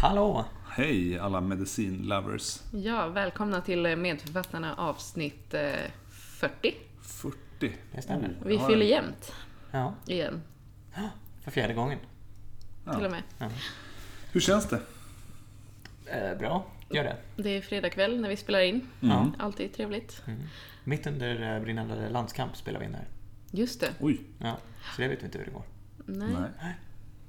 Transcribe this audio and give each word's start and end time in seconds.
Hallå! 0.00 0.44
Hej 0.68 1.18
alla 1.18 1.40
medicinlovers. 1.40 2.60
Ja, 2.72 3.08
välkomna 3.08 3.60
till 3.60 3.96
Medförfattarna 3.96 4.74
avsnitt 4.74 5.54
eh, 5.54 5.62
40. 6.10 6.74
40. 7.02 7.36
Det 7.92 8.02
stämmer. 8.02 8.36
Vi 8.44 8.54
Ja, 8.54 8.66
fyller 8.68 8.86
ja. 8.86 8.90
jämnt 8.96 9.32
Ja, 9.70 9.94
igen, 10.06 10.42
för 11.44 11.50
fjärde 11.50 11.74
gången. 11.74 11.98
Ja. 12.86 12.94
till 12.94 13.04
och 13.04 13.10
med. 13.10 13.22
Hur 14.32 14.40
känns 14.40 14.68
det? 14.68 14.80
Eh, 16.06 16.38
bra, 16.38 16.66
gör 16.90 17.04
det. 17.04 17.16
Det 17.36 17.50
är 17.50 17.60
fredag 17.62 17.90
kväll 17.90 18.20
när 18.20 18.28
vi 18.28 18.36
spelar 18.36 18.60
in. 18.60 18.86
Mm. 19.02 19.32
Alltid 19.38 19.74
trevligt. 19.74 20.22
Mm. 20.26 20.40
Mitt 20.84 21.06
under 21.06 21.56
eh, 21.56 21.62
brinnande 21.62 22.10
landskamp 22.10 22.56
spelar 22.56 22.80
vi 22.80 22.86
in 22.86 22.94
här. 22.94 23.08
Just 23.50 23.80
det. 23.80 23.90
Oj, 24.00 24.20
Ja, 24.38 24.56
så 24.96 25.02
det 25.02 25.08
vet 25.08 25.20
vi 25.22 25.24
inte 25.24 25.38
hur 25.38 25.44
det 25.44 25.50
går. 25.50 25.62
Nej. 26.06 26.28
nej. 26.60 26.74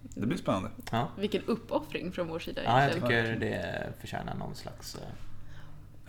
Det 0.03 0.25
blir 0.27 0.37
spännande. 0.37 0.69
Ja, 0.91 1.07
Vilken 1.17 1.41
uppoffring 1.45 2.11
från 2.11 2.27
vår 2.27 2.39
sida 2.39 2.61
ja 2.63 2.83
jag 2.83 2.93
tycker 2.93 3.35
det 3.35 3.89
förtjänar 3.99 4.35
någon 4.35 4.55
slags... 4.55 4.95
eh, 4.95 5.01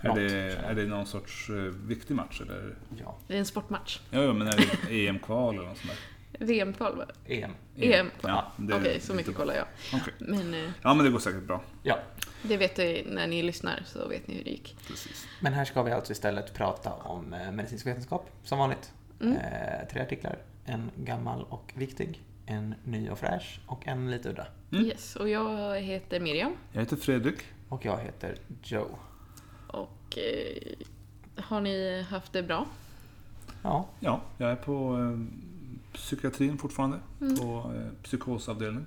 Är 0.05 0.09
något, 0.09 0.17
det, 0.17 0.33
är 0.57 0.75
det 0.75 0.87
någon 0.87 1.07
sorts 1.07 1.49
eh, 1.51 1.55
viktig 1.87 2.15
match 2.15 2.41
eller? 2.41 2.75
Ja, 2.99 3.17
Det 3.27 3.35
är 3.35 3.39
en 3.39 3.47
sportmatch. 3.47 4.01
Ja, 4.11 4.23
ja 4.23 4.33
men 4.33 4.49
är 4.49 4.53
det 4.89 5.07
EM-kval 5.09 5.55
eller 5.55 5.69
något 5.69 5.79
sånt 5.79 5.91
där? 5.93 6.47
VM-kval 6.47 6.97
va? 6.97 7.05
EM. 7.27 7.51
EM. 7.77 8.11
Ja, 8.23 8.53
Okej, 8.73 9.01
så 9.01 9.15
mycket 9.15 9.35
kollar 9.35 9.55
jag. 9.55 9.67
Okej. 9.95 10.15
Men 10.19 10.55
eh, 10.55 10.71
Ja, 10.83 10.95
men 10.95 11.05
det 11.05 11.11
går 11.13 11.19
säkert 11.19 11.43
bra. 11.43 11.63
Ja, 11.83 11.99
det 12.43 12.57
vet 12.57 12.77
ni 12.77 13.05
när 13.07 13.27
ni 13.27 13.43
lyssnar, 13.43 13.83
så 13.87 14.09
vet 14.09 14.27
ni 14.29 14.35
hur 14.35 14.45
det 14.45 14.51
gick. 14.51 14.77
Precis. 14.89 15.27
men 15.41 15.53
här 15.53 15.65
ska 15.65 15.83
vi 15.83 15.93
alltså 15.93 16.13
istället 16.13 16.55
prata 16.55 16.93
om 16.93 17.25
medicinsk 17.53 17.87
vetenskap, 17.87 18.31
som 18.45 18.59
vanligt. 18.59 18.93
Mm. 19.21 19.37
Eh, 19.37 19.89
tre 19.93 20.03
artiklar, 20.03 20.39
en 20.65 20.91
gammal 20.97 21.43
och 21.49 21.73
viktig, 21.77 22.21
en 22.47 22.75
ny 22.85 23.11
och 23.11 23.19
fräsch 23.19 23.61
och 23.67 23.87
en 23.89 24.11
lite 24.11 24.29
udda. 24.31 24.47
Mm. 24.73 24.85
Yes, 24.85 25.17
och 25.17 25.29
jag 25.29 25.81
heter 25.81 26.21
Miriam. 26.21 26.53
Jag 26.73 26.81
heter 26.81 26.97
Fredrik. 26.97 27.39
Och 27.69 27.85
jag 27.85 27.99
heter 27.99 28.37
Joe. 28.63 28.99
Och 29.67 30.19
eh, 30.19 30.73
har 31.43 31.61
ni 31.61 32.03
haft 32.03 32.33
det 32.33 32.43
bra? 32.43 32.67
Ja, 33.63 33.89
Ja, 34.01 34.21
jag 34.39 34.51
är 34.51 34.57
på 34.57 34.99
eh, 34.99 35.19
psykiatrin 35.95 36.59
fortfarande. 36.59 36.99
Mm. 37.21 37.37
På 37.37 37.73
eh, 37.77 38.03
psykosavdelningen. 38.03 38.87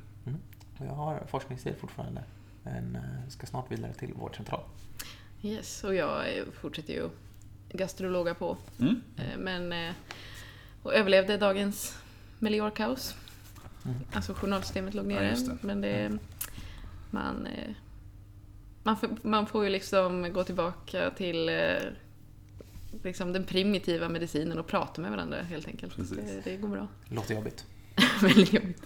och 0.79 0.85
jag 0.85 0.91
har 0.93 1.23
forskningstid 1.27 1.75
fortfarande. 1.79 2.23
Men 2.63 2.95
eh, 2.95 3.29
ska 3.29 3.47
snart 3.47 3.71
vidare 3.71 3.93
till 3.93 4.13
vårdcentral. 4.13 4.61
Yes, 5.41 5.83
och 5.83 5.95
jag 5.95 6.37
eh, 6.37 6.43
fortsätter 6.61 6.93
ju 6.93 7.09
gastrologa 7.71 8.33
på. 8.33 8.57
Mm. 8.79 9.01
Eh, 9.17 9.37
Men, 9.37 9.71
eh, 9.71 9.93
och 10.83 10.93
överlevde 10.93 11.37
dagens 11.37 11.97
Melior-kaos. 12.39 13.15
Mm. 13.85 13.97
Alltså 14.13 14.33
journalsystemet 14.33 14.93
låg 14.93 15.11
Ja, 15.11 15.15
nere. 15.15 15.29
just 15.29 15.45
det. 15.47 15.57
men 15.61 15.81
det, 15.81 16.11
man, 17.11 17.47
eh, 17.47 17.69
man, 18.83 18.97
får, 18.97 19.09
man 19.21 19.47
får 19.47 19.63
ju 19.63 19.69
liksom 19.69 20.33
gå 20.33 20.43
tillbaka 20.43 21.09
till 21.17 21.49
eh, 21.49 21.55
liksom 23.03 23.33
den 23.33 23.43
primitiva 23.43 24.09
medicinen 24.09 24.59
och 24.59 24.67
prata 24.67 25.01
med 25.01 25.11
varandra 25.11 25.37
helt 25.41 25.67
enkelt. 25.67 25.93
Det, 25.97 26.41
det 26.43 26.57
går 26.57 26.67
bra. 26.67 26.87
Låter 27.09 27.35
jobbigt. 27.35 27.65
Väldigt 28.21 28.53
jobbigt. 28.53 28.81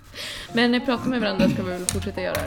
Men 0.54 0.74
eh, 0.76 0.86
prata 0.86 1.10
med 1.10 1.22
varandra 1.22 1.50
ska 1.50 1.64
vi 1.64 1.70
väl 1.70 1.86
fortsätta 1.86 2.22
göra. 2.22 2.42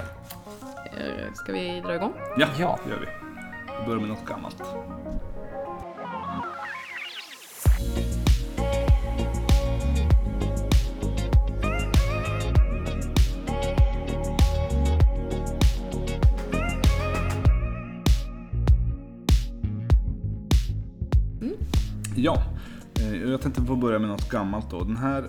Ska 1.34 1.52
vi 1.52 1.80
dra 1.80 1.94
igång? 1.94 2.12
Ja, 2.38 2.48
Ja. 2.58 2.78
det 2.84 2.90
gör 2.90 3.00
vi. 3.00 3.06
Vi 3.80 3.86
börjar 3.86 4.00
med 4.00 4.08
något 4.08 4.26
gammalt. 4.26 4.62
Ja, 22.24 22.42
eh, 22.94 23.30
jag 23.30 23.40
tänkte 23.40 23.64
få 23.64 23.76
börja 23.76 23.98
med 23.98 24.08
något 24.08 24.28
gammalt 24.28 24.70
då. 24.70 24.84
Den 24.84 24.96
här 24.96 25.22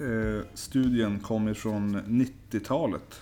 eh, 0.00 0.44
studien 0.54 1.20
kommer 1.20 1.54
från 1.54 1.96
90-talet. 1.96 3.20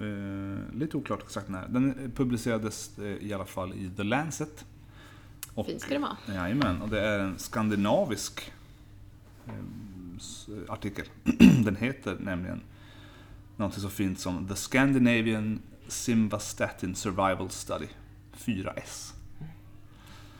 Eh, 0.00 0.76
lite 0.76 0.96
oklart 0.96 1.22
exakt 1.22 1.48
när. 1.48 1.68
Den 1.68 2.12
publicerades 2.16 2.98
i 3.20 3.32
alla 3.32 3.44
fall 3.44 3.74
i 3.74 3.90
The 3.96 4.02
Lancet. 4.02 4.64
Och, 5.54 5.66
Fint 5.66 5.80
ska 5.80 5.94
det 5.94 6.00
vara. 6.00 6.16
Jajamän, 6.34 6.82
och 6.82 6.88
det 6.88 7.00
är 7.00 7.18
en 7.18 7.38
skandinavisk 7.38 8.52
eh, 9.46 9.52
artikel. 10.68 11.06
Den 11.64 11.76
heter 11.76 12.16
nämligen 12.20 12.60
någonting 13.56 13.82
så 13.82 13.88
fint 13.88 14.20
som 14.20 14.48
The 14.48 14.56
Scandinavian 14.56 15.60
Simvastatin 15.88 16.94
Survival 16.94 17.50
Study 17.50 17.88
4S. 18.36 19.17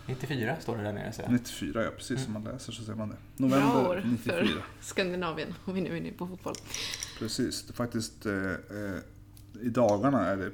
94 0.08 0.56
står 0.60 0.76
det 0.76 0.82
där 0.82 0.92
nere 0.92 1.12
jag. 1.18 1.32
94, 1.32 1.84
ja 1.84 1.90
precis 1.96 2.24
som 2.24 2.32
man 2.32 2.44
läser 2.44 2.72
så 2.72 2.84
ser 2.84 2.94
man 2.94 3.08
det. 3.08 3.16
Bra 3.36 3.48
November 3.48 3.88
år 3.88 4.02
94. 4.04 4.34
för 4.34 4.62
Skandinavien, 4.80 5.54
om 5.64 5.74
vi 5.74 5.80
nu 5.80 5.90
är 5.90 5.96
inne 5.96 6.12
på 6.12 6.26
fotboll. 6.26 6.54
Precis, 7.18 7.62
det 7.62 7.72
är 7.72 7.74
faktiskt 7.74 8.26
eh, 8.26 8.32
eh, 8.34 8.98
i 9.60 9.68
dagarna 9.68 10.26
är 10.26 10.36
det 10.36 10.50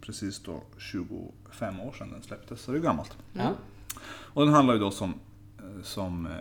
precis 0.00 0.40
då 0.40 0.62
25 0.78 1.80
år 1.80 1.92
sedan 1.92 2.10
den 2.12 2.22
släpptes, 2.22 2.60
så 2.60 2.72
det 2.72 2.78
är 2.78 2.82
gammalt. 2.82 3.16
Mm. 3.34 3.46
Ja. 3.46 3.52
Och 4.06 4.44
den 4.44 4.54
handlar 4.54 4.74
ju 4.74 4.80
då 4.80 4.90
som, 4.90 5.14
eh, 5.58 5.82
som 5.82 6.26
eh, 6.26 6.32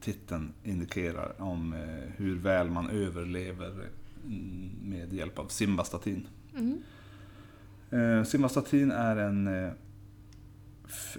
titeln 0.00 0.52
indikerar 0.62 1.42
om 1.42 1.74
hur 2.16 2.38
väl 2.38 2.70
man 2.70 2.90
överlever 2.90 3.88
mm, 4.24 4.70
med 4.82 5.12
hjälp 5.12 5.38
av 5.38 5.48
Simvastatin. 5.48 6.26
Mm. 6.56 8.24
Simvastatin 8.24 8.90
är 8.90 9.16
en, 9.16 9.70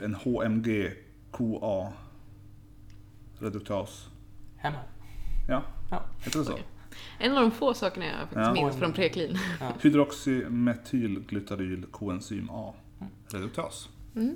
en 0.03 0.15
HMG-KA 0.15 1.93
reduktas. 3.39 4.07
Hemma. 4.57 4.77
Ja, 5.47 5.63
Ja. 5.91 6.05
heter 6.19 6.39
det 6.39 6.45
så? 6.45 6.51
Okej. 6.53 6.65
En 7.19 7.31
av 7.37 7.41
de 7.41 7.51
få 7.51 7.73
sakerna 7.73 8.05
jag 8.05 8.15
faktiskt 8.19 8.39
Ja. 8.39 8.53
minns 8.53 8.75
från 8.75 8.93
preklin. 8.93 9.37
Ja. 9.59 9.71
Hydroxymetylglutaryl 9.81 11.85
koenzym 11.91 12.49
A 12.49 12.73
reduktas. 13.27 13.89
Mm. 14.15 14.35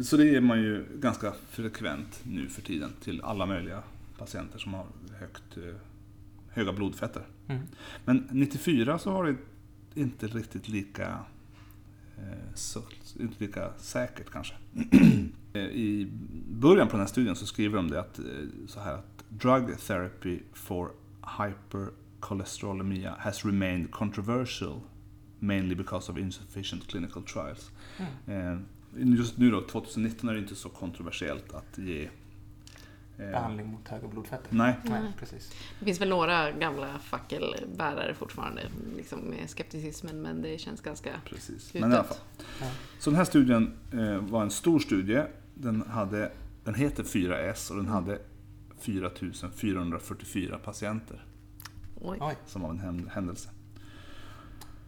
Så 0.00 0.16
det 0.16 0.24
ger 0.24 0.40
man 0.40 0.58
ju 0.62 0.86
ganska 0.94 1.32
frekvent 1.48 2.20
nu 2.22 2.48
för 2.48 2.62
tiden 2.62 2.92
till 3.00 3.22
alla 3.22 3.46
möjliga 3.46 3.82
patienter 4.18 4.58
som 4.58 4.74
har 4.74 4.86
högt, 5.18 5.56
eh, 5.56 5.74
höga 6.50 6.72
blodfetter. 6.72 7.22
Mm. 7.48 7.62
Men 8.04 8.28
94 8.30 8.98
så 8.98 9.10
var 9.10 9.24
det 9.24 9.36
inte 10.00 10.26
riktigt 10.26 10.68
lika, 10.68 11.18
så, 12.54 12.82
inte 13.20 13.34
lika 13.44 13.70
säkert 13.78 14.30
kanske. 14.30 14.54
Eh, 15.52 15.62
I 15.62 16.08
början 16.48 16.88
på 16.88 16.92
den 16.92 17.00
här 17.00 17.06
studien 17.06 17.36
så 17.36 17.46
skriver 17.46 17.76
de 17.76 17.90
det 17.90 18.00
att, 18.00 18.18
eh, 18.18 18.24
så 18.66 18.80
här 18.80 18.94
att 18.94 19.24
drug 19.28 19.78
therapy 19.78 20.40
for 20.52 20.90
hypercholesterolemia 21.38 23.14
has 23.18 23.44
remained 23.44 23.90
controversial 23.90 24.80
mainly 25.38 25.74
because 25.74 26.12
of 26.12 26.18
insufficient 26.18 26.86
clinical 26.86 27.22
trials. 27.22 27.70
Mm. 28.26 28.52
Eh, 28.52 28.58
Just 28.98 29.38
nu 29.38 29.50
då, 29.50 29.60
2019, 29.60 30.28
är 30.28 30.34
det 30.34 30.38
inte 30.38 30.54
så 30.54 30.68
kontroversiellt 30.68 31.54
att 31.54 31.78
ge... 31.78 32.08
eh, 33.18 33.30
Behandling 33.30 33.66
mot 33.66 33.88
höga 33.88 34.08
blodfetter. 34.08 34.46
Nej, 34.50 34.74
Nej, 34.84 35.02
Nej. 35.02 35.12
precis. 35.18 35.52
Det 35.78 35.84
finns 35.84 36.00
väl 36.00 36.08
några 36.08 36.50
gamla 36.52 36.98
fackelbärare 36.98 38.14
fortfarande 38.14 38.62
liksom 38.96 39.20
med 39.20 39.50
skepticismen, 39.50 40.22
men 40.22 40.42
det 40.42 40.58
känns 40.58 40.80
ganska 40.80 41.10
precis. 41.24 41.74
Men 41.74 41.92
i 41.92 41.94
alla 41.94 42.04
fall. 42.04 42.16
Ja. 42.60 42.66
Så 42.98 43.10
den 43.10 43.16
här 43.16 43.24
studien 43.24 43.72
eh, 43.92 44.16
var 44.18 44.42
en 44.42 44.50
stor 44.50 44.78
studie. 44.78 45.22
Den, 45.54 45.82
hade, 45.88 46.32
den 46.64 46.74
heter 46.74 47.02
4S 47.02 47.70
och 47.70 47.76
den 47.76 47.86
hade 47.88 48.18
4444 48.78 50.58
patienter 50.58 51.24
Oj. 52.00 52.36
Som 52.46 52.64
av 52.64 52.70
en 52.70 52.78
hän- 52.80 53.10
händelse. 53.14 53.48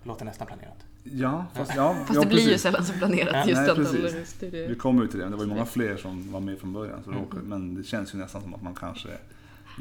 låter 0.02 0.24
nästan 0.24 0.46
planerat. 0.46 0.84
Ja, 1.12 1.46
fast, 1.54 1.72
ja, 1.76 1.94
Fast 2.06 2.14
ja, 2.14 2.20
det 2.20 2.26
blir 2.26 2.50
ju 2.50 2.58
sällan 2.58 2.84
så 2.84 2.92
planerat 2.92 3.32
Ja, 3.32 3.44
just 3.64 3.76
nej, 3.76 4.00
precis. 4.02 4.42
Vi 4.70 4.74
kommer 4.74 5.02
ju 5.02 5.08
till 5.08 5.18
det, 5.18 5.24
det 5.28 5.36
var 5.36 5.44
ju 5.44 5.48
många 5.50 5.66
fler 5.66 5.96
som 5.96 6.32
var 6.32 6.40
med 6.40 6.58
från 6.58 6.72
början. 6.72 7.02
Så 7.04 7.10
det 7.10 7.16
Mm. 7.16 7.28
råkade- 7.28 7.42
Men 7.46 7.74
det 7.74 7.84
känns 7.84 8.14
ju 8.14 8.18
nästan 8.18 8.42
som 8.42 8.54
att 8.54 8.62
man 8.62 8.74
kanske 8.74 9.08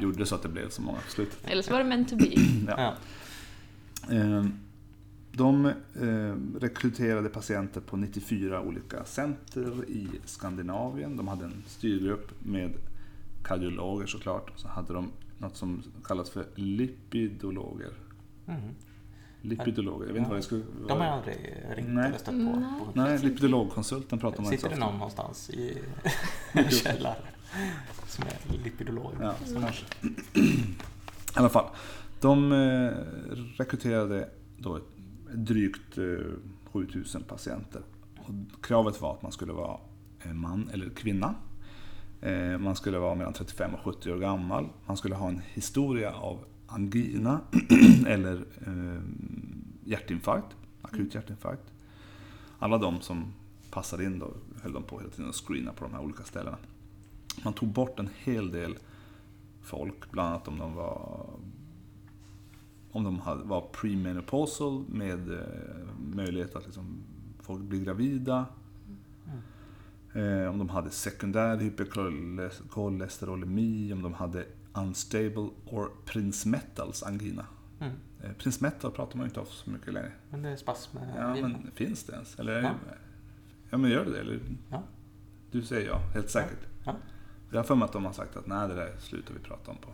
gjorde 0.00 0.26
så 0.26 0.34
att 0.34 0.42
det 0.42 0.48
blev 0.48 0.68
så 0.68 0.82
många 0.82 0.98
på 0.98 1.10
slutet. 1.10 1.38
Eller 1.44 1.62
så 1.62 1.72
var 1.72 1.78
det 1.78 1.84
meant 1.84 2.08
to 2.08 2.16
be. 2.16 2.26
Ja. 2.68 2.94
Ja. 4.08 4.14
Eh, 4.14 4.44
De 5.32 5.66
eh, 5.66 6.34
rekryterade 6.60 7.28
patienter 7.28 7.80
på 7.80 7.96
94 7.96 8.60
olika 8.60 9.04
center 9.04 9.84
i 9.88 10.08
Skandinavien. 10.24 11.16
De 11.16 11.28
hade 11.28 11.44
en 11.44 11.62
styrgrupp 11.66 12.30
med 12.44 12.70
kardiologer 13.44 14.06
såklart. 14.06 14.52
Så 14.56 14.68
hade 14.68 14.92
de 14.92 15.10
något 15.38 15.56
som 15.56 15.82
kallas 16.04 16.30
för 16.30 16.44
lipidologer. 16.54 17.90
Mm. 18.46 18.60
Lipidologer, 19.48 20.06
jag 20.06 20.12
vet 20.12 20.18
inte 20.18 20.30
vad 20.30 20.38
det 20.38 20.42
skulle 20.42 20.64
De 20.64 20.82
har 20.82 20.88
jag 20.90 20.96
vara. 20.98 21.10
aldrig 21.10 21.36
ringt 21.76 21.88
Nej. 21.88 22.06
eller 22.06 22.18
stött 22.18 22.26
på. 22.26 22.32
Nej. 22.60 22.80
på 22.84 22.90
Nej, 23.00 23.18
lipidologkonsulten 23.18 24.18
pratar 24.18 24.42
man 24.42 24.52
inte 24.52 24.62
Sitter 24.62 24.74
det 24.74 24.80
någon 24.80 24.94
någonstans 24.94 25.50
i 25.50 25.78
en 26.52 26.70
källare 26.70 27.16
som 28.06 28.24
är 28.24 28.58
lipidolog? 28.64 29.12
Ja, 29.20 29.34
kanske. 29.60 29.84
I 30.34 30.74
alla 31.34 31.48
fall. 31.48 31.66
De 32.20 32.52
eh, 32.52 32.90
rekryterade 33.58 34.28
då 34.58 34.80
drygt 35.34 35.98
eh, 35.98 36.04
7000 36.72 37.22
patienter. 37.22 37.82
Och 38.18 38.64
kravet 38.64 39.00
var 39.00 39.14
att 39.14 39.22
man 39.22 39.32
skulle 39.32 39.52
vara 39.52 39.78
eh, 40.24 40.32
man 40.32 40.70
eller 40.72 40.88
kvinna. 40.90 41.34
Eh, 42.20 42.58
Man 42.58 42.76
skulle 42.76 42.98
vara 42.98 43.14
mellan 43.14 43.32
35 43.32 43.74
och 43.74 43.80
70 43.94 44.12
år 44.12 44.18
gammal. 44.18 44.68
Man 44.86 44.96
skulle 44.96 45.14
ha 45.14 45.28
en 45.28 45.42
historia 45.52 46.12
av 46.14 46.44
angina 46.68 47.40
eller 48.06 48.44
eh, 48.66 49.02
hjärtinfarkt, 49.84 50.56
akut 50.82 51.14
hjärtinfarkt. 51.14 51.72
Alla 52.58 52.78
de 52.78 53.00
som 53.00 53.32
passade 53.70 54.04
in 54.04 54.18
då 54.18 54.32
höll 54.62 54.72
de 54.72 54.82
på 54.82 54.98
hela 54.98 55.10
tiden 55.10 55.30
att 55.30 55.36
screena 55.36 55.72
på 55.72 55.84
de 55.84 55.94
här 55.94 56.00
olika 56.00 56.24
ställena. 56.24 56.58
Man 57.44 57.52
tog 57.52 57.68
bort 57.68 57.98
en 57.98 58.08
hel 58.24 58.50
del 58.50 58.78
folk, 59.62 60.10
bland 60.10 60.28
annat 60.28 60.48
om 60.48 60.58
de 60.58 60.74
var 60.74 61.26
om 62.90 63.04
de 63.04 63.20
hade, 63.20 63.44
var 63.44 63.60
premenopausal 63.60 64.84
med 64.88 65.32
eh, 65.32 65.38
möjlighet 66.14 66.56
att 66.56 66.64
liksom, 66.64 67.02
folk 67.40 67.62
blir 67.62 67.84
gravida. 67.84 68.46
Eh, 70.14 70.50
om 70.50 70.58
de 70.58 70.68
hade 70.68 70.90
sekundär 70.90 71.56
hyperkolesterolemi, 71.56 73.92
om 73.92 74.02
de 74.02 74.14
hade 74.14 74.46
unstable 74.82 75.48
or 75.66 75.90
prince 76.04 76.48
metals 76.48 77.02
angina. 77.02 77.46
Mm. 77.80 77.92
Eh, 78.24 78.32
prince 78.32 78.64
metal 78.64 78.90
pratar 78.90 79.16
man 79.16 79.24
ju 79.24 79.28
inte 79.28 79.40
om 79.40 79.46
så 79.46 79.70
mycket 79.70 79.92
längre. 79.94 80.12
Men 80.30 80.42
det 80.42 80.48
är 80.48 80.56
spasm. 80.56 80.96
Ja, 81.16 81.34
men 81.34 81.70
finns 81.74 82.04
det 82.04 82.12
ens? 82.12 82.38
Eller, 82.38 82.62
Ja. 82.62 82.70
ja. 83.70 83.78
men 83.78 83.90
gör 83.90 84.04
det 84.04 84.10
det? 84.12 84.20
Eller? 84.20 84.40
Ja. 84.70 84.82
Du 85.50 85.62
säger 85.62 85.88
ja, 85.88 85.98
helt 86.14 86.30
säkert. 86.30 86.58
Ja. 86.84 86.94
Jag 87.50 87.58
har 87.58 87.64
för 87.64 87.74
mig 87.74 87.84
att 87.86 87.92
de 87.92 88.04
har 88.04 88.12
sagt 88.12 88.36
att 88.36 88.46
nej, 88.46 88.68
det 88.68 88.74
där 88.74 88.96
slutar 88.98 89.34
vi 89.34 89.40
prata 89.40 89.70
om 89.70 89.76
på 89.76 89.88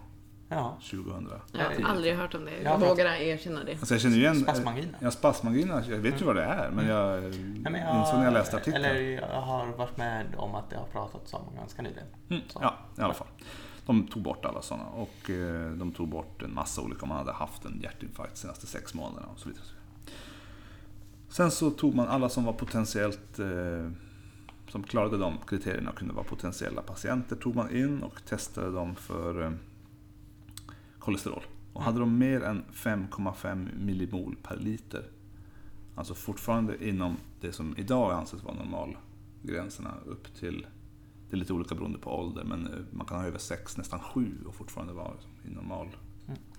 Ja. 0.49 0.79
2000. 0.91 1.29
Jag 1.53 1.65
har 1.65 1.73
Ja. 1.81 1.87
aldrig 1.87 2.15
hört 2.17 2.35
om 2.35 2.45
det. 2.45 2.51
Ja, 2.51 2.57
Jag 2.71 2.81
men- 2.81 2.89
vågar 2.89 3.07
erkänna 3.15 3.65
det. 3.65 3.73
Alltså 3.73 3.95
jag 3.95 4.01
känner 4.01 4.17
ju 4.17 4.23
igen... 4.23 4.37
Spasmangina. 4.41 4.99
Ja, 5.01 5.11
spasmangina. 5.11 5.83
Jag 5.89 5.99
vet 5.99 6.21
ju 6.21 6.25
vad 6.25 6.37
det 6.37 6.43
är, 6.45 6.71
men 6.71 6.87
jag 6.87 7.23
Nej, 7.23 7.73
men 7.73 7.99
insåg 7.99 8.17
när 8.19 8.25
jag 8.25 8.33
läste 8.33 8.57
artikeln. 8.57 8.85
Eller 8.85 9.01
jag 9.01 9.41
har 9.41 9.67
varit 9.67 9.97
med 9.97 10.27
om 10.37 10.55
att 10.55 10.71
det 10.71 10.77
har 10.77 10.87
pratats 10.87 11.35
om 11.35 11.55
ganska 11.57 11.83
nyligen. 11.83 12.07
Mm, 12.29 12.43
ja, 12.61 12.75
i 12.99 13.01
alla 13.01 13.15
fall. 13.15 13.27
De 13.87 14.07
tog 14.07 14.23
bort 14.23 14.45
alla 14.45 14.63
sådana 14.63 14.87
och 14.87 15.31
eh, 15.31 15.73
de 15.73 15.93
tog 15.93 16.09
bort 16.09 16.43
en 16.43 16.55
massa 16.55 16.83
olika 16.83 17.03
om 17.03 17.09
man 17.09 17.19
hade 17.19 17.33
haft 17.33 17.65
en 17.65 17.81
hjärtinfarkt 17.83 18.35
de 18.35 18.41
senaste 18.41 18.67
sex 18.67 18.95
månaderna 18.95 19.27
och 19.27 19.39
så 19.39 19.49
vidare. 19.49 19.65
Sen 21.29 21.51
så 21.51 21.71
tog 21.71 21.95
man 21.95 22.09
alla 22.09 22.29
som 22.29 22.45
var 22.45 22.53
potentiellt 22.53 23.39
eh, 23.39 23.91
som 24.69 24.83
klarade 24.83 25.19
de 25.19 25.39
kriterierna 25.47 25.91
och 25.91 25.99
kunde 25.99 26.15
vara 26.15 26.25
potentiella 26.25 26.83
patienter 26.83 27.37
tog 27.37 27.55
man 27.55 27.77
in 27.77 28.03
och 28.03 28.25
testade 28.25 28.71
dem 28.71 28.95
för 28.95 29.43
eh, 29.43 29.53
kolesterol. 30.99 31.43
Och 31.73 31.83
hade 31.83 31.99
de 31.99 32.19
mer 32.19 32.43
än 32.43 32.65
5,5 32.73 33.79
millimol 33.79 34.37
per 34.43 34.57
liter, 34.57 35.05
alltså 35.95 36.15
fortfarande 36.15 36.89
inom 36.89 37.17
det 37.41 37.53
som 37.53 37.75
idag 37.77 38.13
anses 38.13 38.43
vara 38.43 38.55
normalgränserna 38.55 39.95
upp 40.07 40.35
till 40.35 40.67
det 41.35 41.39
är 41.39 41.41
lite 41.41 41.53
olika 41.53 41.75
beroende 41.75 41.99
på 41.99 42.11
ålder, 42.19 42.45
men 42.45 42.67
eh, 42.67 42.73
man 42.91 43.07
kan 43.07 43.19
ha 43.19 43.27
över 43.27 43.39
6, 43.39 43.77
nästan 43.77 44.01
7 44.01 44.39
och 44.47 44.55
fortfarande 44.55 44.93
vara 44.93 45.13
i 45.45 45.51
normal 45.51 45.89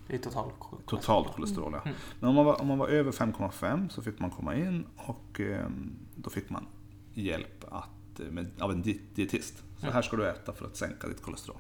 Det 0.08 0.14
är 0.16 0.18
total 0.18 0.52
totalt 0.86 1.28
kolesterol. 1.36 1.72
Ja. 1.74 1.82
Mm. 1.82 1.96
Men 2.20 2.30
om 2.30 2.36
man, 2.36 2.46
var, 2.46 2.62
om 2.62 2.68
man 2.68 2.78
var 2.78 2.88
över 2.88 3.12
5,5 3.12 3.90
så 3.90 4.02
fick 4.02 4.20
man 4.20 4.30
komma 4.32 4.56
in 4.56 4.86
och 4.96 5.40
eh, 5.40 5.68
då 6.16 6.30
fick 6.30 6.50
man 6.50 6.66
hjälp 7.14 7.64
att, 7.72 8.20
eh, 8.20 8.26
med, 8.32 8.48
av 8.60 8.72
en 8.72 8.82
di- 8.82 9.02
dietist. 9.16 9.58
Så 9.78 9.86
Mm. 9.86 9.94
här 9.94 10.02
ska 10.02 10.18
du 10.18 10.30
äta 10.30 10.54
för 10.54 10.66
att 10.66 10.76
sänka 10.76 11.08
ditt 11.08 11.22
kolesterol. 11.22 11.58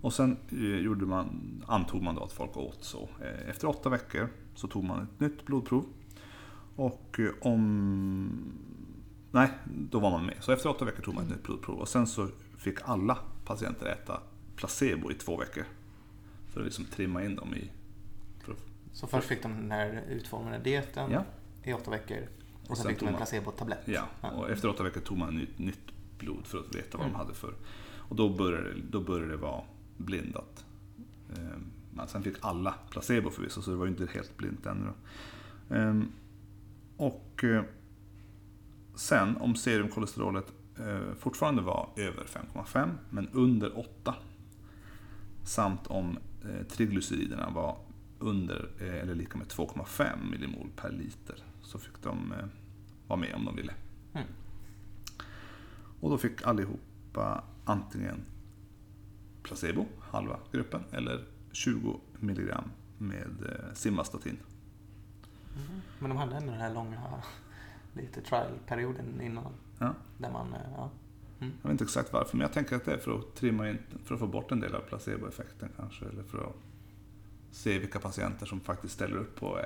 Och 0.00 0.12
sen 0.12 0.36
gjorde 0.84 1.06
man, 1.06 1.62
antog 1.66 2.02
man 2.02 2.14
då 2.14 2.24
att 2.24 2.32
folk 2.32 2.56
åt 2.56 2.84
så. 2.84 3.08
Efter 3.48 3.68
åtta 3.68 3.88
veckor 3.88 4.28
så 4.54 4.68
tog 4.68 4.84
man 4.84 5.02
ett 5.02 5.20
nytt 5.20 5.44
blodprov. 5.46 5.84
Och 6.76 7.20
om... 7.40 8.52
Nej, 9.30 9.50
då 9.66 10.00
var 10.00 10.10
man 10.10 10.26
med. 10.26 10.36
Så 10.40 10.52
efter 10.52 10.68
åtta 10.68 10.84
veckor 10.84 11.02
tog 11.02 11.14
man 11.14 11.24
ett 11.24 11.30
nytt 11.30 11.42
blodprov. 11.42 11.78
Och 11.78 11.88
sen 11.88 12.06
så 12.06 12.28
fick 12.58 12.78
alla 12.84 13.18
patienter 13.44 13.86
äta 13.86 14.20
placebo 14.56 15.10
i 15.10 15.14
två 15.14 15.36
veckor. 15.36 15.64
För 16.52 16.60
att 16.60 16.66
liksom 16.66 16.84
trimma 16.84 17.24
in 17.24 17.36
dem 17.36 17.54
i... 17.54 17.70
För 18.44 18.54
Så 18.92 19.06
först 19.06 19.28
fick 19.28 19.42
de 19.42 19.52
den 19.56 19.70
här 19.70 20.04
utformade 20.08 20.58
dieten 20.58 21.10
ja, 21.10 21.24
i 21.64 21.72
åtta 21.72 21.90
veckor. 21.90 22.18
Och, 22.64 22.70
Och 22.70 22.76
sen 22.76 22.82
sen 22.84 22.90
fick 22.92 23.00
de 23.00 23.08
en 23.08 23.16
placebo-tablett. 23.16 23.80
ja. 23.84 24.08
Och 24.36 24.50
efter 24.50 24.68
åtta 24.68 24.82
veckor 24.82 25.00
tog 25.00 25.18
man 25.18 25.28
ett 25.28 25.34
nytt, 25.34 25.58
nytt 25.58 25.94
blod 26.18 26.46
för 26.46 26.58
att 26.58 26.74
veta 26.74 26.98
vad 26.98 27.06
de 27.06 27.10
Mm. 27.10 27.20
hade 27.20 27.34
för... 27.34 27.54
Och 27.96 28.16
då 28.16 28.28
började, 28.28 28.74
då 28.90 29.00
började 29.00 29.30
det 29.30 29.36
vara 29.36 29.62
blindat. 29.96 30.64
Ehm, 31.36 31.64
Men 31.94 32.08
sen 32.08 32.22
fick 32.22 32.34
alla 32.40 32.74
placebo 32.90 33.30
förvisso, 33.30 33.62
så 33.62 33.70
det 33.70 33.76
var 33.76 33.84
ju 33.86 33.90
inte 33.90 34.06
helt 34.14 34.36
blint 34.36 34.66
ännu. 34.66 34.90
Ehm, 35.70 36.12
Och 36.96 37.44
eh, 37.44 37.62
sen 39.00 39.36
om 39.36 39.56
serumkolesterolet 39.56 40.52
eh, 40.78 41.14
fortfarande 41.18 41.62
var 41.62 41.88
över 41.96 42.24
5,5 42.24 42.90
men 43.10 43.28
under 43.28 43.78
8 43.78 44.14
samt 45.44 45.86
om 45.86 46.18
eh, 46.44 46.66
triglyceriderna 46.66 47.50
var 47.50 47.76
under 48.18 48.70
eh, 48.80 48.94
eller 48.94 49.14
lika 49.14 49.38
med 49.38 49.46
2,5 49.46 50.30
millimol 50.30 50.70
per 50.76 50.90
liter 50.90 51.44
så 51.62 51.78
fick 51.78 52.02
de 52.02 52.32
eh, 52.32 52.46
vara 53.06 53.20
med 53.20 53.34
om 53.34 53.44
de 53.44 53.56
ville. 53.56 53.74
Mm. 54.12 54.26
Och 56.00 56.10
då 56.10 56.18
fick 56.18 56.42
allihopa 56.42 57.44
antingen 57.64 58.24
placebo, 59.42 59.86
halva 60.00 60.38
gruppen, 60.52 60.84
eller 60.90 61.24
20 61.52 62.00
milligram 62.18 62.70
med 62.98 63.42
eh, 63.48 63.74
simvastatin. 63.74 64.38
Mhm. 65.54 65.80
Men 65.98 66.10
de 66.10 66.18
hade 66.18 66.36
ändå 66.36 66.52
den 66.52 66.60
här 66.60 66.74
långa 66.74 67.22
lite 67.92 68.20
trial-perioden 68.20 69.20
innan. 69.22 69.52
Ja. 69.78 69.94
Där 70.18 70.30
man, 70.30 70.52
eh, 70.54 70.60
ja. 70.76 70.90
Jag 71.38 71.46
vet 71.62 71.70
inte 71.70 71.84
exakt 71.84 72.12
varför, 72.12 72.36
men 72.36 72.44
jag 72.44 72.52
tänker 72.52 72.76
att 72.76 72.84
det 72.84 72.92
är 72.92 72.98
för 72.98 73.18
att 73.18 73.34
trimma 73.34 73.70
in, 73.70 73.78
för 74.04 74.14
att 74.14 74.20
få 74.20 74.26
bort 74.26 74.52
en 74.52 74.60
del 74.60 74.74
av 74.74 74.80
placeboeffekten 74.80 75.68
kanske, 75.76 76.04
eller 76.04 76.22
för 76.22 76.38
att 76.38 76.54
se 77.52 77.78
vilka 77.78 77.98
patienter 77.98 78.46
som 78.46 78.60
faktiskt 78.60 78.94
ställer 78.94 79.16
upp 79.16 79.36
på 79.40 79.54
att 79.54 79.64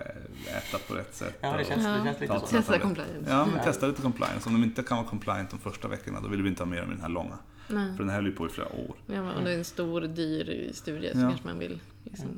äta 0.48 0.78
på 0.88 0.94
rätt 0.94 1.14
sätt. 1.14 1.38
ja, 1.40 1.52
det 1.52 1.60
och- 1.60 1.66
känns, 1.66 1.84
det 1.84 1.90
Ja. 1.90 2.04
känns 2.04 2.20
lite 2.20 2.38
så. 2.40 2.46
Testa 2.46 2.78
compliance. 2.78 3.30
Ja, 3.30 3.46
men 3.46 3.64
testa 3.64 3.86
lite 3.86 4.02
compliance. 4.02 4.48
Om 4.48 4.52
de 4.60 4.64
inte 4.64 4.82
kan 4.82 4.96
vara 4.96 5.06
compliant 5.08 5.50
de 5.50 5.58
första 5.58 5.88
veckorna, 5.88 6.20
då 6.20 6.28
vill 6.28 6.42
vi 6.42 6.48
inte 6.48 6.62
ha 6.62 6.70
med 6.70 6.82
dem 6.82 6.90
i 6.90 6.92
den 6.94 7.02
här 7.02 7.08
långa. 7.08 7.38
Nej. 7.68 7.92
För 7.96 7.98
den 7.98 8.08
här 8.08 8.16
höll 8.16 8.26
ju 8.26 8.32
på 8.32 8.46
i 8.46 8.48
flera 8.48 8.68
år. 8.68 8.96
Ja, 9.06 9.22
men 9.22 9.36
om 9.36 9.44
det 9.44 9.52
är 9.54 9.58
en 9.58 9.64
stor, 9.64 10.00
dyr 10.00 10.70
studie 10.72 11.10
så 11.12 11.18
Ja. 11.20 11.28
kanske 11.28 11.46
man 11.48 11.58
vill 11.58 11.80
liksom... 12.04 12.28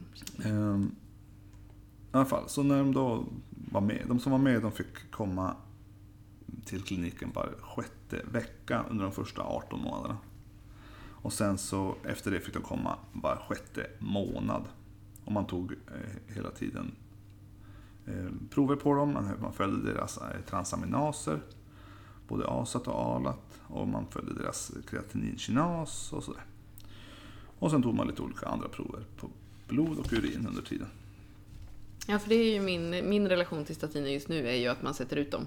Ehm, 0.45 0.91
I 2.13 2.17
alla 2.17 2.25
fall, 2.25 2.49
så 2.49 2.63
när 2.63 2.79
de 2.79 2.95
då 2.95 3.25
var 3.73 3.81
med, 3.81 4.03
de 4.09 4.21
som 4.21 4.33
var 4.33 4.39
med 4.39 4.63
de 4.63 4.73
fick 4.73 5.11
komma 5.11 5.55
till 6.65 6.83
kliniken 6.83 7.33
var 7.35 7.55
sjätte 7.61 8.23
vecka 8.33 8.85
under 8.91 9.05
de 9.05 9.13
första 9.13 9.43
18 9.43 9.81
månaderna. 9.81 10.19
Och 11.27 11.33
sen 11.33 11.59
så 11.59 11.95
efter 12.05 12.31
det 12.31 12.41
fick 12.41 12.55
de 12.55 12.63
komma 12.63 12.99
var 13.13 13.37
sjätte 13.49 13.87
månad. 13.99 14.65
Och 15.25 15.33
man 15.33 15.47
tog 15.47 15.73
eh, 15.73 16.35
hela 16.35 16.51
tiden 16.51 16.95
eh, 18.07 18.49
prover 18.51 18.77
på 18.77 18.95
dem, 18.95 19.13
man, 19.13 19.41
man 19.41 19.53
följde 19.53 19.93
deras 19.93 20.19
eh, 20.19 20.41
transaminaser, 20.49 21.41
både 22.29 22.49
ASAT 22.49 22.89
och 22.89 22.95
ALAT, 22.95 23.61
och 23.67 23.89
man 23.89 24.07
följde 24.07 24.35
deras 24.35 24.73
kreatininkinas 24.91 26.13
och 26.13 26.25
sådär. 26.25 26.45
Och 27.59 27.71
sen 27.71 27.83
tog 27.83 27.95
man 27.95 28.07
lite 28.07 28.23
olika 28.23 28.47
andra 28.47 28.69
prover 28.69 29.05
på 29.17 29.31
blod 29.69 29.99
och 29.99 30.13
urin 30.13 30.47
under 30.49 30.63
tiden. 30.63 30.89
Ja, 32.07 32.19
för 32.19 32.29
det 32.29 32.35
är 32.35 32.55
ju 32.55 32.61
min, 32.61 32.91
min 32.91 33.29
relation 33.29 33.65
till 33.65 33.75
statiner 33.75 34.11
just 34.11 34.29
nu 34.29 34.49
är 34.49 34.57
ju 34.57 34.69
att 34.69 34.83
man 34.83 34.95
sätter 34.95 35.17
ut 35.17 35.31
dem. 35.31 35.47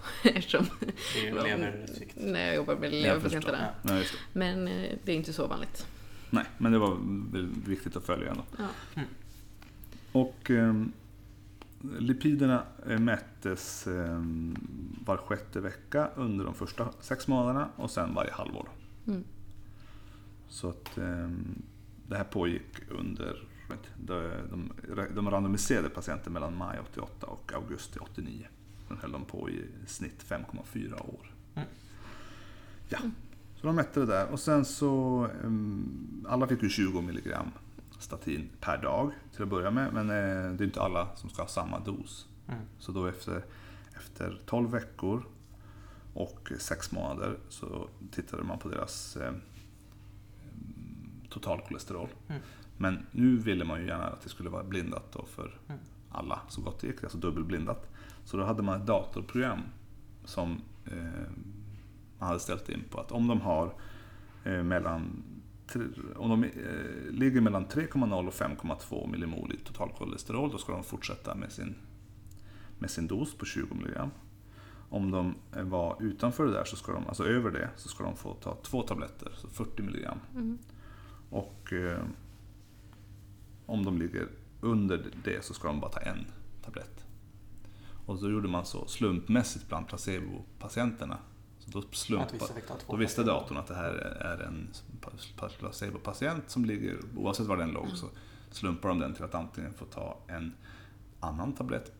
Eftersom 0.22 0.66
leversikt. 1.32 2.16
när 2.16 2.46
jag 2.46 2.54
jobbar 2.56 2.76
med 2.76 2.92
Jag 2.94 3.02
leverpatienterna. 3.02 3.68
just 3.98 4.12
det. 4.12 4.18
Men 4.38 4.68
eh, 4.68 4.98
det 5.04 5.12
är 5.12 5.16
inte 5.16 5.32
så 5.32 5.46
vanligt. 5.46 5.86
Nej, 6.30 6.44
men 6.58 6.72
det 6.72 6.78
var 6.78 6.96
viktigt 7.66 7.96
att 7.96 8.04
följa 8.04 8.30
ändå. 8.30 8.42
Ja. 8.58 9.02
Och 10.12 10.50
eh, 10.50 10.74
lipiderna 11.98 12.62
mättes 12.98 13.86
eh, 13.86 14.22
var 15.04 15.16
sjätte 15.16 15.60
vecka 15.60 16.10
under 16.16 16.44
de 16.44 16.54
första 16.54 16.88
sex 17.00 17.28
månaderna 17.28 17.68
och 17.76 17.90
sen 17.90 18.14
varje 18.14 18.32
halvår. 18.32 18.68
Mm. 19.06 19.24
Så 20.48 20.68
att 20.68 20.98
eh, 20.98 21.30
det 22.08 22.16
här 22.16 22.24
pågick 22.24 22.90
under 22.90 23.44
de, 23.96 24.32
de, 24.50 25.06
de 25.14 25.30
randomiserade 25.30 25.88
patienter 25.88 26.30
mellan 26.30 26.56
maj 26.56 26.78
88 26.92 27.26
och 27.26 27.52
augusti 27.54 27.98
89. 27.98 28.46
Sen 28.92 29.00
höll 29.00 29.12
de 29.12 29.24
på 29.24 29.50
i 29.50 29.64
snitt 29.86 30.24
5,4 30.28 31.00
år. 31.00 31.30
Mm. 31.54 31.68
Ja, 32.88 32.98
så 33.56 33.66
de 33.66 33.76
mätte 33.76 34.00
det 34.00 34.06
där 34.06 34.28
och 34.32 34.40
sen 34.40 34.64
så 34.64 35.26
em, 35.44 36.24
alla 36.28 36.46
fick 36.46 36.62
ju 36.62 36.68
20 36.68 37.00
milligram 37.00 37.50
statin 37.98 38.48
per 38.60 38.82
dag 38.82 39.12
till 39.34 39.42
att 39.42 39.48
börja 39.48 39.70
med. 39.70 39.92
Men 39.94 40.10
eh, 40.10 40.52
det 40.56 40.64
är 40.64 40.66
inte 40.66 40.82
alla 40.82 41.16
som 41.16 41.30
ska 41.30 41.42
ha 41.42 41.48
samma 41.48 41.78
dos. 41.80 42.28
Mm. 42.48 42.60
Så 42.78 42.92
då 42.92 43.06
efter, 43.06 43.44
efter 43.96 44.40
12 44.46 44.70
veckor 44.70 45.24
och 46.14 46.52
6 46.58 46.92
månader 46.92 47.38
så 47.48 47.88
tittade 48.10 48.42
man 48.42 48.58
på 48.58 48.68
deras 48.68 49.16
eh, 49.16 49.32
totalkolesterol. 51.30 52.08
Mm. 52.28 52.42
Men 52.76 53.06
nu 53.10 53.36
ville 53.36 53.64
man 53.64 53.80
ju 53.80 53.86
gärna 53.86 54.04
att 54.04 54.20
det 54.22 54.28
skulle 54.28 54.50
vara 54.50 54.64
blindat 54.64 55.12
då 55.12 55.24
för 55.26 55.58
Mm. 55.68 55.80
alla 56.10 56.40
så 56.48 56.60
gott 56.60 56.80
det 56.80 56.86
gick, 56.86 57.02
alltså 57.02 57.18
dubbelblindat. 57.18 57.91
Så 58.24 58.36
då 58.36 58.44
hade 58.44 58.62
man 58.62 58.80
ett 58.80 58.86
datorprogram 58.86 59.60
som 60.24 60.60
eh, 60.84 61.30
man 62.18 62.28
hade 62.28 62.40
ställt 62.40 62.68
in 62.68 62.84
på 62.90 63.00
att 63.00 63.12
om 63.12 63.28
de 63.28 63.40
har 63.40 63.74
eh, 64.44 64.62
mellan 64.62 65.22
om 66.16 66.30
de 66.30 66.44
eh, 66.44 67.10
ligger 67.10 67.40
mellan 67.40 67.66
3,0 67.66 68.26
och 68.26 68.34
5,2 68.34 69.10
millimol 69.10 69.52
i 69.52 69.56
totalkolesterol, 69.56 70.50
då 70.50 70.58
ska 70.58 70.72
de 70.72 70.84
fortsätta 70.84 71.34
med 71.34 71.52
sin, 71.52 71.74
med 72.78 72.90
sin 72.90 73.06
dos 73.06 73.34
på 73.34 73.44
20 73.44 73.74
milligram. 73.74 74.10
Om 74.88 75.10
de 75.10 75.34
eh, 75.56 75.62
var 75.62 75.96
utanför 76.00 76.46
det 76.46 76.52
där, 76.52 76.64
så 76.64 76.76
ska 76.76 76.92
de, 76.92 77.06
alltså 77.06 77.24
över 77.24 77.50
det, 77.50 77.70
så 77.76 77.88
ska 77.88 78.04
de 78.04 78.16
få 78.16 78.34
ta 78.34 78.56
två 78.62 78.82
tabletter, 78.82 79.32
så 79.34 79.48
40 79.48 79.82
milligram. 79.82 80.18
Mm. 80.34 80.58
Och 81.30 81.72
eh, 81.72 82.02
om 83.66 83.84
de 83.84 83.98
ligger 83.98 84.28
under 84.60 85.04
det 85.24 85.44
så 85.44 85.54
ska 85.54 85.68
de 85.68 85.80
bara 85.80 85.90
ta 85.90 86.00
en 86.00 86.26
tablett. 86.64 87.06
Och 88.06 88.20
då 88.20 88.30
gjorde 88.30 88.48
man 88.48 88.64
så 88.64 88.86
slumpmässigt 88.86 89.68
bland 89.68 89.86
placebo-patienterna. 89.86 91.16
Så 91.58 91.70
då, 91.70 91.82
slumpa, 91.90 92.46
två 92.46 92.54
då 92.88 92.96
visste 92.96 93.22
datorn 93.22 93.56
att 93.56 93.66
det 93.66 93.74
här 93.74 93.92
är 94.20 94.42
en 94.42 94.68
placebo-patient 95.36 96.42
som 96.46 96.64
ligger, 96.64 96.98
oavsett 97.16 97.46
var 97.46 97.56
den 97.56 97.70
låg, 97.70 97.88
så 97.88 98.06
slumpar 98.50 98.88
de 98.88 98.98
den 98.98 99.14
till 99.14 99.24
att 99.24 99.34
antingen 99.34 99.74
få 99.74 99.84
ta 99.84 100.18
en 100.26 100.52
annan 101.20 101.52
tablett 101.52 101.92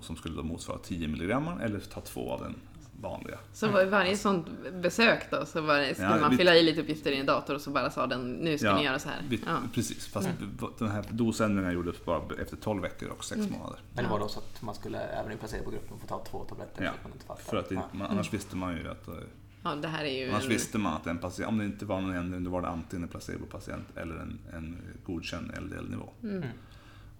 som 0.00 0.16
skulle 0.16 0.36
då 0.36 0.42
motsvara 0.42 0.78
10 0.78 1.08
milligram 1.08 1.48
eller 1.48 1.80
ta 1.80 2.00
två 2.00 2.32
av 2.32 2.40
den 2.40 2.54
vanliga. 3.00 3.38
Så 3.52 3.68
var 3.70 3.84
varje 3.84 4.16
sånt 4.16 4.46
besök 4.82 5.30
då 5.30 5.46
så 5.46 5.60
var 5.60 5.78
det, 5.78 5.94
skulle 5.94 6.08
Ja, 6.08 6.20
man 6.20 6.30
vi- 6.30 6.36
fylla 6.36 6.56
i 6.56 6.62
lite 6.62 6.80
uppgifter 6.80 7.10
i 7.12 7.16
en 7.20 7.26
dator 7.26 7.54
och 7.54 7.60
så 7.60 7.70
bara 7.70 7.90
sa 7.90 8.06
den 8.06 8.32
nu 8.32 8.58
ska 8.58 8.66
Ja, 8.66 8.76
ni 8.76 8.84
göra 8.84 8.98
så 8.98 9.08
här. 9.08 9.22
Vi, 9.28 9.42
Ja. 9.46 9.58
Precis, 9.74 10.06
fast 10.06 10.28
Mm. 10.28 10.56
den 10.78 10.88
här 10.88 11.04
dosändringen 11.10 11.72
gjordes 11.72 12.04
bara 12.04 12.22
efter 12.42 12.56
12 12.56 12.82
veckor 12.82 13.08
och 13.08 13.24
6 13.24 13.40
månader. 13.50 13.78
Men 13.94 14.04
det 14.04 14.10
var 14.10 14.18
då 14.18 14.28
så 14.28 14.38
att 14.38 14.62
man 14.62 14.74
skulle 14.74 14.98
även 15.00 15.32
i 15.32 15.36
placebogruppen 15.36 15.98
få 15.98 16.06
ta 16.06 16.24
två 16.24 16.44
tabletter 16.44 16.84
Ja, 16.84 16.90
man 17.02 17.12
inte. 17.12 17.42
För 17.50 17.56
att 17.56 17.68
det, 17.68 17.74
man, 17.92 18.06
annars 18.10 18.32
visste 18.34 18.56
man 18.56 18.76
ju 18.76 18.88
att 18.90 19.08
eh, 19.08 19.14
ja, 19.62 19.74
det 19.74 19.88
här 19.88 20.04
är 20.04 20.24
ju 20.24 20.30
Annars 20.30 20.44
en, 20.44 20.48
visste 20.50 20.78
man 20.78 20.92
att 20.94 21.06
en 21.06 21.18
patient, 21.18 21.48
om 21.48 21.58
det 21.58 21.64
inte 21.64 21.84
var 21.84 22.00
någon 22.00 22.14
ändring, 22.14 22.44
då 22.44 22.50
var 22.50 22.62
det 22.62 22.68
antingen 22.68 23.02
en 23.02 23.08
placebopatient 23.08 23.96
eller 23.96 24.14
en, 24.14 24.38
en 24.52 24.76
godkänd 25.06 25.50
LDL-nivå. 25.60 26.08
Mm. 26.22 26.44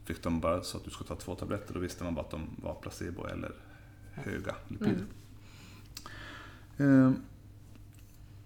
Fick 0.04 0.22
de 0.22 0.40
bara 0.40 0.62
så 0.62 0.76
att 0.76 0.84
du 0.84 0.90
ska 0.90 1.04
ta 1.04 1.14
två 1.14 1.34
tabletter, 1.34 1.74
då 1.74 1.80
visste 1.80 2.04
man 2.04 2.14
bara 2.14 2.20
att 2.24 2.30
de 2.30 2.40
var 2.62 2.74
placebo 2.74 3.26
eller 3.26 3.52
höga 4.12 4.54
lipider. 4.68 4.90
Eh, 4.92 4.96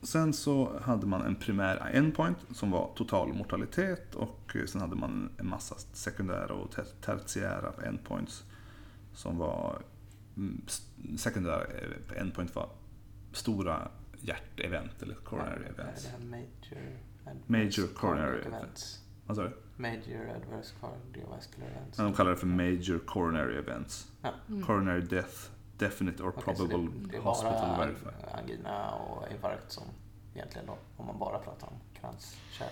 sen 0.02 0.32
så 0.32 0.78
hade 0.82 1.06
man 1.06 1.22
en 1.22 1.34
primär 1.36 1.90
endpoint 1.92 2.38
som 2.50 2.70
var 2.70 2.90
total 2.94 3.32
mortalitet 3.32 4.14
och 4.14 4.56
sen 4.66 4.80
hade 4.80 4.96
man 4.96 5.30
en 5.38 5.46
massa 5.46 5.74
sekundära 5.92 6.54
och 6.54 6.70
ter- 6.72 7.00
tertiära 7.00 7.72
endpoints 7.86 8.44
som 9.14 9.38
var 9.38 9.82
mm, 10.36 10.62
sekundära 11.18 11.64
eh, 11.64 12.20
endpoint 12.20 12.54
var 12.54 12.68
stora 13.32 13.88
hjärtevent 14.20 15.02
eller 15.02 15.14
coronary 15.14 15.62
Ja, 15.64 15.82
events. 15.82 16.08
Major, 17.46 17.94
coronary 17.94 18.40
events. 18.40 19.02
Vad 19.26 19.36
sa 19.36 19.42
du? 19.42 19.52
Major 19.76 20.30
adverse 20.36 20.74
cardiovascular 20.80 21.66
events. 21.66 21.98
Men 21.98 22.06
de 22.06 22.14
kallar 22.14 22.30
det 22.30 22.36
för 22.36 22.46
major 22.46 22.98
coronary 22.98 23.56
events. 23.56 24.12
Ja. 24.22 24.30
Mm. 24.48 24.62
Coronary 24.62 25.00
death, 25.00 25.50
definite 25.78 26.22
or 26.22 26.30
probable 26.30 26.78
det, 26.78 27.08
det 27.10 27.16
är 27.16 27.20
hospital 27.20 27.68
bara 27.76 27.86
verified. 27.86 28.12
angina 28.34 28.90
och 28.94 29.32
infarkt 29.32 29.72
som 29.72 29.84
egentligen 30.34 30.66
då, 30.66 30.78
om 30.96 31.06
man 31.06 31.18
bara 31.18 31.38
pratar 31.38 31.66
om 31.66 31.74
kranskärl. 32.00 32.68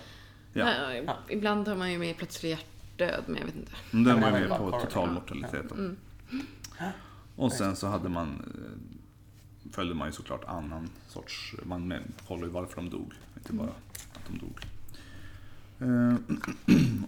Ja. 0.53 0.73
Ja, 1.05 1.15
Ibland 1.29 1.67
har 1.67 1.75
man 1.75 1.91
ju 1.91 1.97
med 1.99 2.17
plötslig 2.17 2.49
hjärtdöd, 2.49 3.23
men 3.27 3.37
jag 3.37 3.45
vet 3.45 3.55
inte. 3.55 3.71
Men 3.91 4.03
den 4.03 4.15
Ja, 4.17 4.21
var 4.23 4.31
men 4.31 4.41
med 4.41 4.49
på 4.49 4.57
coronary. 4.57 4.85
total 4.85 5.07
Ja. 5.07 5.13
mortalitet. 5.13 5.65
då. 5.69 5.75
Mm. 5.75 5.97
Och 7.35 7.51
sen 7.51 7.75
så 7.75 7.87
hade 7.87 8.09
man, 8.09 8.27
eh, 8.55 9.71
följde 9.71 9.95
man 9.95 10.07
ju 10.07 10.11
såklart 10.11 10.43
annan 10.43 10.89
sorts, 11.07 11.55
man 11.63 11.93
kollade 12.27 12.45
ju 12.47 12.51
varför 12.53 12.75
de 12.75 12.89
dog, 12.89 13.13
inte 13.37 13.53
bara 13.53 13.67
att 13.69 14.27
de 14.27 14.37
dog. 14.37 14.59
Eh, 15.79 16.15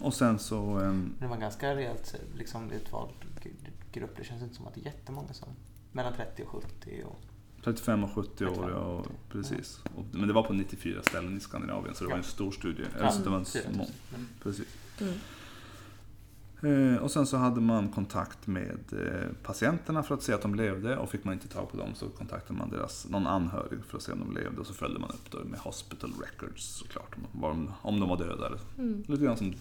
och 0.02 0.14
sen 0.14 0.38
så, 0.38 0.80
eh, 0.80 0.94
Det 1.20 1.26
var 1.26 1.36
ganska 1.36 1.76
rejält 1.76 2.14
liksom, 2.36 2.70
utvald 2.72 3.10
grupp. 3.92 4.16
Det 4.16 4.24
känns 4.24 4.42
inte 4.42 4.54
som 4.54 4.66
att 4.66 4.74
det 4.74 4.80
är 4.80 4.84
jättemånga 4.84 5.32
som 5.32 5.48
mellan 5.94 6.12
30 6.12 6.42
och 6.42 6.48
70 6.48 7.04
och 7.06 7.20
35 7.64 8.04
och 8.04 8.10
70 8.14 8.44
år, 8.44 8.48
35 8.48 8.70
ja, 8.70 8.76
och 8.76 8.98
och 9.00 9.06
70. 9.06 9.14
precis. 9.28 9.80
Och, 9.96 10.04
men 10.12 10.28
det 10.28 10.34
var 10.34 10.42
på 10.42 10.52
94 10.52 11.02
ställen 11.02 11.36
i 11.36 11.40
Skandinavien, 11.40 11.94
så 11.94 12.04
det 12.04 12.10
var 12.10 12.16
en 12.16 12.22
stor 12.24 12.50
studie. 12.50 12.84
Ja, 12.98 13.04
Alltså, 13.04 13.22
det 13.22 13.30
var 13.30 13.38
en 13.38 13.44
små. 13.44 13.60
Mm. 14.14 14.26
precis. 14.42 14.66
Mm. 15.00 15.14
Eh, 16.62 16.96
och 16.96 17.10
sen 17.10 17.26
så 17.26 17.36
hade 17.36 17.60
man 17.60 17.88
kontakt 17.88 18.46
med 18.46 18.78
eh, 18.92 19.28
patienterna 19.42 20.02
för 20.02 20.14
att 20.14 20.22
se 20.22 20.32
att 20.32 20.42
de 20.42 20.54
levde 20.54 20.96
och 20.96 21.10
fick 21.10 21.24
man 21.24 21.34
inte 21.34 21.48
tag 21.48 21.70
på 21.70 21.76
dem 21.76 21.94
så 21.94 22.08
kontaktade 22.08 22.58
man 22.58 22.70
deras, 22.70 23.06
någon 23.08 23.26
anhörig 23.26 23.84
för 23.88 23.96
att 23.96 24.02
se 24.02 24.12
om 24.12 24.18
de 24.18 24.40
levde 24.40 24.60
och 24.60 24.66
så 24.66 24.74
följde 24.74 25.00
man 25.00 25.10
upp 25.10 25.30
då 25.30 25.44
med 25.44 25.60
hospital 25.60 26.12
records 26.24 26.64
såklart, 26.64 27.16
om, 27.16 27.40
var 27.40 27.48
de, 27.48 27.70
om 27.82 28.00
de 28.00 28.08
var 28.08 28.16
döda. 28.16 28.46
Eller, 28.46 28.60
Mm. 28.78 29.04
Lite 29.06 29.24
grann 29.24 29.36
som 29.36 29.54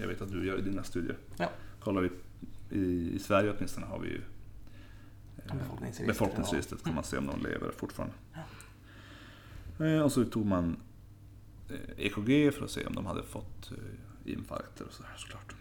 jag 0.00 0.08
vet 0.08 0.22
att 0.22 0.32
du 0.32 0.46
gör 0.46 0.58
i 0.58 0.62
dina 0.62 0.82
studier. 0.82 1.16
Ja. 1.36 1.50
Kollar 1.80 2.00
vi, 2.00 2.10
i, 2.78 3.14
I 3.14 3.18
Sverige 3.18 3.54
åtminstone 3.56 3.86
har 3.86 3.98
vi 3.98 4.08
ju 4.08 4.20
Befolkningsregistret, 5.46 6.06
befolkningsregistret 6.06 6.84
kan 6.84 6.94
man 6.94 7.04
se 7.04 7.18
om 7.18 7.26
de 7.26 7.42
lever 7.42 7.72
fortfarande. 7.76 8.14
Eh, 9.80 10.00
och 10.02 10.12
så 10.12 10.24
tog 10.24 10.46
man 10.46 10.76
eh, 11.68 11.76
EKG 12.06 12.54
för 12.54 12.64
att 12.64 12.70
se 12.70 12.86
om 12.86 12.94
de 12.94 13.06
hade 13.06 13.22
fått 13.22 13.70
eh, 13.70 14.32
infarkter 14.32 14.84
och 14.84 14.92
sådär 14.92 15.14
såklart. 15.16 15.54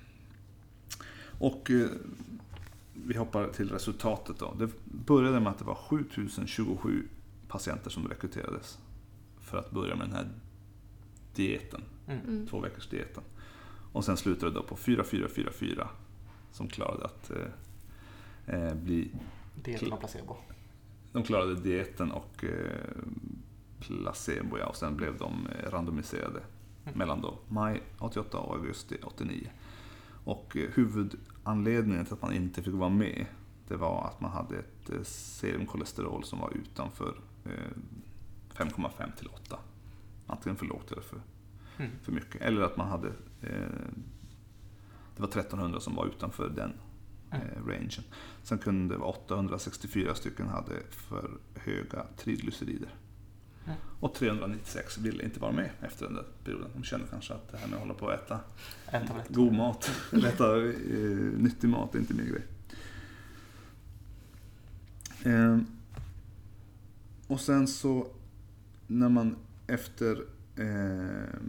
Och 1.39 1.71
vi 2.93 3.17
hoppar 3.17 3.47
till 3.47 3.69
resultatet 3.71 4.39
då. 4.39 4.53
Det 4.59 4.69
började 4.83 5.39
med 5.39 5.51
att 5.51 5.57
det 5.59 5.65
var 5.65 5.75
7027 5.75 7.07
patienter 7.47 7.89
som 7.89 8.07
rekryterades 8.07 8.77
för 9.41 9.57
att 9.57 9.71
börja 9.71 9.95
med 9.95 10.07
den 10.07 10.15
här 10.15 10.27
dieten, 11.35 11.81
Mm. 12.07 12.19
Mm. 12.27 12.47
två 12.47 12.59
veckors 12.59 12.87
dieten. 12.87 13.23
Och 13.91 14.05
sen 14.05 14.17
slutade 14.17 14.51
det 14.51 14.55
då 14.55 14.63
på 14.63 14.75
4444 14.75 15.89
som 16.51 16.67
klarade 16.67 17.05
att 17.05 17.31
eh, 18.45 18.73
bli 18.73 19.11
Dieten 19.63 19.93
av 19.93 19.97
placebo. 19.97 20.35
de 21.11 21.23
klarade 21.23 21.55
dieten 21.55 22.11
och 22.11 22.43
eh, 22.43 22.97
placebo, 23.79 24.57
ja, 24.57 24.65
och 24.65 24.75
sen 24.75 24.95
blev 24.97 25.17
de 25.17 25.47
eh, 25.47 25.69
randomiserade 25.71 26.41
Mm. 26.85 26.97
mellan 26.99 27.21
då 27.21 27.37
maj 27.47 27.81
88 27.99 28.37
och 28.37 28.55
augusti 28.55 28.97
89. 29.03 29.49
Och 30.23 30.57
eh, 30.57 30.69
huvudanledningen 30.73 32.05
till 32.05 32.13
att 32.13 32.21
man 32.21 32.33
inte 32.33 32.63
fick 32.63 32.73
vara 32.73 32.89
med, 32.89 33.25
det 33.67 33.75
var 33.75 34.05
att 34.07 34.21
man 34.21 34.31
hade 34.31 34.57
ett 34.59 35.07
serumkolesterol 35.07 36.23
som 36.23 36.39
var 36.39 36.51
utanför 36.57 37.19
eh, 37.45 37.51
5,5 38.55 39.15
till 39.17 39.27
8. 39.27 39.59
Antingen 40.27 40.55
för 40.57 40.65
lågt 40.65 40.91
eller 40.91 41.01
för, 41.01 41.21
Mm. 41.79 41.91
för 42.03 42.11
mycket. 42.11 42.41
Eller 42.41 42.61
att 42.61 42.77
man 42.77 42.87
hade, 42.87 43.07
det 45.15 45.21
var 45.21 45.27
1300 45.27 45.79
som 45.79 45.95
var 45.95 46.05
utanför 46.05 46.49
den 46.49 46.73
eh, 47.31 47.67
rangen. 47.67 48.03
Sen 48.43 48.57
kunde 48.57 48.95
det 48.95 48.99
vara 48.99 49.09
864 49.09 50.15
stycken 50.15 50.47
hade 50.47 50.73
för 50.89 51.29
höga 51.55 52.05
triglycerider. 52.17 52.89
Mm. 53.65 53.77
Och 53.99 54.13
396 54.13 54.97
ville 54.97 55.23
inte 55.23 55.39
vara 55.39 55.51
med 55.51 55.69
efter 55.81 56.05
den 56.05 56.15
där 56.15 56.25
perioden. 56.43 56.69
De 56.75 56.83
kände 56.83 57.07
kanske 57.11 57.33
att 57.33 57.51
det 57.51 57.57
här 57.57 57.67
med 57.67 57.75
att 57.75 57.81
hålla 57.81 57.93
på 57.93 58.05
och 58.05 58.13
äta 58.13 58.39
god 59.29 59.53
mat, 59.53 59.91
äta 60.11 60.57
eh, 60.57 60.71
nyttig 61.37 61.69
mat, 61.69 61.95
är 61.95 61.99
inte 61.99 62.13
min 62.13 62.27
grej. 62.27 62.43
Eh, 65.33 65.57
och 67.27 67.39
sen 67.39 67.67
så 67.67 68.07
när 68.87 69.09
man 69.09 69.35
efter 69.67 70.23
eh, 70.55 71.39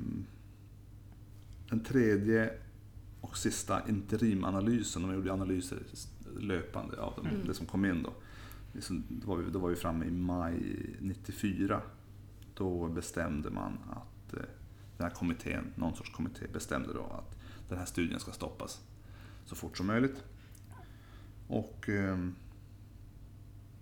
den 1.68 1.80
tredje 1.84 2.50
och 3.20 3.38
sista 3.38 3.88
interimanalysen, 3.88 5.02
de 5.02 5.14
gjorde 5.14 5.32
analyser 5.32 5.78
löpande 6.38 7.00
av 7.00 7.14
dem, 7.16 7.26
Mm. 7.26 7.46
det 7.46 7.54
som 7.54 7.66
kom 7.66 7.84
in 7.84 8.02
då. 8.02 8.12
Liksom, 8.72 9.04
Då 9.08 9.26
var, 9.28 9.36
vi, 9.36 9.50
då 9.50 9.58
var 9.58 9.68
vi 9.68 9.76
framme 9.76 10.04
i 10.06 10.10
maj 10.10 10.96
94. 11.00 11.80
Då 12.54 12.88
bestämde 12.88 13.50
man 13.50 13.78
att 13.90 14.32
eh, 14.34 14.40
den 14.96 15.06
här 15.08 15.10
kommittén, 15.14 15.72
någon 15.74 15.94
sorts 15.96 16.10
kommitté, 16.10 16.46
bestämde 16.52 16.92
då 16.92 17.02
att 17.02 17.34
den 17.68 17.78
här 17.78 17.86
studien 17.86 18.20
ska 18.20 18.32
stoppas 18.32 18.80
så 19.46 19.54
fort 19.54 19.76
som 19.76 19.86
möjligt. 19.86 20.24
Och 21.48 21.88
eh, 21.88 22.18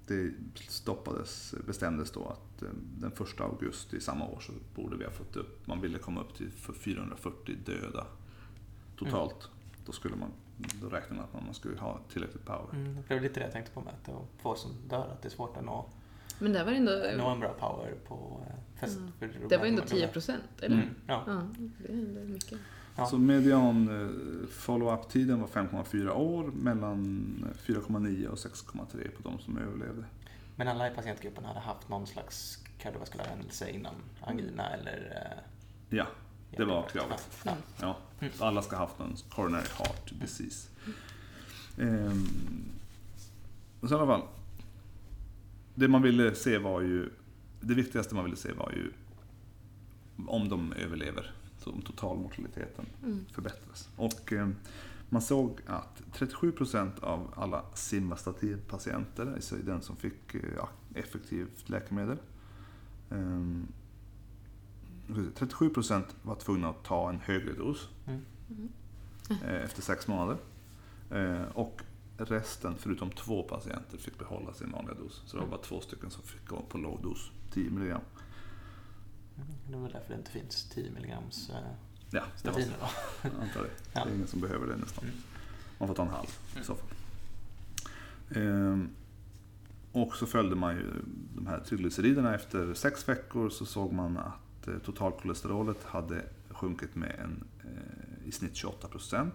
det 0.07 0.33
stoppades, 0.69 1.55
bestämdes 1.67 2.11
då 2.11 2.25
att 2.29 2.63
eh, 2.63 2.69
den 2.99 3.13
1 3.13 3.41
augusti 3.41 4.01
samma 4.01 4.25
år 4.25 4.41
så 4.41 4.53
borde 4.75 4.97
vi 4.97 5.05
ha 5.05 5.11
fått 5.11 5.37
upp, 5.37 5.67
man 5.67 5.81
ville 5.81 5.99
komma 5.99 6.21
upp 6.21 6.35
till 6.37 6.51
för 6.51 6.73
440 6.73 7.57
döda 7.67 8.07
totalt. 8.97 9.49
Då 9.87 9.93
skulle 9.93 10.17
man, 10.17 10.29
då 10.83 10.89
räknade 10.89 11.15
man 11.15 11.25
att 11.41 11.45
man 11.47 11.55
skulle 11.55 11.81
ha 11.81 12.01
tillräckligt 12.13 12.45
power. 12.45 12.67
Mm, 12.73 12.99
det 13.09 13.15
var 13.15 13.21
lite 13.21 13.41
det 13.41 13.45
jag 13.45 13.53
tänkte 13.53 13.73
på 13.73 13.81
med 13.81 13.93
att 13.95 14.05
det 14.05 14.13
var 14.13 14.25
få 14.39 14.55
som 14.55 14.71
dör, 14.89 15.09
att 15.13 15.23
det 15.23 15.29
är 15.29 15.31
svårt 15.31 15.57
att 15.57 15.65
nå, 15.65 15.87
Men 16.39 16.53
där 16.53 16.65
var 16.65 16.71
det 16.73 16.77
ändå, 16.79 16.93
nå 17.25 17.31
en 17.31 17.41
bra 17.41 17.53
power 17.59 17.95
på 18.09 18.41
eh, 18.51 18.81
fest. 18.81 18.99
Mm. 18.99 19.13
för 19.19 19.49
det 19.49 19.57
var 19.57 19.67
ändå 19.67 19.83
de- 19.83 19.89
10 19.89 20.09
procent, 20.09 20.43
eller? 20.63 20.77
Mm, 20.77 20.89
ja. 21.07 21.23
Ja, 21.27 21.43
det 21.79 21.89
är 21.89 21.93
ändå 21.93 22.21
mycket. 22.21 22.59
Ja. 22.97 23.07
Så 23.07 23.19
median 23.19 23.89
eh, 24.03 24.49
follow-up-tiden 24.51 25.41
var 25.41 25.49
5,4 25.49 26.11
år 26.11 26.45
mellan 26.45 27.05
4,9 27.67 28.27
och 28.27 28.37
6,3 28.37 29.11
på 29.23 29.29
de 29.29 29.39
som 29.39 29.59
överlevde. 29.59 30.05
Men 30.57 30.69
alla 30.69 30.91
i 30.93 30.95
patientgruppen 30.95 31.45
hade 31.45 31.61
haft 31.61 31.89
någon 31.89 32.07
slags 32.07 32.65
kardiovaskulär 32.79 33.25
händelse 33.25 33.71
innan 33.71 33.95
angina 34.21 34.69
eller... 34.71 35.23
eh, 35.33 35.43
Ja, 35.99 36.07
det 36.57 36.65
var 36.65 36.75
hjärtinfarkt. 36.83 36.93
kravet. 36.93 37.39
Ja. 37.45 37.57
Ja, 37.81 37.97
Mm. 38.21 38.33
så 38.39 38.45
alla 38.45 38.63
ska 38.63 38.77
ha 38.77 38.87
haft 38.87 39.01
en 39.01 39.17
coronary 39.31 39.67
heart 39.79 40.13
disease. 40.21 40.69
Ehm, 41.79 42.27
så 43.81 43.87
i 43.89 43.95
alla 43.95 44.07
fall, 44.07 44.23
det 45.75 45.89
man 45.89 46.03
ville 46.03 46.35
se 46.35 46.59
var 46.59 46.81
ju, 46.81 47.11
det 47.61 47.75
viktigaste 47.75 48.15
man 48.15 48.25
ville 48.25 48.37
se 48.37 48.53
var 48.53 48.71
ju 48.77 48.93
om 50.27 50.49
de 50.49 50.73
överlever, 50.73 51.31
så 51.59 51.71
om 51.71 51.83
totalmortaliteten 51.83 52.87
Mm. 53.03 53.25
förbättras. 53.33 53.89
Och 53.97 54.33
eh, 54.33 54.49
man 55.09 55.23
såg 55.23 55.61
att 55.67 56.03
37% 56.13 57.03
av 57.03 57.33
alla 57.37 57.63
Simvastatin-patienter, 57.75 59.33
alltså 59.35 59.57
den 59.57 59.83
som 59.83 59.97
fick 59.97 60.35
eh, 60.35 60.65
effektivt 60.95 61.69
läkemedel, 61.69 62.19
ehm, 63.11 63.67
37% 65.09 66.03
var 66.23 66.35
tvungna 66.35 66.69
att 66.69 66.85
ta 66.85 67.09
en 67.11 67.21
högre 67.21 67.53
dos 67.53 67.89
Mm. 68.07 68.69
eh, 69.45 69.63
efter 69.65 69.83
sex 69.83 70.09
månader. 70.09 70.37
Eh, 71.11 71.43
Och 71.55 71.83
resten, 72.19 72.75
förutom 72.79 73.11
två 73.11 73.43
patienter, 73.43 73.99
fick 73.99 74.19
behålla 74.19 74.53
sin 74.55 74.71
vanliga 74.73 74.95
dos. 74.95 75.23
Så 75.27 75.37
det 75.37 75.43
var 75.43 75.49
bara 75.51 75.61
två 75.63 75.81
stycken 75.81 76.11
som 76.11 76.23
fick 76.23 76.47
gå 76.49 76.63
på 76.69 76.79
låg 76.79 77.03
dos, 77.03 77.31
10 77.53 77.71
milligram. 77.71 78.01
Mm, 79.37 79.49
Det 79.71 79.77
var 79.77 79.89
därför 79.89 80.09
det 80.09 80.15
inte 80.19 80.31
finns 80.31 80.69
10 80.69 80.91
milligrams 80.91 81.51
eh, 81.51 81.57
Ja, 82.11 82.23
det 82.43 82.51
då. 82.51 82.61
Jag 83.23 83.33
antar 83.43 83.63
det. 83.63 83.71
Det 83.93 83.99
är 84.11 84.15
ingen 84.15 84.27
som 84.27 84.41
behöver 84.41 84.67
det 84.67 84.77
nästan. 84.77 85.05
Mm. 85.05 85.17
Man 85.79 85.89
får 85.89 85.95
ta 85.95 86.03
en 86.03 86.09
halv 86.09 86.27
i 86.27 86.53
Mm. 86.55 86.65
så 86.65 86.75
fall. 86.75 86.89
Ehm, 88.43 88.91
och 89.93 90.15
så 90.17 90.27
följde 90.27 90.57
man 90.57 90.75
ju 90.77 90.93
de 91.35 91.47
här 91.47 91.61
triglyceriderna. 91.61 92.35
Efter 92.35 92.75
sex 92.75 93.09
veckor 93.09 93.49
så 93.51 93.67
såg 93.67 93.93
man 93.93 94.17
att 94.17 94.33
eh, 94.69 94.79
totalkolesterolet 94.79 95.85
hade 95.85 96.23
sjunkit 96.51 96.95
med 96.95 97.17
en, 97.25 97.45
eh, 97.65 98.29
i 98.29 98.33
snitt 98.33 98.57
28 98.57 98.89
procent. 98.89 99.35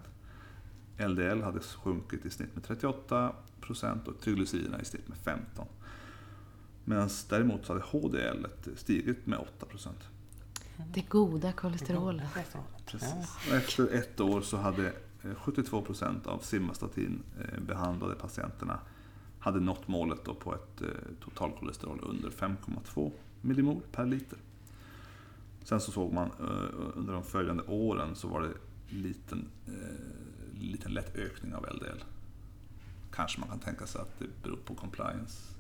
LDL 0.98 1.42
hade 1.42 1.60
sjunkit 1.60 2.26
i 2.26 2.30
snitt 2.30 2.56
med 2.56 2.64
38 2.64 3.36
procent 3.62 4.08
och 4.08 4.20
triglyceriderna 4.20 4.82
i 4.82 4.86
snitt 4.86 5.08
med 5.08 5.18
15. 5.18 5.68
Medan 6.86 7.10
däremot 7.30 7.66
så 7.66 7.74
hade 7.74 7.86
HDL 7.86 8.46
stigit 8.76 9.26
med 9.26 9.40
8 9.40 9.66
procent. 9.66 10.00
Det 10.94 11.02
goda 11.02 11.52
kolesterolet. 11.52 12.28
Precis. 12.86 13.38
Och 13.50 13.56
efter 13.56 13.94
ett 13.94 14.20
år 14.20 14.42
så 14.42 14.58
hade 14.58 14.88
eh, 15.24 15.32
72% 15.36 16.28
av 16.28 16.40
Simvastatin 16.40 17.24
eh, 17.40 17.60
behandlade 17.60 18.16
patienterna 18.16 18.80
hade 19.40 19.60
nått 19.60 19.88
målet 19.88 20.26
då 20.26 20.34
på 20.34 20.56
ett 20.56 20.82
eh, 20.82 20.88
totalkolesterol 21.24 22.00
under 22.04 22.30
5,2 22.30 23.12
millimol 23.42 23.82
per 23.92 24.06
liter. 24.06 24.38
Sen 25.64 25.82
så 25.82 25.92
såg 25.92 26.14
man 26.14 26.32
eh, 26.40 26.80
under 26.96 27.14
de 27.14 27.24
följande 27.24 27.64
åren 27.64 28.16
så 28.16 28.28
var 28.28 28.42
det 28.42 28.54
liten, 28.96 29.48
eh, 29.68 30.62
liten 30.62 30.94
lätt 30.94 31.16
ökning 31.16 31.56
av 31.56 31.66
LDL. 31.76 32.04
Kanske 33.12 33.40
man 33.40 33.50
kan 33.50 33.60
tänka 33.60 33.88
sig 33.88 34.02
att 34.02 34.20
det 34.20 34.26
beror 34.44 34.58
på 34.66 34.76
compliance. 34.76 35.54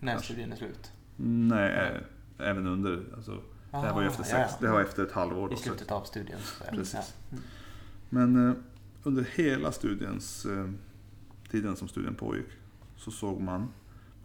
När 0.00 0.18
studien 0.18 0.52
är 0.52 0.56
slut. 0.56 0.92
Nej, 1.16 1.72
eh, 1.72 2.48
även 2.48 2.66
under. 2.66 3.04
Alltså, 3.16 3.40
det 3.70 3.76
här 3.76 3.94
var 3.94 4.00
ju 4.02 4.08
Ah, 4.08 4.10
efter, 4.10 4.22
ja, 4.22 4.28
sex, 4.28 4.52
ja. 4.52 4.56
det 4.60 4.66
här 4.66 4.74
var 4.74 4.80
efter 4.80 5.02
ett 5.02 5.12
halvår. 5.12 5.52
I 5.52 5.54
Då, 5.54 5.60
slutet 5.60 5.90
av 5.90 6.04
studien. 6.04 6.38
Precis. 6.70 7.14
Ja. 7.30 7.36
Mm. 7.36 7.44
Men 8.08 8.48
eh, 8.48 8.56
under 9.02 9.26
hela 9.34 9.72
studiens, 9.72 10.46
tiden 11.50 11.76
som 11.76 11.88
studien 11.88 12.14
pågick 12.14 12.46
så 12.96 13.10
såg 13.10 13.40
man, 13.40 13.68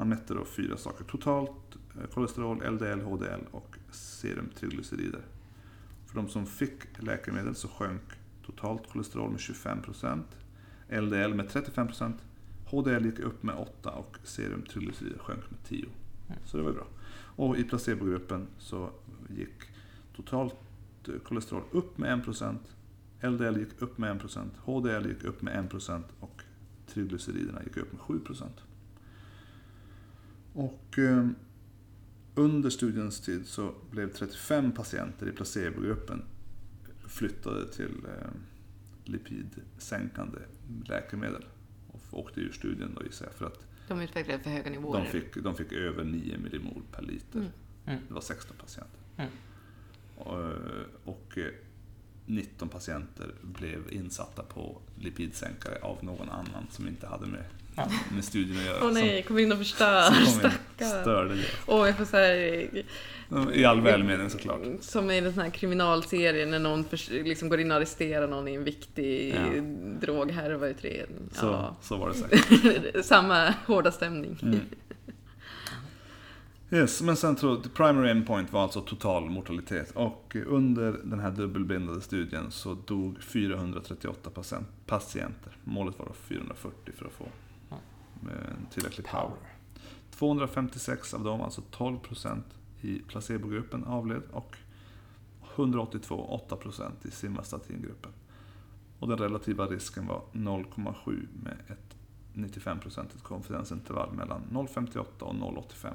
man 0.01 0.09
mätte 0.09 0.33
då 0.33 0.45
fyra 0.45 0.77
saker. 0.77 1.03
Totalt 1.03 1.77
eh, 1.95 2.07
kolesterol, 2.13 2.63
LDL, 2.71 3.01
HDL 3.01 3.41
och 3.51 3.77
serumtriglycerider. 3.91 5.21
För 6.05 6.15
de 6.15 6.29
som 6.29 6.45
fick 6.45 6.73
läkemedel 6.99 7.55
så 7.55 7.67
sjönk 7.67 8.01
totalt 8.45 8.89
kolesterol 8.89 9.29
med 9.29 9.39
25%, 9.39 10.21
LDL 10.89 11.33
med 11.33 11.47
35%, 11.47 12.13
HDL 12.65 13.05
gick 13.05 13.19
upp 13.19 13.43
med 13.43 13.55
8 13.55 13.91
och 13.91 14.17
serumtriglycerider 14.23 15.19
sjönk 15.19 15.51
med 15.51 15.63
10. 15.63 15.85
Mm. 16.27 16.39
Så 16.45 16.57
det 16.57 16.63
var 16.63 16.71
bra. 16.71 16.87
Och 17.35 17.57
i 17.57 17.63
placebogruppen 17.63 18.47
så 18.57 18.89
gick 19.29 19.63
totalt 20.15 20.55
eh, 21.07 21.19
kolesterol 21.23 21.63
upp 21.71 21.97
med 21.97 22.25
1%, 22.25 22.57
LDL 23.21 23.59
gick 23.59 23.81
upp 23.81 23.97
med 23.97 24.21
1%, 24.21 24.49
HDL 24.63 25.07
gick 25.09 25.23
upp 25.23 25.41
med 25.41 25.69
1% 25.69 26.03
och 26.19 26.41
triglyceriderna 26.87 27.63
gick 27.63 27.77
upp 27.77 27.91
med 27.91 28.01
7%. 28.01 28.43
Och 30.53 30.99
eh, 30.99 31.27
under 32.35 32.69
studiens 32.69 33.21
tid 33.21 33.47
så 33.47 33.73
blev 33.91 34.13
35 34.13 34.71
patienter 34.71 35.29
i 35.29 35.31
placebogruppen 35.31 36.23
flyttade 37.07 37.67
till 37.67 38.05
eh, 38.05 38.27
lipidsänkande 39.05 40.39
läkemedel 40.85 41.45
och 41.87 42.19
åkte 42.19 42.41
ur 42.41 42.51
studien 42.51 42.95
då 42.99 43.05
gissar 43.05 43.25
jag 43.25 43.35
för 43.35 43.45
att 43.45 43.65
De 43.87 44.01
utvecklade 44.01 44.43
för 44.43 44.49
höga 44.49 44.69
nivåer. 44.71 44.99
de 45.03 45.05
fick, 45.07 45.35
de 45.43 45.55
fick 45.55 45.71
över 45.71 46.03
9 46.03 46.37
millimol 46.37 46.81
per 46.91 47.01
liter. 47.01 47.39
Mm. 47.39 47.51
Mm. 47.85 47.99
Det 48.07 48.13
var 48.13 48.21
16 48.21 48.57
patienter. 48.57 48.99
Mm. 49.17 49.31
Och, 50.15 50.53
och 51.03 51.37
eh, 51.37 51.51
19 52.25 52.69
patienter 52.69 53.35
blev 53.41 53.93
insatta 53.93 54.43
på 54.43 54.81
lipidsänkare 54.95 55.79
av 55.81 56.03
någon 56.03 56.29
annan 56.29 56.67
som 56.69 56.87
inte 56.87 57.07
hade 57.07 57.27
med, 57.27 57.45
Ja. 57.75 57.87
med 58.15 58.23
studien 58.23 58.57
att 58.57 58.65
göra. 58.65 58.77
Åh 58.83 58.91
nej, 58.93 59.23
kom 59.23 59.39
in 59.39 59.51
och 59.51 59.57
förstör. 59.57 60.11
Stackarn. 60.25 61.39
Åh, 61.67 61.87
jag 61.87 61.97
får 61.97 62.05
så 62.05 62.17
här, 62.17 62.33
I 63.53 63.65
all 63.65 63.81
välmening 63.81 64.29
såklart. 64.29 64.61
Som 64.81 65.11
i 65.11 65.17
en 65.17 65.33
sån 65.33 65.43
här 65.43 65.49
kriminalserie 65.49 66.45
när 66.45 66.59
någon 66.59 66.85
liksom 67.09 67.49
går 67.49 67.59
in 67.59 67.71
och 67.71 67.77
arresterar 67.77 68.27
någon 68.27 68.47
i 68.47 68.53
en 68.53 68.63
viktig 68.63 69.35
Ja. 69.35 69.61
droghärvautredning. 70.01 71.29
Så, 71.33 71.45
Ja. 71.45 71.75
så 71.81 71.97
var 71.97 72.09
det 72.09 72.15
säkert. 72.15 73.05
Samma 73.05 73.53
hårda 73.65 73.91
stämning. 73.91 74.37
Mm. 74.43 74.59
Yes, 76.73 77.01
men 77.01 77.15
sen 77.15 77.35
tror 77.35 77.61
the 77.61 77.69
primary 77.69 78.09
endpoint 78.09 78.53
var 78.53 78.63
alltså 78.63 78.81
total 78.81 79.29
mortalitet 79.29 79.91
och 79.93 80.35
under 80.47 80.95
den 81.03 81.19
här 81.19 81.31
dubbelblindade 81.31 82.01
studien 82.01 82.51
så 82.51 82.73
dog 82.73 83.23
438 83.23 84.29
patient, 84.29 84.67
patienter. 84.85 85.57
Målet 85.63 85.99
var 85.99 86.05
då 86.05 86.13
440 86.27 86.93
för 86.97 87.05
att 87.05 87.11
få 87.11 87.25
tillräcklig 88.71 89.07
power. 89.07 89.27
Power. 89.27 89.37
256 90.11 91.13
av 91.13 91.23
dem, 91.23 91.41
alltså 91.41 91.61
12% 91.71 92.41
i 92.81 92.99
placebogruppen 92.99 93.83
avled 93.83 94.21
och 94.31 94.57
182, 95.55 96.41
8% 96.49 96.91
i 97.07 97.11
simvastatingruppen. 97.11 98.11
Och 98.99 99.07
den 99.07 99.17
relativa 99.17 99.65
risken 99.65 100.07
var 100.07 100.21
0,7 100.33 101.27
med 101.43 101.57
ett 101.67 101.95
95% 102.33 103.21
konfidensintervall 103.23 104.11
mellan 104.13 104.41
0,58 104.51 105.05
och 105.19 105.33
0,85. 105.33 105.93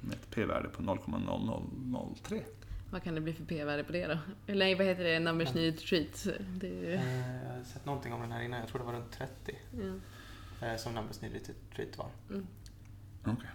Med 0.00 0.12
ett 0.12 0.30
p-värde 0.30 0.68
på 0.68 0.82
0,0003. 0.82 2.42
Vad 2.90 3.02
kan 3.02 3.14
det 3.14 3.20
bli 3.20 3.32
för 3.32 3.44
p-värde 3.44 3.84
på 3.84 3.92
det 3.92 4.06
då? 4.06 4.18
Eller 4.46 4.76
vad 4.76 4.86
heter 4.86 5.04
det? 5.04 5.18
Numbers 5.20 5.54
need 5.54 5.78
treat. 5.78 6.26
Det 6.60 6.94
är, 6.94 6.98
Eh, 6.98 7.44
Jag 7.46 7.56
har 7.56 7.64
sett 7.64 7.86
någonting 7.86 8.12
om 8.12 8.20
den 8.20 8.32
här 8.32 8.42
innan. 8.42 8.60
Jag 8.60 8.68
tror 8.68 8.78
det 8.78 8.84
var 8.84 8.92
runt 8.92 9.12
30 9.12 9.32
ja. 9.80 9.92
Eh, 10.62 10.76
som 10.76 10.94
Numbers 10.94 11.20
Needed 11.20 11.50
Treat 11.76 11.98
var. 11.98 12.08
Mm. 12.30 12.46
Okej, 13.24 13.50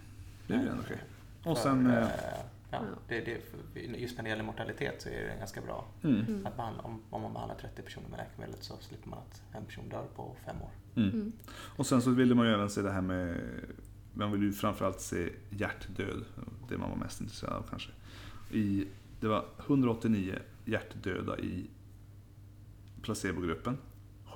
det 0.46 0.54
är 0.54 0.62
ju 0.62 0.68
ändå 0.68 0.82
okej. 0.82 1.00
Och 1.44 1.58
sen... 1.58 1.86
eh, 1.86 1.96
eh, 2.02 2.08
ja, 2.70 2.78
Ja. 2.80 2.80
det, 3.08 3.20
det, 3.74 3.90
just 3.98 4.16
när 4.16 4.24
det 4.24 4.30
gäller 4.30 4.42
mortalitet 4.44 5.02
så 5.02 5.08
är 5.08 5.28
det 5.28 5.36
ganska 5.38 5.60
bra. 5.60 5.84
Mm, 6.02 6.20
Mm. 6.26 6.46
Att 6.46 6.56
behandla, 6.56 6.82
om, 6.82 7.02
om 7.10 7.22
man 7.22 7.32
behandlar 7.32 7.56
30 7.58 7.82
personer 7.82 8.08
med 8.08 8.18
läkemedlet 8.18 8.62
så 8.64 8.74
slipper 8.80 9.08
man 9.08 9.18
att 9.18 9.42
en 9.52 9.64
person 9.64 9.88
dör 9.88 10.06
på 10.16 10.36
fem 10.44 10.56
år. 10.62 10.70
mm. 10.94 11.10
Mm. 11.10 11.32
Och 11.76 11.86
sen 11.86 12.02
så 12.02 12.10
ville 12.10 12.34
man 12.34 12.46
ju 12.46 12.52
även 12.52 12.70
se 12.70 12.82
det 12.82 12.90
här 12.92 13.00
med, 13.00 13.40
man 14.14 14.32
vill 14.32 14.42
ju 14.42 14.52
framförallt 14.52 15.00
se 15.00 15.28
hjärtdöd, 15.50 16.24
det 16.68 16.78
man 16.78 16.90
var 16.90 16.96
mest 16.96 17.20
intresserad 17.20 17.52
av 17.52 17.66
kanske. 17.70 17.90
I, 18.50 18.88
det 19.20 19.28
var 19.28 19.44
189 19.66 20.38
hjärtdöda 20.64 21.38
i 21.38 21.66
placebogruppen. 23.02 23.78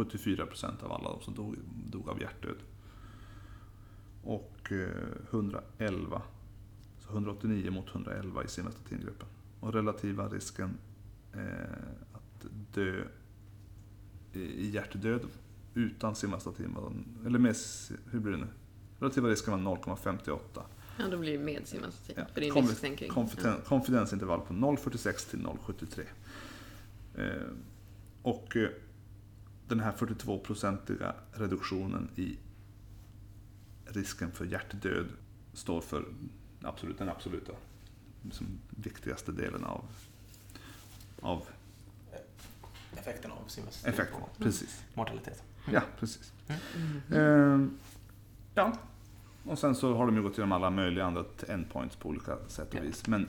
74% 0.04 0.82
av 0.84 0.92
alla 0.92 1.08
de 1.10 1.20
som 1.22 1.34
dog, 1.34 1.56
dog 1.86 2.08
av 2.08 2.20
hjärtdöd. 2.20 2.56
Och 4.22 4.72
eh, 4.72 4.88
111, 5.30 6.22
så 6.98 7.10
189 7.12 7.70
mot 7.70 7.88
111 7.88 8.44
i 8.44 8.48
simvastatingruppen. 8.48 9.28
Och 9.60 9.72
relativa 9.72 10.28
risken 10.28 10.78
eh, 11.32 11.42
att 12.12 12.46
dö 12.74 13.04
i 14.32 14.70
hjärtdöd 14.70 15.20
utan 15.74 16.14
simvastatin 16.14 16.76
eller 17.26 17.38
med, 17.38 17.56
hur 18.10 18.20
blir 18.20 18.32
det 18.32 18.38
nu? 18.38 18.46
Relativa 18.98 19.28
risken 19.28 19.64
var 19.64 19.76
0,58. 19.76 20.38
ja, 20.98 21.08
då 21.10 21.18
blir 21.18 21.32
det 21.38 21.44
med 21.44 21.66
simvastatin. 21.66 22.14
Ja. 22.18 22.24
För 22.34 22.40
en 22.40 22.50
Konfi- 22.52 22.68
risksänkning. 22.68 23.10
Konfiden, 23.10 23.54
Konfidensintervall 23.66 24.40
på 24.40 24.54
0,46 24.54 25.30
till 25.30 25.38
0,73. 25.46 26.00
Eh, 27.14 27.42
och 28.22 28.56
eh, 28.56 28.68
den 29.70 29.80
här 29.80 29.92
42-procentiga 29.92 31.14
reduktionen 31.32 32.08
i 32.16 32.38
risken 33.84 34.32
för 34.32 34.44
hjärtdöd 34.44 35.08
står 35.52 35.80
för 35.80 36.04
absolut, 36.62 36.98
den 36.98 37.08
absoluta 37.08 37.52
liksom, 38.22 38.46
viktigaste 38.70 39.32
delen 39.32 39.64
av, 39.64 39.84
av 41.20 41.46
Effekten 42.96 43.30
av 43.30 43.48
simmes 43.48 43.84
effekten. 43.84 44.20
Precis. 44.38 44.84
mortalitet. 44.94 45.42
Ja, 45.72 45.82
precis. 45.98 46.32
Mm. 46.48 47.00
Ehm, 47.12 47.78
ja, 48.54 48.72
och 49.44 49.58
sen 49.58 49.74
så 49.74 49.94
har 49.94 50.06
de 50.06 50.16
ju 50.16 50.22
gått 50.22 50.32
igenom 50.32 50.52
alla 50.52 50.70
möjliga 50.70 51.04
andra 51.04 51.24
endpoints 51.48 51.96
på 51.96 52.08
olika 52.08 52.36
sätt 52.48 52.74
och 52.74 52.84
vis. 52.84 53.06
Men 53.06 53.22
eh, 53.22 53.28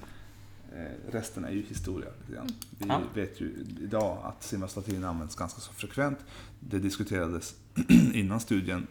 resten 1.10 1.46
är 1.46 1.52
ju 1.52 1.62
historia. 1.62 2.10
Grann. 2.32 2.50
Vi 2.78 2.86
Ja. 2.88 3.02
vet 3.16 3.42
ju 3.42 3.66
idag 3.82 4.18
att 4.24 4.44
simvastatin 4.44 5.04
används 5.04 5.36
ganska 5.36 5.62
så 5.62 5.74
frekvent. 5.74 6.18
Det 6.60 6.80
diskuterades 6.80 7.56
innan 8.14 8.40
studien 8.40 8.88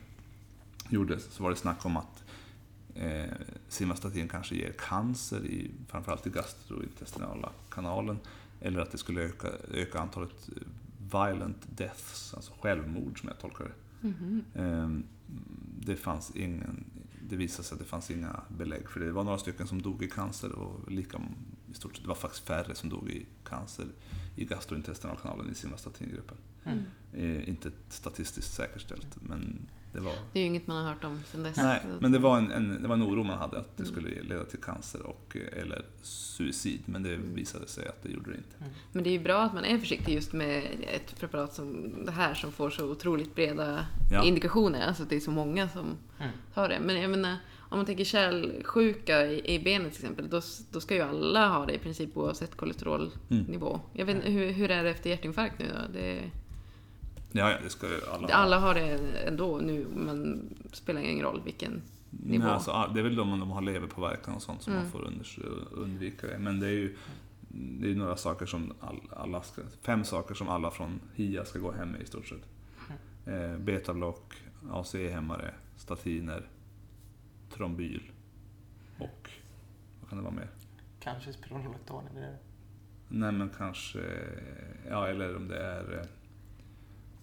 gjordes, 0.88 1.25
så 1.25 1.43
var 1.43 1.51
det 1.51 1.57
snack 1.57 1.85
om 1.87 1.97
att 1.97 2.25
eh, 2.95 3.25
simvastatin 3.69 4.29
kanske 4.29 4.55
ger 4.57 4.73
cancer, 4.73 5.45
i, 5.45 5.71
framförallt 5.88 6.27
i 6.27 6.31
gastrointestinala 6.31 7.53
kanalen. 7.71 8.19
Eller 8.61 8.81
att 8.81 8.93
det 8.93 8.99
skulle 8.99 9.21
öka, 9.21 9.49
öka 9.75 9.99
antalet 10.01 10.49
eh, 10.57 10.62
violent 11.12 11.57
deaths, 11.77 12.35
alltså 12.35 12.53
självmord 12.61 13.21
som 13.21 13.29
jag 13.29 13.38
tolkar 13.38 13.64
det. 13.64 14.07
Mhm. 14.09 14.45
Ehm, 14.55 15.05
Det 15.81 15.97
fanns 15.97 16.31
ingen, 16.37 16.85
det 17.29 17.37
visade 17.37 17.62
sig 17.69 17.75
att 17.75 17.79
det 17.81 17.87
fanns 17.87 18.11
inga 18.11 18.40
belägg 18.49 18.88
för 18.88 19.01
det. 19.01 19.07
Det 19.07 19.12
var 19.12 19.25
några 19.25 19.38
stycken 19.38 19.66
som 19.66 19.83
dog 19.83 20.03
i 20.03 20.09
cancer 20.11 20.53
och 20.53 20.90
lika, 20.90 21.21
i 21.71 21.75
stort 21.75 21.95
sett, 21.97 22.03
det 22.05 22.09
var 22.09 22.15
faktiskt 22.15 22.47
färre 22.47 22.75
som 22.75 22.89
dog 22.89 23.11
i 23.11 23.27
cancer 23.45 23.87
i 24.37 24.45
gastrointestinalkanalen 24.45 25.51
i 25.51 25.55
simvastatingruppen. 25.55 26.37
Mm. 26.65 26.85
Eh, 27.15 27.49
inte 27.49 27.71
statistiskt 27.89 28.53
säkerställt, 28.55 29.07
men 29.21 29.59
det 29.93 30.01
var... 30.01 30.13
Det 30.33 30.39
är 30.39 30.41
ju 30.41 30.47
inget 30.47 30.67
man 30.67 30.77
har 30.85 30.93
hört 30.93 31.05
om 31.05 31.23
sen 31.27 31.43
dess. 31.43 31.57
Nej, 31.57 31.81
men 32.01 32.13
det 32.13 32.19
var 32.19 32.39
en, 32.39 32.51
en, 32.51 32.83
det 32.83 32.89
var 32.89 32.95
en 32.95 33.03
oro 33.03 33.23
man 33.25 33.39
hade 33.39 33.59
att 33.59 33.77
det 33.77 33.83
Mm. 33.83 33.93
skulle 33.95 34.23
leda 34.23 34.45
till 34.45 34.59
cancer 34.61 35.03
och, 35.07 35.37
eh, 35.37 35.63
eller 35.63 35.85
suicid, 36.03 36.81
men 36.87 37.03
det 37.03 37.15
Mm. 37.15 37.35
visade 37.35 37.69
sig 37.69 37.89
att 37.89 38.03
det 38.03 38.09
gjorde 38.11 38.31
det 38.31 38.37
inte. 38.37 38.57
Men 38.93 39.05
det 39.05 39.11
är 39.11 39.13
ju 39.13 39.19
bra 39.23 39.43
att 39.43 39.55
man 39.55 39.65
är 39.65 39.79
försiktig 39.79 40.15
just 40.15 40.33
med 40.33 40.65
ett 40.95 41.21
preparat 41.21 41.55
som 41.55 41.93
det 42.05 42.13
här 42.13 42.35
som 42.35 42.53
får 42.53 42.71
så 42.71 42.91
otroligt 42.91 43.35
breda 43.35 43.87
Ja. 44.13 44.25
indikationer. 44.25 44.87
Alltså 44.87 45.03
att 45.03 45.09
det 45.11 45.17
är 45.17 45.21
så 45.21 45.31
många 45.31 45.69
som 45.69 45.87
Mm. 46.19 46.31
har 46.55 46.69
det. 46.69 46.81
Men 46.81 47.01
jag 47.01 47.11
menar, 47.11 47.37
om 47.71 47.79
man 47.79 47.87
tänker 47.87 48.05
kärlsjuka 48.05 49.27
i, 49.27 49.55
i 49.55 49.59
benet 49.59 49.93
till 49.95 50.03
exempel, 50.05 50.29
då, 50.31 50.41
då 50.71 50.81
ska 50.81 50.95
ju 50.95 51.01
alla 51.01 51.49
ha 51.49 51.67
det 51.67 51.75
i 51.75 51.79
princip 51.79 52.17
oavsett 52.17 52.57
kolesterolnivå. 52.57 53.81
Jag 53.93 54.07
vet 54.07 54.17
hur, 54.25 54.51
hur 54.53 54.71
är 54.71 54.85
det 54.85 54.91
efter 54.91 55.11
hjärtinfarkt 55.11 55.59
nu 55.59 55.67
då? 55.69 55.93
Det, 55.93 56.31
Ja, 57.33 57.51
ja, 57.51 57.57
det 57.63 57.71
ska 57.71 57.87
ju 57.87 58.01
alla 58.13 58.27
ha. 58.27 58.35
alla 58.35 58.59
har 58.59 58.75
det 58.75 58.99
ändå 59.27 59.59
nu, 59.59 59.87
men 59.97 60.49
spelar 60.73 61.01
ingen 61.01 61.25
roll 61.25 61.43
vilken 61.45 61.83
nivå. 62.11 62.45
Nej, 62.45 62.53
alltså, 62.53 62.91
det 62.95 63.01
är 63.01 63.05
väl 63.05 63.17
de 63.17 63.33
om 63.33 63.41
de 63.41 63.51
har 63.51 63.63
leverpåverkan 63.63 64.35
och 64.35 64.43
sånt 64.43 64.63
som 64.63 64.73
Mm. 64.73 64.85
man 64.85 64.93
får 64.93 65.13
undvika 65.73 66.27
det. 66.27 66.39
Men 66.39 66.61
det 66.61 66.67
är 66.67 66.71
ju 66.73 66.97
det 67.53 67.91
är 67.91 67.95
några 67.95 68.17
saker 68.17 68.47
som 68.47 68.73
all, 68.81 69.01
alla 69.11 69.43
ska, 69.43 69.63
fem 69.83 70.05
saker 70.05 70.35
som 70.35 70.49
alla 70.49 70.71
från 70.71 71.01
HIA 71.15 71.45
ska 71.45 71.59
gå 71.59 71.73
hem 71.73 71.89
med 71.89 72.01
i 72.03 72.07
stort 72.07 72.27
sett. 72.29 72.47
Eh, 73.27 73.59
betablock, 73.59 74.35
ACE-hämmare, 74.71 75.55
statiner, 75.77 76.43
trombyl 77.61 78.03
och 78.99 79.31
vad 80.01 80.09
kan 80.09 80.18
det 80.18 80.25
vara 80.25 80.35
mer? 80.35 80.49
Kanske 81.01 81.33
spironolakton 81.33 82.07
eller 82.07 82.20
det. 82.20 82.37
Nej 83.09 83.33
men 83.33 83.51
kanske, 83.59 83.99
ja 84.88 85.09
eller 85.09 85.37
om 85.37 85.49
det 85.49 85.62
är 85.62 85.99
eh, 85.99 86.07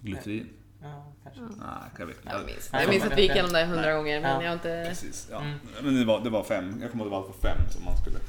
glycerin. 0.02 0.50
Ja, 0.82 1.13
kanske. 1.23 1.41
Ja. 1.41 1.47
Nej, 1.60 1.91
jag 2.00 2.06
vet 2.06 2.17
inte. 2.17 2.30
Jag 2.32 2.45
minns, 2.45 2.69
jag 2.73 2.89
minns 2.89 3.06
att 3.06 3.17
vi 3.17 3.21
gick 3.21 3.32
igenom 3.32 3.52
det 3.54 3.65
hundra 3.65 3.93
gånger, 3.93 4.21
men 4.21 4.32
Ja. 4.32 4.41
jag 4.41 4.50
har 4.50 4.56
inte... 4.56 4.86
Precis, 4.88 5.28
ja. 5.32 5.41
Mm. 5.41 5.58
Men 5.84 5.95
det 5.95 6.06
var, 6.06 6.23
det 6.23 6.30
var 6.30 6.43
fem, 6.43 6.82
jag 6.82 6.91
kommer 6.91 7.06
ihåg 7.06 7.13
att 7.13 7.23
det 7.23 7.47
var 7.47 7.54
fem 7.54 7.69
som 7.69 7.86
man 7.86 7.97
skulle 7.97 8.19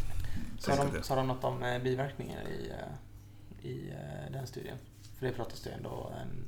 Sa 0.58 0.84
de, 0.84 1.02
sa 1.02 1.14
de 1.16 1.26
något 1.26 1.44
om 1.44 1.62
eh, 1.62 1.82
biverkningar 1.82 2.42
i, 2.48 2.70
eh, 2.70 3.70
i 3.70 3.92
den 4.32 4.46
studien? 4.46 4.76
För 5.18 5.26
det 5.26 5.32
pratas 5.32 5.60
det 5.62 5.70
ändå 5.70 6.12
en... 6.22 6.44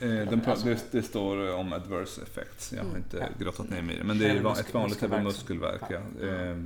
Eh, 0.00 0.08
den 0.08 0.40
Alltså- 0.46 0.66
det, 0.66 0.92
det 0.92 1.02
står 1.02 1.54
om 1.54 1.72
adverse 1.72 2.22
effects. 2.22 2.72
Jag 2.72 2.78
har 2.78 2.84
Mm. 2.90 2.96
inte 3.02 3.16
Ja. 3.16 3.26
grottat 3.44 3.70
ner 3.70 3.82
mig 3.82 3.94
i 3.94 3.98
det. 3.98 4.04
Men 4.04 4.18
det 4.18 4.26
är 4.26 4.36
ett 4.60 4.74
vanligt 4.74 5.02
är 5.02 5.08
väl 5.08 5.22
muskelvärk. 5.22 5.82
Ja. 5.90 6.26
Eh, 6.26 6.56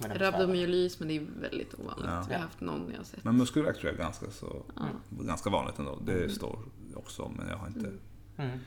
Rabdomyolys, 0.00 0.98
men 0.98 1.08
det 1.08 1.16
är 1.16 1.26
väldigt 1.40 1.74
ovanligt. 1.74 2.06
Ja. 2.08 2.24
Vi 2.28 2.34
har 2.34 2.40
haft 2.40 2.60
någon 2.60 2.88
jag 2.90 2.96
har 2.98 3.04
sett. 3.04 3.24
Men 3.24 3.36
muskelvärk 3.36 3.76
tror 3.76 3.86
jag 3.86 3.94
är 3.94 4.02
ganska, 4.04 4.30
så, 4.30 4.62
Ja. 4.76 4.82
ganska 5.10 5.50
vanligt 5.50 5.78
ändå. 5.78 5.98
Det 6.06 6.12
Mm. 6.18 6.30
står 6.30 6.58
också 6.94 7.32
men 7.36 7.48
jag 7.48 7.56
har 7.56 7.66
inte... 7.66 7.92
Mm. 8.36 8.58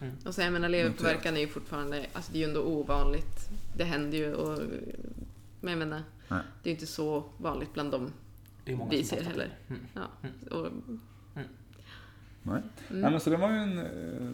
Mm. 0.00 0.14
Och 0.26 0.34
sen, 0.34 0.44
jag 0.44 0.52
menar, 0.52 0.68
leverpåverkan 0.68 1.36
är 1.36 1.40
ju 1.40 1.48
fortfarande, 1.48 2.06
alltså 2.12 2.32
det 2.32 2.38
är 2.38 2.40
ju 2.40 2.48
ändå 2.48 2.62
ovanligt. 2.62 3.48
Det 3.76 3.84
händer 3.84 4.18
ju 4.18 4.34
och, 4.34 4.58
men 5.60 5.70
jag 5.70 5.78
menar, 5.78 6.02
Nej. 6.28 6.40
det 6.62 6.68
är 6.68 6.72
ju 6.72 6.74
inte 6.74 6.86
så 6.86 7.24
vanligt 7.36 7.72
bland 7.74 7.90
dem 7.90 8.12
Det 8.64 8.72
är 8.72 8.76
många 8.76 8.90
vi 8.90 9.04
ser 9.04 9.22
heller. 9.22 9.58
Mm. 9.68 9.80
Ja. 9.94 10.00
Mm. 10.22 10.34
Och, 10.60 10.66
Nej. 12.42 12.62
mm. 12.90 13.00
Nej, 13.02 13.10
men 13.10 13.20
så 13.20 13.30
det 13.30 13.36
var 13.36 13.50
ju 13.50 13.56
en... 13.56 13.78
Eh, 13.78 14.30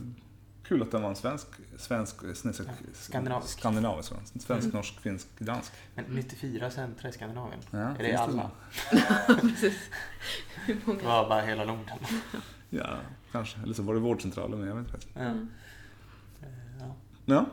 kul 0.63 0.83
att 0.83 0.91
den 0.91 1.03
var 1.03 1.09
en 1.11 1.17
svensk... 1.17 1.47
svensk 1.79 2.17
snedstreck, 2.37 2.69
Ja, 2.69 2.75
skandinavisk. 2.95 3.59
Skandinavisk. 3.59 4.13
Svensk, 4.41 4.65
Mm. 4.67 4.77
norsk, 4.77 5.01
finsk, 5.01 5.27
dansk. 5.39 5.73
Men 5.95 6.05
94 6.05 6.71
centra 6.71 7.09
i 7.09 7.13
Skandinavien. 7.13 7.61
Ja, 7.71 7.79
är 7.79 7.99
det 8.03 8.15
alla? 8.17 8.51
Det 10.67 10.87
var 11.05 11.29
bara 11.29 11.41
hela 11.41 11.65
Norden. 11.65 11.99
Ja, 12.71 12.97
kanske. 13.33 13.61
Eller 13.61 13.75
så 13.75 13.83
var 13.83 13.95
det 13.95 14.01
vårdcentralen, 14.01 14.59
men 14.59 14.69
jag 14.69 14.77
vet 14.77 14.95
inte. 14.95 15.07
Ja. 15.15 15.21
Mm. 15.21 15.49
Eh, 16.43 16.49
Ja. 16.81 16.95
Ja, 17.25 17.47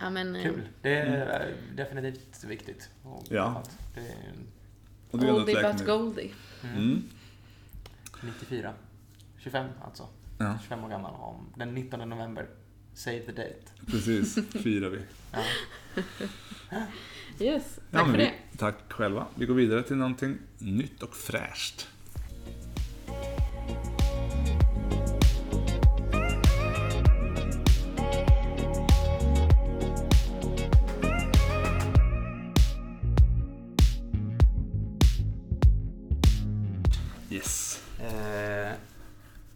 Ja, 0.00 0.10
men, 0.10 0.36
eh, 0.36 0.42
Kul. 0.42 0.68
Det 0.82 0.96
är 0.96 1.54
definitivt 1.74 2.44
viktigt. 2.44 2.90
Och 3.02 3.24
Ja. 3.30 3.44
att 3.64 3.78
Det 3.94 4.00
är 4.00 4.32
och 5.10 5.18
det 5.18 5.26
är 5.26 5.32
Oldie 5.32 5.54
but 5.54 5.62
läkemedel. 5.62 5.86
goldie. 5.86 6.30
mm. 6.62 6.76
Mm. 6.82 7.02
94. 8.22 8.72
25 9.42 9.68
alltså. 9.84 10.08
Ja, 10.38 10.58
25 10.62 10.84
år 10.84 10.88
gammal. 10.88 11.14
Om 11.14 11.52
den 11.56 11.74
19 11.74 12.08
november. 12.08 12.46
Save 12.94 13.20
the 13.20 13.32
date. 13.32 13.62
precis. 13.86 14.38
Firar 14.62 14.88
vi. 14.88 14.98
Ja. 15.32 15.38
Yes, 17.40 17.78
Ja, 17.90 17.98
tack 17.98 18.06
men 18.06 18.10
för 18.10 18.18
vi, 18.18 18.24
det. 18.24 18.58
Tack 18.58 18.92
själva. 18.92 19.26
Vi 19.34 19.46
går 19.46 19.54
vidare 19.54 19.82
till 19.82 19.96
någonting 19.96 20.38
nytt 20.58 21.02
och 21.02 21.16
fräscht. 21.16 21.88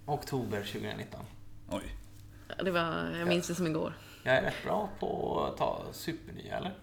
Oktober 0.06 0.58
2019. 0.62 1.20
Oj. 1.70 1.82
Ja, 2.48 2.64
Det 2.64 2.70
var, 2.70 3.10
jag 3.18 3.28
minns 3.28 3.48
det 3.48 3.54
som 3.54 3.66
igår. 3.66 3.92
Jag 4.22 4.36
är 4.36 4.42
rätt 4.42 4.62
bra 4.64 4.88
på 5.00 5.40
att 5.44 5.56
ta 5.56 5.82
supernya, 5.92 6.56
eller? 6.56 6.74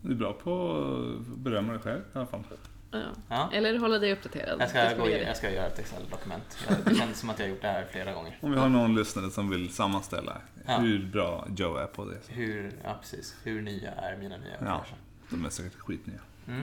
Du 0.00 0.10
är 0.12 0.16
bra 0.16 0.32
på 0.32 0.72
att 1.20 1.26
berömma 1.26 1.72
dig 1.72 1.82
själv 1.82 2.00
i 2.14 2.18
alla 2.18 2.26
fall. 2.26 2.42
Ja. 2.90 2.98
Ja. 3.28 3.50
Eller 3.52 3.78
hålla 3.78 3.98
dig 3.98 4.12
uppdaterad. 4.12 4.60
Jag 4.60 4.68
ska, 4.70 4.94
gå, 4.94 5.10
jag 5.10 5.36
ska 5.36 5.50
göra 5.50 5.66
ett 5.66 5.78
Excel-dokument. 5.78 6.58
Det 6.84 6.94
känns 6.94 7.18
som 7.20 7.30
att 7.30 7.38
jag 7.38 7.46
har 7.46 7.50
gjort 7.50 7.62
det 7.62 7.68
här 7.68 7.86
flera 7.92 8.12
gånger. 8.12 8.38
Om 8.42 8.52
vi 8.52 8.58
har 8.58 8.68
någon 8.68 8.94
lyssnare 8.94 9.30
som 9.30 9.50
vill 9.50 9.72
sammanställa 9.72 10.40
Ja. 10.66 10.78
hur 10.78 11.06
bra 11.06 11.46
Joe 11.56 11.76
är 11.76 11.86
på 11.86 12.04
det. 12.04 12.20
Så. 12.22 12.32
Hur, 12.32 12.72
ja, 12.84 12.96
precis. 13.00 13.36
Hur 13.42 13.62
nya 13.62 13.90
är 13.92 14.16
mina 14.16 14.36
nya 14.36 14.56
Ja. 14.60 14.84
De 15.30 15.44
är 15.44 15.50
säkert 15.50 15.74
skitnya. 15.78 16.18
Mm. 16.48 16.62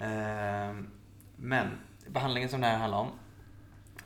Ehm, 0.00 0.86
men 1.36 1.66
behandlingen 2.06 2.48
som 2.48 2.60
det 2.60 2.66
här 2.66 2.78
handlar 2.78 2.98
om, 2.98 3.10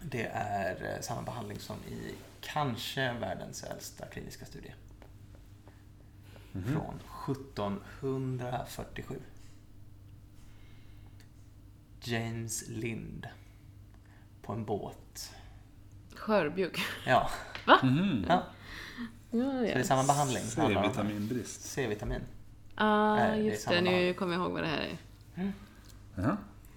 det 0.00 0.26
är 0.34 0.94
eh, 0.94 1.00
samma 1.00 1.22
behandling 1.22 1.58
som 1.58 1.76
i 1.76 2.14
kanske 2.40 3.12
världens 3.12 3.62
äldsta 3.64 4.06
kliniska 4.06 4.44
studie. 4.44 4.74
Från 6.52 7.00
1747. 7.36 9.20
James 12.02 12.68
Lind. 12.68 13.26
På 14.42 14.52
en 14.52 14.64
båt. 14.64 15.32
Skörbjugg. 16.14 16.78
Ja, 17.06 17.30
Mhm. 17.82 18.24
ja. 18.28 18.42
Ja, 19.32 19.38
så 19.40 19.60
det 19.62 19.72
är 19.72 19.82
samma 19.82 20.02
behandling. 20.04 20.42
det. 20.42 20.50
C-vitaminbrist. 20.50 21.62
C-vitamin. 21.62 22.20
Ah, 22.74 23.14
Nej, 23.16 23.30
det 23.30 23.44
är 23.46 23.50
just 23.50 23.62
samma 23.62 23.74
det. 23.76 23.80
Nu 23.82 24.14
kommer 24.14 24.32
jag 24.34 24.42
ihåg 24.42 24.52
vad 24.52 24.62
det 24.62 24.68
här 24.68 24.96
är. 25.34 25.52
Ja. 26.14 26.36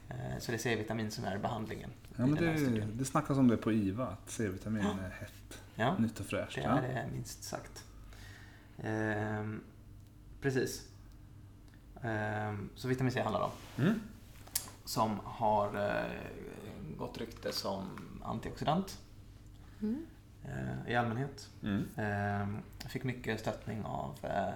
Eh, 0.09 0.39
Så 0.39 0.51
det 0.51 0.55
är 0.55 0.59
C-vitamin 0.59 1.11
som 1.11 1.25
är 1.25 1.37
behandlingen. 1.37 1.89
Ja, 2.15 2.25
men 2.25 2.35
det, 2.35 2.85
det 2.93 3.05
snackas 3.05 3.37
om 3.37 3.47
det 3.47 3.57
på 3.57 3.71
IVA, 3.71 4.07
att 4.07 4.29
C-vitamin 4.29 4.85
är 4.85 5.09
hett. 5.09 5.61
Ja. 5.75 5.97
Nytt 5.97 6.19
och 6.19 6.25
fräscht. 6.25 6.55
Det 6.55 6.61
Ja. 6.61 6.69
är 6.79 6.81
det 6.81 7.07
minst 7.13 7.43
sagt. 7.43 7.83
Ehm, 8.77 9.61
precis. 10.41 10.89
Ehm, 12.01 12.69
så 12.75 12.87
vitamin 12.87 13.11
C 13.11 13.21
handlar 13.21 13.39
det 13.39 13.45
om. 13.45 13.85
Mm. 13.87 13.99
Som 14.85 15.19
har 15.23 15.67
eh, 15.89 16.11
gått 16.89 16.97
gott 16.97 17.17
rykte 17.17 17.51
som 17.51 17.89
antioxidant 18.23 18.99
Mm. 19.81 20.05
eh, 20.45 20.91
i 20.91 20.95
allmänhet. 20.95 21.49
Mm. 21.63 21.83
Jag 22.81 22.91
fick 22.91 23.03
mycket 23.03 23.39
stöttning 23.39 23.83
av 23.85 24.17
eh, 24.23 24.53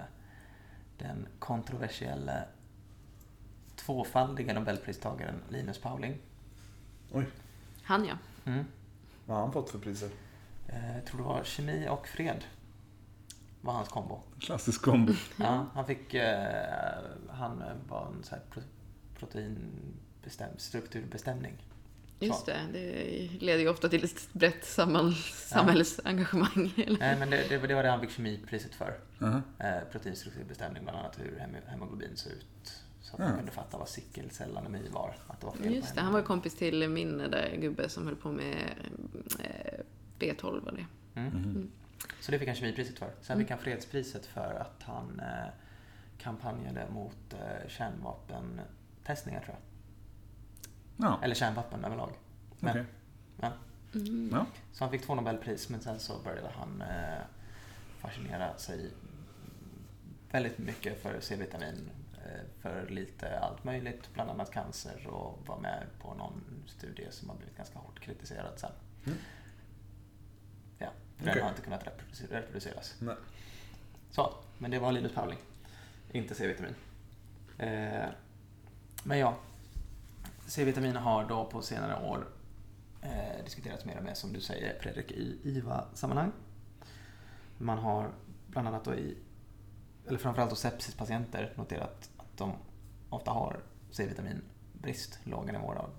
den 0.98 1.26
kontroversiella 1.38 2.44
tvåfaldiga 3.76 4.54
nobelpristagaren 4.54 5.34
Linus 5.48 5.78
Pauling. 5.78 6.18
Oj, 7.12 7.26
Han 7.88 8.04
ja. 8.04 8.14
Mm. 8.44 8.64
vad 9.26 9.36
har 9.36 9.44
han 9.44 9.52
fått 9.52 9.70
för 9.70 9.78
priser? 9.78 10.10
Eh, 10.68 10.94
jag 10.96 11.06
tror 11.06 11.18
det 11.20 11.24
var 11.26 11.44
kemi 11.44 11.88
och 11.90 12.08
fred 12.08 12.44
var 13.60 13.72
hans 13.72 13.88
kombo. 13.88 14.20
Klassisk 14.40 14.82
kombo. 14.82 15.12
Ja, 15.36 15.66
han 15.74 15.86
fick, 15.86 16.14
eh, 16.14 16.92
han 17.30 17.62
var 17.88 18.06
en 18.06 18.22
så 18.24 18.34
här 18.34 18.42
pro, 18.50 18.62
proteinbestäm, 19.18 20.50
strukturbestämning. 20.58 21.64
Just 22.20 22.46
det, 22.46 22.58
det 22.72 22.82
leder 23.40 23.60
ju 23.62 23.68
ofta 23.68 23.88
till 23.88 24.04
ett 24.04 24.28
brett 24.32 24.64
samman, 24.64 25.14
samhällsengagemang. 25.34 26.72
Eller? 26.86 26.98
Nej, 26.98 27.18
men 27.18 27.30
det, 27.30 27.48
det, 27.48 27.58
var- 27.58 27.68
det 27.68 27.74
var 27.74 27.82
det 27.82 27.90
han 27.90 28.00
fick 28.00 28.10
kemipriset 28.10 28.74
för. 28.74 28.98
Aha. 29.22 29.42
Eh, 29.58 29.80
proteinstrukturbestämning, 29.92 30.82
bland 30.82 30.98
annat 30.98 31.18
hur 31.20 31.38
hem- 31.38 31.56
hemoglobin 31.66 32.16
ser 32.16 32.30
ut. 32.30 32.82
Så 33.10 33.14
att 33.14 33.18
man 33.20 33.36
kunde 33.36 33.52
fatta 33.52 33.78
vad 33.78 33.88
sickelcellanemi 33.88 34.88
var. 34.88 35.14
Att 35.26 35.40
det 35.40 35.46
var 35.46 35.52
fel 35.54 35.74
Just 35.74 35.94
det, 35.94 36.00
han 36.00 36.12
var 36.12 36.22
kompis 36.22 36.54
till 36.54 36.88
min 36.88 37.18
där 37.18 37.56
gubbe 37.60 37.88
som 37.88 38.06
höll 38.06 38.16
på 38.16 38.32
med 38.32 38.70
eh, 39.40 39.80
B12 40.18 40.64
var 40.64 40.72
det. 40.72 40.86
Mm. 41.20 41.32
Mhm. 41.32 41.70
Så 42.20 42.32
det 42.32 42.38
fick 42.38 42.48
han 42.48 42.56
kemipriset 42.56 42.98
för. 42.98 43.10
Sen 43.22 43.34
Mm. 43.34 43.44
fick 43.46 43.50
han 43.50 43.58
fredspriset 43.60 44.26
för 44.26 44.54
att 44.54 44.82
han 44.82 45.20
eh, 45.20 45.48
kampanjade 46.18 46.86
mot 46.90 47.32
eh, 47.32 47.68
kärnvapentestningar 47.68 49.40
tror 49.40 49.56
jag. 49.56 51.10
Ja, 51.10 51.20
Eller 51.22 51.34
kärnvapen 51.34 51.84
överlag. 51.84 52.10
Men, 52.60 52.70
okej. 52.70 52.84
ja. 53.40 53.52
Mm. 53.94 54.28
Ja. 54.32 54.46
Så 54.72 54.84
han 54.84 54.90
fick 54.90 55.02
två 55.06 55.14
Nobelpris 55.14 55.68
men 55.68 55.80
sen 55.80 55.98
så 56.00 56.18
började 56.24 56.48
han 56.48 56.82
eh, 56.82 57.22
fascinera 58.00 58.58
sig 58.58 58.90
väldigt 60.30 60.58
mycket 60.58 61.02
för 61.02 61.20
C-vitamin. 61.20 61.90
För 62.60 62.88
lite 62.88 63.38
allt 63.38 63.64
möjligt, 63.64 64.14
bland 64.14 64.30
annat 64.30 64.52
cancer 64.52 65.06
och 65.06 65.38
var 65.46 65.58
med 65.60 65.86
på 65.98 66.14
någon 66.14 66.64
studie 66.66 67.06
som 67.10 67.28
har 67.28 67.36
blivit 67.36 67.56
ganska 67.56 67.78
hårt 67.78 68.00
kritiserad 68.00 68.58
sen. 68.58 68.70
Mm. 69.06 69.18
Ja, 70.78 70.90
för 71.16 71.24
Okej. 71.24 71.34
den 71.34 71.42
har 71.42 71.50
inte 71.50 71.62
kunnat 71.62 71.84
reproduce- 71.84 72.30
reproduceras. 72.30 72.94
Nej. 73.00 73.16
Så, 74.10 74.34
men 74.58 74.70
det 74.70 74.78
var 74.78 74.92
Linus 74.92 75.12
Pauling. 75.12 75.38
Inte 76.12 76.34
C-vitamin. 76.34 76.74
Eh, 77.58 78.08
men 79.04 79.18
ja, 79.18 79.36
C-vitamin 80.46 80.96
har 80.96 81.28
då 81.28 81.44
på 81.44 81.62
senare 81.62 82.06
år 82.08 82.26
eh, 83.02 83.44
diskuterats 83.44 83.84
mer 83.84 83.98
och 83.98 84.04
mer, 84.04 84.14
som 84.14 84.32
du 84.32 84.40
säger 84.40 84.80
Fredrik, 84.80 85.10
i 85.12 85.38
IVA-sammanhang. 85.42 86.32
Man 87.58 87.78
har 87.78 88.10
bland 88.46 88.68
annat 88.68 88.84
då 88.84 88.94
i, 88.94 89.16
eller 90.06 90.18
framförallt 90.18 90.50
hos 90.50 90.60
sepsispatienter 90.60 91.52
noterat 91.56 92.10
de 92.38 92.52
ofta 93.10 93.30
har 93.30 93.60
C-vitaminbrist, 93.90 95.18
låga 95.24 95.52
nivåer 95.52 95.76
av 95.76 95.90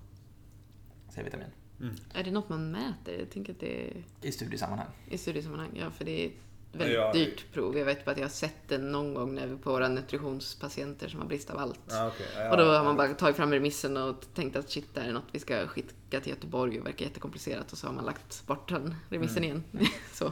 C-vitamin 1.10 1.47
Mm. 1.82 1.95
Är 2.13 2.23
det 2.23 2.32
något 2.32 2.49
man 2.49 2.71
mäter? 2.71 3.19
Jag 3.19 3.30
tänker 3.32 3.54
att 3.54 3.60
det 3.60 3.88
är 3.88 4.04
i 4.21 4.32
studiesammanhang. 4.32 4.88
i 5.08 5.17
studiesammanhang. 5.17 5.69
Ja, 5.75 5.91
för 5.91 6.06
det 6.06 6.25
är 6.25 6.28
ett 6.28 6.34
väldigt 6.71 6.95
Ja, 6.97 7.13
dyrt 7.13 7.45
prov. 7.54 7.78
Jag 7.78 7.86
vet 7.86 8.06
bara 8.06 8.12
att 8.12 8.17
jag 8.17 8.23
har 8.25 8.30
sett 8.30 8.67
det 8.67 8.78
någon 8.78 9.13
gång 9.13 9.36
när 9.36 9.47
vi 9.47 9.58
på 9.58 9.71
våra 9.71 9.88
nutritionspatienter 9.88 11.08
som 11.10 11.19
har 11.19 11.28
brist 11.28 11.49
av 11.49 11.58
allt. 11.58 11.80
Ja, 11.89 12.08
okej. 12.08 12.25
Ja, 12.36 12.52
Och 12.52 12.58
då 12.58 12.63
har 12.63 12.84
man 12.84 12.97
bara 12.97 13.13
tagit 13.13 13.36
fram 13.36 13.52
remissen 13.52 13.97
och 13.97 14.15
tänkt 14.34 14.56
att 14.56 14.69
shit, 14.69 14.93
det 14.93 15.02
här 15.02 15.10
är 15.10 15.13
något 15.13 15.23
vi 15.32 15.39
ska 15.39 15.67
skicka 15.67 16.19
till 16.19 16.30
Göteborg. 16.30 16.75
Det 16.78 16.82
verkar 16.82 17.06
jättekomplicerat. 17.06 17.71
Och 17.71 17.78
så 17.78 17.88
har 17.88 17.93
man 17.93 18.06
lagt 18.06 18.47
bort 18.47 18.69
den 18.69 18.95
remissen 19.10 19.43
igen. 19.43 19.63
så. 20.13 20.32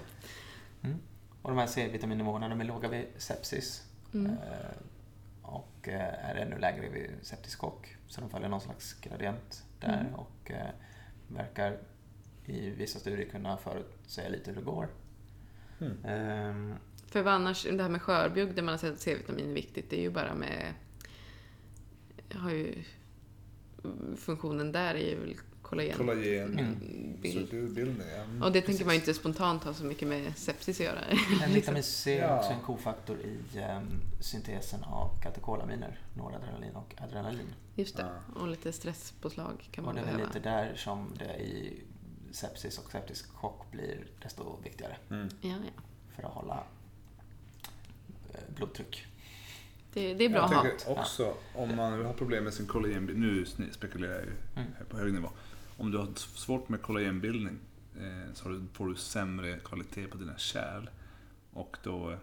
Mm. 0.82 0.98
Och 1.42 1.50
de 1.50 1.58
här 1.60 1.68
C-vitaminnivåerna 1.68 2.50
de 2.50 2.62
är 2.62 2.66
låga 2.66 2.90
vid 2.90 3.06
sepsis 3.18 3.84
Mm. 4.14 4.32
eh, 4.32 4.38
och 5.48 5.88
eh, 5.88 6.30
är 6.30 6.36
ännu 6.36 6.58
lägre 6.60 6.90
vid 6.90 7.10
septisk 7.22 7.60
chock. 7.60 7.96
Så 8.08 8.22
de 8.22 8.30
följer 8.30 8.50
någon 8.50 8.62
slags 8.62 8.94
gradient 8.94 9.64
där 9.80 10.00
Mm. 10.02 10.14
och 10.16 10.52
eh, 10.52 10.70
verkar 11.28 11.78
i 12.46 12.70
vissa 12.70 13.00
studier 13.00 13.30
kunna 13.30 13.58
förutsäga 13.58 14.30
lite 14.30 14.50
hur 14.52 14.58
det 14.58 14.64
går. 14.66 14.88
Mm. 15.80 16.06
Ehm, 16.06 16.76
För 17.08 17.22
vad 17.22 17.34
annars, 17.34 17.64
det 17.64 17.82
här 17.84 17.90
med 17.90 18.02
skörbjugg 18.02 18.56
där 18.56 18.62
man 18.64 18.74
har 18.74 18.78
sett 18.78 18.94
att 18.94 19.00
C-vitamin 19.00 19.50
är 19.50 19.54
viktigt, 19.54 19.90
det 19.90 19.98
är 19.98 20.02
ju 20.02 20.10
bara 20.10 20.36
med... 20.36 20.74
Har 22.34 22.52
ju... 22.52 22.84
Funktionen 24.18 24.72
där 24.72 24.96
är 24.96 25.10
ju 25.10 25.36
kollagen. 25.70 25.98
Kollagen. 25.98 26.60
Mm. 26.60 26.76
Bild. 27.22 27.48
Strukturbildning, 27.48 28.08
ja. 28.40 28.46
Och 28.46 28.52
det 28.52 28.62
tänker 28.62 28.86
man 28.86 28.94
ju 28.94 29.00
inte 29.00 29.14
spontant 29.14 29.64
ha 29.64 29.74
så 29.74 29.86
mycket 29.86 30.08
med 30.08 30.38
sepsis 30.38 30.80
att 30.80 30.86
göra. 30.86 31.00
men 31.40 31.54
vitamin 31.54 31.84
C 31.84 32.18
är 32.20 32.24
Ja. 32.28 32.38
också 32.40 32.52
en 32.52 32.60
kofaktor 32.60 33.18
i 33.20 33.58
ehm, 33.60 34.00
syntesen 34.22 34.84
av 34.84 35.22
katekolaminer, 35.24 36.00
noradrenalin 36.14 36.76
och 36.76 36.94
adrenalin. 37.02 37.54
Just 37.76 37.98
det. 37.98 38.04
Ja. 38.36 38.42
Och 38.42 38.48
lite 38.48 38.72
stresspåslag 38.72 39.70
kan 39.72 39.86
Och 39.86 39.88
man 39.88 39.96
det 39.96 40.02
är 40.02 40.06
väl 40.06 40.14
behöva. 40.16 40.34
lite 40.34 40.50
där 40.50 40.76
som 40.76 41.14
det 41.20 41.36
i 41.44 41.84
sepsis 42.32 42.78
och 42.78 42.92
septisk 42.92 43.30
chock 43.34 43.72
blir 43.72 44.06
desto 44.24 44.60
viktigare 44.64 44.96
Mm. 45.10 45.30
Ja, 45.42 45.50
ja. 45.50 45.82
för 46.16 46.24
att 46.24 46.34
hålla 46.34 46.64
eh, 48.34 48.40
blodtryck. 48.56 49.06
Det, 49.94 50.14
det 50.14 50.26
är 50.26 50.30
bra 50.30 50.40
jag 50.52 50.64
tänker 50.64 50.92
också, 51.00 51.34
om 51.56 51.76
man 51.76 52.06
har 52.06 52.14
problem 52.14 52.44
med 52.44 52.54
sin 52.54 52.66
kollagenbildning, 52.68 53.30
nu 53.58 53.72
spekulerar 53.72 54.14
jag 54.14 54.24
ju 54.24 54.32
Mm. 54.56 54.68
på 54.90 54.98
hög 54.98 55.14
nivå. 55.14 55.30
Om 55.78 55.92
du 55.92 55.98
har 55.98 56.08
svårt 56.16 56.70
med 56.70 56.82
kollagenbildning 56.82 57.60
eh, 58.00 58.34
så 58.34 58.66
får 58.74 58.88
du 58.88 58.96
sämre 58.96 59.60
kvalitet 59.60 60.08
på 60.08 60.18
dina 60.18 60.38
kärl. 60.38 60.90
Och 61.54 61.78
då, 61.84 62.12
eh, 62.12 62.18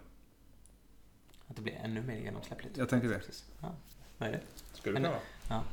Att 1.47 1.55
det 1.55 1.61
blir 1.61 1.73
ännu 1.73 2.01
mer 2.01 2.15
genomsläppligt. 2.17 2.77
jag 2.77 2.89
tänker 2.89 3.09
det. 3.09 3.15
Precis. 3.19 3.45
Ja, 3.61 3.75
möjligt. 4.17 4.63
Skulle 4.73 4.95
det 4.95 5.01
Men- 5.01 5.11
kunna 5.11 5.21
vara. 5.49 5.63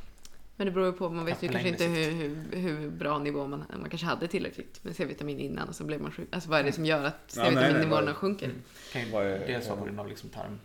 Men 0.57 0.67
det 0.67 0.73
beror 0.73 0.87
ju 0.87 0.93
på, 0.93 1.09
man 1.11 1.25
vet 1.25 1.43
ju 1.43 1.49
kanske 1.49 1.69
inte 1.69 1.85
hur, 1.85 2.11
hur, 2.13 2.57
hur 2.57 2.91
bra 2.91 3.19
nivå 3.19 3.47
man 3.47 3.65
Man 3.71 3.89
kanske 3.91 4.07
hade 4.07 4.29
tillräckligt 4.29 4.85
med 4.85 4.97
C-vitamin 4.97 5.39
innan 5.39 5.69
och 5.69 5.75
så 5.75 5.85
blev 5.85 6.01
man 6.01 6.13
sjuk. 6.13 6.29
Alltså 6.33 6.51
vad 6.51 6.61
är 6.61 6.65
det 6.65 6.73
som 6.73 6.85
gör 6.87 7.05
att 7.05 7.33
Ja, 7.37 7.45
C-vitaminnivåerna 7.45 8.07
bara- 8.07 8.15
sjunker? 8.15 8.47
Mm. 8.47 8.63
Kan 8.93 9.03
ju 9.05 9.11
Vad 9.11 9.27
är- 9.27 9.47
dels 9.47 9.69
vara 9.69 9.79
på 9.79 9.85
grund 9.85 10.01
av 10.01 10.09
liksom 10.09 10.29
tarm... 10.31 10.59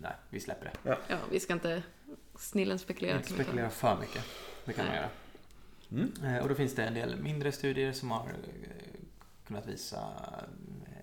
Nej, 0.00 0.12
vi 0.30 0.40
släpper 0.40 0.64
det. 0.82 0.96
Ja, 1.08 1.16
vi 1.30 1.40
ska 1.40 1.52
inte 1.52 1.82
snillen 2.38 2.78
spekulera. 2.78 3.16
Inte 3.16 3.28
spekulera 3.32 3.70
för 3.70 3.98
mycket. 4.00 4.24
Det 4.64 4.72
kan 4.72 4.84
man 4.84 4.94
Nej. 4.94 5.02
göra. 5.02 5.10
Mm. 5.92 6.12
Eh, 6.24 6.42
Och 6.42 6.48
då 6.48 6.54
finns 6.54 6.74
det 6.74 6.84
en 6.84 6.94
del 6.94 7.16
mindre 7.22 7.52
studier 7.52 7.92
som 7.92 8.10
har 8.10 8.28
eh, 8.28 9.00
kunnat 9.46 9.66
visa 9.66 10.00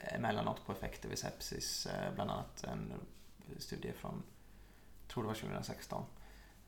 eh, 0.01 0.15
emellanåt 0.15 0.65
på 0.65 0.71
effekter 0.71 1.09
vid 1.09 1.17
sepsis. 1.19 1.87
Bland 2.15 2.31
annat 2.31 2.63
en 2.63 2.93
studie 3.57 3.91
från, 3.93 4.23
tror 5.07 5.23
det 5.23 5.27
var 5.27 5.35
2016, 5.35 6.03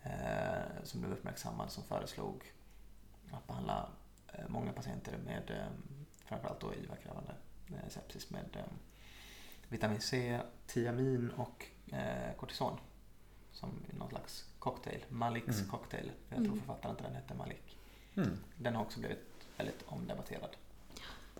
eh, 0.03 0.11
som 0.83 1.01
blev 1.01 1.13
uppmärksammad 1.13 1.71
som 1.71 1.83
föreslog 1.83 2.43
att 3.31 3.47
behandla 3.47 3.89
eh, 4.33 4.47
många 4.47 4.73
patienter 4.73 5.17
med 5.25 5.67
framförallt 6.25 6.59
då 6.61 6.73
IVA-krävande 6.73 7.35
sepsis 7.89 8.29
med 8.29 8.63
vitamin 9.69 10.01
C, 10.01 10.39
tiamin 10.67 11.31
och 11.31 11.65
kortison 12.37 12.77
som 13.51 13.69
någon 13.99 14.09
slags 14.09 14.45
cocktail. 14.59 15.05
Maliks 15.09 15.57
Mm. 15.59 15.69
cocktail. 15.69 16.11
Jag 16.29 16.37
tror 16.37 16.47
Mm. 16.47 16.59
författaren 16.59 16.95
till 16.95 17.05
den 17.05 17.15
hette 17.15 17.33
Malik. 17.33 17.77
Mm. 18.15 18.29
Den 18.57 18.75
har 18.75 18.81
också 18.81 18.99
blivit 18.99 19.19
väldigt 19.57 19.83
omdebatterad. 19.85 20.49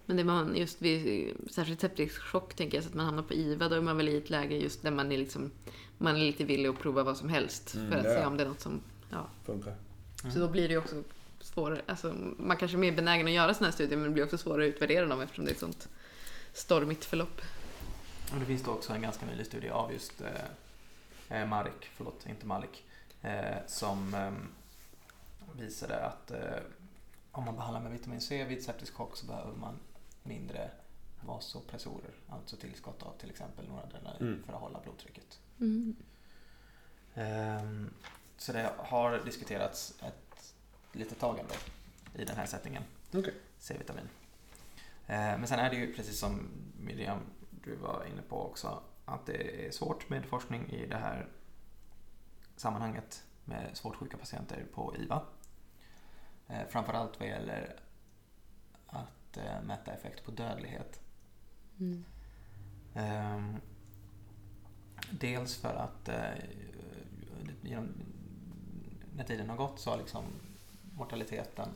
Men 0.05 0.17
det 0.17 0.23
man 0.23 0.55
just 0.55 0.81
vid 0.81 1.34
särskilt 1.51 1.81
septisk 1.81 2.21
chock 2.21 2.53
tänker 2.53 2.77
jag 2.77 2.84
så 2.84 2.89
att 2.89 2.95
man 2.95 3.05
hamnar 3.05 3.23
på 3.23 3.34
IVA 3.34 3.69
då 3.69 3.75
är 3.75 3.81
man 3.81 3.97
väl 3.97 4.10
i 4.10 4.17
ett 4.17 4.29
läge 4.29 4.55
just 4.55 4.81
där 4.84 4.91
man 4.91 5.12
är 5.12 5.17
liksom 5.17 5.51
man 5.97 6.15
är 6.15 6.19
lite 6.19 6.43
villig 6.43 6.69
att 6.69 6.79
prova 6.79 7.03
vad 7.03 7.17
som 7.17 7.29
helst 7.29 7.75
Mm, 7.75 7.91
för 7.91 7.97
att 7.97 8.05
ja. 8.05 8.13
se 8.13 8.25
om 8.25 8.38
det 8.38 8.43
är 8.43 8.47
något 8.47 8.60
som 8.60 8.81
ja. 9.10 9.27
Funkar. 9.45 9.75
Så 10.34 10.39
då 10.39 10.47
blir 10.47 10.67
det 10.67 10.71
ju 10.73 10.77
också 10.77 11.03
svårare. 11.39 11.81
Alltså, 11.86 12.13
man 12.38 12.57
kanske 12.57 12.77
är 12.77 12.79
mer 12.79 12.91
benägen 12.91 13.27
att 13.27 13.34
göra 13.34 13.53
sådana 13.53 13.67
här 13.67 13.73
studier 13.73 13.97
men 13.97 14.07
det 14.07 14.13
blir 14.13 14.23
också 14.23 14.38
svårare 14.38 14.67
att 14.67 14.75
utvärdera 14.75 15.05
dem 15.05 15.21
eftersom 15.21 15.45
det 15.45 15.51
är 15.51 15.53
ett 15.53 15.60
sånt 15.60 15.89
stormigt 16.53 17.05
förlopp. 17.05 17.41
Och 18.34 18.39
det 18.39 18.45
finns 18.45 18.63
då 18.63 18.71
också 18.71 18.93
en 18.93 19.01
ganska 19.01 19.25
nylig 19.25 19.45
studie 19.45 19.69
av 19.69 19.93
just 19.93 20.21
eh, 20.21 21.41
eh, 21.41 21.47
Marik, 21.47 21.89
förlåt, 21.97 22.25
inte 22.29 22.45
Malik, 22.45 22.84
eh, 23.21 23.57
som 23.67 24.13
eh, 24.13 24.31
visade 25.56 26.06
att 26.06 26.32
eh, 26.32 26.58
om 27.32 27.46
man 27.46 27.56
behandlar 27.56 27.82
med 27.82 27.92
vitamin 27.92 28.22
C 28.22 28.44
vid 28.46 28.64
septisk 28.64 28.94
chock 28.94 29.18
så 29.18 29.26
behöver 29.26 29.54
man 29.56 29.80
mindre 30.24 30.72
vasopressorer, 31.26 32.12
alltså 32.30 32.56
tillskott 32.56 33.04
av 33.04 33.14
till 33.18 33.30
exempel 33.30 33.68
noradrenalin 33.70 34.28
Mm. 34.28 34.44
för 34.44 34.54
att 34.54 34.60
hålla 34.62 34.80
blodtrycket. 34.80 35.40
Mm. 35.60 35.96
Ehm, 37.14 37.94
Så 38.38 38.52
det 38.54 38.74
har 38.78 39.20
diskuterats 39.26 39.94
ett 40.02 40.54
litet 40.92 41.20
tag 41.20 41.40
ändå 41.40 41.54
i 42.16 42.26
den 42.26 42.36
här 42.36 42.46
settingen. 42.46 42.84
Okej. 43.14 43.34
C-vitamin. 43.58 44.10
Eh, 45.08 45.18
Men 45.38 45.48
sen 45.48 45.60
är 45.60 45.70
det 45.70 45.76
ju 45.76 45.94
precis 45.94 46.20
som 46.20 46.48
Miriam, 46.80 47.20
du 47.64 47.76
var 47.76 48.06
inne 48.12 48.22
på 48.22 48.46
också, 48.46 48.84
att 49.06 49.26
det 49.26 49.68
är 49.68 49.72
svårt 49.72 50.10
med 50.10 50.26
forskning 50.26 50.70
i 50.70 50.86
det 50.88 50.98
här 50.98 51.28
sammanhanget 52.56 53.24
med 53.46 53.78
svårt 53.78 53.96
sjuka 53.96 54.18
patienter 54.18 54.66
på 54.74 54.96
IVA. 54.98 55.22
Eh, 56.52 56.68
framförallt 56.70 57.20
vad 57.20 57.28
gäller 57.30 57.76
att 58.88 59.38
eh, 59.38 59.62
mäta 59.64 59.94
effekt 59.94 60.26
på 60.26 60.32
dödlighet. 60.32 61.00
Mm. 61.80 62.06
Ehm, 62.94 63.56
dels 65.12 65.58
för 65.58 65.74
att 65.74 66.10
eh, 66.10 66.46
genom, 67.62 67.94
när 69.16 69.24
tiden 69.24 69.50
har 69.50 69.58
gått 69.58 69.80
så 69.80 69.90
har 69.90 69.98
liksom 69.98 70.24
mortaliteten 70.98 71.70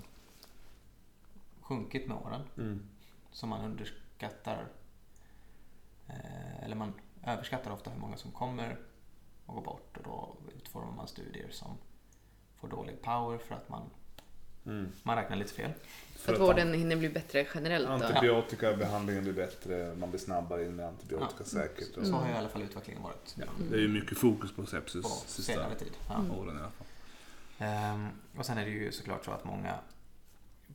sjunkit 1.62 2.08
med 2.08 2.18
åren. 2.18 2.42
Mm. 2.58 2.88
Så 3.32 3.48
man 3.48 3.66
underskattar, 3.66 4.68
eller 6.60 6.76
man 6.76 6.94
överskattar 7.24 7.72
ofta 7.72 7.90
hur 7.90 8.00
många 8.00 8.18
som 8.18 8.32
kommer 8.32 8.78
och 9.46 9.56
går 9.56 9.62
bort 9.62 9.98
och 9.98 10.04
då 10.04 10.36
utformar 10.58 10.92
man 10.92 11.08
studier 11.08 11.50
som 11.50 11.78
får 12.56 12.68
dålig 12.68 13.02
power 13.02 13.38
för 13.38 13.56
att 13.56 13.70
man, 13.70 13.90
Mm. 14.65 14.91
man 15.04 15.15
räknar 15.15 15.38
lite 15.38 15.54
fel. 15.54 15.71
För 16.15 16.34
att 16.34 16.39
vården 16.39 16.73
hinner 16.73 16.95
bli 16.95 17.10
bättre 17.10 17.47
generellt. 17.56 17.88
Antibiotikabehandlingen 17.88 19.23
blir 19.23 19.34
bättre, 19.34 19.95
man 19.95 20.10
blir 20.10 20.19
snabbare 20.19 20.65
in 20.65 20.75
med 20.75 20.88
antibiotika 20.88 21.34
Ja. 21.38 21.45
säkert. 21.45 21.97
Och, 21.97 22.06
Så 22.06 22.13
har 22.13 22.28
ju 22.28 22.34
i 22.34 22.38
alla 22.38 22.49
fall 22.49 22.62
utvecklingen 22.62 23.04
varit 23.04 23.36
ja, 23.39 23.45
det 23.69 23.75
är 23.75 23.82
ju 23.82 23.88
mycket 23.88 24.17
fokus 24.17 24.56
på 24.56 24.65
sepsis 24.65 25.04
på 25.04 25.10
sista 25.10 25.54
senare 25.54 25.75
tid. 25.75 25.91
Ja. 26.10 26.15
Mm. 26.15 26.32
åren 26.32 26.58
i 26.58 26.60
alla 26.60 26.71
fall. 26.71 26.88
Ehm, 27.58 28.08
och 28.38 28.45
sen 28.45 28.58
är 28.58 28.65
det 28.65 28.71
ju 28.71 28.91
såklart 28.91 29.25
så 29.25 29.32
att 29.32 29.43
många 29.43 29.75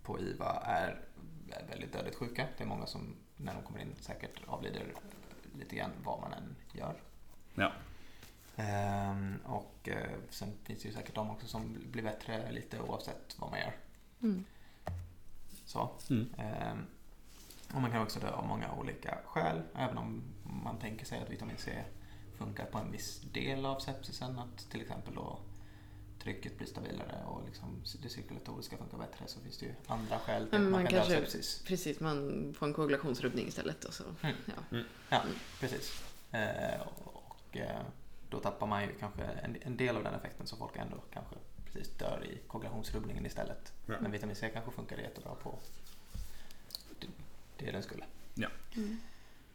på 0.03 0.21
IVA 0.21 0.63
är 0.67 1.01
är 1.51 1.67
väldigt 1.71 1.93
dödligt 1.93 2.17
sjuka. 2.17 2.47
Det 2.59 2.65
är 2.65 2.69
många 2.69 2.87
som 2.87 3.15
när 3.37 3.55
de 3.55 3.63
kommer 3.63 3.81
in 3.81 3.95
säkert 4.01 4.41
avlider 4.47 4.83
lite 5.59 5.77
grann 5.77 5.91
vad 6.05 6.21
man 6.21 6.33
än 6.33 6.57
gör. 6.73 6.95
Ja. 7.55 7.73
Ehm, 8.61 9.39
och 9.45 9.89
eh, 9.89 10.11
sen 10.31 10.49
finns 10.65 10.83
det 10.83 10.89
ju 10.89 10.95
säkert 10.95 11.15
de 11.15 11.31
också 11.31 11.47
som 11.47 11.79
blir 11.91 12.03
bättre 12.03 12.53
lite 12.53 12.81
oavsett 12.81 13.37
vad 13.39 13.51
man 13.51 13.59
gör. 13.61 13.77
Mm. 14.23 14.45
Så. 15.65 15.91
Mm. 16.11 16.35
Ehm, 16.39 16.87
och 17.75 17.81
man 17.81 17.91
kan 17.91 18.03
också 18.03 18.21
dö 18.21 18.31
av 18.31 18.47
många 18.47 18.73
olika 18.73 19.19
skäl. 19.27 19.63
Även 19.75 19.99
om 19.99 20.23
man 20.65 20.79
tänker 20.79 21.07
sig 21.07 21.19
att 21.23 21.31
vitamin 21.31 21.57
C 21.59 21.85
funkar 22.39 22.65
på 22.65 22.79
en 22.79 22.93
viss 22.93 23.21
del 23.21 23.67
av 23.67 23.79
sepsisen. 23.79 24.39
Att 24.39 24.71
till 24.71 24.81
exempel 24.81 25.15
då 25.15 25.39
trycket 26.23 26.57
blir 26.59 26.67
stabilare 26.67 27.25
och 27.27 27.45
liksom 27.47 27.83
det 28.03 28.09
cirkulatoriska 28.09 28.77
funkar 28.77 28.99
bättre 28.99 29.25
så 29.27 29.41
finns 29.41 29.59
det 29.59 29.67
ju 29.67 29.75
andra 29.87 30.19
skäl 30.19 30.47
till 30.47 30.55
att 30.55 30.63
man, 30.63 30.71
man 30.71 30.87
kan 30.87 30.93
dö 30.93 31.01
av 31.01 31.07
kanske- 31.07 31.21
sepsis. 31.21 31.63
Precis, 31.67 32.01
man 32.01 32.55
får 32.59 32.67
en 32.67 32.75
koagulationsrubbning 32.75 33.49
istället 33.49 33.85
och 33.85 33.95
så. 33.95 34.05
Mm. 34.23 34.37
Ja. 34.47 34.79
Ja, 35.09 35.23
precis. 35.61 36.03
Eh, 36.33 36.81
och 37.05 37.57
eh, 37.57 37.81
då 38.31 38.41
tappar 38.41 38.67
man 38.67 38.83
ju 38.83 38.95
kanske 38.99 39.23
en, 39.23 39.57
en 39.63 39.77
del 39.77 39.97
av 39.97 40.05
den 40.05 40.15
effekten 40.15 40.47
så 40.47 40.57
folk 40.57 40.77
ändå 40.77 40.97
kanske 41.13 41.37
precis 41.65 41.97
dör 41.97 42.25
i 42.25 42.39
koagulationsrubbningen 42.49 43.27
istället. 43.27 43.73
Ja. 43.87 43.95
Men 44.01 44.11
vitamin 44.11 44.37
C 44.37 44.51
kanske 44.53 44.71
funkar 44.71 44.99
jättebra 44.99 45.35
på 45.35 45.59
det, 47.01 47.07
det 47.57 47.71
den 47.73 47.83
skulle. 47.83 48.05
Mm. 48.77 49.01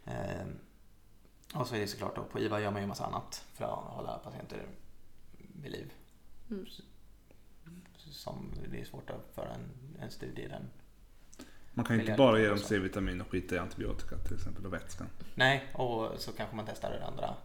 Eh, 0.05 0.47
och 1.59 1.67
så 1.67 1.75
är 1.75 1.79
det 1.79 1.87
såklart 1.87 2.15
då, 2.15 2.23
på 2.23 2.39
IVA 2.39 2.61
gör 2.61 2.71
man 2.71 2.81
ju 2.81 2.83
en 2.83 2.89
massa 2.89 3.05
annat 3.05 3.45
för 3.53 3.65
att 3.65 3.95
hålla 3.95 4.17
patienter 4.17 4.65
vid 5.37 5.71
liv. 5.71 5.93
Mm. 6.49 6.65
Som 7.95 8.53
det 8.71 8.81
är 8.81 8.85
svårt 8.85 9.09
att 9.09 9.35
föra 9.35 9.53
en, 9.53 9.97
en 9.99 10.11
studie 10.11 10.41
i 10.41 10.47
den. 10.47 10.69
Man 11.73 11.85
kan 11.85 11.95
ju 11.95 12.01
inte 12.01 12.15
bara 12.17 12.39
ge 12.39 12.47
dem. 12.47 12.57
C-vitamin 12.57 13.21
och 13.21 13.27
skita 13.27 13.55
i 13.55 13.57
antibiotika 13.57 14.17
till 14.17 14.35
exempel 14.35 14.65
och 14.65 14.73
vätskan. 14.73 15.07
Nej, 15.35 15.67
och 15.73 16.19
så 16.19 16.31
kanske 16.31 16.55
man 16.55 16.65
testar 16.65 16.99
andra 17.07 17.35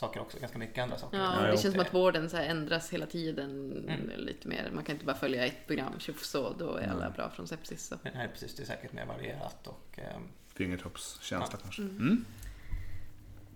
saker 0.00 0.20
också. 0.20 0.38
Ganska 0.38 0.58
mycket 0.58 0.82
andra 0.82 0.98
saker. 0.98 1.18
Ja, 1.18 1.46
Ja, 1.46 1.50
det 1.52 1.58
känns 1.58 1.74
som 1.74 1.80
att 1.82 1.94
vården 1.94 2.30
så 2.30 2.36
här 2.36 2.44
ändras 2.44 2.90
hela 2.92 3.06
tiden 3.06 3.72
Mm. 3.88 4.10
lite 4.16 4.48
mer. 4.48 4.70
Man 4.74 4.84
kan 4.84 4.94
inte 4.94 5.04
bara 5.06 5.16
följa 5.16 5.46
ett 5.46 5.66
program, 5.66 5.98
tjoff 5.98 6.24
så, 6.24 6.52
då 6.52 6.74
är 6.76 6.88
alla 6.88 7.04
Mm. 7.06 7.12
bra 7.12 7.30
från 7.30 7.46
sepsis. 7.48 7.86
Så. 7.86 7.96
Nej, 8.14 8.28
precis. 8.28 8.54
Det 8.54 8.62
är 8.62 8.66
säkert 8.66 8.92
mer 8.92 9.06
varierat 9.06 9.66
och 9.66 9.98
ehm, 9.98 10.22
Fingertoppskänsla 10.54 11.58
kanske. 11.62 11.82
Mm. 11.82 11.96
Mm. 11.96 12.24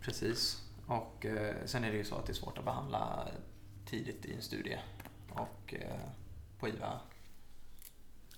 Precis. 0.01 0.63
Och 0.87 1.27
eh, 1.27 1.55
sen 1.65 1.85
är 1.85 1.91
det 1.91 1.97
ju 1.97 2.05
så 2.05 2.15
att 2.17 2.27
det 2.27 2.33
är 2.33 2.35
svårt 2.35 2.59
att 2.59 2.65
behandla 2.65 3.29
tidigt 3.87 4.25
i 4.27 4.35
en 4.35 4.43
studie. 4.43 4.79
Och 5.31 5.75
eh, 5.75 6.01
på 6.59 6.69
IVA 6.69 7.01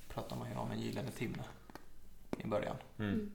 pratar 0.08 0.36
man 0.36 0.50
ju 0.50 0.56
om 0.56 0.70
en 0.70 0.80
gyllene 0.80 1.10
timme 1.10 1.42
i 2.38 2.46
början. 2.46 2.76
Mm. 2.98 3.30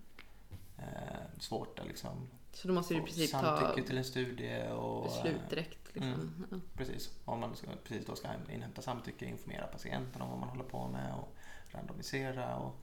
Eh, 0.78 1.40
svårt 1.40 1.80
att 1.80 1.88
liksom 1.88 2.28
så 2.54 2.68
då 2.68 2.74
måste 2.74 2.94
du 2.94 3.00
i 3.00 3.04
princip 3.04 3.32
ta 3.32 3.40
samtycke 3.42 3.88
till 3.88 3.98
en 3.98 4.04
studie 4.06 4.68
och 4.72 5.04
beslut 5.04 5.42
eh, 5.44 5.50
direkt. 5.50 5.80
Liksom. 5.94 6.14
Mm. 6.14 6.46
Ja. 6.52 6.58
Precis. 6.78 7.12
Om 7.26 7.40
man 7.40 7.56
ska, 7.56 7.68
precis 7.84 8.06
då 8.06 8.16
ska 8.16 8.28
inhämta 8.50 8.82
samtycke, 8.82 9.26
informera 9.26 9.68
patienten 9.68 10.22
om 10.22 10.30
vad 10.30 10.40
man 10.40 10.50
håller 10.50 10.64
på 10.64 10.88
med 10.88 11.14
och 11.14 11.36
randomisera. 11.72 12.56
Och, 12.56 12.76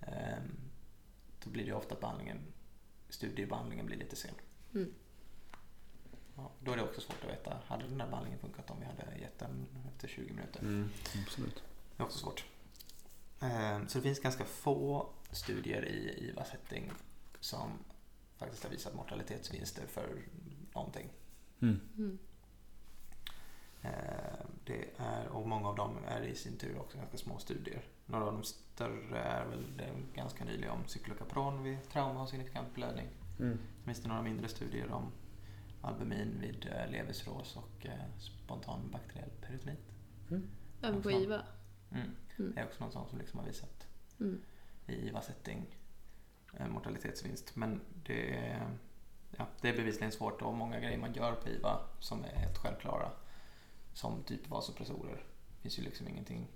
ehm, 0.00 0.56
då 1.44 1.50
blir 1.50 1.66
det 1.66 1.72
ofta 1.72 1.94
att 1.94 2.00
behandlingen, 2.00 2.38
studiebehandlingen 3.08 3.86
blir 3.86 3.96
lite 3.96 4.16
sen. 4.16 4.34
Mm. 4.74 4.94
Ja, 6.36 6.50
då 6.60 6.72
är 6.72 6.76
det 6.76 6.82
också 6.82 7.00
svårt 7.00 7.24
att 7.24 7.30
veta, 7.30 7.56
hade 7.66 7.88
den 7.88 8.00
här 8.00 8.08
behandlingen 8.08 8.40
funkat 8.40 8.70
om 8.70 8.76
vi 8.80 8.86
hade 8.86 9.18
gett 9.18 9.38
den 9.38 9.66
efter 9.94 10.08
20 10.08 10.32
minuter? 10.32 10.60
Mm. 10.60 10.90
Absolut. 11.26 11.62
Det 11.96 12.02
är 12.02 12.04
också 12.04 12.18
svårt. 12.18 12.44
Ehm, 13.40 13.88
Så 13.88 13.98
det 13.98 14.02
finns 14.02 14.20
ganska 14.20 14.44
få 14.44 15.08
studier 15.30 15.84
i 15.84 16.28
IVA-setting 16.28 16.92
som 17.40 17.70
faktiskt 18.40 18.62
har 18.64 18.70
visat 18.70 18.94
mortalitetsvinster 18.94 19.86
för 19.86 20.22
någonting. 20.74 21.12
Mm. 21.60 21.80
Mm. 21.98 22.18
Eh, 23.82 24.46
Det 24.64 24.90
är, 24.96 25.26
och 25.28 25.48
många 25.48 25.68
av 25.68 25.76
dem 25.76 25.96
är 26.08 26.22
i 26.22 26.34
sin 26.34 26.56
tur 26.58 26.78
också 26.78 26.98
ganska 26.98 27.16
små 27.18 27.38
studier. 27.38 27.82
Några 28.06 28.24
av 28.26 28.32
de 28.32 28.42
större 28.42 29.18
är 29.18 29.46
väl 29.46 29.76
den 29.76 30.06
ganska 30.14 30.44
nyliga 30.44 30.72
om 30.72 30.86
cyklokapron 30.86 31.62
vid 31.62 31.88
trauma 31.88 32.22
och 32.22 32.28
signifikant 32.28 32.74
blödning. 32.74 33.08
Mm. 33.38 33.58
Sen 33.58 33.84
finns 33.84 34.02
det 34.02 34.08
några 34.08 34.22
mindre 34.22 34.48
studier 34.48 34.92
om 34.92 35.12
albumin 35.82 36.38
vid 36.40 36.66
eh, 36.66 36.90
levercirros 36.90 37.56
och 37.56 37.86
eh, 37.86 38.18
spontan 38.18 38.90
bakteriell 38.92 39.30
peritonit. 39.40 39.80
Även 40.82 41.02
på. 41.02 41.10
IVA. 41.10 41.42
Mm. 41.90 42.10
Mm. 42.38 42.52
Det 42.54 42.60
är 42.60 42.66
också 42.66 42.84
något 42.84 42.92
sånt 42.92 43.08
som 43.08 43.18
liksom 43.18 43.38
har 43.38 43.46
visat 43.46 43.86
Mm. 44.20 44.40
i 44.86 44.92
IVA-setting 44.92 45.66
mortalitetsvinst. 46.68 47.56
Men 47.56 47.80
det 48.06 48.36
är, 48.38 48.68
ja, 49.36 49.46
det 49.60 49.68
är 49.68 49.76
bevisligen 49.76 50.12
svårt 50.12 50.42
och 50.42 50.54
många 50.54 50.80
grejer 50.80 50.98
man 50.98 51.12
gör 51.12 51.32
på 51.34 51.48
IVA 51.48 51.80
som 52.00 52.24
är 52.24 52.28
helt 52.36 52.58
självklara 52.58 53.10
som 53.92 54.22
typ 54.22 54.48
vasopressorer 54.48 55.24
finns 55.62 55.78
ju 55.78 55.82
liksom 55.82 56.08
ingenting 56.08 56.48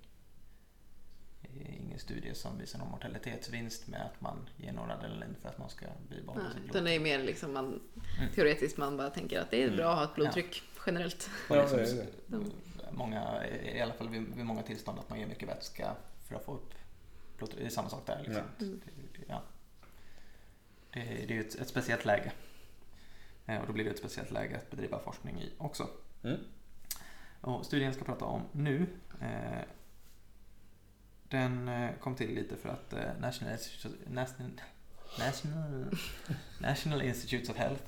eh, 1.43 1.79
ingen 1.81 1.99
studie 1.99 2.33
som 2.35 2.57
visar 2.57 2.79
någon 2.79 2.91
mortalitetsvinst 2.91 3.87
med 3.87 4.01
att 4.01 4.21
man 4.21 4.49
ger 4.57 4.71
någon 4.73 4.91
adrenalin 4.91 5.35
för 5.41 5.49
att 5.49 5.57
man 5.57 5.69
ska 5.69 5.85
bibehålla 6.09 6.49
sitt 6.51 6.57
utan 6.57 6.65
det 6.65 6.71
blodtryck. 6.71 6.95
är 6.95 6.99
mer 7.19 7.19
liksom 7.25 7.53
man, 7.53 7.65
Mm. 8.19 8.33
teoretiskt 8.35 8.77
man 8.77 8.97
bara 8.97 9.09
tänker 9.09 9.39
att 9.41 9.51
det 9.51 9.57
är 9.61 9.65
Mm. 9.65 9.75
bra 9.77 9.91
att 9.91 9.97
ha 9.97 10.03
ett 10.05 10.15
blodtryck 10.15 10.63
generellt. 10.85 11.29
Och 11.49 11.55
Ja, 11.55 11.61
liksom, 11.61 11.77
det 11.97 12.07
det. 12.27 12.91
Många, 12.91 13.47
i 13.47 13.81
alla 13.81 13.93
fall 13.93 14.09
vid, 14.09 14.35
vid 14.35 14.45
många 14.45 14.61
tillstånd 14.63 14.99
att 14.99 15.09
man 15.09 15.19
ger 15.19 15.27
mycket 15.27 15.49
vätska 15.49 15.95
för 16.27 16.35
att 16.35 16.45
få 16.45 16.53
upp 16.53 16.73
blodtryck. 17.37 17.59
Det 17.61 17.65
är 17.65 17.69
samma 17.69 17.89
sak 17.89 18.05
där. 18.05 18.17
Liksom. 18.25 18.43
Ja. 18.57 18.65
Mm. 18.65 19.41
Det, 20.95 21.03
det, 21.03 21.33
är 21.33 21.35
ju 21.35 21.41
ett, 21.41 21.55
ett 21.55 21.67
speciellt 21.69 22.05
läge. 22.05 22.31
Eh, 23.45 23.61
Och 23.61 23.67
då 23.67 23.73
blir 23.73 23.85
det 23.85 23.91
ett 23.91 23.97
speciellt 23.99 24.31
läge 24.31 24.57
att 24.57 24.71
bedriva 24.71 24.99
forskning 24.99 25.41
i 25.41 25.53
också. 25.57 25.87
Mm. 26.23 26.39
Och 27.41 27.65
studien 27.65 27.85
jag 27.85 27.95
ska 27.95 28.05
prata 28.05 28.25
om 28.25 28.41
nu 28.51 28.87
eh, 29.21 29.61
den 31.29 31.67
eh, 31.67 31.91
kom 31.99 32.15
till 32.15 32.35
lite 32.35 32.57
för 32.57 32.69
att 32.69 32.93
eh, 32.93 33.17
National, 33.19 33.53
Institute, 33.53 33.95
National, 34.09 34.51
National, 35.19 35.85
National 36.61 37.01
Institutes 37.01 37.49
of 37.49 37.57
Health, 37.57 37.83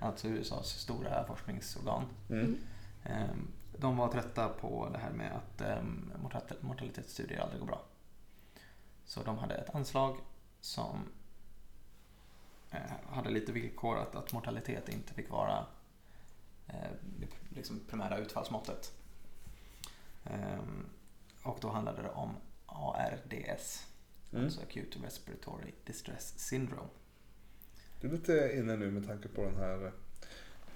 alltså 0.00 0.28
USAs 0.28 0.66
stora 0.80 1.24
forskningsorgan, 1.26 2.04
Mm. 2.30 2.58
Ehm, 3.04 3.48
De 3.78 3.96
var 3.96 4.08
trötta 4.12 4.48
på 4.48 4.88
det 4.92 4.98
här 4.98 5.10
med 5.10 5.32
att 5.32 5.60
ehm, 5.60 6.12
mortal- 6.22 6.56
mortalitetsstudier 6.60 7.40
aldrig 7.40 7.60
går 7.60 7.66
bra. 7.66 7.84
Så 9.04 9.22
de 9.22 9.38
hade 9.38 9.54
ett 9.54 9.74
anslag 9.74 10.16
som 10.60 10.96
eh, 10.96 11.02
hade 13.10 13.30
lite 13.30 13.52
villkorat 13.52 14.14
att 14.14 14.32
mortalitet 14.32 14.88
inte 14.88 15.14
fick 15.14 15.30
vara 15.30 15.66
eh, 16.68 16.74
det 17.18 17.26
liksom 17.56 17.80
primära 17.88 18.18
utfallsmåttet. 18.18 18.92
Ehm, 20.24 20.86
Och 21.42 21.58
då 21.60 21.68
handlade 21.70 22.02
det 22.02 22.08
om 22.10 22.36
ARDS, 22.66 23.86
Mm. 24.32 24.44
alltså 24.44 24.60
Acute 24.62 24.98
Respiratory 25.06 25.72
Distress 25.84 26.38
Syndrome. 26.38 26.88
Det 28.00 28.06
är 28.06 28.10
lite 28.12 28.52
inne 28.56 28.76
nu 28.76 28.90
med 28.90 29.06
tanke 29.06 29.28
på 29.28 29.42
den 29.44 29.56
här 29.56 29.92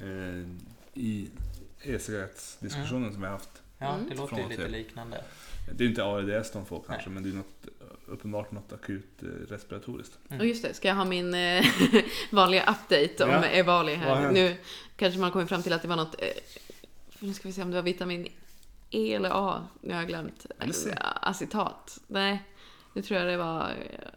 eh, 0.01 0.49
i 0.95 1.30
e-cigarettsdiskussionen 1.82 3.12
som 3.12 3.20
vi 3.20 3.26
har 3.26 3.32
haft. 3.32 3.62
Ja, 3.78 3.95
Mm. 3.95 4.09
det 4.09 4.14
låter 4.14 4.28
Från 4.36 4.42
ju 4.42 4.49
lite 4.49 4.62
till. 4.62 4.72
liknande. 4.72 5.24
Det 5.74 5.84
är 5.84 5.88
inte 5.88 6.05
ARDS 6.05 6.51
de 6.53 6.66
får 6.66 6.82
kanske, 6.86 7.11
Nej. 7.11 7.14
men 7.14 7.22
det 7.22 7.28
är 7.28 7.34
något, 7.34 7.84
uppenbart 8.07 8.52
något 8.52 8.72
akut 8.72 9.22
eh, 9.22 9.26
respiratoriskt. 9.26 10.18
Mm. 10.28 10.40
Och 10.40 10.46
just 10.46 10.62
det, 10.62 10.74
ska 10.74 10.88
jag 10.88 10.94
ha 10.94 11.05
min 11.05 11.34
eh, 11.34 11.64
vanliga 12.32 12.62
update 12.62 13.24
om 13.24 13.30
Ja. 13.30 13.44
Evali 13.44 13.94
här? 13.94 14.32
Nu 14.32 14.57
kanske 14.96 15.20
man 15.20 15.30
kommer 15.30 15.46
fram 15.46 15.62
till 15.62 15.72
att 15.72 15.82
det 15.82 15.88
var 15.88 15.96
något, 15.96 16.14
eh, 16.22 16.28
nu 17.18 17.34
ska 17.34 17.48
vi 17.48 17.52
se 17.52 17.62
om 17.62 17.70
det 17.70 17.76
var 17.76 17.82
vitamin 17.82 18.28
E 18.90 19.14
eller 19.14 19.30
A? 19.32 19.68
Nu 19.80 19.92
har 19.94 20.00
jag 20.00 20.09
glömt. 20.09 20.46
Acetat. 21.20 21.98
Nej, 22.07 22.42
nu 22.92 23.02
tror 23.02 23.20
jag 23.20 23.28
det 23.28 23.36
var 23.36 23.70
eh, 23.70 24.09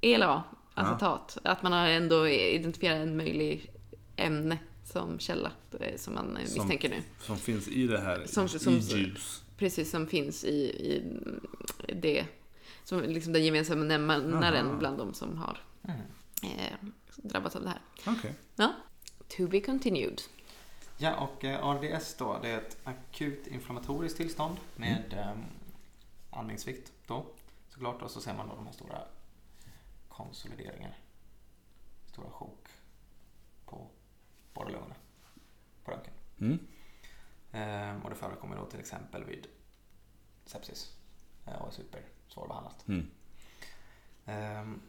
E 0.00 0.14
eller 0.14 0.26
A. 0.26 0.42
Acetat. 0.74 1.38
Att 1.44 1.62
man 1.62 1.72
har 1.72 1.88
ändå 1.88 2.28
identifierat 2.28 2.96
en 2.98 3.16
möjlig 3.16 3.70
ämne 4.16 4.58
som 4.84 5.18
källa 5.18 5.52
som 5.96 6.14
man 6.14 6.24
Som- 6.26 6.42
misstänker 6.42 6.88
nu. 6.88 7.02
Som 7.20 7.36
finns 7.38 7.68
i 7.68 7.86
det 7.86 7.98
här, 8.00 8.22
Som- 8.26 8.44
i 8.46 8.48
som- 8.48 8.72
ljus. 8.78 9.40
Precis 9.58 9.90
som 9.90 10.06
finns 10.06 10.44
i, 10.44 10.54
i 10.56 11.02
det. 12.00 12.24
Som 12.84 13.00
liksom 13.02 13.32
den 13.32 13.44
gemensamma 13.44 13.84
nämnaren 13.84 14.66
Aha. 14.66 14.76
bland 14.78 14.98
de 14.98 15.14
som 15.14 15.36
har 15.38 15.58
Mm. 15.84 16.00
eh, 16.42 16.74
drabbats 17.16 17.56
av 17.56 17.62
det 17.62 17.68
här. 17.68 17.80
Okej. 18.06 18.34
Ja. 18.56 18.72
To 19.28 19.46
be 19.48 19.60
continued. 19.60 20.20
Ja, 20.98 21.16
och 21.16 21.44
eh, 21.44 21.64
ARDS 21.66 22.14
då, 22.18 22.38
det 22.42 22.48
är 22.48 22.58
ett 22.58 22.76
akut 22.84 23.46
inflammatoriskt 23.46 24.16
tillstånd 24.18 24.56
med 24.76 25.12
eh, 25.12 25.36
andningssvikt 26.30 26.92
då 27.06 27.26
såklart. 27.68 28.02
Och 28.02 28.10
så 28.10 28.20
ser 28.20 28.34
man 28.34 28.48
då 28.48 28.54
de 28.54 28.66
här 28.66 28.72
stora 28.72 28.98
konsolideringar. 30.08 30.98
Stora 32.06 32.30
sjok 32.30 32.66
på 33.66 33.90
båda 34.54 34.68
lungorna 34.70 34.94
på 35.84 35.90
röntgen. 35.90 36.14
Mm. 36.40 36.58
Eh, 37.52 38.04
och 38.04 38.10
det 38.10 38.16
förekommer 38.16 38.56
då 38.56 38.66
till 38.66 38.80
exempel 38.80 39.24
vid 39.24 39.46
sepsis 40.46 40.96
eh, 41.46 41.54
och 41.62 41.68
är 41.68 41.72
super 41.72 42.02
svårbehandlat. 42.34 42.88
Mm. 42.88 43.06
Ehm, 44.26 44.80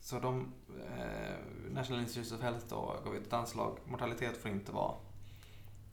Så 0.00 0.18
de, 0.18 0.52
eh, 0.98 1.38
National 1.70 2.02
Institutes 2.02 2.32
of 2.32 2.40
Health 2.40 2.66
då 2.68 3.00
gav 3.04 3.16
ut 3.16 3.26
ett 3.26 3.32
anslag. 3.32 3.78
Mortalitet 3.84 4.36
får 4.36 4.50
inte 4.50 4.72
vara 4.72 4.94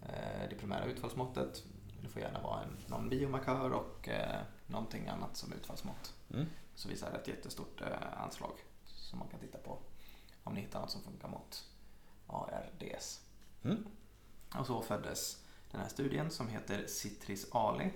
eh, 0.01 0.49
det 0.49 0.55
primära 0.59 0.85
utfallsmåttet. 0.85 1.63
Det 2.01 2.09
får 2.09 2.21
gärna 2.21 2.41
vara 2.41 2.63
en, 2.63 2.77
någon 2.87 3.09
biomarkör 3.09 3.71
och 3.71 4.09
eh, 4.09 4.41
någonting 4.67 5.07
annat 5.07 5.37
som 5.37 5.53
utfallsmått. 5.53 6.13
Mm. 6.33 6.45
Så 6.75 6.89
visar 6.89 7.13
ett 7.13 7.27
jättestort 7.27 7.81
eh, 7.81 8.23
anslag 8.23 8.51
som 8.85 9.19
man 9.19 9.27
kan 9.27 9.39
titta 9.39 9.57
på 9.57 9.79
om 10.43 10.53
ni 10.53 10.61
hittar 10.61 10.79
något 10.79 10.91
som 10.91 11.01
funkar 11.01 11.27
mot 11.27 11.65
ARDS. 12.27 13.21
Mm. 13.63 13.85
Och 14.59 14.67
så 14.67 14.81
föddes 14.81 15.43
den 15.71 15.81
här 15.81 15.89
studien 15.89 16.31
som 16.31 16.47
heter 16.47 16.87
Citris 16.87 17.47
Ali 17.51 17.91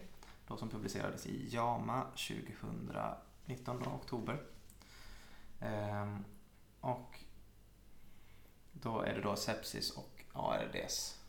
då 0.50 0.58
som 0.58 0.70
publicerades 0.70 1.26
i 1.26 1.48
JAMA 1.50 2.04
2019 2.04 3.82
då, 3.84 3.90
oktober. 3.90 4.44
Ehm, 5.60 6.26
och 6.82 7.20
då 8.72 9.02
är 9.02 9.14
det 9.16 9.22
då 9.22 9.36
sepsis 9.36 9.92
och 9.92 10.26
ARDS. 10.34 11.20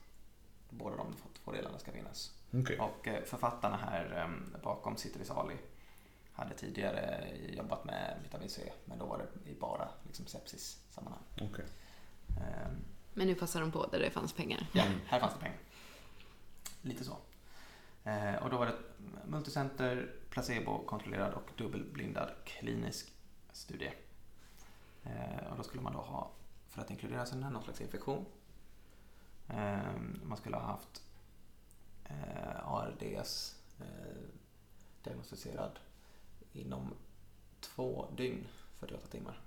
Båda 0.70 0.96
de 0.96 1.14
två 1.44 1.52
delarna 1.52 1.78
ska 1.78 1.92
finnas. 1.92 2.34
Okej. 2.54 2.78
Och 2.78 3.08
eh, 3.08 3.24
författarna 3.24 3.76
här 3.76 4.12
em, 4.12 4.56
bakom 4.62 4.96
Citris 4.96 5.30
Ali 5.30 5.56
hade 6.32 6.54
tidigare 6.54 7.28
jobbat 7.48 7.84
med 7.84 8.18
vitamin 8.22 8.50
C 8.50 8.72
men 8.84 8.98
då 8.98 9.06
var 9.06 9.18
det 9.18 9.50
i 9.50 9.54
bara 9.54 9.88
liksom, 10.06 10.26
sepsis-sammanhang. 10.26 11.22
Okej. 11.40 11.64
Ehm, 12.40 12.76
Men 13.14 13.26
nu 13.26 13.34
passar 13.34 13.60
de 13.60 13.72
på 13.72 13.86
där 13.86 13.98
det 13.98 14.10
fanns 14.10 14.32
pengar. 14.32 14.66
Ja, 14.72 14.84
här 15.06 15.20
fanns 15.20 15.34
det 15.34 15.40
pengar. 15.40 15.58
Lite 16.82 17.04
så. 17.04 17.16
Eh, 18.04 18.34
och 18.34 18.50
då 18.50 18.58
var 18.58 18.66
det 18.66 18.72
ett 18.72 19.26
multicenter, 19.26 20.14
placebo-kontrollerad 20.30 21.34
och 21.34 21.50
dubbelblindad 21.56 22.30
klinisk 22.44 23.12
studie. 23.52 23.92
Eh, 25.04 25.46
och 25.50 25.56
då 25.56 25.62
skulle 25.62 25.82
man 25.82 25.92
då 25.92 25.98
ha, 25.98 26.30
för 26.68 26.80
att 26.80 26.90
inkluderas 26.90 27.32
i 27.32 27.34
den 27.34 27.42
här, 27.44 27.50
någon 27.50 27.62
slags 27.62 27.80
infektion. 27.80 28.24
Eh, 29.48 29.92
man 30.22 30.36
skulle 30.36 30.56
ha 30.56 30.64
haft 30.64 31.02
eh, 32.04 32.72
ARDS 32.72 33.56
eh, 33.80 33.86
diagnostiserad 35.02 35.78
inom 36.52 36.94
två 37.60 38.06
dygn, 38.16 38.46
48 38.78 39.06
timmar. 39.06 39.40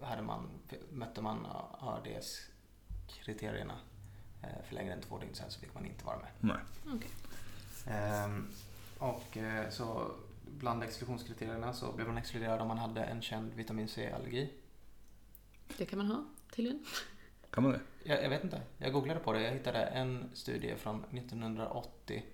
Hade 0.00 0.22
man, 0.22 0.48
mötte 0.92 1.22
man 1.22 1.46
ARDS-kriterierna 1.80 3.78
eh, 4.42 4.62
för 4.64 4.74
längre 4.74 4.92
än 4.92 5.00
två 5.00 5.18
dygn 5.18 5.34
sen 5.34 5.50
så 5.50 5.60
fick 5.60 5.74
man 5.74 5.86
inte 5.86 6.04
vara 6.04 6.18
med. 6.18 6.30
Nej. 6.40 6.58
Okej. 6.96 7.10
Ehm, 7.90 8.48
och 8.98 9.36
eh, 9.36 9.70
så 9.70 10.10
bland 10.44 10.82
exklusionskriterierna 10.82 11.72
så 11.72 11.92
blev 11.92 12.06
man 12.06 12.18
exkluderad 12.18 12.60
om 12.60 12.68
man 12.68 12.78
hade 12.78 13.04
en 13.04 13.22
känd 13.22 13.54
vitamin 13.54 13.88
C-allergi. 13.88 14.52
Det 15.78 15.86
kan 15.86 15.98
man 15.98 16.06
ha 16.06 16.24
tydligen. 16.50 16.84
Kan 17.50 17.62
man 17.62 17.72
det? 17.72 17.80
Jag, 18.04 18.24
jag 18.24 18.30
vet 18.30 18.44
inte, 18.44 18.62
jag 18.78 18.92
googlade 18.92 19.20
på 19.20 19.32
det. 19.32 19.42
Jag 19.42 19.52
hittade 19.52 19.78
en 19.78 20.30
studie 20.34 20.76
från 20.76 21.04
1980 21.04 22.24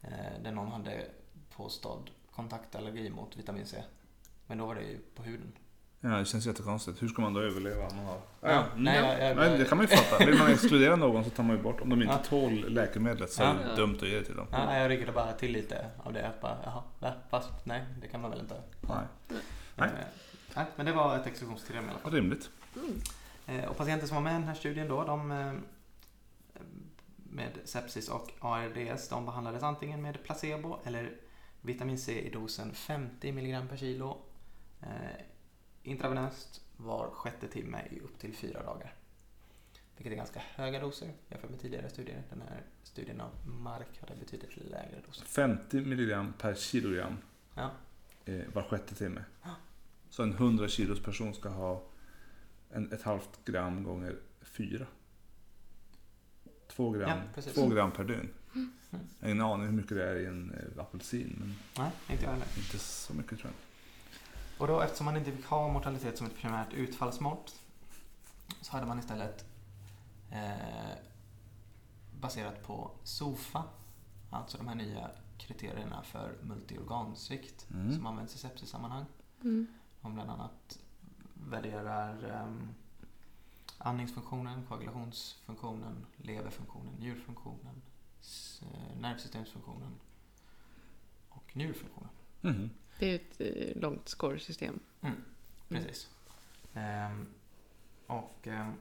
eh, 0.00 0.10
där 0.42 0.52
någon 0.52 0.72
hade 0.72 1.06
påstådd 1.50 2.10
kontaktallergi 2.30 3.10
mot 3.10 3.36
vitamin 3.36 3.66
C. 3.66 3.82
Men 4.46 4.58
då 4.58 4.66
var 4.66 4.74
det 4.74 4.82
ju 4.82 4.98
på 5.14 5.22
huden. 5.22 5.52
Ja, 6.00 6.08
det 6.08 6.24
känns 6.24 6.46
jättekonstigt. 6.46 7.02
Hur 7.02 7.08
ska 7.08 7.22
man 7.22 7.34
då 7.34 7.40
överleva 7.40 7.86
om 7.88 7.96
man 7.96 8.04
har... 8.06 8.20
Ja, 8.40 8.64
nej, 8.76 8.96
jag- 8.96 9.28
jag- 9.30 9.36
Nej, 9.36 9.58
det 9.58 9.64
kan 9.64 9.78
man 9.78 9.86
ju 9.86 9.96
fatta. 9.96 10.26
Vill 10.26 10.38
man 10.38 10.50
exkludera 10.52 10.96
någon 10.96 11.24
så 11.24 11.30
tar 11.30 11.42
man 11.42 11.56
ju 11.56 11.62
bort. 11.62 11.80
Om 11.80 11.88
de 11.90 12.02
inte 12.02 12.14
Ja. 12.14 12.28
tål 12.28 12.52
läkemedlet 12.74 13.32
så 13.32 13.42
är 13.42 13.54
det 13.54 13.60
Ja. 13.68 13.74
dumt 13.76 13.96
att 14.02 14.08
ge 14.08 14.18
det 14.18 14.24
till 14.24 14.36
dem. 14.36 14.46
Ja, 14.52 14.76
jag 14.78 14.90
ryckte 14.90 15.12
bara 15.12 15.32
till 15.32 15.52
lite 15.52 15.90
av 16.04 16.12
det. 16.12 16.32
Bara, 16.42 16.56
jaha, 16.64 16.82
va? 16.98 17.12
fast 17.30 17.66
nej, 17.66 17.84
det 18.00 18.08
kan 18.08 18.20
man 18.20 18.30
väl 18.30 18.40
inte. 18.40 18.62
Nej. 18.80 18.96
Nej. 19.76 19.88
Nej, 20.56 20.64
men 20.76 20.86
det 20.86 20.92
var 20.92 21.16
ett 21.16 21.26
exklusionskriterium 21.26 21.86
i 21.88 21.90
alla 21.90 21.98
fall. 21.98 22.12
Rimligt. 22.12 22.50
Mm. 23.46 23.64
Och 23.68 23.76
patienter 23.76 24.06
som 24.06 24.14
var 24.14 24.22
med 24.22 24.30
i 24.30 24.34
den 24.34 24.44
här 24.48 24.54
studien 24.54 24.88
då, 24.88 25.04
de 25.04 25.30
eh, 25.30 25.52
med 27.30 27.50
sepsis 27.64 28.08
och 28.08 28.30
ARDS, 28.40 29.08
de 29.08 29.26
behandlades 29.26 29.62
antingen 29.62 30.02
med 30.02 30.22
placebo 30.24 30.78
eller 30.84 31.12
vitamin 31.60 31.98
C 31.98 32.20
i 32.20 32.30
dosen 32.30 32.74
50 32.74 33.28
mg 33.28 33.68
per 33.68 33.76
kilo 33.76 34.18
eh, 34.82 34.86
intravenöst 35.82 36.60
var 36.76 37.10
sjätte 37.10 37.48
timme 37.48 37.82
i 37.90 38.00
upp 38.00 38.18
till 38.18 38.34
fyra 38.34 38.62
dagar. 38.62 38.94
Vilket 39.96 40.12
är 40.12 40.16
ganska 40.16 40.42
höga 40.54 40.80
doser 40.80 41.12
jämfört 41.28 41.50
med 41.50 41.60
tidigare 41.60 41.90
studier. 41.90 42.22
Den 42.30 42.42
här 42.48 42.62
studien 42.82 43.20
av 43.20 43.30
Mark 43.46 44.00
hade 44.00 44.16
betydligt 44.20 44.56
lägre 44.56 45.00
doser. 45.06 45.24
50 45.26 45.80
milligram 45.80 46.32
per 46.38 46.54
kilogram 46.54 47.16
Ja. 47.54 47.70
eh, 48.24 48.40
var 48.54 48.62
sjätte 48.62 48.94
timme. 48.94 49.24
Så 50.10 50.22
en 50.22 50.32
100 50.32 50.68
kilos 50.68 51.00
person 51.02 51.34
ska 51.34 51.48
ha 51.48 51.82
en, 52.70 52.92
ett 52.92 53.02
halvt 53.02 53.44
gram 53.44 53.82
gånger 53.84 54.16
fyra. 54.42 54.86
Två 56.68 56.90
gram, 56.90 57.20
Ja, 57.36 57.42
två 57.42 57.66
gram 57.68 57.90
per 57.90 58.04
dygn. 58.04 58.28
Mm. 58.54 58.70
Jag 58.90 58.98
har 59.26 59.28
ingen 59.32 59.44
aning 59.44 59.66
hur 59.66 59.72
mycket 59.72 59.96
det 59.96 60.04
är 60.10 60.16
i 60.16 60.26
en 60.26 60.50
eh, 60.54 60.82
apelsin, 60.82 61.36
men 61.38 61.54
Nej, 61.78 61.90
inte 62.10 62.24
jag 62.24 62.30
heller. 62.32 62.46
inte 62.56 62.78
så 62.78 63.14
mycket 63.14 63.38
tror 63.38 63.50
jag. 63.50 63.67
Och 64.58 64.66
då 64.66 64.80
eftersom 64.80 65.04
man 65.04 65.16
inte 65.16 65.32
fick 65.32 65.46
ha 65.46 65.68
mortalitet 65.68 66.18
som 66.18 66.26
ett 66.26 66.36
primärt 66.36 66.72
utfallsmått 66.72 67.60
så 68.60 68.72
hade 68.72 68.86
man 68.86 68.98
istället 68.98 69.44
eh, 70.30 70.96
baserat 72.20 72.62
på 72.66 72.90
SOFA, 73.04 73.64
alltså 74.30 74.58
de 74.58 74.68
här 74.68 74.74
nya 74.74 75.10
kriterierna 75.38 76.02
för 76.02 76.36
multiorgansvikt 76.42 77.66
Mm. 77.70 77.94
som 77.96 78.06
används 78.06 78.34
i 78.34 78.38
sepsissammanhang. 78.38 79.04
Mm. 79.42 79.66
Man 80.00 80.14
bland 80.14 80.30
annat 80.30 80.78
värderar 81.34 82.42
um, 82.44 82.68
andningsfunktionen, 83.78 84.66
koagulationsfunktionen, 84.68 86.06
leverfunktionen, 86.16 86.94
njurfunktionen, 86.98 87.82
eh, 88.62 89.00
nervsystemsfunktionen 89.00 89.92
och 91.28 91.56
njurfunktionen. 91.56 92.10
Mhm. 92.40 92.70
Det 92.98 93.06
är 93.10 93.14
ett 93.14 93.40
eh, 93.40 93.80
långt 93.82 94.08
scoresystem. 94.08 94.80
Precis. 95.68 96.08
Ehm, 96.74 97.26
och 98.06 98.38
ehm, 98.46 98.72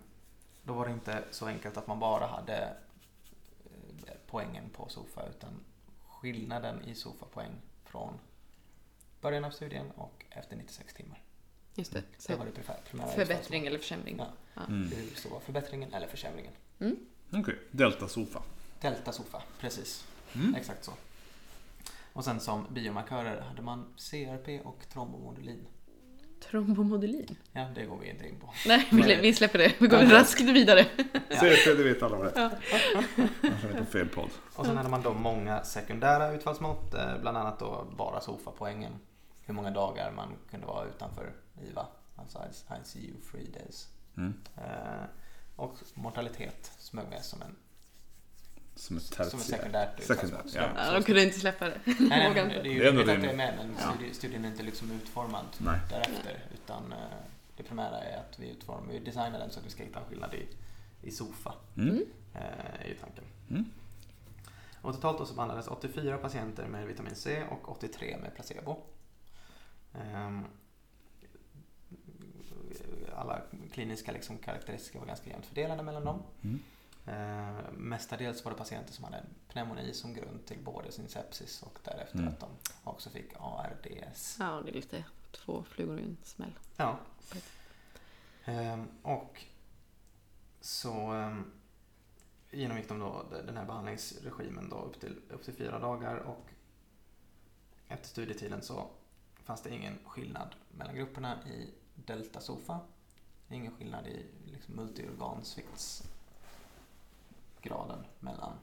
då 0.64 0.74
var 0.74 0.86
det 0.88 0.92
inte 0.94 1.24
så 1.32 1.46
enkelt 1.46 1.78
att 1.78 1.88
man 1.88 2.00
bara 2.00 2.28
hade 2.28 2.58
eh, 4.08 4.14
poängen 4.28 4.70
på 4.70 4.90
SOFA 4.90 5.28
utan 5.30 5.50
skillnaden 6.08 6.82
i 6.86 6.96
SOFA-poäng 6.96 7.52
från 7.86 8.20
början 9.22 9.46
av 9.46 9.52
studien 9.52 9.92
och 9.92 10.26
efter 10.30 10.56
96 10.56 10.94
timmar. 10.94 11.22
Just 11.76 11.92
det. 11.94 12.04
Det 12.28 12.36
var 12.36 12.46
Så 12.46 12.52
det 12.52 12.52
primär- 12.62 12.80
primära 12.90 13.08
förbättring 13.08 13.68
eller 13.68 13.78
försämring. 13.80 14.16
Ja. 14.18 14.28
Ja. 14.54 14.62
Mm. 14.66 14.92
Hur 14.92 15.16
stor 15.16 15.30
var 15.30 15.40
förbättringen 15.40 15.94
eller 15.94 16.08
försämringen? 16.08 16.54
Okej, 17.34 17.60
delta 17.72 18.08
sofa. 18.08 18.44
Delta 18.82 19.12
SOFA, 19.12 19.44
precis. 19.60 20.06
Mm. 20.36 20.56
Exakt 20.56 20.86
så. 20.86 20.92
Och 22.18 22.26
sen 22.26 22.40
som 22.40 22.66
biomarkörer 22.74 23.42
hade 23.42 23.62
man 23.62 23.86
CRP 23.98 24.62
och 24.66 24.90
trombomodulin. 24.94 25.68
Trombomodulin. 26.52 27.36
Ja, 27.52 27.68
det 27.76 27.86
går 27.86 27.98
vi 27.98 28.10
inte 28.10 28.28
in 28.28 28.40
på. 28.40 28.50
Nej, 28.68 28.88
vi, 29.22 29.34
släpper 29.34 29.60
det. 29.60 29.74
Vi 29.80 29.88
går 29.88 30.00
Ja. 30.00 30.14
raskt 30.14 30.42
vidare. 30.42 30.86
CP, 31.30 31.74
det 31.78 31.84
vet 31.84 32.04
alla 32.04 32.18
vad 32.18 32.34
det 32.34 32.40
är. 32.40 33.86
Fel 33.86 34.08
podd. 34.10 34.30
Och 34.56 34.66
sen 34.66 34.78
hade 34.78 34.90
man 34.90 35.02
då 35.02 35.14
många 35.14 35.64
sekundära 35.64 36.32
utfallsmått, 36.32 36.94
eh, 36.94 37.18
bland 37.22 37.38
annat 37.38 37.60
då 37.60 37.88
bara 37.98 38.22
SOFA-poängen. 38.22 38.92
Hur 39.46 39.54
många 39.54 39.72
dagar 39.72 40.12
man 40.12 40.28
kunde 40.52 40.66
vara 40.68 40.86
utanför 40.88 41.34
IVA, 41.70 41.88
alltså 42.16 42.40
ICU 42.82 43.14
free 43.32 43.52
days. 43.52 43.88
Mm. 44.18 44.34
Eh, 44.58 45.06
Och 45.56 45.76
mortalitet 45.94 46.72
smög 46.78 47.06
med 47.10 47.24
som 47.26 47.42
en 47.42 47.56
Som 48.78 48.98
ett 48.98 49.04
som 49.04 49.22
ett 49.24 49.30
tertiärt. 49.32 49.50
sekundärt 49.50 50.04
Sekundärt, 50.04 50.46
ja. 50.56 50.70
Ja, 50.78 50.94
de 50.94 51.04
kunde 51.04 51.24
inte 51.24 51.40
släppa 51.40 51.66
det. 51.66 51.80
Nej, 51.86 51.96
nej, 52.10 52.34
det 52.34 52.70
är 52.70 52.74
ju 52.74 52.80
Det 52.80 52.86
är 52.86 52.90
ändå 52.90 53.02
rimligt 53.02 53.16
att 53.18 53.22
det 53.22 53.30
är 53.30 53.36
med, 53.36 53.54
men 53.58 53.76
Ja. 53.80 53.94
studie, 53.94 54.14
studien 54.14 54.46
är 54.46 54.50
inte 54.50 54.64
liksom 54.64 54.92
utformad 54.92 55.46
Nej. 55.58 55.80
därefter. 55.90 56.46
Utan 56.54 56.92
eh, 56.92 56.98
det 57.58 57.64
primära 57.64 58.00
är 58.04 58.18
att 58.20 58.40
vi 58.40 58.50
utformar, 58.50 58.94
vi 58.94 59.00
designar 59.00 59.40
den 59.40 59.52
så 59.52 59.60
att 59.60 59.66
vi 59.66 59.70
ska 59.70 59.84
hitta 59.84 60.00
en 60.00 60.06
skillnad 60.06 60.34
i, 60.34 60.48
i 61.08 61.12
SOFA. 61.12 61.54
Mm. 61.78 62.06
eh, 62.36 62.82
är 62.82 62.88
ju 62.88 62.96
tanken. 62.96 63.24
Mm. 63.50 63.66
Och 64.82 64.94
totalt 64.94 65.18
då 65.18 65.26
så 65.26 65.34
behandlades 65.34 65.68
84 65.68 66.18
patienter 66.18 66.68
med 66.68 66.88
vitamin 66.88 67.16
C 67.16 67.44
och 67.50 67.72
83 67.72 68.18
med 68.22 68.36
placebo. 68.36 68.78
Ehm, 69.94 70.46
Alla 73.16 73.42
kliniska 73.72 74.12
liksom 74.12 74.38
karaktäristika 74.38 75.00
var 75.00 75.06
ganska 75.06 75.30
jämnt 75.30 75.46
fördelade 75.46 75.84
mellan 75.84 76.06
dem. 76.06 76.24
Mm. 76.44 76.60
Ehm, 77.08 77.56
Mestadels 77.76 78.46
var 78.46 78.52
det 78.52 78.58
patienter 78.58 78.94
som 78.94 79.04
hade 79.04 79.24
pneumoni 79.48 79.94
som 79.94 80.14
grund 80.14 80.46
till 80.46 80.60
både 80.64 80.92
sin 80.92 81.08
sepsis 81.10 81.62
och 81.64 81.80
därefter 81.84 82.18
Mm. 82.20 82.28
att 82.34 82.40
de 82.40 82.50
också 82.84 83.10
fick 83.10 83.34
ARDS. 83.40 84.38
Ja, 84.40 84.62
det 84.66 84.70
är 84.72 84.74
lite 84.74 85.04
två 85.32 85.64
flugor 85.64 86.00
i 86.00 86.04
en 86.04 86.18
smäll. 86.24 86.60
Ja. 86.78 87.00
Ehm, 88.46 88.88
och 89.02 89.44
så 90.62 90.92
ehm, 91.12 91.52
genomgick 92.52 92.88
de 92.90 93.00
då 93.00 93.26
den 93.46 93.58
här 93.58 93.66
behandlingsregimen 93.66 94.70
då 94.70 94.76
upp 94.76 95.00
till, 95.00 95.22
upp 95.30 95.44
till 95.44 95.54
fyra 95.54 95.80
dagar 95.80 96.16
och 96.18 96.46
efter 97.88 98.08
studietiden 98.08 98.62
så 98.62 98.88
fanns 99.44 99.62
det 99.62 99.70
ingen 99.76 100.00
skillnad 100.06 100.56
mellan 100.72 100.96
grupperna 100.96 101.38
i 101.48 101.74
delta 101.96 102.42
SOFA. 102.42 102.80
Ingen 103.50 103.76
skillnad 103.76 104.08
i 104.08 104.26
liksom 104.46 104.80
multiorgansviktsgraden 107.68 108.06
mellan 108.20 108.54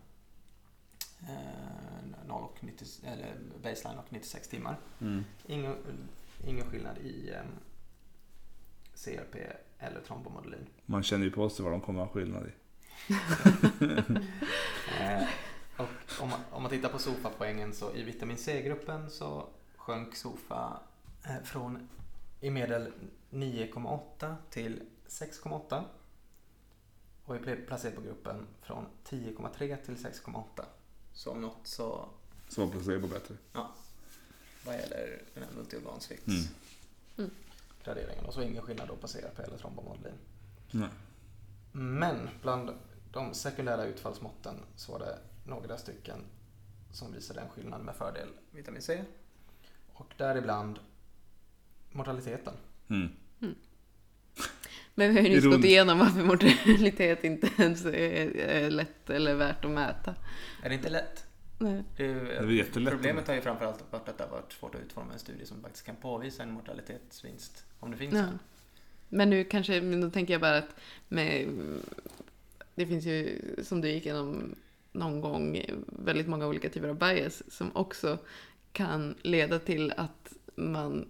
eh, 1.22 2.26
0 2.26 2.42
och 2.42 2.64
90, 2.64 2.86
eller 3.04 3.36
baseline 3.62 3.98
och 3.98 4.12
96 4.12 4.48
timmar. 4.48 4.76
Mm. 5.00 5.24
Ingen, 5.46 5.76
ingen 6.46 6.70
skillnad 6.70 6.98
i 6.98 7.30
em, 7.30 7.46
CRP 8.94 9.36
eller 9.78 10.00
trombomodulin. 10.00 10.66
Man 10.86 11.02
känner 11.02 11.24
ju 11.24 11.30
på 11.30 11.50
sig 11.50 11.62
vad 11.62 11.72
de 11.72 11.80
kommer 11.80 12.02
att 12.02 12.08
ha 12.08 12.14
skillnad 12.14 12.46
i. 12.46 12.52
Eh, 15.00 15.26
och 15.76 16.22
om 16.22 16.28
man, 16.28 16.40
om 16.50 16.62
man 16.62 16.70
tittar 16.70 16.88
på 16.88 16.98
SOFA-poängen 16.98 17.74
så 17.74 17.94
i 17.94 18.02
vitamin 18.02 18.36
C-gruppen 18.36 19.10
så 19.10 19.48
sjönk 19.76 20.16
SOFA 20.16 20.80
eh, 21.24 21.42
från 21.44 21.88
i 22.40 22.50
medel 22.50 22.92
9,8 23.30 24.34
till 24.50 24.82
6,8. 25.08 25.84
Och 27.24 27.36
i 27.36 27.38
pla- 27.38 27.66
placebogruppen 27.66 28.46
från 28.62 28.86
10,3 29.04 29.76
till 29.84 29.96
6,8. 29.96 30.64
Så 31.12 31.30
om 31.30 31.40
något 31.40 31.66
så 31.66 32.08
Så 32.48 32.64
var 32.64 32.72
placebo 32.72 33.06
bättre. 33.08 33.34
vad 34.66 34.74
gäller 34.76 35.22
den 35.34 35.42
här 35.44 35.50
multiorgansvikts 35.56 36.26
Mm. 37.18 37.30
graderingen. 37.84 38.24
Och 38.24 38.34
så 38.34 38.42
ingen 38.42 38.62
skillnad 38.62 38.88
då 38.88 38.96
på 38.96 39.06
CRP 39.08 39.38
eller 39.42 39.58
trombomodulin. 39.58 40.14
Nej. 40.70 40.88
Men 41.72 42.28
bland 42.42 42.70
de 43.12 43.34
sekundära 43.34 43.84
utfallsmåtten 43.84 44.54
så 44.76 44.92
var 44.92 44.98
det 44.98 45.18
några 45.46 45.78
stycken 45.78 46.24
som 46.92 47.12
visade 47.12 47.40
en 47.40 47.48
skillnad 47.50 47.80
med 47.80 47.94
fördel 47.96 48.28
vitamin 48.50 48.82
C. 48.82 49.04
Och 49.92 50.14
däribland 50.16 50.78
mortaliteten. 51.92 52.54
Mm. 52.88 53.08
Men 54.94 55.14
vi 55.14 55.20
har 55.20 55.28
ju 55.28 55.34
nyss 55.34 55.44
gått 55.44 55.64
igenom 55.64 55.98
varför 55.98 56.22
mortalitet 56.24 57.24
inte 57.24 57.50
ens 57.58 57.84
är, 57.84 58.36
är 58.36 58.70
lätt 58.70 59.10
eller 59.10 59.34
värt 59.34 59.64
att 59.64 59.70
mäta. 59.70 60.14
Är 60.62 60.68
det 60.68 60.74
inte 60.74 60.88
lätt? 60.90 61.26
Nej. 61.58 61.82
Det 61.96 62.04
är, 62.06 62.46
Det 62.46 62.60
är. 62.60 62.90
Problemet 62.90 63.28
har 63.28 63.34
ju 63.34 63.40
framförallt 63.40 63.84
varit 63.90 64.08
att 64.08 64.18
det 64.18 64.24
har 64.24 64.30
varit 64.30 64.52
svårt 64.52 64.74
att 64.74 64.80
utforma 64.80 65.12
en 65.12 65.18
studie 65.18 65.46
som 65.46 65.62
faktiskt 65.62 65.86
kan 65.86 65.96
påvisa 65.96 66.42
en 66.42 66.50
mortalitetsvinst. 66.52 67.64
Om 67.80 67.90
det 67.90 67.96
finns 67.96 68.14
Ja. 68.14 68.20
en. 68.20 68.38
Men 69.08 69.30
nu 69.30 69.44
kanske, 69.44 69.80
men 69.80 70.00
då 70.00 70.10
tänker 70.10 70.34
jag 70.34 70.40
bara 70.40 70.56
att 70.58 70.76
med, 71.08 71.48
det 72.74 72.86
finns 72.86 73.04
ju, 73.04 73.38
som 73.62 73.80
du 73.80 73.88
gick 73.88 74.06
igenom 74.06 74.54
någon 74.92 75.20
gång, 75.20 75.60
väldigt 75.86 76.26
många 76.28 76.46
olika 76.46 76.68
typer 76.68 76.88
av 76.88 76.98
bias 76.98 77.42
som 77.48 77.76
också 77.76 78.18
kan 78.72 79.14
leda 79.22 79.58
till 79.58 79.92
att 79.96 80.32
man 80.54 81.08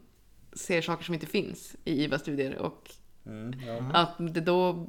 ser 0.52 0.82
saker 0.82 1.04
som 1.04 1.14
inte 1.14 1.26
finns 1.26 1.76
i 1.84 2.04
IVA-studier 2.04 2.54
och 2.58 2.90
Mm, 3.26 3.60
ja. 3.66 3.72
Mm. 3.72 3.90
att 3.94 4.14
det 4.18 4.40
då 4.40 4.86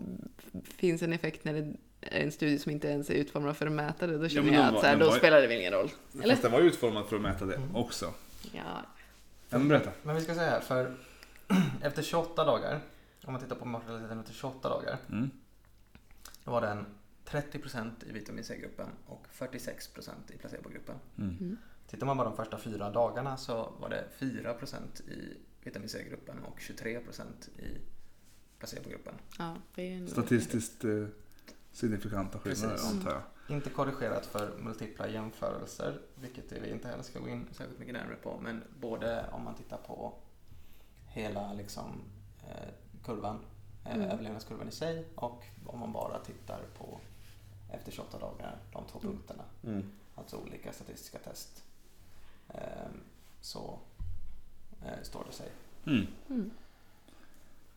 finns 0.64 1.02
en 1.02 1.14
effekt 1.14 1.46
när 1.46 1.54
det 1.54 1.74
är 2.02 2.22
en 2.24 2.32
studie 2.32 2.60
som 2.60 2.72
inte 2.72 2.88
ens 2.88 3.10
är 3.10 3.14
utformad 3.14 3.58
för 3.58 3.66
att 3.68 3.72
mäta 3.72 4.08
det. 4.08 4.18
Då 4.18 4.30
känner 4.30 4.46
men 4.52 4.54
jag 4.60 4.66
att 4.68 4.74
var- 4.74 4.82
så 4.82 4.88
här, 4.88 4.98
då 4.98 5.06
var- 5.06 5.18
spelar 5.18 5.42
det 5.42 5.48
väl 5.48 5.58
ingen 5.60 5.74
roll. 5.74 5.90
Eller? 6.14 6.30
Fast 6.34 6.42
den 6.42 6.52
var 6.52 6.62
ju 6.62 6.68
utformad 6.68 7.06
för 7.06 7.16
att 7.16 7.22
mäta 7.22 7.46
det 7.46 7.56
Mm. 7.56 7.76
också. 7.76 8.14
Ja. 8.52 8.62
Ja, 9.50 9.58
men 9.58 9.68
berätta. 9.68 9.90
Men 10.04 10.16
vi 10.16 10.22
ska 10.22 10.36
säga 10.36 10.50
här, 10.50 10.60
för 10.62 10.94
efter 11.82 12.04
28 12.04 12.46
dagar, 12.46 12.80
om 13.26 13.34
man 13.34 13.42
tittar 13.42 13.56
på 13.56 13.66
mortaliteten 13.66 14.20
efter 14.20 14.34
28 14.34 14.70
dagar, 14.70 14.98
Mm. 15.10 15.30
då 16.44 16.52
var 16.52 16.62
den 16.62 16.86
30% 17.26 18.04
i 18.10 18.12
vitamin 18.12 18.44
C-gruppen 18.44 18.88
och 19.06 19.26
46% 19.32 20.32
i 20.34 20.38
placebogruppen. 20.38 20.96
Mm. 21.18 21.58
Tittar 21.88 22.06
man 22.06 22.18
bara 22.18 22.28
de 22.30 22.36
första 22.38 22.58
fyra 22.58 22.90
dagarna 22.92 23.38
så 23.38 23.74
var 23.80 23.90
det 23.90 24.04
4% 24.20 25.02
i 25.08 25.38
vitamin 25.64 25.90
C-gruppen 25.90 26.36
och 26.44 26.60
23% 26.60 27.50
i 27.60 27.78
placebogruppen. 28.70 29.14
ja, 29.38 29.56
det 29.76 29.82
är 29.94 29.98
en... 29.98 30.08
Statistiskt 30.08 30.84
eh, 30.84 31.06
signifikanta 31.72 32.40
skillnader 32.40 32.76
Precis. 32.76 32.92
antar 32.92 33.12
jag. 33.12 33.22
Inte 33.58 33.70
korrigerat 33.70 34.26
för 34.26 34.58
multipla 34.58 35.08
jämförelser, 35.08 36.02
vilket 36.16 36.52
vi 36.52 36.70
inte 36.70 36.88
heller 36.88 37.04
ska 37.04 37.20
gå 37.20 37.30
in 37.30 37.48
särskilt 37.52 37.80
mycket 37.80 37.94
närmare 37.94 38.16
på, 38.16 38.40
men 38.42 38.64
både 38.80 39.26
om 39.32 39.44
man 39.44 39.56
tittar 39.56 39.78
på 39.78 40.14
hela 41.08 41.54
liksom, 41.54 42.02
eh, 42.48 42.70
kurvan, 43.04 43.40
eh, 43.86 43.96
Mm. 43.96 44.10
överlevnadskurvan 44.10 44.68
i 44.68 44.72
sig 44.72 45.06
och 45.16 45.44
om 45.66 45.80
man 45.80 45.92
bara 45.94 46.20
tittar 46.20 46.60
på 46.78 47.00
efter 47.72 47.92
28 47.92 48.20
dagar, 48.20 48.58
de 48.74 48.84
två 48.92 49.00
Mm. 49.00 49.12
punkterna, 49.14 49.44
alltså 50.16 50.38
olika 50.38 50.74
statistiska 50.74 51.18
test, 51.20 51.64
eh, 52.50 52.90
så 53.42 53.80
eh, 54.86 55.04
står 55.04 55.24
det 55.26 55.32
sig. 55.32 55.50
Mm. 55.86 56.52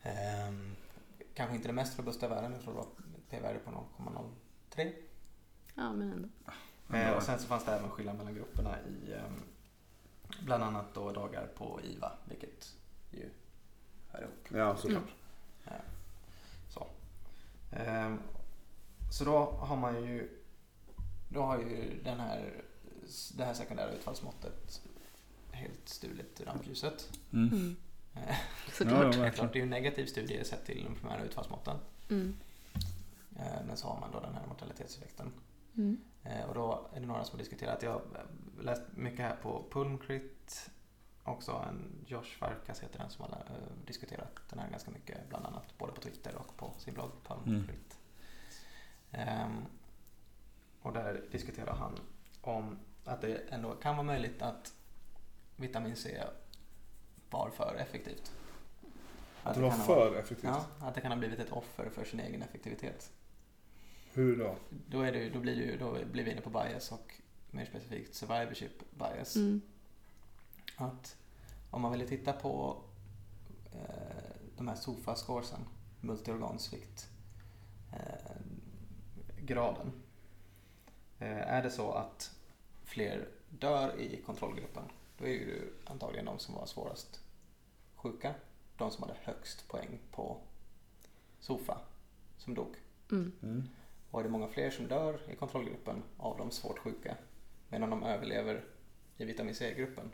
Mm. 0.03 0.17
Ehm, 0.17 0.75
kanske 1.33 1.55
inte 1.55 1.67
det 1.67 1.73
mest 1.73 1.99
robusta 1.99 2.25
i 2.25 2.29
världen, 2.29 2.51
jag 2.51 2.61
tror 2.61 2.73
det 2.73 2.79
var 2.79 2.87
p-värde 3.29 3.59
på 3.59 3.71
0,03. 3.71 4.93
Ja, 5.75 5.93
men 5.93 6.11
ändå. 6.11 6.29
Eh, 6.97 7.11
och 7.11 7.23
sen 7.23 7.39
så 7.39 7.47
fanns 7.47 7.65
det 7.65 7.71
även 7.71 7.89
skillnad 7.89 8.17
mellan 8.17 8.33
grupperna 8.33 8.75
i 8.81 9.13
ehm, 9.13 9.41
bland 10.45 10.63
annat 10.63 10.93
då 10.93 11.11
dagar 11.11 11.47
på 11.47 11.79
IVA, 11.83 12.11
vilket 12.25 12.75
ju 13.11 13.29
hör 14.09 14.21
ihop. 14.21 14.47
Ja, 14.49 14.77
såklart. 14.77 15.09
Så. 16.69 16.87
Ehm, 17.71 18.19
så 19.11 19.25
då 19.25 19.45
har 19.45 19.75
man 19.75 20.03
ju 20.03 20.39
då 21.29 21.41
har 21.41 21.57
ju 21.57 22.01
den 22.03 22.19
här, 22.19 22.63
det 23.37 23.45
här 23.45 23.53
sekundära 23.53 23.91
utfallsmåttet 23.91 24.81
helt 25.51 25.89
stulit 25.89 26.41
i 26.41 26.43
rampljuset. 26.43 27.09
Mm. 27.33 27.75
Mm. 28.19 28.29
Eh, 28.29 28.35
Ja, 28.65 28.71
Såklart. 28.85 29.15
ja, 29.15 29.29
klart, 29.31 29.53
det 29.53 29.57
är 29.59 29.61
ju 29.61 29.63
en 29.63 29.69
negativ 29.69 30.05
studie 30.05 30.43
sett 30.43 30.65
till 30.65 30.83
de 30.83 30.95
primära 30.95 31.23
utfallsmåtten. 31.23 31.77
Mm. 32.09 32.35
Eh, 33.39 33.63
Men 33.67 33.77
så 33.77 33.87
har 33.87 33.99
man 33.99 34.11
då 34.11 34.19
den 34.19 34.33
här 34.35 34.47
mortalitetseffekten. 34.47 35.31
Mm. 35.77 35.97
Eh, 36.23 36.43
Och 36.45 36.53
då 36.55 36.89
är 36.93 36.99
det 36.99 37.05
några 37.05 37.23
som 37.23 37.33
har 37.33 37.37
diskuterat. 37.39 37.83
Jag 37.83 37.91
har 37.91 38.01
läst 38.61 38.81
mycket 38.95 39.19
här 39.19 39.35
på 39.35 39.63
Pulmcrit. 39.71 40.69
Också 41.23 41.65
en 41.69 42.05
Josh 42.07 42.37
Farkas 42.39 42.79
heter 42.83 42.99
den 42.99 43.09
som 43.09 43.23
har 43.25 43.43
diskuterat 43.85 44.31
den 44.49 44.59
här 44.59 44.69
ganska 44.69 44.91
mycket. 44.91 45.29
Bland 45.29 45.45
annat 45.45 45.77
både 45.77 45.93
på 45.93 46.01
Twitter 46.01 46.35
och 46.35 46.57
på 46.57 46.73
sin 46.77 46.93
blogg 46.93 47.11
Pulmcrit. 47.23 47.97
Ehm, 49.11 49.65
och 50.81 50.93
där 50.93 51.21
diskuterar 51.31 51.75
han 51.75 51.99
om 52.41 52.79
att 53.05 53.21
det 53.21 53.35
ändå 53.49 53.75
kan 53.75 53.95
vara 53.95 54.05
möjligt 54.05 54.41
att 54.41 54.73
vitamin 55.55 55.95
C 55.95 56.23
var 57.29 57.49
för 57.49 57.75
effektivt. 57.75 58.31
Att 59.43 59.55
Det 59.55 59.61
var 59.61 59.69
kan 59.69 59.79
ha- 59.79 59.85
för 59.85 60.15
effektivt. 60.15 60.49
Ja, 60.49 60.65
att 60.79 60.95
det 60.95 61.01
kan 61.01 61.11
ha 61.11 61.17
blivit 61.19 61.39
ett 61.39 61.51
offer 61.51 61.89
för 61.89 62.05
sin 62.05 62.19
egen 62.19 62.41
effektivitet. 62.41 63.11
Hur 64.13 64.37
då? 64.37 64.55
Då, 64.87 65.01
är 65.01 65.11
det, 65.11 65.29
då, 65.29 65.39
blir 65.39 65.55
det 65.67 65.77
då 65.77 65.97
blir 66.11 66.23
vi 66.23 66.31
inne 66.31 66.41
på 66.41 66.49
bias 66.49 66.91
och 66.91 67.13
mer 67.51 67.65
specifikt 67.65 68.15
survivorship 68.15 68.91
bias. 68.91 69.35
Mm. 69.35 69.61
Att 70.75 71.17
om 71.71 71.81
man 71.81 71.91
vill 71.91 72.07
titta 72.07 72.33
på 72.33 72.81
eh, 73.73 74.31
de 74.57 74.67
här 74.67 74.75
SOFA-scoresen, 74.75 75.59
multiorgansvikt, 76.01 77.09
eh, 77.93 78.35
graden. 79.41 79.91
Eh, 81.19 81.37
är 81.37 81.63
det 81.63 81.71
så 81.71 81.91
att 81.91 82.31
fler 82.83 83.27
dör 83.49 83.99
i 83.99 84.21
kontrollgruppen, 84.25 84.83
då 85.19 85.25
är 85.25 85.29
det 85.29 85.35
ju 85.35 85.73
antagligen 85.85 86.25
de 86.25 86.39
som 86.39 86.55
var 86.55 86.65
svårast 86.65 87.19
sjuka. 87.95 88.33
De 88.77 88.91
som 88.91 89.03
hade 89.03 89.15
högst 89.21 89.67
poäng 89.67 89.99
på 90.11 90.37
SOFA 91.39 91.77
som 92.37 92.53
dog. 92.53 92.75
Mm. 93.11 93.31
Mm. 93.43 93.63
var 94.11 94.23
det 94.23 94.29
många 94.29 94.47
fler 94.47 94.69
som 94.69 94.87
dör 94.87 95.19
i 95.31 95.35
kontrollgruppen 95.35 96.03
av 96.17 96.37
de 96.37 96.51
svårt 96.51 96.79
sjuka 96.79 97.15
medan 97.69 97.89
de 97.89 98.03
överlever 98.03 98.63
i 99.17 99.25
vitamin 99.25 99.55
C-gruppen. 99.55 100.11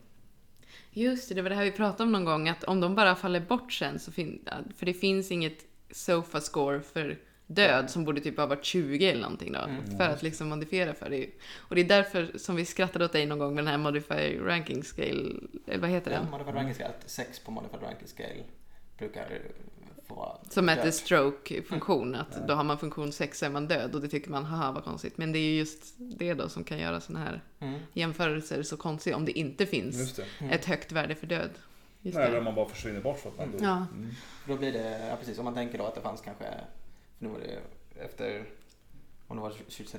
Just 0.92 1.30
det, 1.30 1.36
det 1.36 1.42
var 1.42 1.50
det 1.50 1.56
här 1.56 1.64
vi 1.64 1.72
pratade 1.72 2.04
om 2.04 2.12
någon 2.12 2.26
gång, 2.26 2.50
att 2.50 2.64
om 2.64 2.80
de 2.80 2.96
bara 2.96 3.16
faller 3.16 3.40
bort 3.40 3.74
sen 3.74 4.00
så 4.00 4.12
finns... 4.12 4.42
För 4.76 4.86
det 4.86 4.94
finns 4.94 5.32
inget 5.32 5.66
sofa 5.92 6.42
score 6.42 6.82
för 6.82 7.20
död 7.48 7.90
som 7.90 8.06
borde 8.06 8.22
typ 8.22 8.38
ha 8.38 8.46
varit 8.46 8.66
20 8.66 9.08
eller 9.10 9.22
någonting 9.22 9.52
då. 9.52 9.60
Mm. 9.60 9.98
För 9.98 10.04
att 10.10 10.24
liksom 10.24 10.50
modifiera 10.50 10.94
för 10.94 11.10
det. 11.10 11.30
Och 11.58 11.76
det 11.76 11.82
är 11.82 11.86
därför 11.86 12.32
som 12.38 12.56
vi 12.56 12.66
skrattade 12.66 13.06
åt 13.06 13.12
dig 13.14 13.26
någon 13.26 13.40
gång 13.40 13.56
med 13.56 13.64
den 13.64 13.72
här 13.72 13.78
Modify 13.78 14.40
Ranking 14.40 14.84
Scale, 14.84 15.34
eller 15.68 15.78
vad 15.82 15.90
heter 15.90 16.12
Ja, 16.12 16.18
den? 16.20 16.32
modified 16.32 16.56
ranking 16.56 16.74
scale, 16.76 16.94
6 17.06 17.40
på 17.40 17.52
modified 17.52 17.84
ranking 17.84 18.08
scale 18.08 18.44
brukar 18.98 19.42
få 20.08 20.16
vara 20.16 20.38
Som 20.50 20.66
mäter 20.66 20.84
död. 20.84 20.94
stroke-funktion, 20.94 22.16
att 22.16 22.48
då 22.48 22.54
har 22.54 22.64
man 22.64 22.78
funktion 22.78 23.12
6 23.12 23.40
så 23.40 23.46
är 23.46 23.50
man 23.50 23.68
död 23.68 23.96
och 23.96 24.02
det 24.02 24.08
tycker 24.08 24.30
man, 24.32 24.46
haha 24.46 24.72
vad 24.72 24.84
konstigt. 24.84 25.18
Men 25.18 25.32
det 25.32 25.40
är 25.40 25.44
ju 25.52 25.58
just 25.58 25.94
det 25.98 26.34
då 26.34 26.50
som 26.50 26.64
kan 26.64 26.80
göra 26.80 27.00
sådana 27.02 27.26
här 27.26 27.42
Mm. 27.60 27.80
jämförelser 27.94 28.64
så 28.64 28.78
konstiga 28.78 29.16
om 29.16 29.26
det 29.26 29.32
inte 29.40 29.66
finns 29.66 30.14
det. 30.16 30.26
Mm. 30.40 30.52
ett 30.54 30.66
högt 30.66 30.92
värde 30.92 31.16
för 31.16 31.28
död. 31.28 31.50
Just 32.02 32.18
Eller 32.18 32.32
det. 32.32 32.38
om 32.38 32.44
man 32.44 32.56
bara 32.56 32.70
försvinner 32.70 33.02
bort 33.02 33.20
för 33.20 33.30
att 33.30 33.38
man 33.38 33.52
dog. 33.52 33.62
Ja. 33.64 33.86
Mm. 33.94 34.10
Då 34.48 34.58
blir 34.58 34.74
det, 34.74 35.08
ja 35.10 35.16
precis, 35.16 35.38
om 35.40 35.46
man 35.46 35.54
tänker 35.54 35.78
då 35.78 35.86
att 35.86 35.96
det 35.96 36.02
fanns 36.02 36.22
kanske, 36.22 36.46
för 37.18 37.26
nu 37.26 37.30
var 37.32 37.40
det 37.40 37.62
efter, 37.96 38.50
om 39.28 39.38
det 39.38 39.42
var 39.44 39.54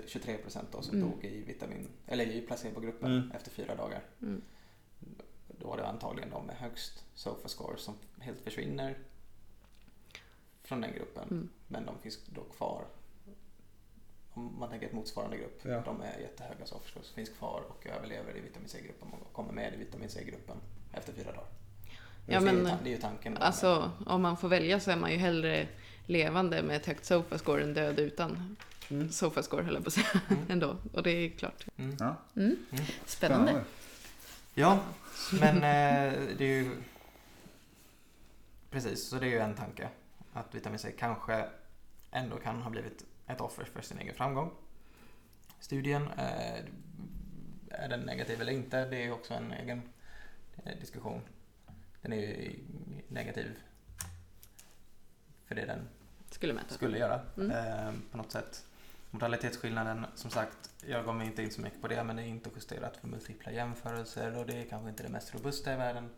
23 0.07 0.37
procent 0.37 0.69
då 0.73 0.83
som 0.83 0.97
Mm. 0.97 1.11
dog 1.11 1.25
i 1.25 1.43
vitamin, 1.43 1.89
eller 2.07 2.27
i 2.27 2.41
placebogruppen 2.41 3.13
Mm. 3.13 3.31
efter 3.31 3.51
fyra 3.51 3.75
dagar. 3.75 4.03
Mm. 4.23 4.43
Då 5.59 5.67
var 5.69 5.77
det 5.77 5.87
antagligen 5.87 6.31
de 6.31 6.47
med 6.47 6.57
högst 6.57 7.05
SOFA 7.15 7.49
score 7.49 7.77
som 7.79 7.95
helt 8.21 8.41
försvinner 8.41 8.99
från 10.63 10.81
den 10.81 10.93
gruppen. 10.95 11.29
Mm. 11.31 11.49
Men 11.69 11.87
de 11.87 11.99
finns 11.99 12.19
då 12.27 12.45
kvar. 12.45 12.85
Om 14.33 14.59
man 14.59 14.71
tänker 14.71 14.87
ett 14.87 14.93
motsvarande 14.93 15.37
grupp, 15.37 15.61
Ja. 15.65 15.81
de 15.85 16.01
är 16.01 16.19
jättehöga 16.19 16.67
SOFA 16.67 16.89
scores, 16.89 17.11
finns 17.11 17.29
kvar 17.29 17.63
och 17.69 17.87
överlever 17.87 18.37
i 18.37 18.41
vitamin 18.41 18.69
C-gruppen 18.69 19.09
och 19.13 19.33
kommer 19.33 19.53
med 19.53 19.75
i 19.75 19.77
vitamin 19.77 20.09
C-gruppen 20.11 20.57
efter 20.93 21.13
fyra 21.13 21.33
dagar. 21.33 21.47
Ja, 22.27 22.41
men- 22.41 22.65
det 22.65 22.89
är 22.91 22.95
ju 22.95 22.97
tanken. 22.99 23.37
Alltså, 23.37 23.91
om 24.07 24.23
man 24.23 24.37
får 24.37 24.49
välja 24.49 24.81
så 24.81 24.91
är 24.91 24.97
man 24.97 25.11
ju 25.13 25.17
hellre 25.17 25.67
levande 26.07 26.63
med 26.63 26.77
ett 26.77 26.87
högt 26.87 27.05
sofa-score 27.05 27.63
än 27.63 27.75
död 27.75 27.99
utan 27.99 28.57
Mm. 28.91 29.09
sofa-score, 29.11 29.63
höll 29.63 29.75
jag 29.75 29.83
på 29.85 29.89
att 29.89 29.93
säga, 29.95 30.21
Mm. 30.31 30.43
ändå. 30.49 30.77
Och 30.93 31.03
det 31.03 31.11
är 31.11 31.31
klart. 31.31 31.67
Mm. 31.77 31.97
Ja. 32.01 32.17
Mm. 32.37 32.57
Spännande. 33.07 33.65
Ja, 34.55 34.79
men 35.41 35.57
eh, 35.57 36.13
det 36.39 36.45
är 36.45 36.63
ju... 36.63 36.77
Precis, 38.71 39.09
så 39.09 39.17
det 39.17 39.27
är 39.27 39.31
ju 39.31 39.39
en 39.39 39.55
tanke. 39.55 39.89
Att 40.33 40.55
vitamin 40.55 40.79
C 40.79 40.93
kanske 40.99 41.45
ändå 42.11 42.37
kan 42.37 42.63
ha 42.63 42.71
blivit 42.71 43.05
ett 43.27 43.41
offer 43.41 43.65
för 43.65 43.83
sin 43.83 43.99
egen 43.99 44.15
framgång. 44.15 44.51
Studien, 45.61 46.09
eh, 46.19 46.61
är 47.71 47.89
den 47.89 48.01
negativ 48.01 48.41
eller 48.41 48.53
inte? 48.53 48.85
Det 48.85 48.97
är 48.97 49.05
ju 49.05 49.13
också 49.13 49.35
en 49.35 49.53
egen 49.53 49.83
eh, 50.65 50.79
diskussion. 50.81 51.21
Den 52.07 52.13
är 52.13 52.27
ju 52.27 52.59
negativ 53.09 53.51
för 55.47 55.55
det 55.55 55.65
den 55.67 55.89
Skulle 56.31 56.53
mäta. 56.53 56.75
skulle 56.75 56.99
göra 56.99 57.21
Mm. 57.37 57.51
eh, 57.51 57.95
på 58.11 58.17
något 58.17 58.33
sätt. 58.33 58.65
Mortalitetsskillnaden, 59.11 60.07
som 60.15 60.31
sagt, 60.31 60.71
jag 60.87 61.05
gav 61.05 61.15
mig 61.15 61.27
inte 61.27 61.43
in 61.43 61.51
så 61.51 61.61
mycket 61.61 61.83
på 61.83 61.89
det 61.89 62.05
men 62.05 62.17
det 62.17 62.23
är 62.23 62.27
inte 62.27 62.51
justerat 62.57 62.97
för 62.97 63.09
multipla 63.09 63.53
jämförelser 63.53 64.39
och 64.39 64.47
det 64.47 64.53
är 64.55 64.65
kanske 64.65 64.89
inte 64.89 65.03
det 65.03 65.09
mest 65.09 65.35
robusta 65.35 65.73
i 65.73 65.77
världen. 65.77 66.11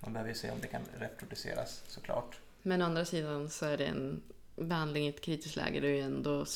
Man 0.00 0.12
behöver 0.12 0.30
ju 0.32 0.38
se 0.38 0.50
om 0.50 0.58
det 0.60 0.66
kan 0.68 0.82
reproduceras 0.98 1.82
såklart. 1.86 2.38
Men 2.62 2.82
å 2.82 2.84
andra 2.84 3.04
sidan 3.04 3.50
så 3.50 3.66
är 3.66 3.78
det 3.78 3.86
en 3.86 4.22
behandling 4.56 5.06
i 5.06 5.08
ett 5.08 5.20
kritiskt 5.20 5.56
läge 5.56 5.80
där 5.80 5.88
du 5.88 5.98
ändå 6.00 6.46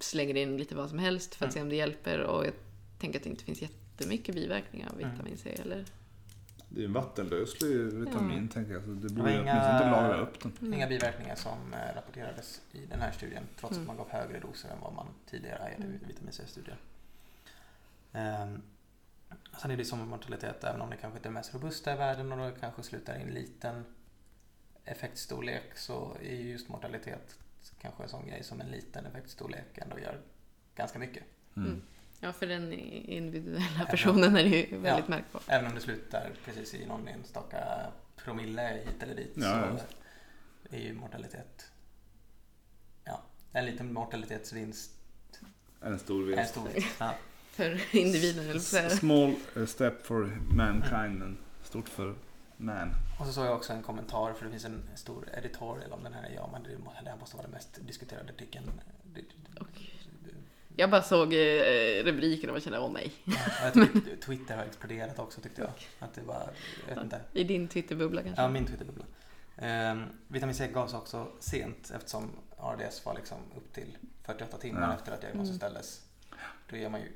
slänger 0.00 0.36
in 0.36 0.56
lite 0.56 0.74
vad 0.74 0.88
som 0.88 0.98
helst 0.98 1.34
för 1.34 1.46
att 1.46 1.52
Mm. 1.52 1.54
se 1.54 1.62
om 1.62 1.68
det 1.68 1.76
hjälper. 1.76 2.20
Och 2.20 2.46
jag 2.46 2.52
tänker 2.98 3.18
att 3.18 3.24
det 3.24 3.30
inte 3.30 3.44
finns 3.44 3.62
jättemycket 3.62 4.34
biverkningar 4.34 4.88
av 4.90 5.00
Mm. 5.00 5.10
vitamin 5.12 5.38
C. 5.38 5.56
Eller? 5.62 5.84
Det 6.68 6.80
är 6.80 6.84
en 6.84 6.92
vattenlöslig 6.92 7.76
vitamin 7.78 8.42
Ja. 8.48 8.54
tänker 8.54 8.72
jag. 8.72 8.82
Så 8.84 8.90
det 8.90 9.08
borde 9.14 9.32
ju 9.32 9.40
inga- 9.40 9.52
åtminstone 9.52 9.76
inte 9.76 9.90
lagra 10.02 10.16
upp 10.20 10.40
den. 10.42 10.52
Mm. 10.60 10.74
Inga 10.74 10.86
biverkningar 10.86 11.34
som 11.34 11.74
eh, 11.74 11.94
rapporterades 11.94 12.60
i 12.72 12.86
den 12.86 13.00
här 13.00 13.12
studien 13.12 13.42
trots 13.60 13.76
Mm. 13.76 13.82
att 13.82 13.86
man 13.86 13.96
gav 13.96 14.10
högre 14.10 14.40
doser 14.40 14.68
än 14.70 14.80
vad 14.80 14.92
man 14.94 15.06
tidigare 15.30 15.58
har 15.62 15.68
gett 15.68 15.80
i 15.80 15.82
Mm. 15.82 15.98
vitamin 16.06 16.32
C-studier. 16.32 16.76
Ehm, 18.12 18.62
sen 19.60 19.70
är 19.70 19.76
det 19.76 19.84
som 19.84 20.08
mortalitet, 20.08 20.64
även 20.64 20.80
om 20.80 20.90
det 20.90 20.96
kanske 20.96 21.16
inte 21.18 21.28
är 21.28 21.32
mest 21.32 21.54
robusta 21.54 21.92
i 21.92 21.96
världen 21.96 22.32
och 22.32 22.38
det 22.38 22.56
kanske 22.60 22.82
slutar 22.82 23.18
i 23.18 23.22
en 23.22 23.28
liten 23.30 23.84
effektstorlek 24.84 25.78
så 25.78 26.16
är 26.22 26.34
ju 26.34 26.50
just 26.50 26.68
mortalitet 26.68 27.38
kanske 27.80 28.02
en 28.02 28.08
sån 28.08 28.26
grej 28.26 28.42
som 28.44 28.60
en 28.60 28.66
liten 28.66 29.06
effektstorlek 29.06 29.78
ändå 29.78 29.98
gör 29.98 30.20
ganska 30.74 30.98
mycket. 30.98 31.22
Mm. 31.56 31.82
Ja, 32.20 32.32
för 32.32 32.46
den 32.46 32.72
individuella 32.72 33.84
personen 33.90 34.36
är 34.36 34.42
det 34.44 34.48
ju 34.48 34.62
väldigt 34.78 35.04
Ja. 35.08 35.14
märkbart. 35.16 35.42
Även 35.46 35.66
om 35.66 35.74
det 35.74 35.80
slutar 35.80 36.30
precis 36.44 36.74
i 36.74 36.86
någon 36.86 37.08
enstaka 37.08 37.86
promille 38.16 38.62
hit 38.86 39.02
eller 39.02 39.14
dit 39.14 39.32
Ja, 39.34 39.78
så 40.68 40.74
är 40.76 40.80
ju 40.80 40.94
mortalitet 40.94 41.70
ja, 43.04 43.22
en 43.52 43.66
liten 43.66 43.92
mortalitetsvinst 43.92 44.90
En 45.80 45.98
stor 45.98 46.22
är 46.28 46.30
en 46.32 46.36
vinst. 46.36 46.50
stor 46.50 46.68
vinst. 46.68 46.96
Ja. 47.00 47.14
För 47.50 47.96
individen, 47.96 48.50
eller 48.50 48.60
så. 48.60 48.90
Small 48.90 49.34
step 49.66 50.06
for 50.06 50.24
mankind, 50.54 51.18
men 51.18 51.38
stort 51.62 51.88
för 51.88 52.14
man. 52.56 52.92
Och 53.20 53.26
så 53.26 53.32
såg 53.32 53.46
jag 53.46 53.54
också 53.56 53.72
en 53.72 53.82
kommentar, 53.82 54.32
för 54.32 54.44
det 54.44 54.50
finns 54.50 54.64
en 54.64 54.82
stor 54.94 55.28
editorial 55.38 55.92
om 55.92 56.04
den 56.04 56.12
här. 56.12 56.32
Ja, 56.34 56.48
men 56.52 56.62
det 57.04 57.10
här 57.10 57.16
måste 57.16 57.36
vara 57.36 57.46
den 57.46 57.54
mest 57.54 57.86
diskuterade 57.86 58.32
artikeln. 58.32 58.70
Jag 60.78 60.90
bara 60.90 61.02
såg 61.02 61.32
eh, 61.34 62.04
rubriken 62.04 62.50
och 62.50 62.54
bara 62.54 62.60
kände, 62.60 62.78
åh 62.78 62.92
nej. 62.92 63.12
Ja, 63.24 63.70
Twitter 64.24 64.56
har 64.56 64.64
exploderat 64.64 65.18
också 65.18 65.40
tyckte 65.40 65.60
jag. 65.62 65.70
Att 65.98 66.14
det 66.14 66.22
var, 66.22 66.50
jag 66.88 66.94
vet 66.94 67.04
inte. 67.04 67.20
I 67.32 67.44
din 67.44 67.68
Twitterbubbla 67.68 68.22
kanske? 68.22 68.42
Ja, 68.42 68.48
min 68.48 68.66
Twitterbubbla. 68.66 69.04
Ehm, 69.56 70.02
vitamin 70.28 70.54
C 70.54 70.68
gavs 70.68 70.94
också 70.94 71.28
sent 71.40 71.90
eftersom 71.94 72.30
ARDS 72.58 73.04
var 73.04 73.14
liksom 73.14 73.38
upp 73.56 73.72
till 73.72 73.98
48 74.22 74.58
timmar 74.58 74.80
Ja. 74.88 74.94
efter 74.94 75.12
att 75.12 75.20
diagnosen 75.20 75.46
Mm. 75.46 75.56
ställdes. 75.58 76.02
Då, 76.70 76.76
ger 76.76 76.88
man 76.88 77.00
ju, 77.00 77.12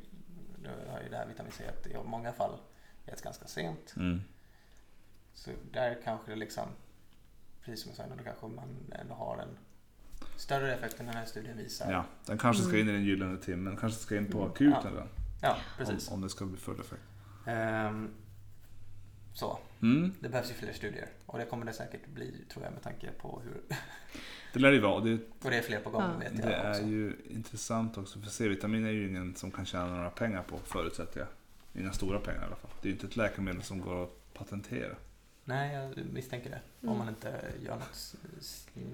då 0.62 0.90
har 0.92 1.00
ju 1.00 1.08
det 1.08 1.16
här 1.16 1.26
vitamin 1.26 1.52
C 1.52 1.64
i 1.90 1.94
många 2.04 2.32
fall 2.32 2.58
getts 3.06 3.22
ganska 3.22 3.46
sent. 3.46 3.94
Mm. 3.96 4.20
Så 5.34 5.50
där 5.72 5.98
kanske 6.04 6.30
det 6.30 6.36
liksom, 6.36 6.68
precis 7.64 7.82
som 7.82 7.90
jag 7.90 7.96
sa 7.96 8.04
innan, 8.04 8.18
då 8.18 8.24
kanske 8.24 8.46
man 8.46 8.76
ändå 8.92 9.14
har 9.14 9.38
en 9.38 9.58
större 10.40 10.74
effekt 10.74 11.00
än 11.00 11.06
den 11.06 11.14
här 11.14 11.24
studien 11.24 11.56
visar. 11.56 11.92
Ja, 11.92 12.04
den 12.26 12.38
kanske 12.38 12.62
ska 12.62 12.78
in 12.78 12.88
i 12.88 12.92
den 12.92 13.04
gyllene 13.04 13.36
timmen. 13.38 13.76
kanske 13.76 14.00
ska 14.00 14.16
in 14.16 14.26
på 14.32 14.44
akuten 14.46 14.72
Ja. 14.84 14.90
redan. 14.90 15.08
Ja, 15.42 15.52
Om, 15.52 15.58
precis. 15.86 16.10
om 16.10 16.20
det 16.20 16.28
ska 16.30 16.44
bli 16.46 16.56
full 16.56 16.80
effekt. 16.80 17.02
Ehm, 17.46 18.10
så, 19.34 19.58
Mm. 19.82 20.12
det 20.20 20.28
behövs 20.28 20.50
ju 20.50 20.54
fler 20.54 20.72
studier. 20.72 21.08
Och 21.26 21.38
det 21.38 21.44
kommer 21.44 21.66
det 21.66 21.72
säkert 21.72 22.06
bli, 22.06 22.44
tror 22.52 22.64
jag, 22.64 22.72
med 22.72 22.82
tanke 22.82 23.10
på 23.20 23.42
hur... 23.44 23.60
Det 24.52 24.58
lär 24.60 24.68
det 24.68 24.74
ju 24.74 24.80
vara. 24.82 25.00
Det, 25.04 25.14
Och 25.42 25.50
det 25.50 25.56
är 25.58 25.62
fler 25.62 25.80
på 25.80 25.90
gång, 25.90 26.02
Ja. 26.02 26.18
vet 26.18 26.32
jag 26.38 26.48
det 26.48 26.54
är 26.54 26.70
också. 26.70 26.82
ju 26.82 27.16
intressant 27.30 27.98
också. 27.98 28.20
För 28.20 28.30
C-vitamin 28.30 28.84
är 28.86 28.90
ju 28.90 29.08
ingen 29.08 29.34
som 29.34 29.50
kan 29.50 29.64
tjäna 29.66 29.86
några 29.96 30.10
pengar 30.10 30.42
på, 30.42 30.58
förutsätter 30.58 31.20
jag. 31.20 31.28
Inga 31.82 31.92
stora 31.92 32.18
pengar 32.20 32.40
i 32.42 32.44
alla 32.44 32.56
fall. 32.56 32.70
Det 32.82 32.86
är 32.88 32.90
ju 32.90 32.92
inte 32.94 33.06
ett 33.06 33.16
läkemedel 33.16 33.62
som 33.62 33.80
går 33.80 34.02
att 34.04 34.34
patentera. 34.34 34.96
Nej, 35.44 35.74
jag 35.74 36.04
misstänker 36.12 36.50
det. 36.50 36.60
Mm. 36.82 36.92
Om 36.92 36.98
man 36.98 37.08
inte 37.08 37.40
gör 37.62 37.76
något 37.76 38.16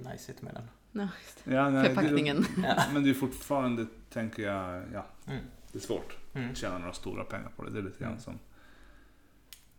najsigt 0.05 0.42
med 0.42 0.55
den. 0.55 0.68
Ja, 0.99 1.09
just 1.24 1.44
det. 1.44 1.55
Ja, 1.55 1.70
nej, 1.70 1.88
Förpackningen. 1.94 2.44
Ja. 2.57 2.62
Det, 2.62 2.84
men 2.92 3.05
det 3.05 3.11
är 3.11 3.14
fortfarande, 3.14 3.86
tänker 4.11 4.42
jag, 4.42 4.82
ja, 4.92 5.07
Mm. 5.26 5.40
det 5.72 5.78
är 5.78 5.82
svårt 5.82 6.16
Mm. 6.34 6.51
att 6.51 6.57
tjäna 6.57 6.78
några 6.78 6.92
stora 6.92 7.24
pengar 7.24 7.51
på 7.57 7.64
det. 7.64 7.70
Det 7.70 7.78
är 7.78 7.82
lite 7.82 7.99
grann 7.99 8.09
Mm. 8.12 8.22
som, 8.22 8.38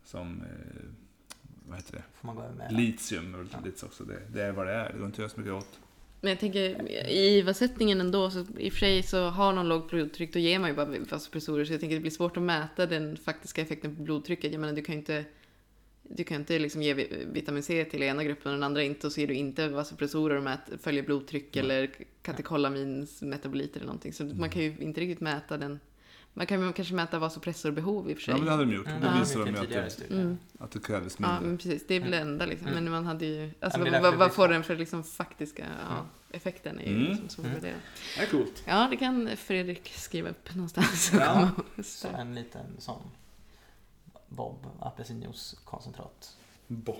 som 0.04 0.40
eh, 0.42 0.84
vad 1.68 1.76
heter 1.76 1.92
det? 1.92 2.02
Får 2.14 2.26
man 2.26 2.36
gå 2.36 2.42
med. 2.56 2.72
Litium 2.72 3.48
Ja. 3.52 3.58
lite 3.64 3.86
också. 3.86 4.04
Det, 4.04 4.18
det 4.32 4.42
är 4.42 4.52
vad 4.52 4.66
det 4.66 4.72
är. 4.72 4.92
Det 4.92 4.98
går 4.98 5.06
inte 5.06 5.14
att 5.14 5.18
göra 5.18 5.28
så 5.28 5.40
mycket 5.40 5.52
åt. 5.54 5.78
Men 6.20 6.30
jag 6.30 6.40
tänker, 6.40 6.88
i 7.08 7.38
IVA-sättningen 7.38 8.00
ändå, 8.00 8.30
så 8.30 8.46
i 8.58 8.68
och 8.68 8.72
för 8.72 8.78
sig 8.80 9.02
så 9.02 9.28
har 9.28 9.52
någon 9.52 9.68
lågt 9.68 9.90
blodtryck, 9.90 10.32
då 10.32 10.38
ger 10.38 10.58
man 10.58 10.70
ju 10.70 10.76
bara 10.76 10.86
vasopressorer. 11.10 11.64
Så 11.64 11.72
jag 11.72 11.80
tänker 11.80 11.96
det 11.96 12.00
blir 12.02 12.10
svårt 12.10 12.36
att 12.36 12.42
mäta 12.42 12.86
den 12.86 13.16
faktiska 13.16 13.62
effekten 13.62 13.96
på 13.96 14.02
blodtrycket. 14.02 14.52
Jag 14.52 14.60
menar, 14.60 14.74
du 14.74 14.82
kan 14.82 14.92
ju 14.94 14.98
inte, 14.98 15.24
du 16.08 16.24
kan 16.24 16.36
inte 16.36 16.58
liksom 16.58 16.82
ge 16.82 16.94
vi- 16.94 17.26
vitamin 17.32 17.62
C 17.62 17.84
till 17.84 18.02
ena 18.02 18.24
gruppen 18.24 18.52
och 18.52 18.58
den 18.58 18.62
andra 18.62 18.82
inte, 18.82 19.06
och 19.06 19.12
så 19.12 19.20
ger 19.20 19.26
du 19.26 19.34
inte 19.34 19.68
vasopressorer 19.68 20.36
och 20.36 20.42
mät, 20.42 20.60
följer 20.82 21.02
blodtryck 21.02 21.56
Mm. 21.56 21.64
eller 21.70 21.90
katekolamins 22.22 23.22
metaboliter 23.22 23.76
eller 23.76 23.86
någonting. 23.86 24.12
Så 24.12 24.24
man 24.24 24.50
kan 24.50 24.62
ju 24.62 24.76
inte 24.78 25.00
riktigt 25.00 25.20
mäta 25.20 25.56
den. 25.56 25.80
Man 26.34 26.46
kan 26.46 26.66
ju 26.66 26.72
kanske 26.72 26.94
mäta 26.94 27.18
vasopressorbehov 27.18 28.10
i 28.10 28.14
och 28.14 28.16
för 28.16 28.22
sig. 28.24 28.32
Ja, 28.32 28.36
men 28.38 28.46
det 28.46 28.50
hade 28.52 28.64
de 28.64 28.72
gjort. 28.74 28.86
Mm, 28.86 29.00
Då 29.00 29.06
det 29.08 29.18
visade 29.20 29.44
vi 29.44 29.50
de 29.50 29.56
ju 29.74 29.78
att 29.80 29.96
det. 30.08 30.14
Mm. 30.14 30.38
att 30.58 30.70
det 30.70 30.82
krävdes 30.82 31.16
Ja, 31.20 31.26
mindre. 31.28 31.48
men 31.48 31.58
precis. 31.58 31.86
Det 31.86 31.94
är 31.94 32.00
väl 32.00 32.10
det 32.10 32.16
Mm. 32.16 32.28
enda 32.28 32.46
liksom. 32.46 32.68
Mm. 32.68 32.84
Men 32.84 32.92
man 32.92 33.06
hade 33.06 33.26
ju... 33.26 33.50
Alltså, 33.60 33.80
är 33.86 34.00
vad, 34.00 34.14
vad 34.14 34.32
får 34.32 34.48
den 34.48 34.62
för 34.64 34.76
liksom 34.76 35.04
faktiska 35.04 35.66
ja, 35.88 35.92
Mm. 35.96 36.06
effekten? 36.30 36.78
är 36.80 36.84
ju 36.90 36.96
Mm. 36.96 37.06
liksom 37.08 37.28
svårt 37.28 37.44
att 37.46 37.50
Mm. 37.50 37.62
värdera. 37.62 37.78
Det 38.16 38.22
är 38.22 38.26
coolt. 38.26 38.62
Ja, 38.66 38.88
det 38.90 38.96
kan 38.96 39.36
Fredrik 39.36 39.88
skriva 39.96 40.28
upp 40.30 40.54
någonstans. 40.54 41.10
Ja. 41.14 41.50
Så 41.82 42.08
en 42.08 42.34
liten 42.34 42.66
sån 42.78 43.02
Bob 44.28 44.66
apelsinjuice 44.80 45.54
koncentrat. 45.64 46.36
Bob. 46.66 46.96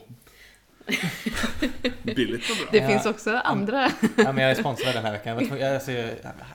Billigt 2.02 2.50
och 2.50 2.56
bra. 2.56 2.66
Det 2.72 2.78
Ja. 2.78 2.88
finns 2.88 3.06
också 3.06 3.36
andra. 3.36 3.90
Ja, 4.16 4.32
men 4.32 4.36
jag 4.38 4.50
är 4.50 4.54
sponsrad 4.54 4.94
den 4.94 5.04
här 5.04 5.12
veckan. 5.12 5.46
Jag, 5.48 5.60
jag, 5.60 5.74
alltså, 5.74 5.90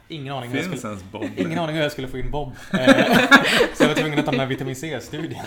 ingen 0.07 0.33
aning 0.33 0.49
hur 0.49 0.57
jag 0.57 0.65
Finns 0.65 0.79
skulle, 0.79 0.93
ens 0.93 1.11
Bob? 1.11 1.25
ingen 1.37 1.59
aning 1.59 1.75
hur 1.75 1.83
jag 1.83 1.91
skulle 1.91 2.07
få 2.07 2.17
in 2.17 2.31
Bob. 2.31 2.51
Eh, 2.73 3.07
Så 3.75 3.83
jag 3.83 3.87
var 3.87 3.95
tvungen 3.95 4.19
att 4.19 4.25
ta 4.25 4.31
den 4.31 4.39
här 4.39 4.47
vitamin 4.47 4.75
C-studien. 4.75 5.45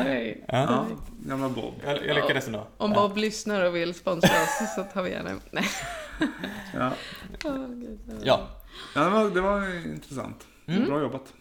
Okej. 0.00 0.44
Ja, 0.48 0.86
gamla 1.26 1.48
Bob. 1.48 1.74
Jag, 1.84 2.06
jag 2.06 2.14
lyckades 2.16 2.46
ändå. 2.46 2.66
Om 2.76 2.92
Bob 2.92 3.16
lyssnar 3.16 3.64
och 3.64 3.76
vill 3.76 3.94
sponsra 3.94 4.28
oss 4.42 4.74
så 4.76 4.82
tar 4.84 5.02
vi 5.02 5.10
gärna 5.10 5.30
Nej. 5.50 5.64
Ja, 6.74 6.92
Åh, 7.44 7.66
gud. 7.68 7.98
Ja, 8.24 8.48
ja 8.94 9.00
det, 9.04 9.10
var, 9.10 9.30
det 9.30 9.40
var 9.40 9.86
intressant. 9.86 10.46
Mm. 10.66 10.84
Bra 10.88 11.00
jobbat. 11.00 11.32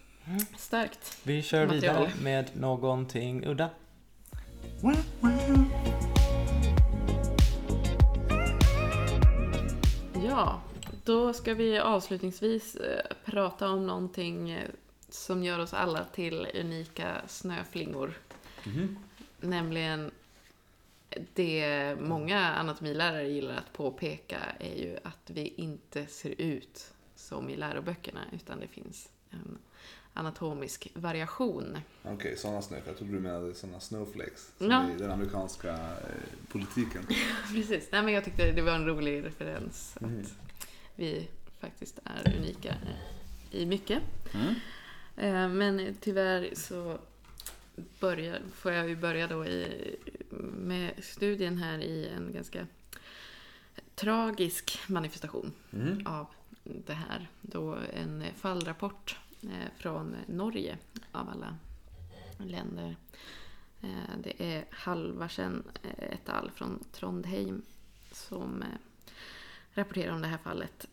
Starkt. 0.57 1.17
vi 1.23 1.41
kör 1.41 1.67
Material. 1.67 1.95
vidare 1.95 2.11
med 2.23 2.57
någonting 2.57 3.45
udda. 3.45 3.69
Ja, 10.27 10.61
då 11.03 11.33
ska 11.33 11.53
vi 11.53 11.79
avslutningsvis 11.79 12.75
eh, 12.75 13.05
prata 13.25 13.69
om 13.69 13.87
någonting 13.87 14.51
eh, 14.51 14.69
som 15.09 15.43
gör 15.43 15.59
oss 15.59 15.73
alla 15.73 16.03
till 16.03 16.47
unika 16.53 17.21
snöflingor. 17.27 18.13
Mhm. 18.65 18.97
Nämligen 19.39 20.11
det 21.33 21.95
många 21.99 22.39
anatomilärare 22.39 23.27
gillar 23.27 23.55
att 23.55 23.73
påpeka 23.73 24.39
är 24.59 24.75
ju 24.75 24.97
att 25.03 25.29
vi 25.29 25.53
inte 25.55 26.05
ser 26.05 26.41
ut 26.41 26.93
som 27.15 27.49
i 27.49 27.55
läroböckerna 27.55 28.21
utan 28.31 28.59
det 28.59 28.67
finns 28.67 29.09
en 29.29 29.57
anatomisk 30.19 30.87
variation. 30.93 31.77
Okej, 32.03 32.37
sådana 32.37 32.61
snö. 32.61 32.77
Jag 32.85 32.97
trodde 32.97 33.13
du 33.13 33.19
menade 33.19 33.53
sådana 33.53 33.79
snowflakes. 33.79 34.51
Som 34.57 34.71
Ja. 34.71 34.89
i 34.91 34.97
den 34.97 35.11
amerikanska 35.11 35.71
eh, 35.73 36.47
politiken. 36.51 37.07
Precis, 37.53 37.89
Nej, 37.91 38.01
men 38.03 38.13
jag 38.13 38.25
tyckte 38.25 38.51
det 38.51 38.61
var 38.61 38.73
en 38.75 38.85
rolig 38.85 39.25
referens 39.25 39.95
Mm. 40.01 40.19
att 40.19 40.33
vi 40.95 41.27
faktiskt 41.59 41.99
är 42.03 42.37
unika 42.37 42.75
i 43.51 43.65
mycket. 43.65 44.03
Mm. 44.33 44.55
Eh, 45.17 45.49
Men 45.49 45.95
tyvärr 46.01 46.49
så 46.53 46.97
börjar, 47.99 48.39
får 48.55 48.71
jag 48.71 48.89
ju 48.89 48.95
börja 48.95 49.27
då 49.27 49.45
i, 49.45 49.95
med 50.57 50.91
studien 51.03 51.57
här 51.57 51.79
i 51.79 52.07
en 52.07 52.33
ganska 52.33 52.67
tragisk 53.95 54.79
manifestation 54.87 55.51
Mm. 55.73 56.07
av 56.07 56.25
det 56.63 56.93
här. 56.93 57.27
Då 57.41 57.77
en 57.93 58.23
fallrapport 58.37 59.17
Eh, 59.43 59.71
från 59.77 60.15
Norge 60.27 60.77
av 61.11 61.29
alla 61.29 61.57
länder. 62.37 62.95
Eh, 63.81 64.17
det 64.23 64.55
är 64.55 64.65
Halvarsen 64.71 65.63
eh, 65.83 66.03
ett 66.03 66.13
et 66.13 66.29
al. 66.29 66.51
från 66.51 66.83
Trondheim 66.91 67.61
som 68.11 68.63
rapporterar 69.73 70.13
om 70.13 70.21
det 70.21 70.27
här 70.27 70.37
fallet. 70.37 70.87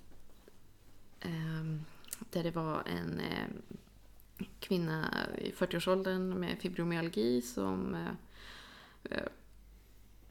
Ehm, 1.20 1.84
där 2.30 2.42
det 2.42 2.50
var 2.50 2.82
en 2.86 3.20
kvinna 4.60 5.10
i 5.38 5.50
40-årsåldern 5.50 6.40
med 6.40 6.58
fibromyalgi 6.58 7.42
som 7.42 7.96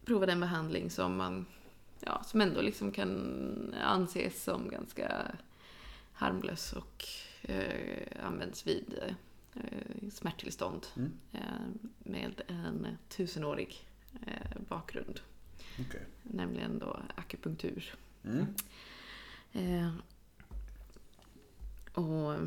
provade 0.06 0.32
en 0.32 0.40
behandling 0.40 0.90
som 0.90 1.18
man 1.18 1.46
ja, 2.00 2.24
som 2.24 2.42
ändå 2.42 2.62
liksom 2.62 2.92
kan 2.92 3.76
anses 3.82 4.44
som 4.44 4.70
ganska 4.70 5.36
harmlös 6.14 6.74
och 6.74 7.06
används 8.20 8.68
vid 8.68 9.00
eh, 9.56 10.10
smärttillstånd 10.12 10.86
Mm. 10.96 11.12
eh, 11.32 11.42
med 12.00 12.42
en 12.48 12.88
tusenårig 13.10 13.88
eh, 14.28 14.62
bakgrund, 14.70 15.20
Okej. 15.88 16.06
nämligen 16.24 16.80
då 16.80 17.00
akupunktur. 17.16 17.94
Mm. 18.24 18.46
Eh, 19.54 19.92
och 21.94 22.40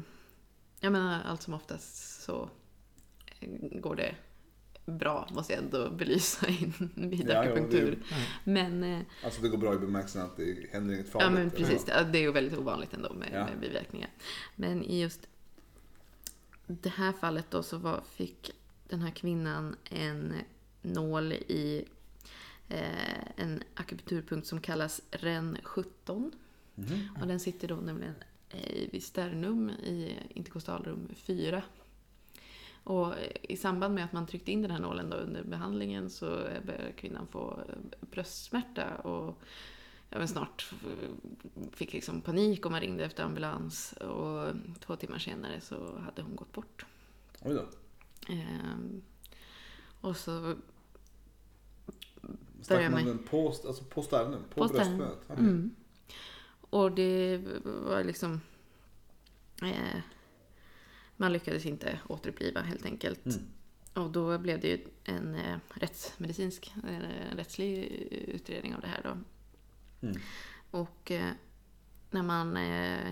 jag 0.80 0.92
menar, 0.92 1.22
allt 1.22 1.42
som 1.42 1.54
oftast 1.54 2.22
så 2.22 2.50
eh, 3.40 3.48
går 3.80 3.96
det 3.96 4.14
bra, 4.88 5.28
måste 5.32 5.52
jag 5.52 5.62
ändå 5.62 5.90
belysa 5.90 6.46
vid 6.94 7.28
Ja, 7.30 7.34
ja, 7.34 7.40
akupunktur. 7.40 7.92
Mm. 7.92 8.00
Men, 8.44 8.84
eh, 8.94 9.00
Alltså 9.24 9.42
det 9.42 9.48
går 9.48 9.58
bra 9.58 9.74
i 9.74 9.78
bemärkelsen 9.78 10.22
att 10.22 10.36
det 10.36 10.66
händer 10.72 10.94
inget 10.94 11.08
farligt. 11.08 11.26
ja 11.26 11.30
men 11.30 11.50
precis, 11.50 11.84
det 11.84 12.08
det 12.12 12.18
är 12.18 12.22
ju 12.22 12.32
väldigt 12.32 12.58
ovanligt 12.58 12.94
ändå 12.94 13.12
med, 13.14 13.28
Ja. 13.32 13.44
med 13.44 13.60
biverkningar. 13.60 14.10
Men 14.56 14.84
i 14.84 15.00
just 15.00 15.28
det 16.66 16.88
här 16.88 17.12
fallet 17.12 17.46
då 17.50 17.62
så 17.62 17.78
var, 17.78 18.00
fick 18.12 18.50
den 18.88 19.00
här 19.02 19.10
kvinnan 19.10 19.76
en 19.90 20.34
nål 20.82 21.32
i 21.32 21.84
eh, 22.68 23.22
en 23.36 23.62
akupunkturpunkt 23.74 24.46
som 24.46 24.60
kallas 24.60 25.00
REN 25.10 25.58
17. 25.62 26.32
Mhm. 26.74 27.08
Och 27.20 27.26
den 27.26 27.40
sitter 27.40 27.68
då 27.68 27.74
nämligen 27.76 28.14
eh, 28.50 28.88
vid 28.92 29.02
sternum 29.02 29.70
i 29.70 30.16
interkostalrum 30.28 31.08
4. 31.16 31.62
Och 32.88 33.14
i 33.42 33.56
samband 33.56 33.94
med 33.94 34.04
att 34.04 34.12
man 34.12 34.26
tryckte 34.26 34.52
in 34.52 34.62
den 34.62 34.70
här 34.70 34.78
nålen 34.78 35.10
då 35.10 35.16
under 35.16 35.44
behandlingen 35.44 36.10
så 36.10 36.26
började 36.66 36.92
kvinnan 36.96 37.26
få 37.26 37.60
eh, 37.68 38.06
bröstsmärta 38.10 38.94
och 38.96 39.38
ja, 40.10 40.18
men 40.18 40.28
snart 40.28 40.72
fick 41.72 41.92
liksom 41.92 42.20
panik 42.20 42.66
och 42.66 42.72
man 42.72 42.80
ringde 42.80 43.04
efter 43.04 43.24
ambulans 43.24 43.92
och 43.92 44.54
två 44.80 44.96
timmar 44.96 45.18
senare 45.18 45.60
så 45.60 45.98
hade 45.98 46.22
hon 46.22 46.36
gått 46.36 46.52
bort. 46.52 46.86
Oj 47.44 47.54
då. 47.54 47.64
Ehm, 48.32 49.02
och 50.00 50.16
så 50.16 50.54
Stack 52.62 52.90
man 52.90 53.04
den 53.04 53.18
på, 53.18 53.48
alltså 53.48 53.84
på 53.84 54.02
sternum? 54.02 54.42
På, 54.54 54.68
På? 54.68 54.74
Okej. 54.74 55.36
Mm. 55.38 55.74
Och 56.70 56.92
det 56.92 57.40
var 57.64 58.04
liksom... 58.04 58.40
Eh, 59.62 60.00
man 61.20 61.32
lyckades 61.32 61.66
inte 61.66 62.00
återuppliva 62.08 62.60
helt 62.60 62.84
enkelt. 62.84 63.26
Mm. 63.26 63.38
Och 63.94 64.10
då 64.10 64.38
blev 64.38 64.60
det 64.60 64.68
ju 64.68 64.78
en 65.04 65.34
eh, 65.34 65.56
rättsmedicinsk, 65.74 66.72
eh, 66.88 67.36
rättslig 67.36 67.84
utredning 68.10 68.74
av 68.74 68.80
det 68.80 68.86
här 68.88 69.00
då. 69.04 69.18
Mm. 70.08 70.20
Och 70.70 71.10
eh, 71.10 71.30
när 72.10 72.22
man 72.22 72.56
eh, 72.56 73.08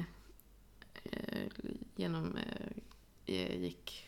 eh, 1.04 1.46
genom 1.96 2.36
eh, 3.26 3.60
gick 3.60 4.02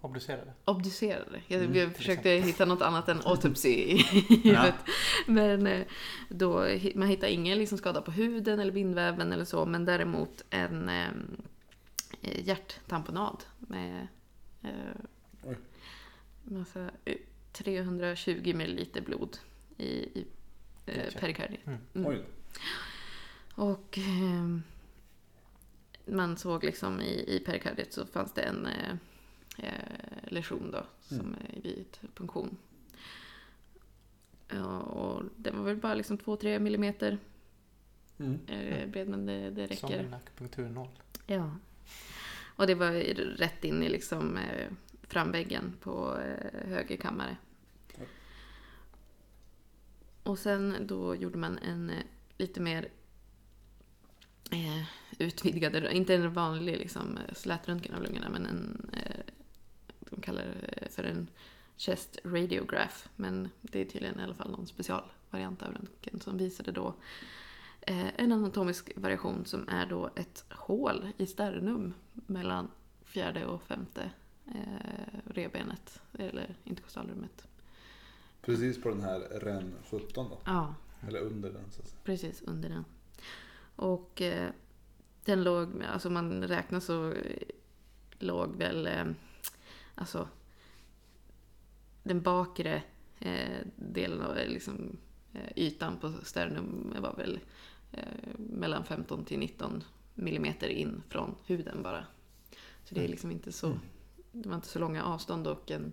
Obducerade. 0.00 0.52
obducerade. 0.64 1.40
Jag, 1.46 1.64
Mm, 1.64 1.94
försökte 1.94 2.30
hitta 2.30 2.64
något 2.64 2.82
annat 2.82 3.08
än 3.08 3.20
autopsy 3.24 3.68
i 3.68 3.96
huvudet. 4.28 4.74
Men 5.26 5.66
eh, 5.66 5.86
då, 6.28 6.66
man 6.94 7.08
hittar 7.08 7.28
ingen 7.28 7.58
liksom 7.58 7.78
skada 7.78 8.00
på 8.02 8.10
huden 8.10 8.60
eller 8.60 8.72
bindväven 8.72 9.32
eller 9.32 9.44
så, 9.44 9.66
men 9.66 9.84
däremot 9.84 10.44
en 10.50 10.90
hjärttamponad 12.22 13.44
med 13.58 14.06
eh, 14.62 15.52
massa, 16.42 16.90
eh, 17.04 17.16
320 17.52 18.54
milliliter 18.56 19.00
blod 19.00 19.38
i, 19.76 19.86
i 19.88 20.26
eh, 20.86 21.12
perikardiet. 21.20 21.66
Mm. 21.66 21.78
Mm. 21.94 22.22
Och 23.54 23.98
eh, 23.98 24.58
man 26.06 26.36
såg 26.36 26.64
liksom 26.64 27.00
i, 27.00 27.24
i 27.36 27.42
perikardiet 27.46 27.92
så 27.92 28.06
fanns 28.06 28.32
det 28.32 28.42
en 28.42 28.66
eh, 28.66 28.96
eh, 29.58 30.28
lesion 30.32 30.70
då 30.70 30.86
som 31.00 31.34
är 31.34 31.60
vid 31.62 31.98
punktion. 32.14 32.56
Och 34.86 35.22
det 35.36 35.50
var 35.50 35.64
väl 35.64 35.76
bara 35.76 35.94
liksom 35.94 36.18
2-3 36.18 36.58
millimeter 36.58 37.18
Mm. 38.18 38.38
eh, 38.46 38.88
bred 38.88 39.08
men 39.08 39.26
det, 39.26 39.50
det 39.50 39.76
Som 39.76 39.88
räcker. 39.88 40.04
en 40.04 40.14
akupunkturnål. 40.14 40.88
Ja. 41.26 41.50
Och 42.56 42.66
det 42.66 42.74
var 42.74 42.92
rätt 43.36 43.64
in 43.64 43.82
i 43.82 43.88
liksom 43.88 44.36
eh, 44.36 44.68
framväggen 45.02 45.76
på 45.80 46.18
eh, 46.18 46.68
höger 46.68 46.96
kammare. 46.96 47.36
Och 50.24 50.38
sen 50.38 50.76
då 50.80 51.14
gjorde 51.14 51.38
man 51.38 51.58
en 51.58 51.90
eh, 51.90 52.02
lite 52.38 52.60
mer 52.60 52.88
eh, 54.50 54.84
utvidgad, 55.18 55.92
inte 55.92 56.14
en 56.14 56.32
vanlig 56.32 56.78
liksom, 56.78 57.18
slätröntgen 57.32 57.94
av 57.94 58.02
lungorna, 58.02 58.28
men 58.28 58.46
en, 58.46 58.90
eh, 58.92 59.32
de 60.10 60.20
kallar 60.20 60.44
det 60.44 60.92
för 60.92 61.04
en 61.04 61.28
chest 61.76 62.18
radiograph. 62.24 63.08
Men 63.16 63.48
det 63.60 63.80
är 63.80 63.84
tydligen 63.84 64.20
i 64.20 64.22
alla 64.22 64.34
fall 64.34 64.50
någon 64.50 64.66
specialvariant 64.66 65.62
av 65.62 65.72
röntgen 65.72 66.20
som 66.20 66.38
visade 66.38 66.72
då 66.72 66.94
en 67.86 68.32
anatomisk 68.32 68.92
variation 68.96 69.44
som 69.44 69.68
är 69.68 69.86
då 69.86 70.10
ett 70.16 70.44
hål 70.50 71.08
i 71.16 71.26
sternum 71.26 71.94
mellan 72.12 72.70
fjärde 73.04 73.46
och 73.46 73.62
femte 73.62 74.10
eh, 74.46 75.20
revbenet, 75.30 76.02
eller 76.18 76.56
interkostalrummet. 76.64 77.46
Precis 78.42 78.82
på 78.82 78.88
den 78.88 79.00
här 79.00 79.20
REN 79.20 79.74
17 79.90 80.28
då. 80.28 80.38
Ja, 80.44 80.74
Eller 81.08 81.20
under 81.20 81.50
den 81.50 81.70
så 81.70 81.82
att 81.82 81.88
säga. 81.88 82.00
precis 82.04 82.42
under 82.42 82.68
den. 82.68 82.84
Och 83.76 84.22
eh, 84.22 84.50
den 85.24 85.44
låg, 85.44 85.82
alltså 85.82 86.10
man 86.10 86.42
räknar 86.48 86.80
så 86.80 87.10
eh, 87.12 87.42
låg 88.18 88.56
väl, 88.56 88.86
eh, 88.86 89.04
alltså 89.94 90.28
den 92.02 92.22
bakre 92.22 92.82
eh, 93.18 93.58
delen 93.76 94.20
av 94.20 94.36
eh, 94.36 94.48
liksom, 94.48 94.96
eh, 95.32 95.52
ytan 95.56 95.96
på 95.98 96.12
sternum 96.22 96.94
var 97.00 97.14
väl 97.16 97.34
eh, 97.34 97.40
mellan 98.36 98.84
15 98.84 99.24
till 99.24 99.38
19 99.38 99.84
millimeter 100.14 100.68
in 100.68 101.02
från 101.08 101.34
huden 101.46 101.82
bara. 101.82 102.04
Så 102.84 102.94
det 102.94 103.04
är 103.04 103.08
liksom 103.08 103.30
inte 103.30 103.52
så, 103.52 103.78
det 104.32 104.48
var 104.48 104.56
inte 104.56 104.68
så 104.68 104.78
långa 104.78 105.04
avstånd 105.04 105.46
och 105.46 105.70
en 105.70 105.92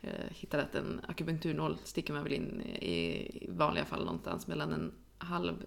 eh, 0.00 0.10
hittade 0.30 0.62
att 0.62 0.74
en 0.74 1.00
akupunkturnål 1.08 1.78
sticker 1.84 2.12
man 2.14 2.22
väl 2.22 2.32
in 2.32 2.60
i, 2.60 3.46
vanliga 3.50 3.84
fall 3.84 4.04
någonstans 4.04 4.46
mellan 4.46 4.72
en 4.72 4.92
halv 5.18 5.64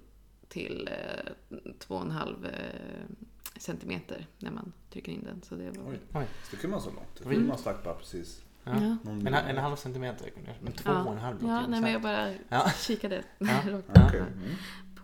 till 0.48 0.90
eh, 0.92 1.32
två 1.80 1.96
och 1.96 2.02
en 2.02 2.12
halv 2.12 2.46
eh, 2.46 3.06
centimeter 3.58 4.28
när 4.40 4.52
man 4.52 4.74
trycker 4.90 5.12
in 5.12 5.24
den. 5.24 5.42
Så 5.42 5.56
det 5.56 5.72
var... 5.72 5.92
Oj. 5.92 6.00
Oj. 6.14 6.26
Sticker 6.44 6.68
man 6.68 6.82
så 6.82 6.90
långt? 6.90 7.08
Jag 7.18 7.24
trodde 7.24 7.48
man 7.48 7.58
stack 7.58 7.84
bara 7.84 7.94
precis 7.94 8.42
Ja. 8.68 8.72
Ja. 8.74 8.98
någon 9.04 9.28
En, 9.28 9.58
halv 9.58 9.76
centimeter, 9.76 10.32
men 10.62 10.74
två 10.74 10.92
Ja. 10.92 11.04
och 11.04 11.12
en 11.12 11.18
halv 11.18 11.38
Ja, 11.42 11.68
nej, 11.68 11.82
men 11.82 11.92
jag 11.92 12.02
bara 12.02 12.34
Ja. 12.50 12.72
kikade 12.78 13.24
Ja. 13.38 13.60
Okej. 13.90 14.20
Mm. 14.20 14.56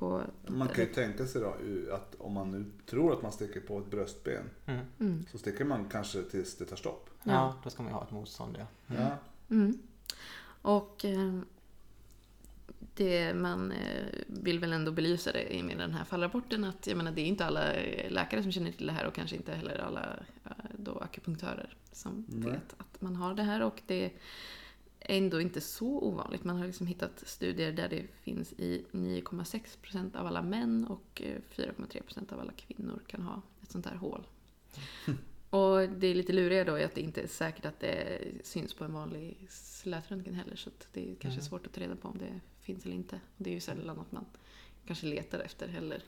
På... 0.01 0.23
Man 0.47 0.67
kan 0.67 0.85
ju 0.85 0.93
tänka 0.93 1.27
sig 1.27 1.41
då 1.41 1.55
att 1.95 2.15
om 2.17 2.33
man 2.33 2.51
nu 2.51 2.65
tror 2.85 3.13
att 3.13 3.21
man 3.21 3.31
sticker 3.31 3.59
på 3.59 3.79
ett 3.79 3.91
bröstben 3.91 4.49
Mm. 4.65 4.85
Mm. 4.99 5.25
så 5.31 5.37
sticker 5.37 5.65
man 5.65 5.89
kanske 5.89 6.23
tills 6.23 6.57
det 6.57 6.65
tar 6.65 6.75
stopp. 6.75 7.09
Ja. 7.23 7.31
Ja, 7.31 7.55
då 7.63 7.69
ska 7.69 7.83
man 7.83 7.91
ju 7.91 7.95
ha 7.95 8.03
ett 8.03 8.11
motstånd 8.11 8.57
ja. 8.59 8.95
Mm. 8.95 9.07
Ja. 9.07 9.17
Mm. 9.49 9.77
Och 10.61 11.05
eh, 11.05 11.39
det 12.95 13.33
man 13.33 13.71
eh, 13.71 14.05
vill 14.27 14.59
väl 14.59 14.73
ändå 14.73 14.91
belysa 14.91 15.31
det 15.31 15.55
i 15.55 15.63
med 15.63 15.77
den 15.77 15.93
här 15.93 16.03
fallrapporten 16.03 16.63
att 16.63 16.87
jag 16.87 16.97
menar, 16.97 17.11
det 17.11 17.21
är 17.21 17.25
inte 17.25 17.45
alla 17.45 17.73
eh, 17.73 18.11
läkare 18.11 18.43
som 18.43 18.51
känner 18.51 18.71
till 18.71 18.87
det 18.87 18.93
här 18.93 19.07
och 19.07 19.13
kanske 19.13 19.35
inte 19.35 19.53
heller 19.53 19.77
alla 19.77 20.19
då 20.77 20.97
akupunktörer 20.97 21.75
som 21.91 22.25
Nej. 22.27 22.51
vet 22.51 22.75
att 22.77 23.01
man 23.01 23.15
har 23.15 23.33
det 23.33 23.43
här 23.43 23.61
och 23.61 23.81
det 23.87 24.05
är 24.05 24.11
ändå 25.01 25.41
inte 25.41 25.61
så 25.61 25.87
ovanligt. 25.87 26.43
Man 26.43 26.57
har 26.57 26.65
liksom 26.65 26.87
hittat 26.87 27.23
studier 27.25 27.71
där 27.71 27.89
det 27.89 28.03
finns 28.21 28.53
i 28.53 28.85
9,6% 28.91 30.15
av 30.17 30.27
alla 30.27 30.41
män 30.41 30.85
och 30.87 31.21
eh, 31.25 31.37
4,3% 31.55 32.33
av 32.33 32.39
alla 32.39 32.51
kvinnor 32.53 33.01
kan 33.07 33.21
ha 33.21 33.41
ett 33.63 33.71
sånt 33.71 33.85
här 33.85 33.95
hål. 33.95 34.27
Och 35.49 35.89
det 35.89 36.07
är 36.07 36.15
lite 36.15 36.33
luriga 36.33 36.63
då 36.63 36.75
är 36.75 36.85
att 36.85 36.95
det 36.95 37.01
inte 37.01 37.21
är 37.21 37.27
säkert 37.27 37.65
att 37.65 37.79
det 37.79 38.19
syns 38.43 38.73
på 38.73 38.83
en 38.83 38.93
vanlig 38.93 39.47
slätröntgen 39.49 40.33
heller. 40.35 40.55
Så 40.55 40.69
det 40.93 41.11
är 41.11 41.15
kanske 41.15 41.39
Mm. 41.39 41.49
svårt 41.49 41.65
att 41.67 41.73
ta 41.73 41.81
reda 41.81 41.95
på 41.95 42.07
om 42.07 42.17
det 42.17 42.39
finns 42.61 42.85
eller 42.85 42.95
inte. 42.95 43.15
Och 43.15 43.43
det 43.43 43.49
är 43.49 43.53
ju 43.53 43.59
sällan 43.59 43.99
att 43.99 44.11
man 44.11 44.25
kanske 44.85 45.05
letar 45.07 45.39
efter 45.39 45.67
heller. 45.67 46.03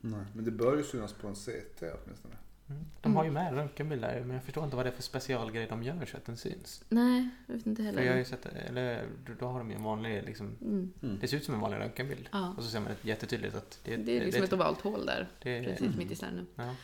Nej, 0.00 0.24
men 0.34 0.44
det 0.44 0.50
bör 0.50 0.76
ju 0.76 0.84
synas 0.84 1.12
på 1.12 1.28
en 1.28 1.34
CT 1.34 1.82
åtminstone. 2.04 2.34
Mm. 2.68 2.84
De 3.00 3.16
har 3.16 3.24
ju 3.24 3.30
med 3.30 3.54
röntgenbilder 3.54 4.20
men 4.24 4.34
jag 4.36 4.44
förstår 4.44 4.64
inte 4.64 4.76
vad 4.76 4.86
det 4.86 4.90
är 4.90 4.94
för 4.94 5.02
specialgrej 5.02 5.66
de 5.70 5.82
gör 5.82 6.06
så 6.06 6.16
att 6.16 6.24
den 6.24 6.36
syns. 6.36 6.84
Nej, 6.88 7.28
jag 7.46 7.54
vet 7.54 7.66
inte 7.66 7.82
För 7.82 7.88
jag 7.90 7.96
har 7.96 8.02
heller. 8.02 8.16
ju 8.18 8.24
sett, 8.24 8.46
eller 8.46 9.06
då 9.40 9.46
har 9.46 9.58
de 9.58 9.70
ju 9.70 9.76
en 9.76 9.82
vanlig 9.82 10.22
liksom, 10.24 10.56
Mm. 10.60 10.92
Mm. 11.02 11.18
det 11.20 11.28
ser 11.28 11.36
ut 11.36 11.44
som 11.44 11.54
en 11.54 11.60
vanlig 11.60 11.78
röntgenbild. 11.78 12.28
Ja. 12.32 12.54
Och 12.56 12.62
så 12.64 12.70
ser 12.70 12.80
man 12.80 12.92
jättetydligt 13.02 13.54
att 13.54 13.80
det, 13.84 13.96
Det 13.96 14.16
är 14.16 14.24
liksom 14.24 14.40
det, 14.40 14.46
ett 14.46 14.52
ovalt 14.52 14.80
hål 14.80 15.06
där, 15.06 15.28
det, 15.42 15.62
precis 15.64 15.96
mitt 15.96 16.10
i 16.10 16.14
sternum. 16.16 16.46
Ja. 16.54 16.74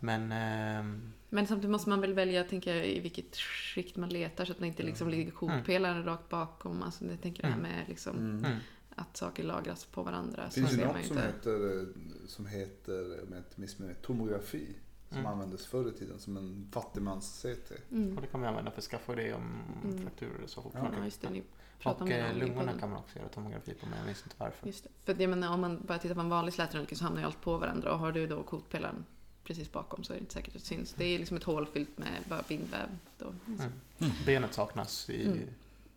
Men, 0.00 0.32
ehm, 0.32 1.12
Men 1.28 1.46
samtidigt 1.46 1.70
måste 1.70 1.88
man 1.88 2.00
väl 2.00 2.12
välja, 2.14 2.44
tänker 2.44 2.74
jag, 2.76 2.86
i 2.86 3.00
vilket 3.00 3.36
skikt 3.36 3.96
man 3.96 4.08
letar 4.08 4.44
så 4.44 4.52
att 4.52 4.58
det 4.58 4.66
inte 4.66 4.82
liksom 4.82 5.08
ligger 5.08 5.30
kotpelaren 5.30 6.04
rakt 6.04 6.28
bakom. 6.28 6.82
Alltså, 6.82 7.04
jag 7.04 7.20
tänker 7.22 7.42
det 7.42 7.48
här 7.48 7.58
Mm. 7.58 7.70
med 7.72 7.88
liksom, 7.88 8.16
Mm. 8.16 8.44
mm. 8.44 8.56
Att 9.00 9.16
saker 9.16 9.42
lagras 9.42 9.84
på 9.84 10.02
varandra. 10.02 10.44
Det 10.44 10.50
finns 10.50 10.70
ser 10.70 10.86
något 10.86 11.04
som 11.04 11.16
inte. 11.16 11.26
heter, 11.26 11.86
som 12.26 12.46
heter 12.46 13.24
med 13.28 13.38
ett 13.38 13.56
missminne, 13.56 13.94
tomografi. 13.94 14.66
Som 15.08 15.18
Mm. 15.18 15.32
användes 15.32 15.66
förr 15.66 15.88
i 15.88 15.92
tiden 15.92 16.18
som 16.18 16.36
en 16.36 16.68
fattigmans-CT. 16.72 17.72
Mm. 17.90 18.16
Och 18.16 18.22
det 18.22 18.26
kan 18.28 18.40
man 18.40 18.48
använda 18.48 18.70
för 18.70 18.78
att 18.78 18.84
skaffa 18.84 19.12
idé 19.12 19.32
om 19.32 19.62
Mm. 19.84 20.02
frakturer 20.02 20.42
och 20.44 20.50
så 20.50 20.58
Ja, 20.58 20.62
fortfarande. 20.62 21.04
just 21.04 21.22
det. 21.22 21.30
Ni 21.30 21.42
om 21.82 21.92
och 21.94 22.08
det 22.08 22.18
eh, 22.18 22.36
lungorna 22.36 22.72
kan 22.80 22.90
man 22.90 22.98
också 22.98 23.18
göra 23.18 23.28
tomografi 23.28 23.74
på 23.74 23.86
men 23.86 23.98
jag 23.98 24.06
minns 24.06 24.22
inte 24.22 24.34
varför. 24.38 24.66
Just 24.66 24.84
det. 24.84 24.90
För 25.04 25.12
att 25.12 25.20
jag 25.20 25.30
menar, 25.30 25.54
om 25.54 25.60
man 25.60 25.82
bara 25.86 25.98
tittar 25.98 26.14
på 26.14 26.20
en 26.20 26.28
vanlig 26.28 26.54
slätröntgen 26.54 26.98
så 26.98 27.04
hamnar 27.04 27.20
ju 27.20 27.26
allt 27.26 27.40
på 27.40 27.56
varandra. 27.58 27.92
Och 27.92 27.98
har 27.98 28.12
du 28.12 28.26
då 28.26 28.42
kotpelaren 28.42 29.04
precis 29.44 29.72
bakom 29.72 30.04
så 30.04 30.12
är 30.12 30.16
det 30.16 30.20
inte 30.20 30.32
säkert 30.34 30.56
att 30.56 30.60
det 30.62 30.66
syns. 30.66 30.92
Det 30.94 31.04
är 31.04 31.18
liksom 31.18 31.36
ett 31.36 31.44
hål 31.44 31.66
fyllt 31.66 31.98
med 31.98 32.22
bara 32.28 32.42
bindväv. 32.48 32.88
Då. 33.18 33.32
Mm. 33.46 34.12
Benet 34.26 34.54
saknas 34.54 35.10
i 35.10 35.26
Mm. 35.26 35.38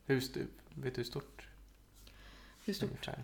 hur, 0.06 0.20
stu- 0.20 0.46
vet 0.76 0.96
du 0.96 1.00
hur 1.02 1.04
stort? 1.10 1.48
Hur 2.64 2.74
stort? 2.74 2.90
Ungefär. 2.90 3.24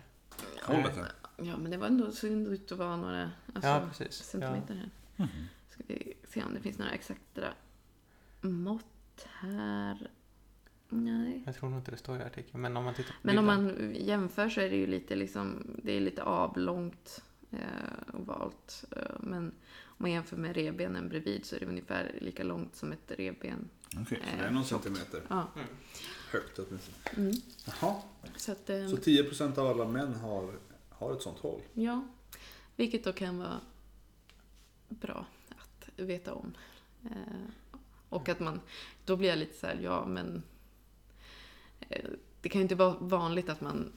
Hållet 0.62 0.96
här. 0.96 1.12
Ja, 1.36 1.56
men 1.56 1.70
det 1.70 1.76
var 1.76 1.86
ändå 1.86 2.12
så 2.12 2.26
ändå 2.26 2.50
ut 2.50 2.72
att 2.72 2.78
vara 2.78 2.96
några 2.96 3.30
alltså, 3.54 3.70
ja, 3.70 3.88
precis. 3.88 4.12
centimeter 4.24 4.74
här. 4.74 4.90
Mhm. 5.16 5.28
Ska 5.70 5.82
vi 5.86 6.14
se 6.28 6.42
om 6.42 6.54
det 6.54 6.60
finns 6.60 6.78
några 6.78 6.92
exakta 6.92 7.52
mått 8.40 9.26
här. 9.26 10.10
Nej. 10.88 11.32
Ja, 11.36 11.42
jag 11.46 11.54
tror 11.54 11.70
nog 11.70 11.78
inte 11.78 11.90
det 11.90 11.96
står 11.96 12.18
i 12.18 12.22
artikeln. 12.22 12.60
Men 12.62 12.76
om 12.76 12.84
man 12.84 12.94
tittar 12.94 13.10
på 13.10 13.18
Men 13.22 13.38
om 13.38 13.46
man 13.46 13.94
jämför 13.94 14.48
så 14.48 14.60
är 14.60 14.70
det 14.70 14.76
ju 14.76 14.86
lite 14.86 15.16
liksom, 15.16 15.76
det 15.82 15.92
är 15.92 16.00
lite 16.00 16.22
avlångt 16.22 17.22
eh, 17.50 18.14
ovalt. 18.14 18.84
Eh, 18.96 19.02
men 19.20 19.44
om 19.84 19.96
man 19.96 20.10
jämför 20.10 20.36
med 20.36 20.54
revbenen 20.56 21.08
bredvid 21.08 21.44
så 21.44 21.56
är 21.56 21.60
det 21.60 21.66
ungefär 21.66 22.18
lika 22.20 22.42
långt 22.42 22.76
som 22.76 22.92
ett 22.92 23.10
revben. 23.10 23.68
Okej, 23.96 24.04
så 24.24 24.36
det 24.36 24.42
är 24.42 24.46
Eh, 24.46 24.52
någon 24.52 24.64
centimeter 24.64 25.22
Ja. 25.28 25.48
Högt 26.30 26.58
åtminstone. 26.58 26.96
Mm. 27.16 27.32
Jaha, 27.66 27.96
Så 28.36 28.52
att, 28.52 28.70
eh, 28.70 28.88
så 28.88 28.96
10% 28.96 29.58
av 29.58 29.66
alla 29.66 29.84
män 29.84 30.14
har, 30.14 30.52
har 30.88 31.12
ett 31.12 31.22
sånt 31.22 31.38
hål? 31.38 31.60
ja. 31.74 32.04
Vilket 32.76 33.04
då 33.04 33.12
kan 33.12 33.38
vara 33.38 33.60
bra 34.88 35.26
att 35.48 35.90
veta 35.96 36.34
om. 36.34 36.54
Eh, 37.04 37.80
och 38.08 38.28
att 38.28 38.40
man, 38.40 38.60
då 39.04 39.16
blir 39.16 39.28
jag 39.28 39.38
lite 39.38 39.58
så 39.58 39.66
här, 39.66 39.78
ja 39.82 40.06
men 40.06 40.42
eh, 41.88 42.10
det 42.40 42.48
kan 42.48 42.58
ju 42.58 42.62
inte 42.62 42.74
vara 42.74 42.96
vanligt 43.00 43.48
att 43.48 43.60
man 43.60 43.92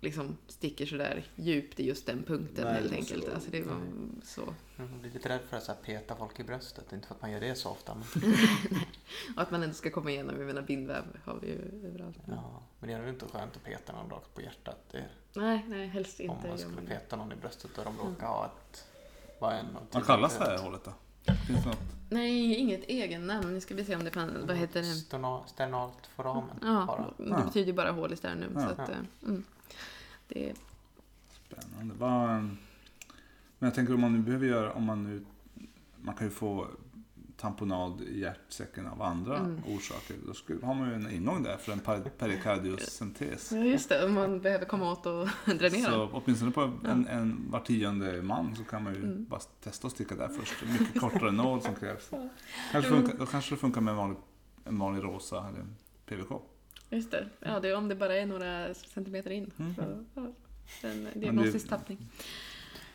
liksom 0.00 0.36
sticker 0.48 0.86
så 0.86 0.96
där 0.96 1.24
djupt 1.36 1.80
i 1.80 1.86
just 1.86 2.06
den 2.06 2.22
punkten 2.22 2.64
Nej, 2.64 2.74
helt 2.74 2.92
enkelt. 2.92 3.24
vara- 3.24 3.34
Alltså 3.34 3.50
det 3.50 3.62
var 3.62 3.74
nej. 3.76 4.22
så. 4.24 4.54
Man 4.76 5.00
blir 5.00 5.10
lite 5.10 5.28
rädd 5.28 5.40
för 5.48 5.56
att 5.56 5.62
så 5.64 5.72
här, 5.72 5.78
peta 5.82 6.16
folk 6.16 6.40
i 6.40 6.44
bröstet. 6.44 6.92
Inte 6.92 7.08
för 7.08 7.14
att 7.14 7.22
man 7.22 7.30
gör 7.30 7.40
det 7.40 7.54
så 7.54 7.70
ofta. 7.70 7.94
Men, 7.94 8.04
Och 9.36 9.42
att 9.42 9.50
man 9.50 9.62
ändå 9.62 9.74
ska 9.74 9.90
komma 9.90 10.10
igenom, 10.10 10.36
jag 10.38 10.46
menar 10.46 10.62
bindväv 10.62 11.04
har 11.24 11.38
vi 11.42 11.46
ju 11.48 11.88
överallt. 11.88 12.16
ja, 12.28 12.62
men 12.80 12.88
det 12.88 12.94
är 12.94 12.98
nog 13.00 13.08
inte 13.08 13.26
skönt 13.26 13.56
att 13.56 13.64
peta 13.64 13.92
någon 13.92 14.10
rakt 14.10 14.34
på 14.34 14.42
hjärtat. 14.42 14.78
Det, 14.90 15.04
Nej, 15.34 15.64
nej, 15.68 15.86
helst 15.86 16.20
om 16.20 16.24
inte. 16.30 16.48
man 16.48 16.58
skulle 16.58 16.74
man 16.74 16.84
det. 16.84 16.90
peta 16.90 17.16
någon 17.16 17.32
i 17.32 17.36
bröstet 17.36 17.78
och 17.78 17.84
de 17.84 17.96
råkar 17.98 18.26
ha 18.26 18.46
ett... 18.46 18.84
Vad 19.40 19.52
en 19.52 19.66
av 19.76 19.82
Vad 19.92 20.06
kallas 20.06 20.38
det 20.38 20.44
här 20.44 20.58
hålet 20.58 20.84
då? 20.84 20.92
Finns 21.46 21.66
något? 21.66 21.78
Nej, 22.10 22.54
inget 22.54 22.84
egen 22.84 23.26
namn. 23.26 23.54
Nu 23.54 23.60
ska 23.60 23.74
vi 23.74 23.84
se 23.84 23.96
om 23.96 24.04
det 24.04 24.10
fanns, 24.10 24.32
vad 24.46 24.56
heter 24.56 24.80
det? 24.80 24.86
Sternal, 24.86 25.42
sternalt 25.48 26.06
foramen 26.16 26.58
Ja, 26.62 26.84
bara. 27.18 27.38
det 27.38 27.44
betyder 27.44 27.66
ju 27.66 27.72
bara 27.72 27.90
hål 27.92 28.12
i 28.12 28.16
sternum. 28.16 28.52
Ja. 28.54 28.60
Så 28.60 28.82
att, 28.82 28.88
eh, 28.88 28.96
mm. 29.22 29.44
Det, 30.28 30.54
Spännande. 31.48 31.94
Vad, 31.98 32.28
men 32.30 32.56
jag 33.58 33.74
tänker 33.74 33.94
om 33.94 34.00
man 34.00 34.12
nu 34.12 34.18
behöver 34.18 34.46
göra, 34.46 34.72
om 34.72 34.84
man 34.84 35.04
nu, 35.04 35.24
man 36.02 36.14
kan 36.14 36.26
ju 36.26 36.30
få 36.30 36.66
tamponad 37.36 38.00
i 38.00 38.20
hjärtsäcken 38.20 38.86
av 38.86 39.02
andra 39.02 39.38
Mm. 39.38 39.60
orsaker. 39.66 40.16
Då 40.26 40.34
skulle, 40.34 40.66
har 40.66 40.74
man 40.74 40.88
ju 40.88 40.94
en 40.94 41.10
ingång 41.10 41.42
där 41.42 41.56
för 41.56 41.72
en 41.72 41.80
per- 41.80 42.00
perikardiosyntes. 42.18 43.52
ja, 43.52 43.58
just 43.58 43.88
det. 43.88 44.08
Man 44.08 44.40
behöver 44.40 44.64
komma 44.64 44.92
åt 44.92 45.06
och 45.06 45.28
dränera. 45.58 45.90
Så 45.92 46.10
åtminstone 46.12 46.50
på 46.50 46.60
en, 46.84 47.06
en 47.06 47.50
var 47.50 47.60
tionde 47.60 48.22
man 48.22 48.56
så 48.56 48.64
kan 48.64 48.82
man 48.84 48.94
ju 48.94 49.02
Mm. 49.04 49.24
bara 49.28 49.40
testa 49.40 49.86
att 49.86 49.92
sticka 49.92 50.14
där 50.14 50.28
först. 50.28 50.54
Mycket 50.80 51.00
kortare 51.00 51.30
nåd 51.30 51.62
som 51.62 51.74
krävs. 51.74 52.10
Kanske 52.72 52.90
funkar, 52.90 53.18
då 53.18 53.26
kanske 53.26 53.54
det 53.54 53.58
funkar 53.58 53.80
med 53.80 53.90
en 53.92 53.96
vanlig, 53.98 54.18
en 54.64 54.78
vanlig 54.78 55.04
rosa 55.04 55.48
eller 55.48 55.66
PVK. 56.06 56.42
Just 56.90 57.10
det. 57.10 57.28
Ja, 57.40 57.60
det 57.60 57.68
är 57.68 57.76
om 57.76 57.88
det 57.88 57.94
bara 57.94 58.14
är 58.16 58.26
några 58.26 58.74
centimeter 58.74 59.30
in. 59.30 59.50
Mm. 59.58 59.74
Så, 59.74 60.04
ja, 60.14 60.32
en 60.88 61.08
diagnostisk 61.14 61.68
tappning. 61.68 61.98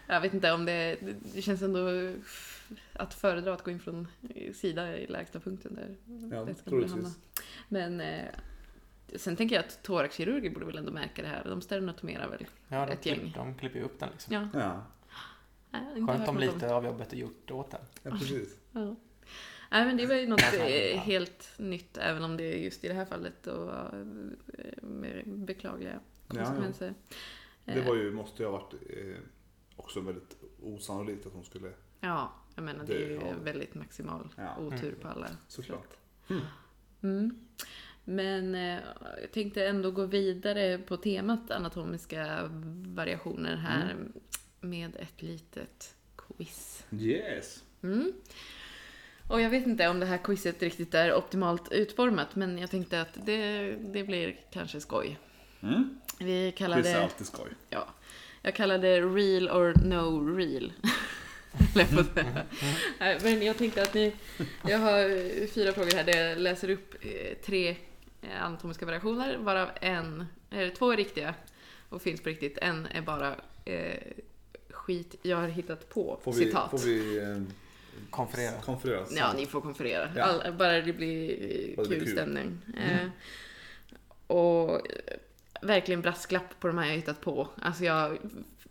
Jag 0.08 0.22
vet 0.22 0.34
inte 0.34 0.52
om 0.52 0.66
det... 0.66 0.98
det- 1.34 1.42
känns 1.42 1.62
ändå 1.62 2.12
att 2.94 3.14
föredra 3.14 3.54
att 3.54 3.64
gå 3.64 3.72
in 3.72 3.80
från 3.80 4.08
sida 4.54 4.98
i 4.98 5.08
lägsta 5.08 5.40
punkten 5.40 5.76
där. 5.76 5.96
Ja, 6.38 6.46
det 6.46 6.56
ska 6.56 6.88
hamna. 6.88 7.12
Men 7.70 8.02
eh, 8.02 8.26
sen 9.16 9.36
tänker 9.36 9.56
jag 9.56 9.66
att 9.66 9.84
thoraxkirurger 9.84 10.50
borde 10.50 10.66
väl 10.66 10.78
ändå 10.78 10.92
märka 10.92 11.22
det 11.22 11.28
här. 11.28 11.44
De 11.46 11.62
sternotomerar 11.62 12.30
väl? 12.30 12.46
Ja, 12.68 12.86
de, 12.86 12.92
Ett 12.92 13.06
gäng. 13.06 13.20
klipp, 13.20 13.36
de 13.36 13.56
klipper 13.58 13.80
ju 13.80 13.86
upp 13.86 14.00
den 14.00 14.10
liksom. 14.12 14.34
Ja. 14.34 14.48
Ja, 14.60 14.84
Nej, 15.72 15.82
inte 16.00 16.14
Skönt 16.14 16.30
om 16.30 16.38
lite 16.38 16.74
av 16.74 16.86
jobbet 16.86 17.14
är 17.14 17.18
gjort 17.18 17.52
åt 17.52 17.72
den. 17.72 17.82
ja 18.04 18.12
precis. 18.12 18.58
Ja. 18.72 18.96
Nej, 19.74 19.86
men 19.86 19.98
det 19.98 20.06
var 20.06 20.16
ju 20.16 20.28
något 20.28 20.42
Ja. 20.54 20.66
eh, 20.66 21.00
helt 21.00 21.50
nytt, 21.58 21.98
även 21.98 22.24
om 22.24 22.38
det 22.38 22.58
just 22.58 22.84
i 22.84 22.88
det 22.88 22.94
här 22.94 23.06
fallet 23.06 23.34
då 23.44 23.52
var 23.66 24.06
eh, 24.58 25.24
beklagliga 25.26 26.00
Ja, 26.28 26.36
konsekvenser. 26.46 26.94
Det 27.66 27.82
var 27.82 27.96
ju, 27.96 28.12
måste 28.12 28.44
ju 28.44 28.50
ha 28.50 28.58
varit 28.58 28.74
eh, 28.74 29.16
också 29.76 30.00
väldigt 30.02 30.38
osannolikt 30.62 31.26
att 31.26 31.34
hon 31.34 31.46
skulle, 31.46 31.72
Ja, 32.00 32.34
jag 32.56 32.64
menar 32.64 32.86
det 32.86 32.94
är 33.06 33.10
ju 33.10 33.18
har- 33.18 33.36
väldigt 33.44 33.76
maximal 33.76 34.30
Ja. 34.38 34.58
otur 34.60 34.88
Mm. 34.88 35.00
på 35.02 35.08
alla 35.08 35.28
såklart. 35.48 35.88
sätt. 36.28 36.38
Mm. 37.04 37.48
Men 38.04 38.56
eh, 38.56 38.80
jag 39.22 39.32
tänkte 39.32 39.68
ändå 39.68 39.92
gå 39.92 40.06
vidare 40.06 40.78
på 40.78 40.98
temat 40.98 41.52
anatomiska 41.52 42.50
variationer 42.88 43.56
här 43.56 43.96
med 44.60 44.96
ett 44.96 45.22
litet 45.22 45.96
quiz. 46.16 46.86
Yes. 47.00 47.64
Mm. 47.84 48.14
Och 49.34 49.42
jag 49.42 49.50
vet 49.50 49.68
inte 49.68 49.88
om 49.88 50.00
det 50.00 50.06
här 50.06 50.18
quizet 50.18 50.64
riktigt 50.64 50.94
är 50.94 51.14
optimalt 51.14 51.72
utformat, 51.72 52.36
men 52.36 52.58
jag 52.58 52.72
tänkte 52.72 53.02
att 53.02 53.26
det, 53.26 53.72
det 53.72 54.04
blir 54.04 54.36
kanske 54.52 54.82
skoj. 54.82 55.20
Mm. 55.62 56.00
Vi 56.20 56.52
kallar 56.58 56.76
Quiz 56.78 56.88
är 56.88 56.98
det, 56.98 57.04
alltid 57.04 57.28
skoj. 57.28 57.50
ja, 57.70 57.88
jag 58.42 58.56
kallar 58.56 58.78
det 58.78 59.02
real 59.02 59.50
or 59.50 59.74
no 59.86 60.36
real. 60.38 60.74
Men 63.24 63.42
jag 63.44 63.58
tänkte 63.58 63.82
att 63.82 63.94
ni, 63.94 64.14
jag 64.68 64.80
har 64.80 65.48
fyra 65.48 65.72
frågor 65.72 65.92
här 65.96 66.04
där 66.04 66.28
jag 66.30 66.38
läser 66.38 66.70
upp 66.70 66.96
eh, 67.02 67.38
tre 67.46 67.70
eh, 68.22 68.44
anatomiska 68.44 68.86
variationer, 68.86 69.38
varav 69.38 69.70
en, 69.82 70.26
eller 70.52 70.70
två 70.70 70.92
är 70.92 70.98
riktiga 70.98 71.34
och 71.90 72.02
finns 72.02 72.22
på 72.22 72.30
riktigt. 72.30 72.58
En 72.58 72.86
är 72.86 73.02
bara 73.02 73.36
eh, 73.66 74.02
skit 74.70 75.16
jag 75.22 75.38
har 75.38 75.48
hittat 75.48 75.90
på, 75.90 76.20
Får 76.24 76.34
vi, 76.34 76.46
citat. 76.46 76.72
får 76.72 76.78
vi 76.78 77.18
eh, 77.18 77.38
Konferera. 78.10 78.62
konferera? 78.62 79.06
Ja, 79.12 79.34
ni 79.34 79.46
får 79.46 79.62
konferera. 79.62 80.10
Ja. 80.16 80.24
All, 80.24 80.54
bara 80.54 80.82
det 80.82 80.94
blir 80.94 81.76
Bara 81.76 81.84
det 81.84 81.90
blir 81.90 82.00
kul 82.00 82.08
kul. 82.08 82.16
stämning. 82.18 82.58
Eh, 82.78 83.08
och 84.28 84.70
eh, 84.72 84.80
verkligen 85.62 86.02
brasklapp 86.02 86.60
på 86.60 86.68
de 86.68 86.78
här 86.78 86.86
jag 86.88 86.96
hittat 86.96 87.22
på. 87.22 87.48
Alltså 87.62 87.84
jag, 87.84 88.18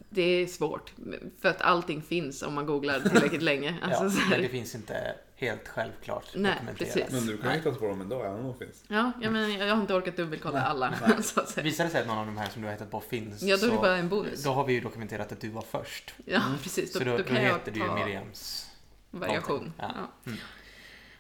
det 0.09 0.23
är 0.23 0.47
svårt. 0.47 0.93
För 1.41 1.49
att 1.49 1.61
allting 1.63 2.03
finns 2.03 2.43
om 2.43 2.55
man 2.55 2.67
googlar 2.67 3.01
tillräckligt 3.01 3.43
länge. 3.53 3.75
Alltså, 3.83 4.05
ja, 4.05 4.11
så 4.11 4.31
men 4.31 4.43
det 4.43 4.49
finns 4.49 4.75
inte 4.75 5.15
helt 5.37 5.69
självklart 5.69 6.25
Nej, 6.35 6.53
dokumenterat. 6.53 6.95
precis. 6.95 7.11
Men 7.13 7.27
du 7.27 7.37
kan 7.39 7.53
hitta 7.53 7.71
på 7.73 7.89
dem 7.89 8.01
ändå, 8.01 8.23
även 8.23 8.41
om 8.41 8.45
de 8.47 8.59
finns. 8.59 8.85
ja, 8.89 9.13
jag, 9.23 9.33
men, 9.33 9.53
jag 9.53 9.75
har 9.75 9.81
inte 9.83 9.95
orkat 9.95 10.17
dubbelkolla 10.17 10.59
Nej, 10.59 10.69
alla. 10.69 10.91
nej. 10.91 11.17
Visar 11.65 11.85
det 11.85 11.91
sig 11.91 12.01
att 12.01 12.07
någon 12.07 12.19
av 12.19 12.27
de 12.27 12.37
här 12.37 12.49
som 12.49 12.63
du 12.63 12.69
har 12.69 12.73
hittat 12.73 12.91
på 12.91 13.01
finns, 13.01 13.43
Ja, 13.43 13.57
då 13.57 13.67
är 13.67 13.71
det 13.71 13.77
så 13.77 13.83
bara 13.83 13.97
en 13.97 14.09
bonus. 14.09 14.43
då 14.45 14.51
har 14.53 14.65
vi 14.65 14.73
ju 14.73 14.81
dokumenterat 14.81 15.33
att 15.33 15.41
du 15.41 15.49
var 15.49 15.63
först. 15.71 16.15
Ja, 16.25 16.41
precis. 16.63 16.93
Då, 16.93 16.99
så 16.99 17.05
då, 17.05 17.11
då 17.11 17.17
då, 17.19 17.25
kan 17.25 17.37
jag 17.37 17.43
heter 17.43 17.73
det 17.73 17.79
ju 17.81 17.87
ta 17.87 17.95
Miriams. 17.95 18.69
Variation. 19.13 19.73
Ja. 19.79 19.93
Ja. 19.95 20.31
Mm. 20.31 20.39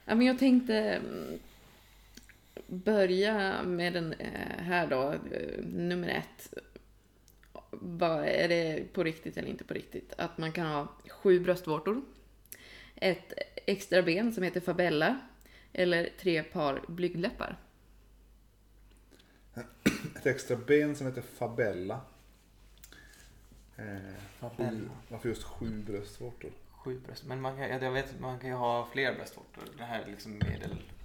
Ja, 0.04 0.14
men 0.14 0.26
jag 0.26 0.38
tänkte 0.38 0.74
mm, 0.74 1.38
börja 2.66 3.62
med 3.62 3.92
den 3.92 4.12
eh, 4.12 4.58
här 4.58 4.86
då, 4.86 5.12
eh, 5.12 5.64
nummer 5.64 6.08
ett. 6.08 6.54
Vad 7.70 8.24
är 8.24 8.48
det 8.48 8.92
på 8.92 9.04
riktigt 9.04 9.36
eller 9.36 9.48
inte 9.48 9.64
på 9.64 9.74
riktigt? 9.74 10.14
Att 10.18 10.38
man 10.38 10.52
kan 10.52 10.66
ha 10.66 10.88
sju 11.08 11.40
bröstvårtor, 11.40 12.02
ett 12.94 13.32
extra 13.66 14.02
ben 14.02 14.32
som 14.32 14.42
heter 14.42 14.60
fabella 14.60 15.18
eller 15.72 16.08
tre 16.20 16.42
par 16.42 16.80
blygdläppar. 16.88 17.58
Ett 20.16 20.26
extra 20.26 20.56
ben 20.56 20.96
som 20.96 21.06
heter 21.06 21.22
Fabella. 21.22 22.00
Eh, 23.76 23.84
Fabella. 24.38 24.70
Sju, 24.70 24.88
varför 25.08 25.28
just 25.28 25.42
sju 25.42 25.82
bröstvårtor? 25.86 26.50
Sju 26.84 26.98
bröst. 26.98 27.24
Men 27.24 27.40
man 27.40 27.56
kan, 27.56 27.68
ja, 27.68 27.78
jag 27.82 27.90
vet, 27.92 28.20
man 28.20 28.38
kan 28.38 28.48
ju 28.50 28.56
ha 28.56 28.86
fler 28.92 29.14
bröstvårtor. 29.14 29.64
Det 29.78 29.84
här 29.84 30.02
är 30.02 30.06
liksom 30.06 30.40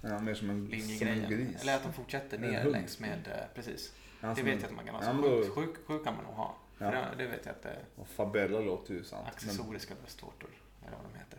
Ja, 0.02 0.18
mer 0.18 0.34
som 0.34 0.50
en, 0.50 0.82
som 0.98 1.08
en 1.08 1.30
gris. 1.30 1.62
Eller 1.62 1.76
att 1.76 1.82
de 1.82 1.92
fortsätter 1.92 2.38
ner 2.38 2.64
längs 2.64 3.00
med, 3.00 3.28
eh, 3.28 3.54
precis. 3.54 3.92
Ja, 4.20 4.34
det 4.36 4.42
vet 4.42 4.54
en- 4.54 4.60
jag 4.60 4.68
att 4.70 4.76
man 4.76 4.84
kan 4.84 4.94
ha. 4.94 5.02
Ja, 5.02 5.08
Så 5.10 5.14
men 5.14 5.22
sju, 5.22 5.42
då- 5.44 5.50
sju, 5.54 5.66
sju 5.86 6.04
kan 6.04 6.14
man 6.14 6.24
nog 6.24 6.34
ha. 6.34 6.56
Ja. 6.78 6.90
det, 6.90 7.06
det 7.18 7.26
vet 7.26 7.46
jag 7.46 7.52
att 7.52 7.62
det 7.62 7.68
är 7.68 7.84
Och 7.96 8.08
Fabella 8.08 8.60
låter 8.60 8.94
ju 8.94 9.04
sant. 9.04 9.22
Men, 9.24 9.32
accessoriska 9.34 9.94
bröstvårtor. 10.02 10.50
Eller 10.86 10.96
vad 10.96 11.12
de 11.12 11.18
heter. 11.18 11.38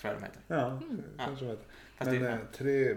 Tror 0.00 0.12
jag 0.12 0.20
de 0.22 0.26
heter. 0.26 0.42
ja, 0.46 0.66
Mm. 0.70 1.02
kanske 1.18 1.44
de 1.44 1.50
heter. 1.50 1.64
Fast 1.96 2.10
Men 2.10 2.22
det, 2.22 2.30
eh, 2.30 2.38
tre, 2.52 2.96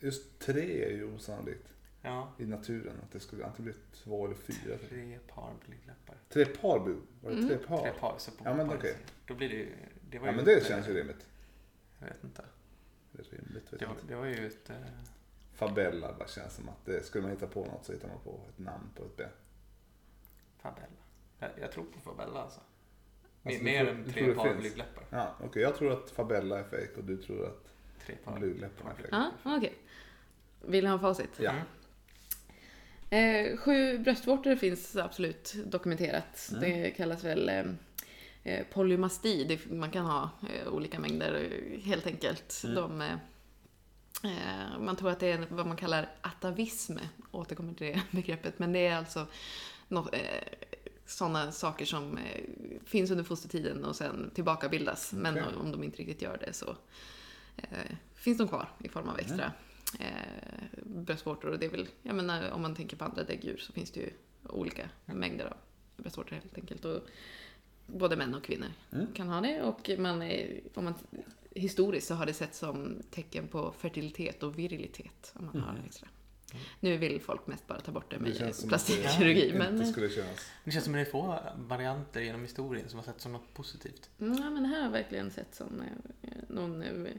just 0.00 0.38
tre 0.38 0.84
är 0.84 0.90
ju 0.90 1.14
osannolikt 1.14 1.66
ja, 2.02 2.32
i 2.38 2.46
naturen. 2.46 2.96
Att 3.02 3.10
det 3.12 3.20
skulle 3.20 3.44
antingen 3.46 3.72
bli 3.72 3.80
två 3.92 4.24
eller 4.26 4.34
fyra. 4.34 4.76
tre 4.88 5.18
par 5.18 5.54
blygdläppar. 5.66 6.16
Tre 6.28 6.44
par. 6.44 6.78
Var 6.78 6.96
det 7.22 7.28
Mm. 7.30 7.48
tre 7.48 7.56
par? 7.58 7.82
Tre 7.82 7.92
par. 8.00 8.14
Så 8.18 8.30
på 8.30 8.44
Ja, 8.44 8.54
men 8.54 8.68
par- 8.68 8.76
okej. 8.76 8.96
Då 9.26 9.34
blir 9.34 9.48
det 9.48 9.54
ju... 9.54 9.72
Det 10.10 10.18
var 10.18 10.26
Ja 10.26 10.32
ju 10.32 10.36
men 10.36 10.44
det 10.44 10.54
ett, 10.56 10.66
känns 10.66 10.88
ju 10.88 10.90
eh, 10.90 10.96
rimligt. 10.96 11.26
Jag 11.98 12.06
vet 12.06 12.24
inte. 12.24 12.44
Det 13.12 13.20
är 13.20 13.36
rimligt. 13.36 13.72
Vet 13.72 13.80
Det 13.80 13.86
var, 13.86 13.92
inte. 13.94 14.06
det 14.06 14.14
var 14.16 14.26
ju 14.26 14.46
ett... 14.46 14.70
eh, 14.70 14.76
Fabella 15.54 16.12
bara 16.18 16.28
känns 16.28 16.54
som 16.54 16.68
att 16.68 16.84
det, 16.84 17.04
skulle 17.04 17.22
man 17.22 17.30
hitta 17.30 17.46
på 17.46 17.64
något 17.64 17.84
så 17.84 17.92
hittar 17.92 18.08
man 18.08 18.18
på 18.24 18.40
ett 18.48 18.58
namn 18.58 18.90
på 18.96 19.04
ett 19.04 19.16
ben. 19.16 19.28
Fabella. 20.58 20.86
Jag, 21.38 21.50
jag 21.60 21.72
tror 21.72 21.84
på 21.84 22.00
Fabella 22.00 22.40
alltså. 22.42 22.60
Alltså, 23.44 23.62
Mer 23.64 23.84
tror- 23.84 23.94
än 23.94 24.04
tre 24.12 24.34
par 24.34 24.54
blygdläppar. 24.54 25.04
Ja, 25.10 25.34
okej. 25.44 25.62
Jag 25.62 25.76
tror 25.76 25.92
att 25.92 26.10
Fabella 26.10 26.58
är 26.58 26.64
fake 26.64 26.90
och 26.96 27.04
du 27.04 27.16
tror 27.22 27.46
att 27.46 27.72
Tre 28.06 28.16
par. 28.16 28.38
blygdläpparna 28.38 28.90
är 28.90 28.94
fake. 28.94 29.08
Ja, 29.10 29.32
okej. 29.56 29.74
Vill 30.60 30.84
ni 30.84 30.90
ha 30.90 30.98
facit? 30.98 31.30
Ja. 31.38 31.50
Mm. 31.50 31.62
Eh, 33.12 33.56
sju 33.56 33.98
bröstvårtor 33.98 34.56
finns 34.56 34.96
absolut 34.96 35.54
dokumenterat. 35.66 36.48
Mm. 36.50 36.60
Det 36.60 36.90
kallas 36.90 37.24
väl 37.24 37.48
eh, 37.48 37.64
eh, 38.42 38.66
polymasti. 38.72 39.44
Det, 39.44 39.70
man 39.70 39.90
kan 39.90 40.06
ha 40.06 40.30
eh, 40.54 40.68
olika 40.72 40.98
mängder 40.98 41.34
eh, 41.74 41.80
helt 41.80 42.06
enkelt. 42.06 42.62
Mm. 42.64 42.74
De, 42.76 43.00
eh, 44.28 44.78
man 44.80 44.96
tror 44.96 45.10
att 45.10 45.20
det 45.20 45.26
är 45.32 45.46
vad 45.50 45.66
man 45.66 45.76
kallar 45.76 46.08
atavism. 46.20 46.96
Återkommer 47.30 47.74
till 47.74 47.86
det 47.86 48.02
begreppet. 48.10 48.58
Men 48.58 48.72
det 48.72 48.86
är 48.86 48.96
alltså 48.96 49.26
nå- 49.88 50.08
eh, 50.12 50.42
sådana 51.06 51.52
saker 51.52 51.84
som 51.84 52.18
finns 52.84 53.10
under 53.10 53.24
fostertiden 53.24 53.84
och 53.84 53.96
sen 53.96 54.30
tillbakabildas. 54.34 55.12
Men 55.12 55.34
Okej. 55.34 55.56
om 55.60 55.72
de 55.72 55.84
inte 55.84 55.98
riktigt 55.98 56.22
gör 56.22 56.38
det 56.46 56.52
så 56.52 56.76
finns 58.14 58.38
de 58.38 58.48
kvar 58.48 58.68
i 58.78 58.88
form 58.88 59.08
av 59.08 59.18
extra 59.18 59.52
eh, 60.00 60.78
bröstvårtor. 60.82 61.50
Och 61.50 61.58
det 61.58 61.66
är 61.66 61.70
väl, 61.70 61.88
jag 62.02 62.14
menar, 62.16 62.50
om 62.50 62.62
man 62.62 62.74
tänker 62.74 62.96
på 62.96 63.04
andra 63.04 63.24
däggdjur 63.24 63.56
så 63.56 63.72
finns 63.72 63.90
det 63.90 64.00
ju 64.00 64.10
olika 64.48 64.88
mängder 65.04 65.44
av 65.46 65.56
bröstvårtor 65.96 66.36
helt 66.36 66.58
enkelt. 66.58 66.84
Och 66.84 67.00
både 67.86 68.16
män 68.16 68.34
och 68.34 68.44
kvinnor 68.44 68.68
Mm. 68.92 69.06
kan 69.14 69.28
ha 69.28 69.40
det. 69.40 69.62
Och 69.62 69.90
man 69.98 70.22
är, 70.22 70.60
om 70.74 70.84
man, 70.84 70.94
historiskt 71.50 72.06
så 72.06 72.14
har 72.14 72.26
det 72.26 72.32
sett 72.34 72.54
som 72.54 73.02
tecken 73.10 73.48
på 73.48 73.72
fertilitet 73.78 74.42
och 74.42 74.58
virilitet 74.58 75.32
om 75.36 75.44
man 75.52 75.60
har 75.62 75.72
Mhm. 75.72 75.82
extra. 75.86 76.08
Nu 76.80 76.96
vill 76.96 77.20
folk 77.20 77.46
mest 77.46 77.66
bara 77.66 77.80
ta 77.80 77.92
bort 77.92 78.10
det 78.10 78.18
med 78.18 78.54
plastikkirurgi. 78.68 79.50
det 79.50 79.58
Men, 79.58 79.74
inte 79.74 79.86
skulle 79.92 80.08
kännas. 80.10 80.50
Det 80.64 80.70
känns 80.70 80.84
som 80.84 80.94
att 80.94 80.98
det 80.98 81.00
är 81.08 81.10
få 81.10 81.38
varianter 81.56 82.20
genom 82.20 82.42
historien 82.42 82.88
som 82.88 82.98
har 82.98 83.04
sett 83.04 83.20
som 83.20 83.32
något 83.32 83.54
positivt. 83.54 84.10
mm, 84.20 84.38
ja, 84.38 84.50
men 84.50 84.62
det 84.62 84.68
här 84.68 84.76
har 84.76 84.84
jag 84.84 84.90
verkligen 84.92 85.30
sett 85.30 85.54
som 85.54 85.80
eh, 85.80 86.30
någon 86.48 86.82
eh, 86.82 87.12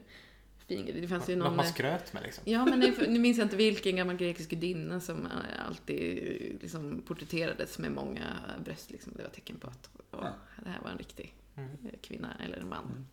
fin 0.68 0.86
grej. 0.86 1.00
Det 1.00 1.08
fanns 1.08 1.28
ju 1.28 1.36
Något 1.36 1.46
någon... 1.46 1.56
man 1.56 1.66
eh, 1.66 1.72
skröt 1.72 2.12
med 2.12 2.22
liksom. 2.22 2.42
Ja, 2.46 2.64
men 2.64 2.80
det, 2.80 3.06
nu 3.08 3.18
minns 3.18 3.38
jag 3.38 3.44
inte 3.44 3.56
vilken 3.56 3.96
gammal 3.96 4.16
grekisk 4.16 4.50
gudinna 4.50 5.00
som 5.00 5.26
eh, 5.26 5.66
alltid 5.66 6.18
eh, 6.18 6.60
liksom 6.62 7.02
porträtterades 7.06 7.78
med 7.78 7.92
många 7.92 8.40
bröst. 8.64 8.90
Liksom. 8.90 9.12
Det 9.16 9.22
var 9.22 9.30
tecken 9.30 9.56
på 9.56 9.66
att 9.66 9.90
åh, 10.12 10.28
det 10.64 10.70
här 10.70 10.80
var 10.82 10.90
en 10.90 10.98
riktig 10.98 11.34
Mm. 11.56 11.70
kvinna 12.02 12.36
eller 12.44 12.56
en 12.56 12.68
man. 12.68 13.06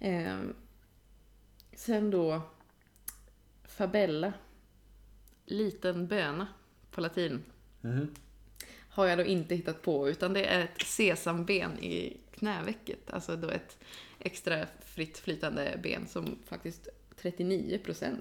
Mm. 0.00 0.26
Eh, 0.26 0.54
sen 1.74 2.10
då 2.10 2.42
Fabella. 3.64 4.32
Liten 5.46 6.06
böna 6.06 6.46
på 6.90 7.00
latin. 7.00 7.42
Mhm. 7.80 8.14
Har 8.88 9.06
jag 9.06 9.18
då 9.18 9.24
inte 9.24 9.54
hittat 9.54 9.82
på 9.82 10.08
utan 10.08 10.32
det 10.32 10.44
är 10.44 10.64
ett 10.64 10.82
sesamben 10.86 11.78
i 11.78 12.16
knävecket. 12.34 13.10
Alltså 13.10 13.36
då 13.36 13.48
ett 13.48 13.78
extra 14.24 14.66
fritt 14.84 15.18
flytande 15.18 15.80
ben 15.82 16.06
som 16.06 16.38
faktiskt 16.44 16.88
39% 17.22 18.20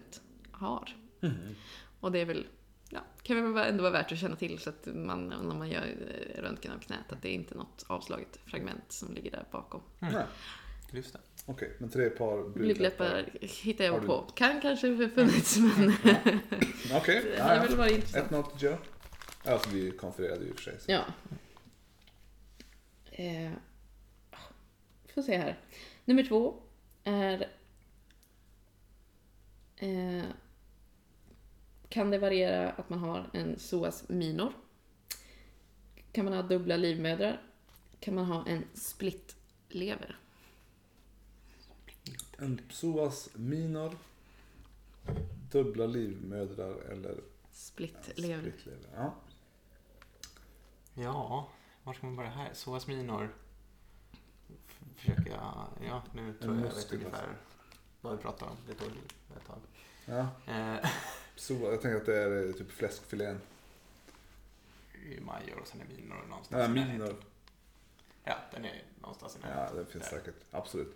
har. 0.51 0.95
Mhm. 1.19 1.55
Och 1.99 2.11
det 2.11 2.19
är 2.19 2.25
väl, 2.25 2.47
ja, 2.89 2.99
kan 3.23 3.43
väl 3.43 3.53
vara- 3.53 3.65
ändå 3.65 3.81
vara 3.83 3.91
värt 3.93 4.11
att 4.11 4.17
känna 4.19 4.35
till 4.35 4.59
så 4.59 4.69
att 4.69 4.85
man, 4.93 5.27
när 5.27 5.55
man 5.55 5.69
gör 5.69 5.85
eh, 5.85 6.41
röntgen 6.41 6.71
av 6.71 6.79
knät, 6.79 7.11
att 7.11 7.21
det 7.21 7.29
är 7.29 7.33
inte 7.33 7.55
något 7.55 7.85
avslaget 7.87 8.39
fragment 8.45 8.83
som 8.91 9.13
ligger 9.13 9.31
där 9.31 9.45
bakom. 9.51 9.81
Mm. 9.99 10.21
Just 10.93 11.13
det. 11.13 11.19
okej. 11.45 11.75
Men 11.79 11.89
tre 11.89 12.09
par 12.09 12.49
Blygdläppar 12.49 13.29
hittar 13.41 13.85
jag 13.85 14.01
du- 14.01 14.07
på. 14.07 14.21
Kan 14.35 14.61
kanske 14.61 15.09
funnits, 15.09 15.57
men 15.57 15.93
Okej, 16.95 17.21
det 17.23 17.35
ja, 17.37 17.43
hade 17.43 17.55
ja. 17.55 17.61
väl 17.63 17.77
varit 17.77 17.91
intressant. 17.91 18.31
1-0 18.31 18.57
till 18.57 18.67
Joe. 18.67 18.77
Alltså 19.45 19.69
vi 19.69 19.91
konfererade 19.91 20.43
ju 20.43 20.49
i 20.49 20.51
och 20.53 20.55
för 20.59 20.63
sig. 20.63 20.79
så- 20.79 20.91
Ja. 20.91 21.01
Eh, 23.11 23.51
får 25.13 25.21
se 25.21 25.37
här. 25.37 25.59
Nummer 26.05 26.23
två 26.23 26.61
är... 27.03 27.51
Eh, 29.77 30.23
kan 31.89 32.11
det 32.11 32.17
variera 32.17 32.71
att 32.71 32.89
man 32.89 32.99
har 32.99 33.29
en 33.33 33.55
psoas 33.55 34.09
minor? 34.09 34.53
Kan 36.11 36.25
man 36.25 36.33
ha 36.33 36.41
dubbla 36.41 36.77
livmödrar? 36.77 37.41
Kan 37.99 38.15
man 38.15 38.25
ha 38.25 38.47
en 38.47 38.63
splittlever? 38.73 40.19
En 42.37 42.61
psoas 42.69 43.29
minor, 43.33 43.97
dubbla 45.51 45.85
livmödrar 45.85 46.75
eller 46.91 47.21
Splittlever. 47.51 48.39
splittlever. 48.51 48.89
Ja. 48.95 49.15
Ja, 50.93 51.49
var 51.83 51.93
ska 51.93 52.05
man 52.05 52.15
börja 52.15 52.29
här? 52.29 52.53
Soas 52.53 52.87
minor. 52.87 53.29
Försöker 54.95 55.29
jag... 55.31 55.67
Ja, 55.87 56.03
nu 56.13 56.33
tror 56.33 56.55
jag 56.55 56.65
jag 56.65 56.73
vet 56.75 56.93
ungefär 56.93 57.17
alltså. 57.17 57.33
vad 58.01 58.17
vi 58.17 58.23
pratar 58.23 58.47
om. 58.47 58.57
Det 58.67 58.73
tog 58.73 58.87
ett 59.37 59.47
tag. 59.47 59.57
ja. 60.05 60.53
Eh, 60.53 60.89
Psoa, 61.35 61.71
jag 61.71 61.81
tänker 61.81 61.97
att 61.97 62.05
det 62.05 62.17
är 62.17 62.47
eh, 62.47 62.53
typ 62.53 62.71
fläskfilén. 62.71 63.41
I 65.05 65.19
major 65.19 65.59
och 65.61 65.67
sen 65.67 65.81
är 65.81 65.85
minor 65.85 66.15
någonstans 66.29 66.61
Ja, 66.61 66.67
minor. 66.67 67.15
Ja, 68.23 68.35
den 68.53 68.65
är 68.65 68.83
någonstans 69.01 69.35
i 69.35 69.39
Ja, 69.41 69.47
närheten. 69.49 69.77
det 69.77 69.85
finns 69.85 70.09
Där. 70.09 70.17
säkert. 70.17 70.35
Absolut. 70.51 70.95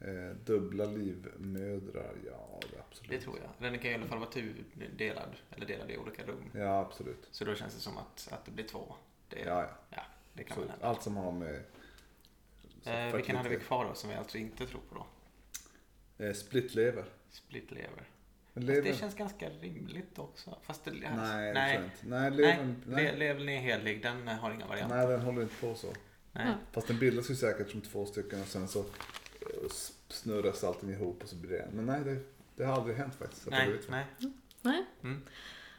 Eh, 0.00 0.36
dubbla 0.44 0.84
livmödrar, 0.84 2.14
ja 2.26 2.60
det 2.72 2.80
absolut. 2.90 3.10
Det 3.10 3.20
tror 3.20 3.38
jag. 3.38 3.70
Den 3.70 3.78
kan 3.78 3.90
i 3.90 3.94
alla 3.94 4.06
fall 4.06 4.18
vara 4.18 4.30
tudelad, 4.30 5.28
eller 5.50 5.66
delad 5.66 5.90
i 5.90 5.96
olika 5.98 6.22
rum. 6.26 6.50
Ja, 6.52 6.80
absolut. 6.80 7.28
Så 7.30 7.44
då 7.44 7.54
känns 7.54 7.74
det 7.74 7.80
som 7.80 7.98
att, 7.98 8.28
att 8.32 8.44
det 8.44 8.50
blir 8.50 8.66
två. 8.68 8.94
Det, 9.28 9.38
Ja, 9.40 9.70
ja. 9.90 10.02
det 10.32 10.44
kan 10.44 10.56
Så 10.56 10.62
allt 10.86 11.02
som 11.02 11.16
har 11.16 11.32
med... 11.32 11.62
Eh, 12.84 13.14
vilken 13.14 13.36
hade 13.36 13.48
vi 13.48 13.56
kvar 13.56 13.84
då 13.84 13.94
som 13.94 14.10
vi 14.10 14.16
alltså 14.16 14.38
inte 14.38 14.66
tror 14.66 14.80
på 14.88 14.94
då? 14.94 15.06
Eh, 16.24 16.32
splitlever. 16.32 17.04
Split 17.30 17.70
lever. 17.70 18.08
Men 18.52 18.62
Fast 18.62 18.66
lever... 18.66 18.82
det 18.82 18.96
känns 18.96 19.14
ganska 19.14 19.48
rimligt 19.48 20.18
också. 20.18 20.58
Fast 20.62 20.84
det, 20.84 20.90
Nej, 20.90 21.00
det 21.46 21.52
nej, 21.54 21.76
inte. 21.76 21.90
Nej, 22.02 22.30
nej, 22.30 22.30
levern... 22.30 22.82
nej. 22.86 23.04
Nej, 23.04 23.16
levern 23.18 23.48
är 23.48 23.60
helig, 23.60 24.02
den 24.02 24.28
har 24.28 24.50
inga 24.50 24.66
varianter. 24.66 24.96
nej, 24.96 25.06
den 25.06 25.20
håller 25.20 25.42
inte 25.42 25.54
på 25.60 25.74
så. 25.74 25.92
Nej. 26.32 26.54
Fast 26.72 26.86
den 26.86 26.98
bildas 26.98 27.30
ju 27.30 27.36
säkert 27.36 27.70
som 27.70 27.80
två 27.80 28.06
stycken 28.06 28.40
och 28.40 28.46
sen 28.46 28.68
så 28.68 28.78
eh, 28.80 29.70
snurras 30.08 30.64
allting 30.64 30.90
ihop 30.90 31.22
och 31.22 31.28
så 31.28 31.36
blir 31.36 31.50
det 31.50 31.58
en. 31.58 31.70
Men 31.72 31.86
nej, 31.86 32.00
det, 32.04 32.18
det 32.56 32.64
har 32.64 32.74
aldrig 32.74 32.96
hänt 32.96 33.14
faktiskt. 33.14 33.48
att 33.48 33.52
det 33.52 33.66
Nej, 33.66 33.80
nej. 33.88 34.06
Nej. 34.62 34.84
Mm. 35.02 35.22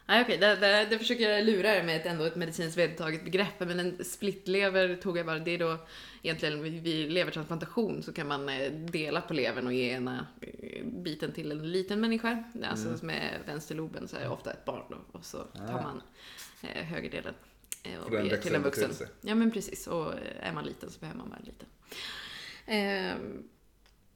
Nej, 0.08 0.22
okej, 0.22 0.38
det, 0.38 0.56
det, 0.56 0.88
det 0.90 1.00
försöker 1.00 1.30
jag 1.30 1.46
lura 1.46 1.76
er 1.76 1.84
med 1.84 1.96
ett, 1.98 2.06
ändå 2.06 2.24
ett 2.24 2.36
medicinskt 2.36 2.78
vedertaget 2.78 3.24
begrepp. 3.24 3.60
Men 3.60 3.80
en 3.80 4.04
splittlever 4.06 4.96
tog 4.96 5.18
jag 5.18 5.26
bara, 5.26 5.40
det 5.40 5.52
är 5.52 5.60
då 5.60 5.78
egentligen 6.24 6.64
vid- 6.64 7.12
levertransplantation 7.12 8.04
så 8.04 8.14
kan 8.14 8.28
man 8.28 8.50
eh, 8.50 8.72
dela 8.72 9.22
på 9.22 9.34
levern 9.34 9.68
och 9.68 9.74
ge 9.74 9.90
ena 9.90 10.28
eh, 10.42 10.86
biten 10.86 11.32
till 11.32 11.52
en 11.52 11.72
liten 11.72 12.02
människa. 12.02 12.44
Alltså 12.64 12.88
Mm. 12.88 13.00
med 13.02 13.40
vänsterloben 13.46 14.08
så 14.08 14.16
är 14.18 14.22
det 14.22 14.30
ofta 14.30 14.52
ett 14.54 14.66
barn 14.66 14.84
då, 14.90 14.98
och 15.20 15.26
så 15.26 15.38
tar 15.38 15.80
Ah. 15.80 15.82
man 15.82 16.02
eh, 16.62 16.84
högerdelen 16.84 17.34
eh, 17.84 18.00
Och 18.00 18.12
den 18.12 18.26
ger 18.26 18.38
till 18.38 18.56
en 18.56 18.64
vuxen. 18.64 18.94
sig. 18.94 19.08
Ja 19.22 19.36
men 19.36 19.52
precis, 19.52 19.88
och 19.88 20.14
är 20.42 20.52
man 20.54 20.66
liten 20.66 20.90
så 20.92 21.00
behöver 21.00 21.20
man 21.20 21.30
vara 21.30 21.40
liten. 21.44 21.68
Eh, 22.66 23.16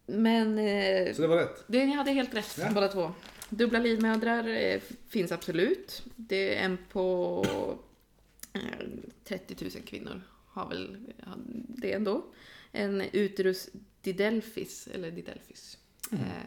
men 0.06 0.60
eh, 0.60 1.14
Så 1.14 1.22
det 1.22 1.28
var 1.28 1.38
rätt. 1.38 1.64
det, 1.68 1.86
ni 1.86 1.94
hade 1.94 2.12
helt 2.12 2.34
rätt 2.34 2.58
Ja. 2.62 2.68
båda 2.74 2.88
två. 2.88 3.12
Dubbla 3.50 3.80
livmödrar 3.80 4.48
eh, 4.48 4.82
finns 5.08 5.32
absolut. 5.32 6.04
Det 6.16 6.56
är 6.56 6.66
en 6.66 6.78
på 6.90 7.46
eh, 8.54 8.88
30 9.24 9.56
000 9.62 9.72
kvinnor 9.86 10.22
har 10.48 10.70
väl 10.70 10.98
det 11.68 11.94
ändå. 11.94 12.26
En 12.72 13.02
uterus 13.02 13.70
didelphis, 14.02 14.88
eller 14.88 15.12
didelphis. 15.12 15.78
Mm. 16.12 16.24
Eh, 16.24 16.46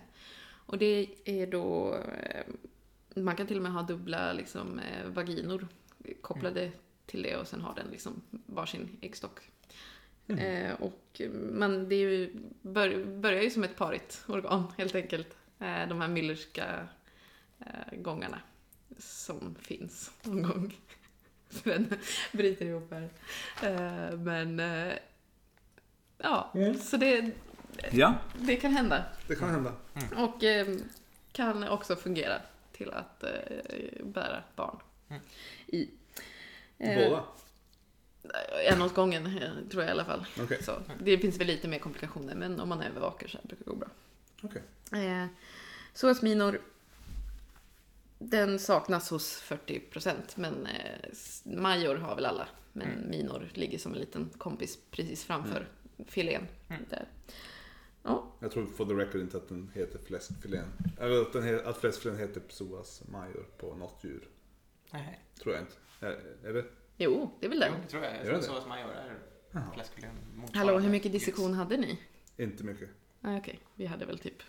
och 0.67 0.79
det 0.79 1.07
är 1.25 1.47
då, 1.47 1.95
eh, 1.95 2.45
man 3.15 3.37
kan 3.37 3.47
till 3.47 3.57
och 3.57 3.63
med 3.63 3.73
ha 3.73 3.83
dubbla 3.83 4.33
liksom, 4.33 4.79
eh, 4.79 5.07
vaginor 5.07 5.69
kopplade 6.21 6.71
till 7.07 7.23
det 7.23 7.37
och 7.37 7.49
sen 7.49 7.61
har 7.61 7.75
den 7.75 7.87
liksom 7.91 8.23
varsin 8.31 8.99
äggstock. 9.01 9.41
Mm. 10.27 10.39
Eh, 10.39 10.75
och 10.81 11.21
man, 11.53 11.89
det 11.89 11.95
är 11.95 12.11
ju, 12.11 12.33
bör, 12.63 13.05
börjar 13.05 13.43
ju 13.43 13.51
som 13.51 13.65
ett 13.65 13.77
parigt 13.77 14.25
organ 14.27 14.73
helt 14.79 14.95
enkelt. 14.95 15.37
Eh, 15.63 15.89
de 15.89 16.01
här 16.01 16.09
Müllerska 16.09 16.87
eh, 17.61 17.99
gångarna 17.99 18.41
som 18.99 19.55
finns 19.55 20.11
någon 20.23 20.43
gång. 20.43 20.77
Sven 21.51 21.95
bryter 22.33 22.67
ihop 22.67 22.91
här. 22.93 23.09
Eh, 23.63 24.17
men 24.19 24.59
ja, 26.19 26.51
Mm. 26.55 26.79
så 26.79 26.97
det, 26.97 27.31
Ja, 27.91 28.15
det 28.41 28.57
kan 28.57 28.73
hända. 28.73 29.05
det 29.29 29.35
kan 29.37 29.51
hända. 29.51 29.73
Och 30.17 30.45
eh, 30.45 30.67
kan 31.33 31.69
också 31.69 31.97
fungera 31.97 32.41
till 32.73 32.91
att 32.91 33.25
bära 34.05 34.43
barn. 34.57 34.77
Mm. 35.09 35.23
I. 35.67 35.91
Båda? 36.79 37.25
En 38.71 38.83
åt 38.83 38.95
gången, 38.95 39.25
tror 39.71 39.83
jag 39.83 39.89
i 39.89 39.93
alla 39.93 40.05
fall. 40.05 40.27
Okej. 40.41 40.63
Så, 40.63 40.73
det 41.01 41.19
finns 41.19 41.41
väl 41.41 41.47
lite 41.47 41.69
mer 41.69 41.79
komplikationer, 41.79 42.35
men 42.35 42.61
om 42.61 42.69
man 42.69 42.83
övervakar 42.83 43.29
så 43.29 43.39
brukar 43.43 43.65
det 43.65 43.71
gå 43.71 43.77
bra. 43.77 43.89
Okej. 44.43 44.63
Eh, 44.95 45.27
psoriasminor, 45.95 46.61
den 48.19 48.59
saknas 48.59 49.11
hos 49.11 49.35
40 49.41 49.81
procent, 49.81 50.37
men 50.37 50.67
eh, 50.67 51.11
major 51.45 51.95
har 51.97 52.15
väl 52.15 52.27
alla. 52.27 52.49
Men 52.73 52.89
Mm. 52.93 53.11
minor 53.11 53.51
ligger 53.55 53.79
som 53.79 53.93
en 53.95 53.99
liten 54.01 54.31
kompis 54.39 54.79
precis 54.91 55.25
framför 55.25 55.69
filén. 56.07 56.49
Mm. 56.69 56.83
Där. 56.91 57.09
Ja, 58.03 58.33
Jag 58.41 58.51
tror 58.53 58.67
for 58.67 58.85
the 58.87 58.93
record 58.95 59.21
inte 59.21 59.37
att 59.37 59.49
den 59.49 59.71
heter 59.75 59.99
fläskfilén. 59.99 60.67
Eller 61.01 61.23
att, 61.23 61.33
den 61.33 61.43
he- 61.43 61.65
att 61.65 61.77
fläskfilén 61.79 62.19
heter 62.19 62.41
psoas 62.41 63.03
major 63.09 63.47
på 63.59 63.75
något 63.75 64.05
djur. 64.05 64.29
Nej. 64.91 65.21
Tror 65.43 65.55
jag 65.55 65.63
inte. 65.63 65.75
Är, 66.01 66.21
är 66.49 66.53
det? 66.53 66.65
jo, 66.97 67.31
det 67.41 67.47
är 67.47 67.51
väl 67.51 67.65
Jo, 67.69 67.75
det. 67.83 67.89
tror 67.91 68.05
jag. 68.05 68.27
Jag 68.27 68.69
man 68.69 68.81
gör 68.81 68.89
är 68.89 69.19
fläskfilén 69.75 70.15
Hallå, 70.55 70.79
hur 70.79 70.91
mycket 70.91 71.13
dissektion 71.13 71.55
hade 71.55 71.77
ni? 71.77 71.99
Inte 72.37 72.65
mycket. 72.65 72.89
Nej, 73.21 73.39
okej. 73.39 73.61
Vi 73.75 73.87
hade 73.87 74.07
väl 74.07 74.19
typ 74.19 74.43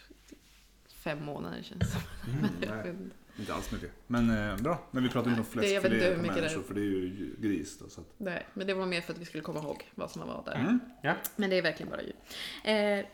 fem 1.04 1.26
månader 1.26 1.64
känns 1.64 1.80
det 1.80 1.86
som. 1.86 2.02
Mm, 2.28 2.50
nej, 2.60 2.96
inte. 3.40 3.54
alls 3.54 3.72
mycket. 3.72 3.92
Men 4.08 4.30
eh, 4.50 4.58
bra. 4.58 4.88
Men 4.92 5.04
vi 5.04 5.10
pratar 5.10 5.26
ju 5.26 5.32
inte 5.38 5.42
om 5.42 5.52
fläskfilé 5.52 5.82
på 5.82 5.90
mycket 5.90 6.36
det 6.36 6.40
är. 6.40 6.42
människor 6.42 6.64
för 6.64 6.74
det 6.74 6.82
är 6.82 6.84
ju 6.84 7.36
gris 7.40 7.78
då. 7.80 7.90
Så 7.90 8.02
att, 8.02 8.08
Nej, 8.18 8.48
men 8.54 8.68
det 8.68 8.74
var 8.74 8.86
mer 8.86 9.02
för 9.02 9.14
att 9.14 9.20
vi 9.20 9.26
skulle 9.26 9.44
komma 9.44 9.60
ihåg 9.60 9.92
vad 9.96 10.12
som 10.12 10.28
var 10.28 10.44
där. 10.46 10.56
mm. 10.56 10.80
Ja. 11.02 11.16
Men 11.36 11.50
det 11.50 11.56
är 11.58 11.62
verkligen 11.62 11.90
bara 11.90 12.02
djur. 12.02 12.16
Eh, 12.64 13.06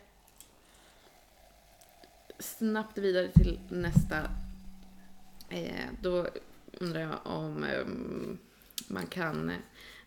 snabbt 2.39 2.97
vidare 2.97 3.27
till 3.27 3.59
nästa. 3.69 4.17
Eh, 5.49 5.85
då 6.01 6.27
undrar 6.73 7.01
jag 7.01 7.17
om 7.23 7.63
ehm, 7.63 8.37
man 8.87 9.05
kan 9.07 9.51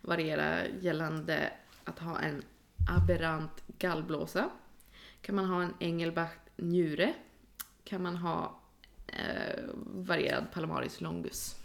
variera 0.01 0.67
gällande 0.67 1.51
att 1.83 1.99
ha 1.99 2.19
en 2.19 2.43
aberrant 2.89 3.63
gallblåsa. 3.77 4.49
Kan 5.21 5.35
man 5.35 5.45
ha 5.45 5.63
en 5.63 5.73
Engelbach 5.79 6.31
njure? 6.55 7.13
Kan 7.83 8.01
man 8.03 8.17
ha 8.17 8.59
eh, 9.07 9.63
varierad 9.85 10.51
Palomaris 10.53 11.01
longus? 11.01 11.55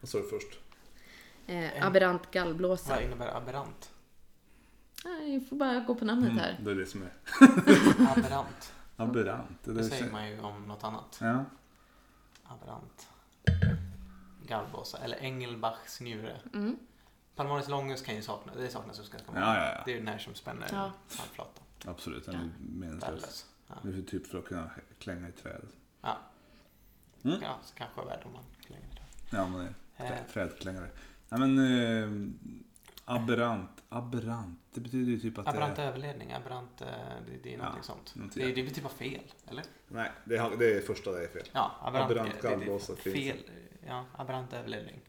Vad 0.00 0.08
sa 0.08 0.18
du 0.18 0.28
först? 0.28 0.58
Eh, 1.46 1.86
aberrant 1.86 2.30
gallblåsa. 2.30 2.94
Vad 2.94 3.02
innebär 3.02 3.36
aberrant? 3.36 3.90
Nej, 5.04 5.34
jag 5.34 5.48
får 5.48 5.56
bara 5.56 5.80
gå 5.80 5.94
på 5.94 6.04
namnet 6.04 6.32
här. 6.32 6.50
Mm, 6.50 6.64
det 6.64 6.70
är 6.70 6.74
det 6.74 6.86
som 6.86 7.02
är 7.02 7.10
Aberrant. 8.12 8.72
aberrant. 8.96 9.64
Det 9.64 9.72
Det 9.72 9.84
säger 9.84 10.12
man 10.12 10.28
ju 10.30 10.40
om 10.40 10.62
något 10.62 10.84
annat. 10.84 11.18
Ja. 11.20 11.44
Aberrant. 12.44 13.06
Gallblåsa. 14.46 14.98
Eller 14.98 15.16
Engelbachs 15.16 16.00
njure. 16.00 16.40
Mm. 16.54 16.76
Palmaris 17.34 17.68
longus 17.68 18.02
kan 18.02 18.14
ju 18.16 18.22
sakna, 18.22 18.54
det 18.54 18.68
saknas 18.68 18.98
hos 18.98 19.10
ganska 19.10 19.32
många. 19.32 19.44
Ja, 19.46 19.56
ja, 19.56 19.72
ja. 19.74 19.82
Det 19.84 19.90
är 19.90 19.92
ju 19.94 19.98
den 20.00 20.08
här 20.08 20.18
som 20.18 20.34
spänner 20.34 20.68
Ja. 20.72 20.92
handflatan. 21.18 21.62
Absolut, 21.84 22.26
den 22.26 22.34
Ja. 22.34 22.40
är 22.40 22.48
meningslös. 22.78 23.46
Ja. 23.68 23.74
Det 23.82 23.98
är 23.98 24.02
typ 24.02 24.26
för 24.26 24.38
att 24.38 24.44
kunna 24.44 24.70
klänga 24.98 25.28
i 25.28 25.32
träd. 25.32 25.66
Ja. 26.02 26.18
Mm. 27.24 27.38
ja, 27.42 27.58
så 27.64 27.74
kanske 27.74 27.96
var 28.00 28.06
värd 28.06 28.20
om 28.24 28.32
man 28.32 28.44
lägger 28.66 28.86
det. 28.94 29.36
Ja, 29.36 29.48
man 29.48 29.60
är 29.60 29.74
Eh, 29.98 30.06
trä- 30.06 30.24
trädklängare. 30.32 30.88
Nej 31.28 31.40
men 31.40 31.58
eh, 31.58 32.30
aberrant, 33.04 33.82
aberrant. 33.88 34.58
Det 34.74 34.80
betyder 34.80 35.12
ju 35.12 35.18
typ 35.20 35.38
att 35.38 35.46
aberrant 35.48 35.76
det 35.76 35.82
överledning, 35.82 36.32
aberrant, 36.32 36.80
eh, 36.80 36.86
det, 37.26 37.36
det 37.42 37.48
är 37.48 37.52
Ja, 37.52 37.58
någonting 37.58 37.82
sånt. 37.82 38.14
någonting. 38.14 38.46
Det, 38.54 38.62
det 38.62 38.70
typ 38.70 38.84
av 38.84 38.88
fel, 38.88 39.22
eller? 39.48 39.64
Nej, 39.88 40.10
det 40.24 40.36
är, 40.36 40.56
det 40.56 40.76
är 40.76 40.80
första 40.80 41.10
det 41.12 41.24
är 41.24 41.28
fel. 41.28 41.46
Ja, 41.52 41.72
aberrant, 41.82 42.10
Aberrant 42.10 42.42
gallblåsa 42.42 42.96
finns 42.96 43.16
fel, 43.16 43.50
Ja, 43.86 44.04
aberrant 44.12 44.52
överledning. 44.52 45.00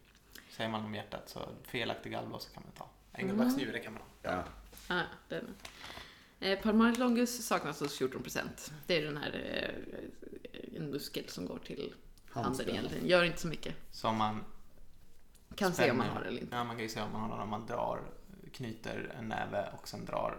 Säger 0.50 0.70
man 0.70 0.86
om 0.86 0.96
hjärtat 0.96 1.30
så 1.30 1.50
felaktig 1.64 2.12
gallblåsa 2.12 2.50
kan 2.54 2.64
man 2.64 2.72
ta. 2.72 2.90
Engelbachs 3.14 3.54
Mm. 3.54 3.66
njure 3.66 3.80
kan 3.80 3.94
man 3.94 4.02
ha. 4.02 4.32
Ja. 4.32 4.44
Ah, 4.96 5.04
den. 5.30 5.46
Eh, 6.40 6.60
Palmaris 6.60 6.98
longus 6.98 7.46
saknas 7.48 7.80
hos 7.80 7.98
14 7.98 8.24
procent. 8.24 8.74
Det 8.88 8.98
är 8.98 9.06
den 9.06 9.18
här 9.18 9.32
eh, 10.54 10.78
en 10.78 10.90
muskel 10.92 11.30
som 11.30 11.46
går 11.46 11.60
till 11.60 11.94
handen 12.30 12.70
egentligen. 12.70 13.08
Gör 13.08 13.24
inte 13.24 13.40
så 13.42 13.48
mycket. 13.48 13.76
Som 13.92 14.16
man 14.18 14.44
Kan 15.56 15.74
se 15.74 15.92
om 15.92 15.98
man 15.98 16.06
spänner- 16.06 16.16
har 16.18 16.24
det 16.24 16.28
eller 16.30 16.42
inte. 16.42 16.56
Ja, 16.56 16.64
man 16.64 16.76
kan 16.76 16.84
ju 16.84 16.90
se 16.90 17.02
om 17.02 17.12
man 17.12 17.22
har 17.22 17.30
den 17.30 17.40
om 17.40 17.50
man 17.50 17.66
drar, 17.66 18.02
knyter 18.54 19.16
en 19.20 19.28
näve 19.30 19.70
och 19.78 19.88
sen 19.88 20.06
drar 20.06 20.38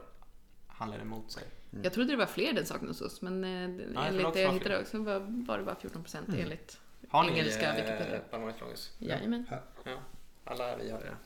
handleden 0.67 1.09
mot 1.09 1.33
sig. 1.33 1.45
Mm. 1.73 1.85
Jag 1.85 1.93
trodde 1.93 2.11
det 2.13 2.17
var 2.17 2.27
fler 2.27 2.53
den 2.53 2.67
saknas 2.67 3.01
hos, 3.01 3.23
men 3.23 3.45
eh, 3.45 3.51
jag 3.51 3.61
enligt 4.07 4.23
tror 4.23 4.33
det 4.33 4.41
jag 4.41 4.49
också 4.49 4.51
hittade 4.59 4.81
också 4.81 4.99
var, 4.99 5.21
var 5.47 5.59
det 5.59 5.65
bara 5.65 5.75
14 5.77 6.03
procent 6.03 6.29
Mm. 6.29 6.41
enligt 6.41 6.81
Har 7.09 7.25
ni 7.25 7.31
Engelska 7.31 7.75
eh, 7.77 7.85
Wikipedia. 7.85 8.21
Palmaris 8.31 8.61
longus? 8.61 8.93
Jajamän. 8.99 9.47
Ja, 9.85 9.99
alla 10.45 10.77
vi 10.77 10.91
har 10.91 11.01
det. 11.01 11.17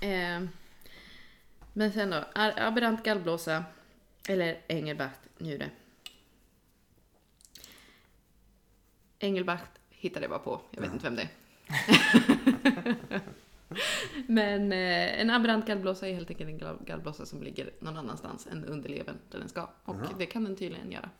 Mm. 0.00 0.44
Eh, 0.44 0.48
men 1.78 1.92
sen 1.92 2.10
då, 2.10 2.24
aberrant 2.34 3.04
gallblåsa 3.04 3.64
eller 4.28 4.60
Engelbach 4.68 5.12
njure. 5.38 5.70
Engelbach 9.18 9.60
hittade 9.90 10.24
jag 10.24 10.30
bara 10.30 10.38
på, 10.38 10.60
jag 10.70 10.80
vet 10.80 10.90
Ja. 10.90 10.94
inte 10.94 11.04
vem 11.04 11.16
det 11.16 11.22
är. 11.22 11.28
Men 14.26 14.72
eh, 14.72 15.20
en 15.20 15.30
aberrant 15.30 15.66
gallblåsa 15.66 16.08
är 16.08 16.14
helt 16.14 16.30
enkelt 16.30 16.50
en 16.50 16.58
gall- 16.58 16.84
gallblåsa 16.86 17.26
som 17.26 17.42
ligger 17.42 17.70
någon 17.80 17.96
annanstans 17.96 18.46
än 18.46 18.64
under 18.64 18.88
levern 18.88 19.16
där 19.30 19.38
den 19.38 19.48
ska. 19.48 19.62
Och 19.84 19.96
Jaha. 19.96 20.08
det 20.18 20.26
kan 20.26 20.44
den 20.44 20.56
tydligen 20.56 20.90
göra. 20.92 21.10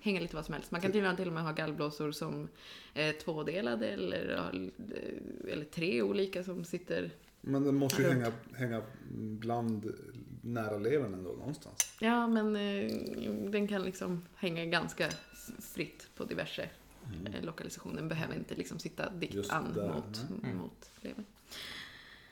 Hänga 0.00 0.20
lite 0.20 0.36
vad 0.36 0.44
som 0.44 0.54
helst. 0.54 0.70
Man 0.70 0.80
kan 0.80 0.92
tydligen 0.92 1.16
till 1.16 1.26
och 1.28 1.32
med 1.34 1.42
ha 1.42 1.52
gallblåsor 1.52 2.12
som 2.12 2.48
är 2.94 3.12
tvådelade 3.12 3.88
eller, 3.88 4.50
eller 5.48 5.64
tre 5.64 6.02
olika 6.02 6.44
som 6.44 6.64
sitter 6.64 7.10
Men 7.40 7.64
den 7.64 7.74
måste 7.74 8.02
ju 8.02 8.08
hänga, 8.08 8.32
hänga 8.54 8.82
bland 9.38 9.94
nära 10.42 10.78
levern 10.78 11.14
ändå 11.14 11.30
någonstans. 11.30 11.96
Ja, 12.00 12.26
men 12.26 12.56
eh, 12.56 13.50
den 13.50 13.68
kan 13.68 13.82
liksom 13.82 14.24
hänga 14.34 14.64
ganska 14.64 15.10
fritt 15.58 16.08
på 16.14 16.24
diverse 16.24 16.70
eh, 17.26 17.44
lokalisationer. 17.44 17.96
Den 17.96 18.08
behöver 18.08 18.34
inte 18.34 18.54
liksom 18.54 18.78
sitta 18.78 19.10
dikt 19.10 19.50
an 19.50 19.72
där, 19.74 19.94
mot, 19.94 20.26
nej. 20.42 20.54
mot 20.54 20.90
levern. 21.00 21.24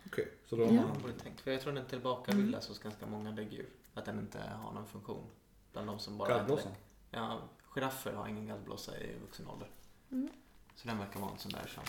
Okej, 0.06 0.28
så 0.46 0.56
då 0.56 0.66
har 0.66 0.72
Ja. 0.72 0.82
Man... 0.82 1.02
borde 1.02 1.12
tänkt, 1.12 1.40
för 1.40 1.50
jag 1.50 1.60
tror 1.60 1.72
den 1.72 1.86
tillbakabildas 1.86 2.68
hos 2.68 2.78
ganska 2.78 3.06
många 3.06 3.32
däggdjur. 3.32 3.66
Att 3.94 4.04
den 4.04 4.18
inte 4.18 4.38
har 4.38 4.72
någon 4.72 4.86
funktion. 4.86 5.24
Bland 5.72 5.88
de 5.88 5.98
som 5.98 6.18
bara 6.18 6.42
dägg. 6.42 6.58
Ja, 7.10 7.48
giraffer 7.62 8.12
har 8.12 8.28
ingen 8.28 8.46
gallblåsa 8.46 8.98
i 8.98 9.18
vuxen 9.22 9.46
ålder. 9.46 9.68
Mm. 10.10 10.28
Så 10.74 10.88
den 10.88 10.98
verkar 10.98 11.20
vara 11.20 11.32
en 11.32 11.38
sån 11.38 11.52
där 11.52 11.66
som... 11.74 11.82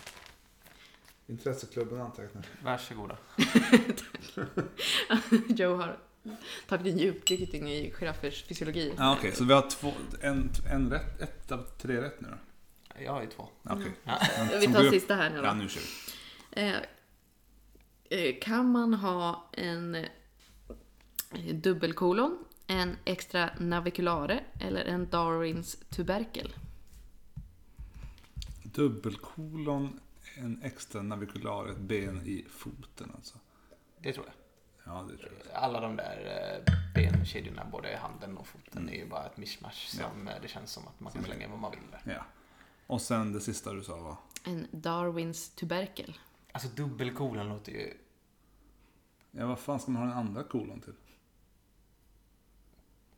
Intresseklubben 1.28 2.02
antecknar. 2.02 2.45
Varsågoda. 2.64 3.18
Joe 5.48 5.76
har 5.78 5.98
tagit 6.68 6.94
en 6.94 6.98
djupdykning 6.99 7.70
i 7.72 7.94
giraffers 7.99 8.44
fysiologi. 8.44 8.94
Ja, 8.98 9.16
Okej, 9.18 9.32
så 9.32 9.44
vi 9.44 9.54
har 9.54 9.70
två, 9.70 9.94
en, 10.22 10.49
en 10.72 10.90
rätt, 10.91 11.22
ett 11.22 11.52
av 11.52 11.64
tre 11.78 12.02
rätt 12.02 12.22
nu 12.22 12.28
då? 12.28 12.38
Jag 13.04 13.12
har 13.12 13.22
ju 13.22 13.28
två. 13.28 13.48
Okej. 13.64 13.91
Ja. 14.04 14.20
Vi 14.60 14.64
Som 14.66 14.74
tar 14.74 14.91
sista 14.91 15.16
här 15.16 15.30
nu 15.30 15.36
Ja, 15.36 15.41
då. 15.54 15.54
nu 15.54 15.70
kör 15.70 15.82
vi. 15.82 16.62
Eh, 16.62 16.76
eh, 18.20 18.36
kan 18.41 18.72
man 18.72 18.94
ha 18.94 19.49
en 19.52 19.95
eh, 19.95 20.06
dubbelkolon, 21.54 22.38
en 22.68 22.98
extra 23.06 23.49
naviculare 23.60 24.44
eller 24.60 24.86
en 24.86 25.10
Darwins 25.10 25.78
tuberkel? 25.90 26.54
Dubbelkolon, 28.64 29.99
en 30.38 30.61
extra 30.64 31.01
navikular, 31.01 31.68
ett 31.68 31.77
ben 31.77 32.22
i 32.26 32.45
foten 32.49 33.11
alltså. 33.15 33.38
Det 33.99 34.14
tror 34.14 34.26
jag. 34.26 34.35
Ja, 34.93 35.07
det 35.11 35.18
tror 35.18 35.31
jag. 35.45 35.53
Alla 35.53 35.80
de 35.80 35.95
där 35.95 36.61
eh, 36.68 36.73
benkedjorna, 36.93 37.65
både 37.72 37.91
i 37.91 37.95
handen 37.95 38.38
och 38.38 38.47
foten, 38.47 38.89
är 38.89 38.93
ju 38.93 39.09
bara 39.09 39.26
ett 39.26 39.38
mischmasch 39.38 39.89
som 39.89 40.27
eh, 40.27 40.34
det 40.41 40.47
känns 40.47 40.72
som 40.72 40.88
att 40.88 40.99
man 40.99 41.14
kan 41.14 41.23
slänga 41.23 41.47
vad 41.47 41.59
man 41.59 41.72
vill 41.72 41.91
där. 41.91 42.14
Ja. 42.14 42.26
Och 42.88 43.01
sen 43.01 43.34
det 43.34 43.41
sista 43.41 43.73
du 43.73 43.84
sa 43.84 43.97
var? 43.97 44.15
En 44.43 44.68
Darwins 44.72 45.49
tuberkel. 45.49 46.18
Alltså 46.51 46.69
dubbelkolon 46.69 47.49
låter 47.49 47.72
ju... 47.72 47.93
Ja, 49.31 49.47
vad 49.47 49.59
fan 49.59 49.80
ska 49.80 49.91
man 49.91 50.01
ha 50.01 50.09
den 50.09 50.18
andra 50.18 50.43
kolon 50.43 50.81
till? 50.81 50.93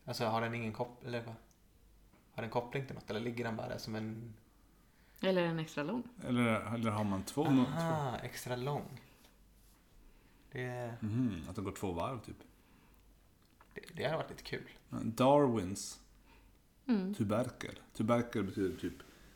Alltså 0.05 0.25
har 0.25 0.41
den 0.41 0.55
ingen 0.55 0.73
koppling, 0.73 1.07
eller 1.07 1.21
vad? 1.21 1.35
Har 2.33 2.41
den 2.41 2.51
koppling 2.51 2.85
till 2.85 2.95
något? 2.95 3.09
Eller 3.09 3.19
ligger 3.19 3.43
den 3.43 3.55
bara 3.55 3.67
där 3.67 3.77
som 3.77 3.95
en... 3.95 4.33
Eller 5.21 5.43
en 5.43 5.59
extra 5.59 5.83
lång. 5.83 6.03
Eller, 6.23 6.73
eller 6.73 6.91
har 6.91 7.03
man 7.03 7.23
två? 7.23 7.43
två? 7.45 7.51
Aha, 7.51 8.17
extra 8.17 8.55
lång. 8.55 9.01
Det, 10.51 10.95
Mhm, 11.01 11.41
att 11.49 11.55
det 11.55 11.61
går 11.61 11.71
två 11.71 11.91
varv 11.91 12.19
typ. 12.19 12.37
det, 13.73 13.81
det 13.95 14.03
hade 14.03 14.17
varit 14.17 14.29
lite 14.29 14.43
kul. 14.43 14.69
Darwins 14.89 15.99
Mm. 16.87 17.13
tuberkel. 17.13 17.79
Tuberkel 17.93 18.43
betyder 18.43 18.77
typ 18.77 18.93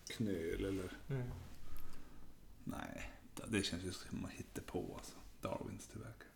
knöl 0.07 0.65
eller... 0.65 0.91
Mm. 1.09 1.29
Nej, 2.63 3.11
det 3.47 3.63
känns 3.63 3.83
ju 3.83 3.91
som 3.91 4.21
man 4.21 4.31
hittar 4.31 4.61
på 4.61 4.93
alltså. 4.97 5.15
Darwins 5.41 5.87
tuberkel. 5.87 6.27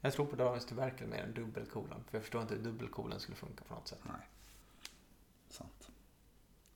Jag 0.00 0.12
tror 0.12 0.26
på 0.26 0.36
Darwins 0.36 0.66
tuberkel 0.66 1.08
mer 1.08 1.22
än 1.22 1.34
dubbelkolon. 1.34 2.04
För 2.10 2.16
jag 2.16 2.22
förstår 2.22 2.42
inte 2.42 2.54
hur 2.54 2.62
dubbelkolon 2.62 3.20
skulle 3.20 3.36
funka 3.36 3.64
på 3.64 3.74
något 3.74 3.88
sätt. 3.88 4.00
Nej. 4.04 4.28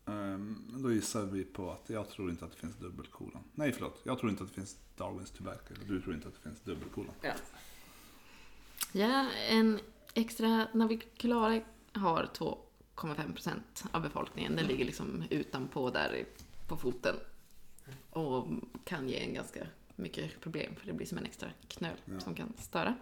Ehm, 0.08 0.64
Men 0.72 0.82
då 0.82 0.92
gissar 0.92 1.22
vi 1.24 1.44
på 1.44 1.70
att 1.70 1.90
jag 1.90 2.08
tror 2.08 2.30
inte 2.30 2.44
att 2.44 2.50
det 2.52 2.56
finns 2.58 2.76
dubbelkolon. 2.76 3.42
Nej, 3.54 3.72
förlåt. 3.72 4.00
Jag 4.04 4.18
tror 4.18 4.30
inte 4.30 4.42
att 4.42 4.48
det 4.48 4.54
finns 4.54 4.76
Darwins 4.96 5.30
tuberkel. 5.30 5.76
Du 5.88 6.00
tror 6.02 6.14
inte 6.14 6.28
att 6.28 6.34
det 6.34 6.40
finns 6.40 6.60
dubbelkolon. 6.60 7.10
Ja. 7.22 7.32
Ja, 8.92 9.30
en 9.48 9.80
extra 10.14 10.68
naviculare 10.74 11.64
har 11.92 12.28
2,5% 12.96 13.60
av 13.90 14.02
befolkningen. 14.02 14.56
Den 14.56 14.66
ligger 14.66 14.84
liksom 14.84 15.24
utanpå 15.30 15.90
där 15.90 16.24
på 16.68 16.76
foten. 16.76 17.16
Och 18.10 18.46
kan 18.84 19.08
ge 19.08 19.18
en 19.24 19.34
ganska 19.34 19.66
mycket 19.96 20.40
problem 20.40 20.74
för 20.76 20.86
det 20.86 20.92
blir 20.92 21.06
som 21.06 21.18
en 21.18 21.24
extra 21.26 21.48
knöl 21.68 21.96
Ja. 22.04 22.20
som 22.20 22.34
kan 22.34 22.52
störa. 22.58 22.94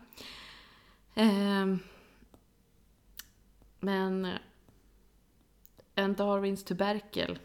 Ehm, 1.15 1.79
men 3.81 4.29
en 5.97 6.15
Darwins 6.15 6.65
tuberkel 6.65 7.39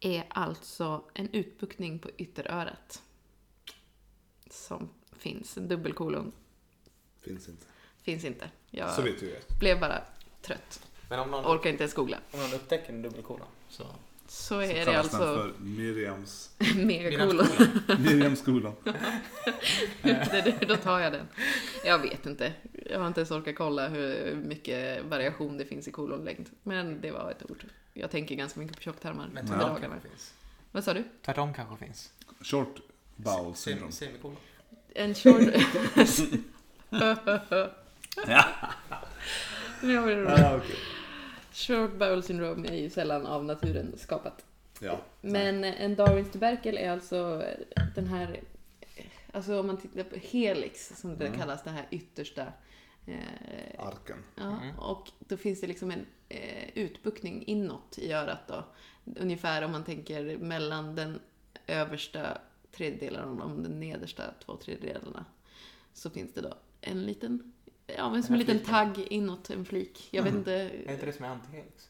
är 0.00 0.24
alltså 0.28 1.04
en 1.14 1.30
utbuktning 1.30 1.98
på 1.98 2.10
ytterörat. 2.18 3.02
Som 4.50 4.88
finns. 5.12 5.56
En 5.56 5.68
dubbelkolon 5.68 6.32
Finns 7.20 7.48
inte. 7.48 7.66
finns 8.02 8.24
inte. 8.24 8.50
Jag 8.70 8.90
Så 8.94 9.02
vitt 9.02 9.22
vi 9.22 9.26
vet. 9.26 9.58
blev 9.58 9.80
bara 9.80 10.02
trött. 10.42 10.86
Men 11.08 11.18
om 11.20 11.30
någon, 11.30 11.44
Orkar 11.44 11.70
inte 11.70 11.82
ens 11.82 11.94
googla. 11.94 12.18
om 12.32 12.40
någon 12.40 12.52
upptäcker 12.54 12.92
en 12.92 13.02
dubbelkolon 13.02 13.46
så... 13.68 13.84
Så 14.26 14.44
Så 14.44 14.60
är 14.62 14.86
det 14.86 14.98
alltså 14.98 15.16
för 15.16 15.52
Miriams... 15.58 16.50
Det- 20.02 20.56
det- 20.60 20.66
Då 20.68 20.76
tar 20.76 21.00
jag 21.00 21.12
den. 21.12 21.28
Jag 21.84 21.98
vet 21.98 22.26
inte. 22.26 22.52
Jag 22.90 22.98
har 23.00 23.06
inte 23.06 23.20
ens 23.20 23.30
orkat 23.30 23.54
kolla 23.56 23.88
hur 23.88 24.34
mycket 24.34 25.04
variation 25.04 25.58
det 25.58 25.64
finns 25.64 25.88
i 25.88 25.92
kolonlängd. 25.92 26.50
Men 26.62 27.00
det 27.00 27.10
var 27.10 27.30
ett 27.30 27.50
ord. 27.50 27.64
Jag 27.92 28.10
tänker 28.10 28.34
ganska 28.34 28.60
mycket 28.60 28.76
på 28.76 28.82
tjocktarmar 28.82 29.28
Men 29.32 29.46
tvärtom 29.46 29.80
kanske 29.80 30.08
finns. 30.08 30.32
Vad 30.72 30.84
sa 30.84 30.94
du? 30.94 31.04
Tvärtom 31.24 31.54
kanske 31.54 31.84
finns. 31.84 32.12
Short 32.40 32.76
bowel 33.16 33.54
syndrome. 33.54 33.90
Sem- 33.90 34.06
Semikolon. 34.06 34.36
En 34.94 35.14
short... 35.14 35.42
Ja. 38.26 38.44
Nu 39.82 39.98
det 40.16 40.16
roligt. 40.26 40.78
Short 41.54 41.92
bowel 41.98 42.22
syndrome 42.22 42.68
är 42.68 42.74
ju 42.74 42.90
sällan 42.90 43.26
av 43.26 43.44
naturen 43.44 43.92
skapat. 43.98 44.44
Ja. 44.80 45.00
Men 45.20 45.64
en 45.64 45.94
Darwins 45.96 46.30
tuberkel 46.32 46.78
är 46.78 46.90
alltså 46.90 47.44
den 47.94 48.06
här, 48.06 48.40
alltså 49.32 49.60
om 49.60 49.66
man 49.66 49.76
tittar 49.76 50.02
på 50.04 50.16
helix 50.16 50.92
som 51.00 51.18
det 51.18 51.26
Mm. 51.26 51.38
kallas, 51.38 51.64
det 51.64 51.70
här 51.70 51.86
yttersta. 51.90 52.46
Eh, 53.06 53.86
Arken. 53.86 54.16
ja, 54.34 54.42
Mm. 54.62 54.78
och 54.78 55.10
då 55.18 55.36
finns 55.36 55.60
det 55.60 55.66
liksom 55.66 55.90
en 55.90 56.06
eh, 56.28 56.68
utbuktning 56.74 57.44
inåt 57.46 57.98
i 57.98 58.12
örat 58.12 58.48
då. 58.48 58.64
Ungefär 59.16 59.62
om 59.64 59.70
man 59.72 59.84
tänker 59.84 60.38
mellan 60.38 60.94
den 60.94 61.20
översta 61.66 62.38
tredjedelen 62.72 63.42
och 63.42 63.50
de 63.62 63.80
nedersta 63.80 64.22
två 64.44 64.56
tredjedelarna. 64.56 65.24
Så 65.92 66.10
finns 66.10 66.32
det 66.34 66.40
då 66.40 66.54
en 66.80 67.02
liten, 67.06 67.52
ja 67.86 68.10
men 68.10 68.22
som 68.22 68.32
en 68.32 68.38
liten 68.38 68.58
här 68.58 68.64
tagg 68.94 69.06
inåt, 69.10 69.50
en 69.50 69.64
flik. 69.64 70.08
Jag 70.10 70.22
vet 70.22 70.30
Mm. 70.32 70.38
inte. 70.40 70.52
Är 70.52 70.92
inte 70.92 71.06
det 71.06 71.12
som 71.12 71.24
är 71.24 71.28
antihelix? 71.28 71.88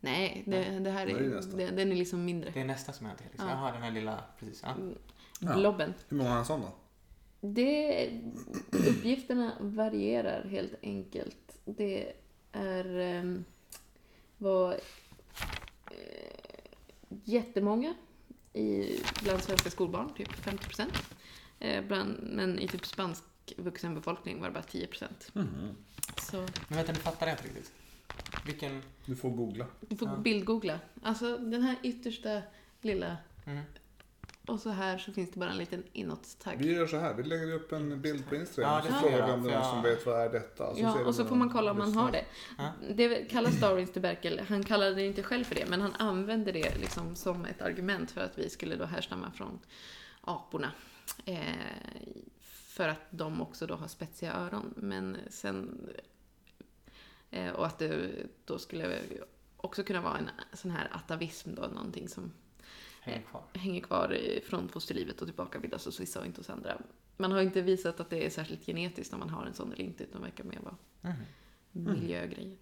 Nej, 0.00 0.42
det, 0.46 0.78
det 0.78 0.90
här 0.90 1.06
Vad 1.06 1.16
är 1.16 1.20
är, 1.20 1.28
nästa? 1.34 1.56
den, 1.56 1.76
den 1.76 1.92
är 1.92 1.96
liksom 1.96 2.24
mindre. 2.24 2.50
Det 2.50 2.60
är 2.60 2.64
nästa 2.64 2.92
som 2.92 3.06
är 3.06 3.10
antihelix. 3.10 3.38
Ja. 3.42 3.50
Jaha, 3.50 3.72
den 3.72 3.82
här 3.82 3.90
lilla... 3.90 4.24
Precis. 4.38 4.62
Ja. 4.64 4.76
Ja. 5.40 5.54
Blobben. 5.56 5.94
Hur 6.08 6.16
många 6.16 6.30
har 6.30 6.38
en 6.38 6.44
sån 6.44 6.60
då? 6.60 6.72
Det, 7.40 8.10
uppgifterna 8.70 9.52
varierar 9.60 10.44
helt 10.44 10.74
enkelt. 10.82 11.58
Det 11.64 12.12
är 12.52 13.18
um, 13.20 13.44
var 14.38 14.72
eh, 15.90 16.70
jättemånga 17.24 17.94
i, 18.52 19.00
bland 19.22 19.42
svenska 19.42 19.70
skolbarn, 19.70 20.14
typ 20.14 20.32
50 20.32 20.64
procent. 20.64 20.92
Eh, 21.58 21.84
bland, 21.84 22.18
men 22.22 22.58
i 22.58 22.68
typ 22.68 22.86
spansk 22.86 23.24
vuxenbefolkning 23.56 24.40
var 24.40 24.48
det 24.48 24.54
bara 24.54 24.62
10 24.62 24.86
procent. 24.86 25.30
Så 26.20 26.36
Men 26.68 26.76
vänta, 26.76 26.92
nu 26.92 26.98
fattar 26.98 27.26
jag 27.26 27.34
inte 27.34 27.44
riktigt. 27.44 27.72
Vilken... 28.46 28.82
Du 29.04 29.16
får 29.16 29.30
googla. 29.30 29.66
du 29.80 29.96
får 29.96 30.08
Ja. 30.08 30.16
bildgoogla. 30.16 30.80
Alltså 31.02 31.38
den 31.38 31.62
här 31.62 31.76
yttersta 31.82 32.42
lilla 32.80 33.16
Mm. 33.46 33.62
och 34.46 34.60
så 34.60 34.70
här 34.70 34.98
så 34.98 35.12
finns 35.12 35.30
det 35.30 35.38
bara 35.40 35.50
en 35.50 35.56
liten 35.58 35.82
inåttagg. 35.92 36.56
Vi 36.58 36.72
gör 36.74 36.86
så 36.86 36.96
här, 36.98 37.14
vi 37.14 37.22
lägger 37.22 37.52
upp 37.52 37.72
en 37.72 38.00
bild 38.02 38.28
på 38.28 38.34
Instagram. 38.36 38.72
Ja, 38.86 38.92
så 38.92 38.98
frågar 39.08 39.26
vi 39.26 39.32
om 39.32 39.42
det 39.42 39.50
är 39.52 39.54
någon 39.58 39.70
som 39.70 39.82
vet 39.82 40.06
vad 40.06 40.20
är 40.20 40.28
detta. 40.32 40.64
Ja, 40.76 40.92
ser 40.92 40.98
vi 40.98 41.04
och 41.04 41.14
så 41.14 41.24
får 41.24 41.36
man 41.36 41.50
kolla 41.50 41.70
om 41.70 41.78
man 41.78 41.96
har 41.96 42.12
det. 42.12 42.24
Ja. 42.58 42.72
Det 42.94 43.30
kallas 43.30 43.60
Darwins 43.60 43.92
tuberkel. 43.92 44.40
Han 44.48 44.62
kallade 44.64 44.94
det 44.94 45.06
inte 45.06 45.22
själv 45.22 45.44
för 45.44 45.54
det, 45.54 45.66
men 45.66 45.80
han 45.80 45.94
använde 45.94 46.52
det 46.52 46.78
liksom 46.78 47.16
som 47.16 47.44
ett 47.44 47.62
argument 47.62 48.10
för 48.10 48.20
att 48.20 48.38
vi 48.38 48.50
skulle 48.50 48.76
då 48.76 48.84
härstamma 48.84 49.30
från 49.30 49.58
aporna. 50.20 50.72
Eh, 51.24 51.38
för 52.76 52.88
att 52.88 53.00
de 53.10 53.40
också 53.40 53.66
då 53.66 53.74
har 53.74 53.88
spetsiga 53.88 54.32
öron. 54.32 54.74
Men 54.76 55.16
sen... 55.30 55.88
Eh, 57.30 57.50
och 57.50 57.66
att 57.66 57.78
det 57.78 58.10
då 58.44 58.58
skulle 58.58 59.00
också 59.56 59.84
kunna 59.84 60.00
vara 60.00 60.18
en 60.18 60.28
sån 60.52 60.70
här 60.70 60.88
atavism 60.92 61.54
då, 61.54 61.62
någonting 61.62 62.08
som 62.08 62.32
Hänger 63.00 63.22
kvar. 63.22 63.42
hänger 63.54 63.80
kvar 63.80 64.18
från 64.46 64.68
fosterlivet 64.68 65.20
och 65.20 65.26
tillbaka 65.28 65.58
bildas 65.58 65.84
hos 65.84 66.00
vissa 66.00 66.20
och 66.20 66.26
inte 66.26 66.40
hos 66.40 66.50
andra. 66.50 66.78
Man 67.16 67.32
har 67.32 67.40
inte 67.40 67.60
visat 67.62 68.00
att 68.00 68.10
det 68.10 68.26
är 68.26 68.30
särskilt 68.30 68.66
genetiskt 68.66 69.12
om 69.14 69.20
man 69.20 69.30
har 69.30 69.46
en 69.46 69.54
sån 69.54 69.72
eller 69.72 69.84
inte, 69.84 70.04
utan 70.04 70.22
verkar 70.22 70.44
mer 70.44 70.58
vara 70.60 70.76
Mm. 71.72 71.94
miljögrejer. 72.00 72.56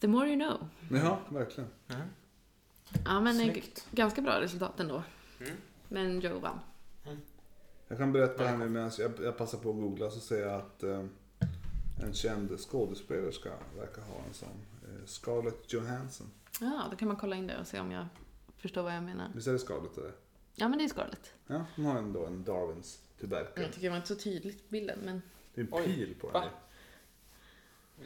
The 0.00 0.08
more 0.08 0.28
you 0.28 0.36
know. 0.36 0.68
Ja, 1.02 1.20
verkligen. 1.28 1.70
Mm. 1.88 2.02
Ja, 3.04 3.20
men 3.20 3.40
eh, 3.40 3.52
Snyggt. 3.52 3.86
ganska 3.90 4.22
bra 4.22 4.40
resultat 4.40 4.80
ändå. 4.80 5.02
Mm. 5.40 5.56
Men 5.88 6.20
Joe 6.20 6.38
vann. 6.38 6.60
Jag 7.88 7.98
kan 7.98 8.12
berätta 8.12 8.44
här 8.44 8.56
nu 8.56 8.68
medan 8.68 8.90
jag, 8.98 9.12
jag 9.22 9.36
passar 9.36 9.58
på 9.58 9.70
att 9.70 9.76
googla 9.76 10.10
så 10.10 10.20
ser 10.20 10.40
jag 10.46 10.54
att 10.54 10.82
eh, 10.82 11.04
en 12.02 12.12
känd 12.14 12.58
skådespelerska 12.60 13.50
verkar 13.78 14.02
ha 14.02 14.16
en 14.28 14.34
sån. 14.34 14.48
Eh, 14.48 15.06
Scarlett 15.06 15.72
Johansson. 15.72 16.26
Ja, 16.60 16.86
då 16.90 16.96
kan 16.96 17.08
man 17.08 17.16
kolla 17.16 17.36
in 17.36 17.46
det 17.46 17.58
och 17.58 17.66
se 17.66 17.80
om 17.80 17.90
jag 17.92 18.06
förstår 18.56 18.82
vad 18.82 18.94
jag 18.96 19.02
menar. 19.02 19.30
Visst 19.34 19.48
är 19.48 19.52
det 19.52 19.58
Scarlett 19.58 19.98
eller? 19.98 20.12
Ja, 20.54 20.68
men 20.68 20.78
det 20.78 20.84
är 20.84 20.88
Scarlett. 20.88 21.32
Ja, 21.46 21.64
hon 21.76 21.84
har 21.84 21.98
ändå 21.98 22.26
en 22.26 22.44
Darwins 22.44 23.00
tuberkel. 23.20 23.62
Jag 23.62 23.72
tycker 23.72 23.82
det 23.86 23.90
var 23.90 23.96
inte 23.96 24.08
så 24.08 24.14
tydligt 24.14 24.68
bilden, 24.68 24.98
men 25.04 25.22
Det 25.54 25.60
är 25.60 25.64
en 25.64 25.68
Oj, 25.72 25.84
pil 25.84 26.14
på 26.20 26.28
va? 26.28 26.40
den. 26.40 26.50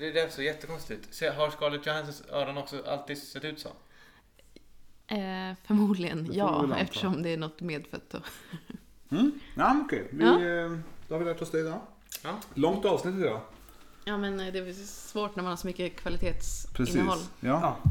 Det 0.01 0.13
där 0.13 0.29
så 0.29 0.43
jättekonstigt 0.43 1.01
ut. 1.09 1.15
Se, 1.15 1.29
Har 1.31 1.51
Scarlett 1.51 1.87
Johanssons 1.87 2.23
öron 2.31 2.57
också 2.59 2.83
alltid 2.87 3.19
sett 3.23 3.45
ut 3.45 3.59
så? 3.61 3.69
eh, 5.15 5.55
förmodligen 5.65 6.19
Det 6.19 6.25
får 6.25 6.33
vi 6.33 6.39
ja, 6.39 6.63
anta. 6.63 6.79
eftersom 6.79 7.23
det 7.23 7.29
är 7.31 7.37
något 7.37 7.61
medfött. 7.61 8.11
Då. 8.11 8.19
Mm. 9.13 9.33
Ja, 9.55 9.81
okej. 9.85 10.09
Vi, 10.11 10.25
Ja. 10.25 10.33
eh, 10.45 10.79
Då 11.09 11.15
har 11.15 11.19
vi 11.19 11.25
lärt 11.25 11.43
oss 11.43 11.51
det 11.51 11.59
idag. 11.61 11.81
Ja. 12.25 12.31
Långt 12.55 12.85
avsnitt 12.85 13.15
idag. 13.15 13.41
Ja, 14.05 14.19
men 14.19 14.41
eh, 14.41 14.53
det 14.53 14.59
är 14.59 14.73
svårt 14.87 15.37
när 15.37 15.43
man 15.43 15.51
har 15.51 15.57
så 15.57 15.67
mycket 15.67 15.97
Precis. 16.05 16.67
kvalitetsinnehåll. 16.73 17.19
Ja. 17.41 17.79
Ja. 17.85 17.91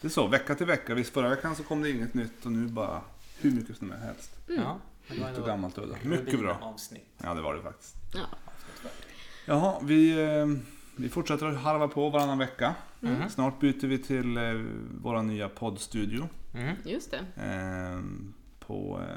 Det 0.00 0.06
är 0.06 0.10
så, 0.10 0.26
vecka 0.26 0.54
till 0.54 0.66
vecka. 0.66 0.94
Visst, 0.94 1.12
förra 1.12 1.28
veckan 1.28 1.56
så 1.56 1.62
kom 1.62 1.82
det 1.82 1.90
inget 1.90 2.14
nytt 2.14 2.46
och 2.46 2.52
nu 2.52 2.66
bara 2.68 3.00
hur 3.40 3.50
mycket 3.50 3.76
som 3.76 3.90
helst. 3.92 4.30
Mm. 4.48 4.60
Ja. 4.62 4.78
men 5.08 5.16
det 5.16 5.22
var 5.22 5.28
Nytt 5.28 5.36
ändå 5.38 5.40
och 5.40 5.46
gammalt 5.46 5.78
och 5.78 5.84
udda. 5.84 5.96
Mycket 6.02 6.40
bra. 6.40 6.58
Avsnitt. 6.62 7.06
Ja, 7.22 7.34
det 7.34 7.40
var 7.42 7.54
det 7.54 7.62
faktiskt. 7.62 7.94
Ja. 8.14 8.20
Jaha, 9.44 9.78
vi, 9.82 10.10
eh, 10.38 10.46
vi 10.96 11.08
fortsätter 11.08 11.46
att 11.46 11.56
harva 11.58 11.88
på 11.88 12.10
varannan 12.10 12.38
vecka. 12.38 12.74
Mhm. 13.00 13.28
Snart 13.30 13.60
byter 13.60 13.86
vi 13.86 13.98
till 13.98 14.36
eh, 14.36 14.52
vår 15.02 15.22
nya 15.22 15.48
poddstudio. 15.48 16.28
Mhm. 16.54 16.74
Just 16.84 17.10
det. 17.10 17.42
Eh, 17.42 18.00
på 18.66 19.00
eh, 19.08 19.16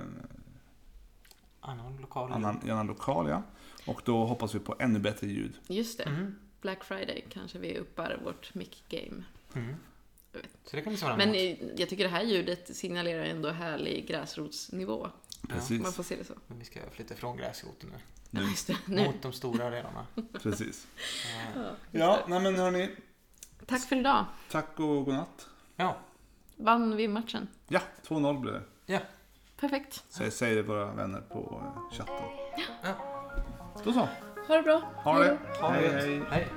Annan 1.61 1.97
lokal. 1.97 2.31
annan, 2.31 2.59
i 2.67 2.71
annan 2.71 2.87
lokal, 2.87 3.29
ja. 3.29 3.43
Och 3.85 4.01
då 4.05 4.25
hoppas 4.25 4.55
vi 4.55 4.59
på 4.59 4.75
ännu 4.79 4.99
bättre 4.99 5.27
ljud. 5.27 5.53
Just 5.67 5.97
det. 5.97 6.09
Mhm. 6.09 6.35
Black 6.61 6.83
Friday 6.83 7.25
kanske 7.29 7.59
vi 7.59 7.77
uppar 7.77 8.19
vårt 8.23 8.53
mic-game. 8.53 9.23
Vet. 10.33 10.49
Så 10.65 10.75
det 10.75 10.81
kan 10.81 10.91
vi 10.93 10.97
se 10.97 11.05
Men 11.17 11.35
eh, 11.35 11.57
jag 11.79 11.89
tycker 11.89 12.03
det 12.03 12.09
här 12.09 12.23
ljudet 12.23 12.75
signalerar 12.75 13.23
ändå 13.23 13.49
härlig 13.49 14.07
gräsrotsnivå. 14.07 15.09
Precis. 15.49 15.81
Man 15.81 15.93
får 15.93 16.03
se 16.03 16.15
det 16.15 16.23
så. 16.23 16.33
Men 16.47 16.59
vi 16.59 16.65
ska 16.65 16.79
flytta 16.91 17.13
ifrån 17.13 17.37
gräsroten 17.37 17.89
nu. 17.89 17.97
Nu. 18.29 18.41
Ja, 18.41 18.49
just 18.49 18.67
det. 18.67 18.77
Nu. 18.85 19.05
Mot 19.05 19.21
de 19.21 19.33
stora 19.33 19.67
arenorna. 19.67 20.07
Precis. 20.41 20.87
Eh, 21.55 21.61
Ja, 21.91 22.25
nej 22.27 22.39
men 22.41 22.55
hörni. 22.55 22.89
Tack 23.65 23.81
för 23.81 23.95
idag. 23.95 24.25
Tack 24.51 24.79
och 24.79 25.05
godnatt. 25.05 25.47
Ja. 25.75 25.97
Vann 26.55 26.95
vi 26.95 27.07
matchen? 27.07 27.47
Ja, 27.67 27.81
2-0 28.07 28.39
blev 28.39 28.53
det. 28.53 29.01
Perfekt. 29.61 30.03
Säg, 30.09 30.31
säg 30.31 30.55
det 30.55 30.63
våra 30.63 30.85
vänner 30.93 31.21
på 31.21 31.63
chatten. 31.91 32.15
Ja. 32.83 32.89
Då 33.83 33.93
så. 33.93 34.07
Ha 34.47 34.55
det 34.55 34.61
bra. 34.63 34.81
Ha 35.03 35.19
det. 35.19 35.37
Ha 35.61 35.71
det 35.71 35.77
Hej, 35.77 35.89
hej. 35.89 36.21
Hej. 36.29 36.47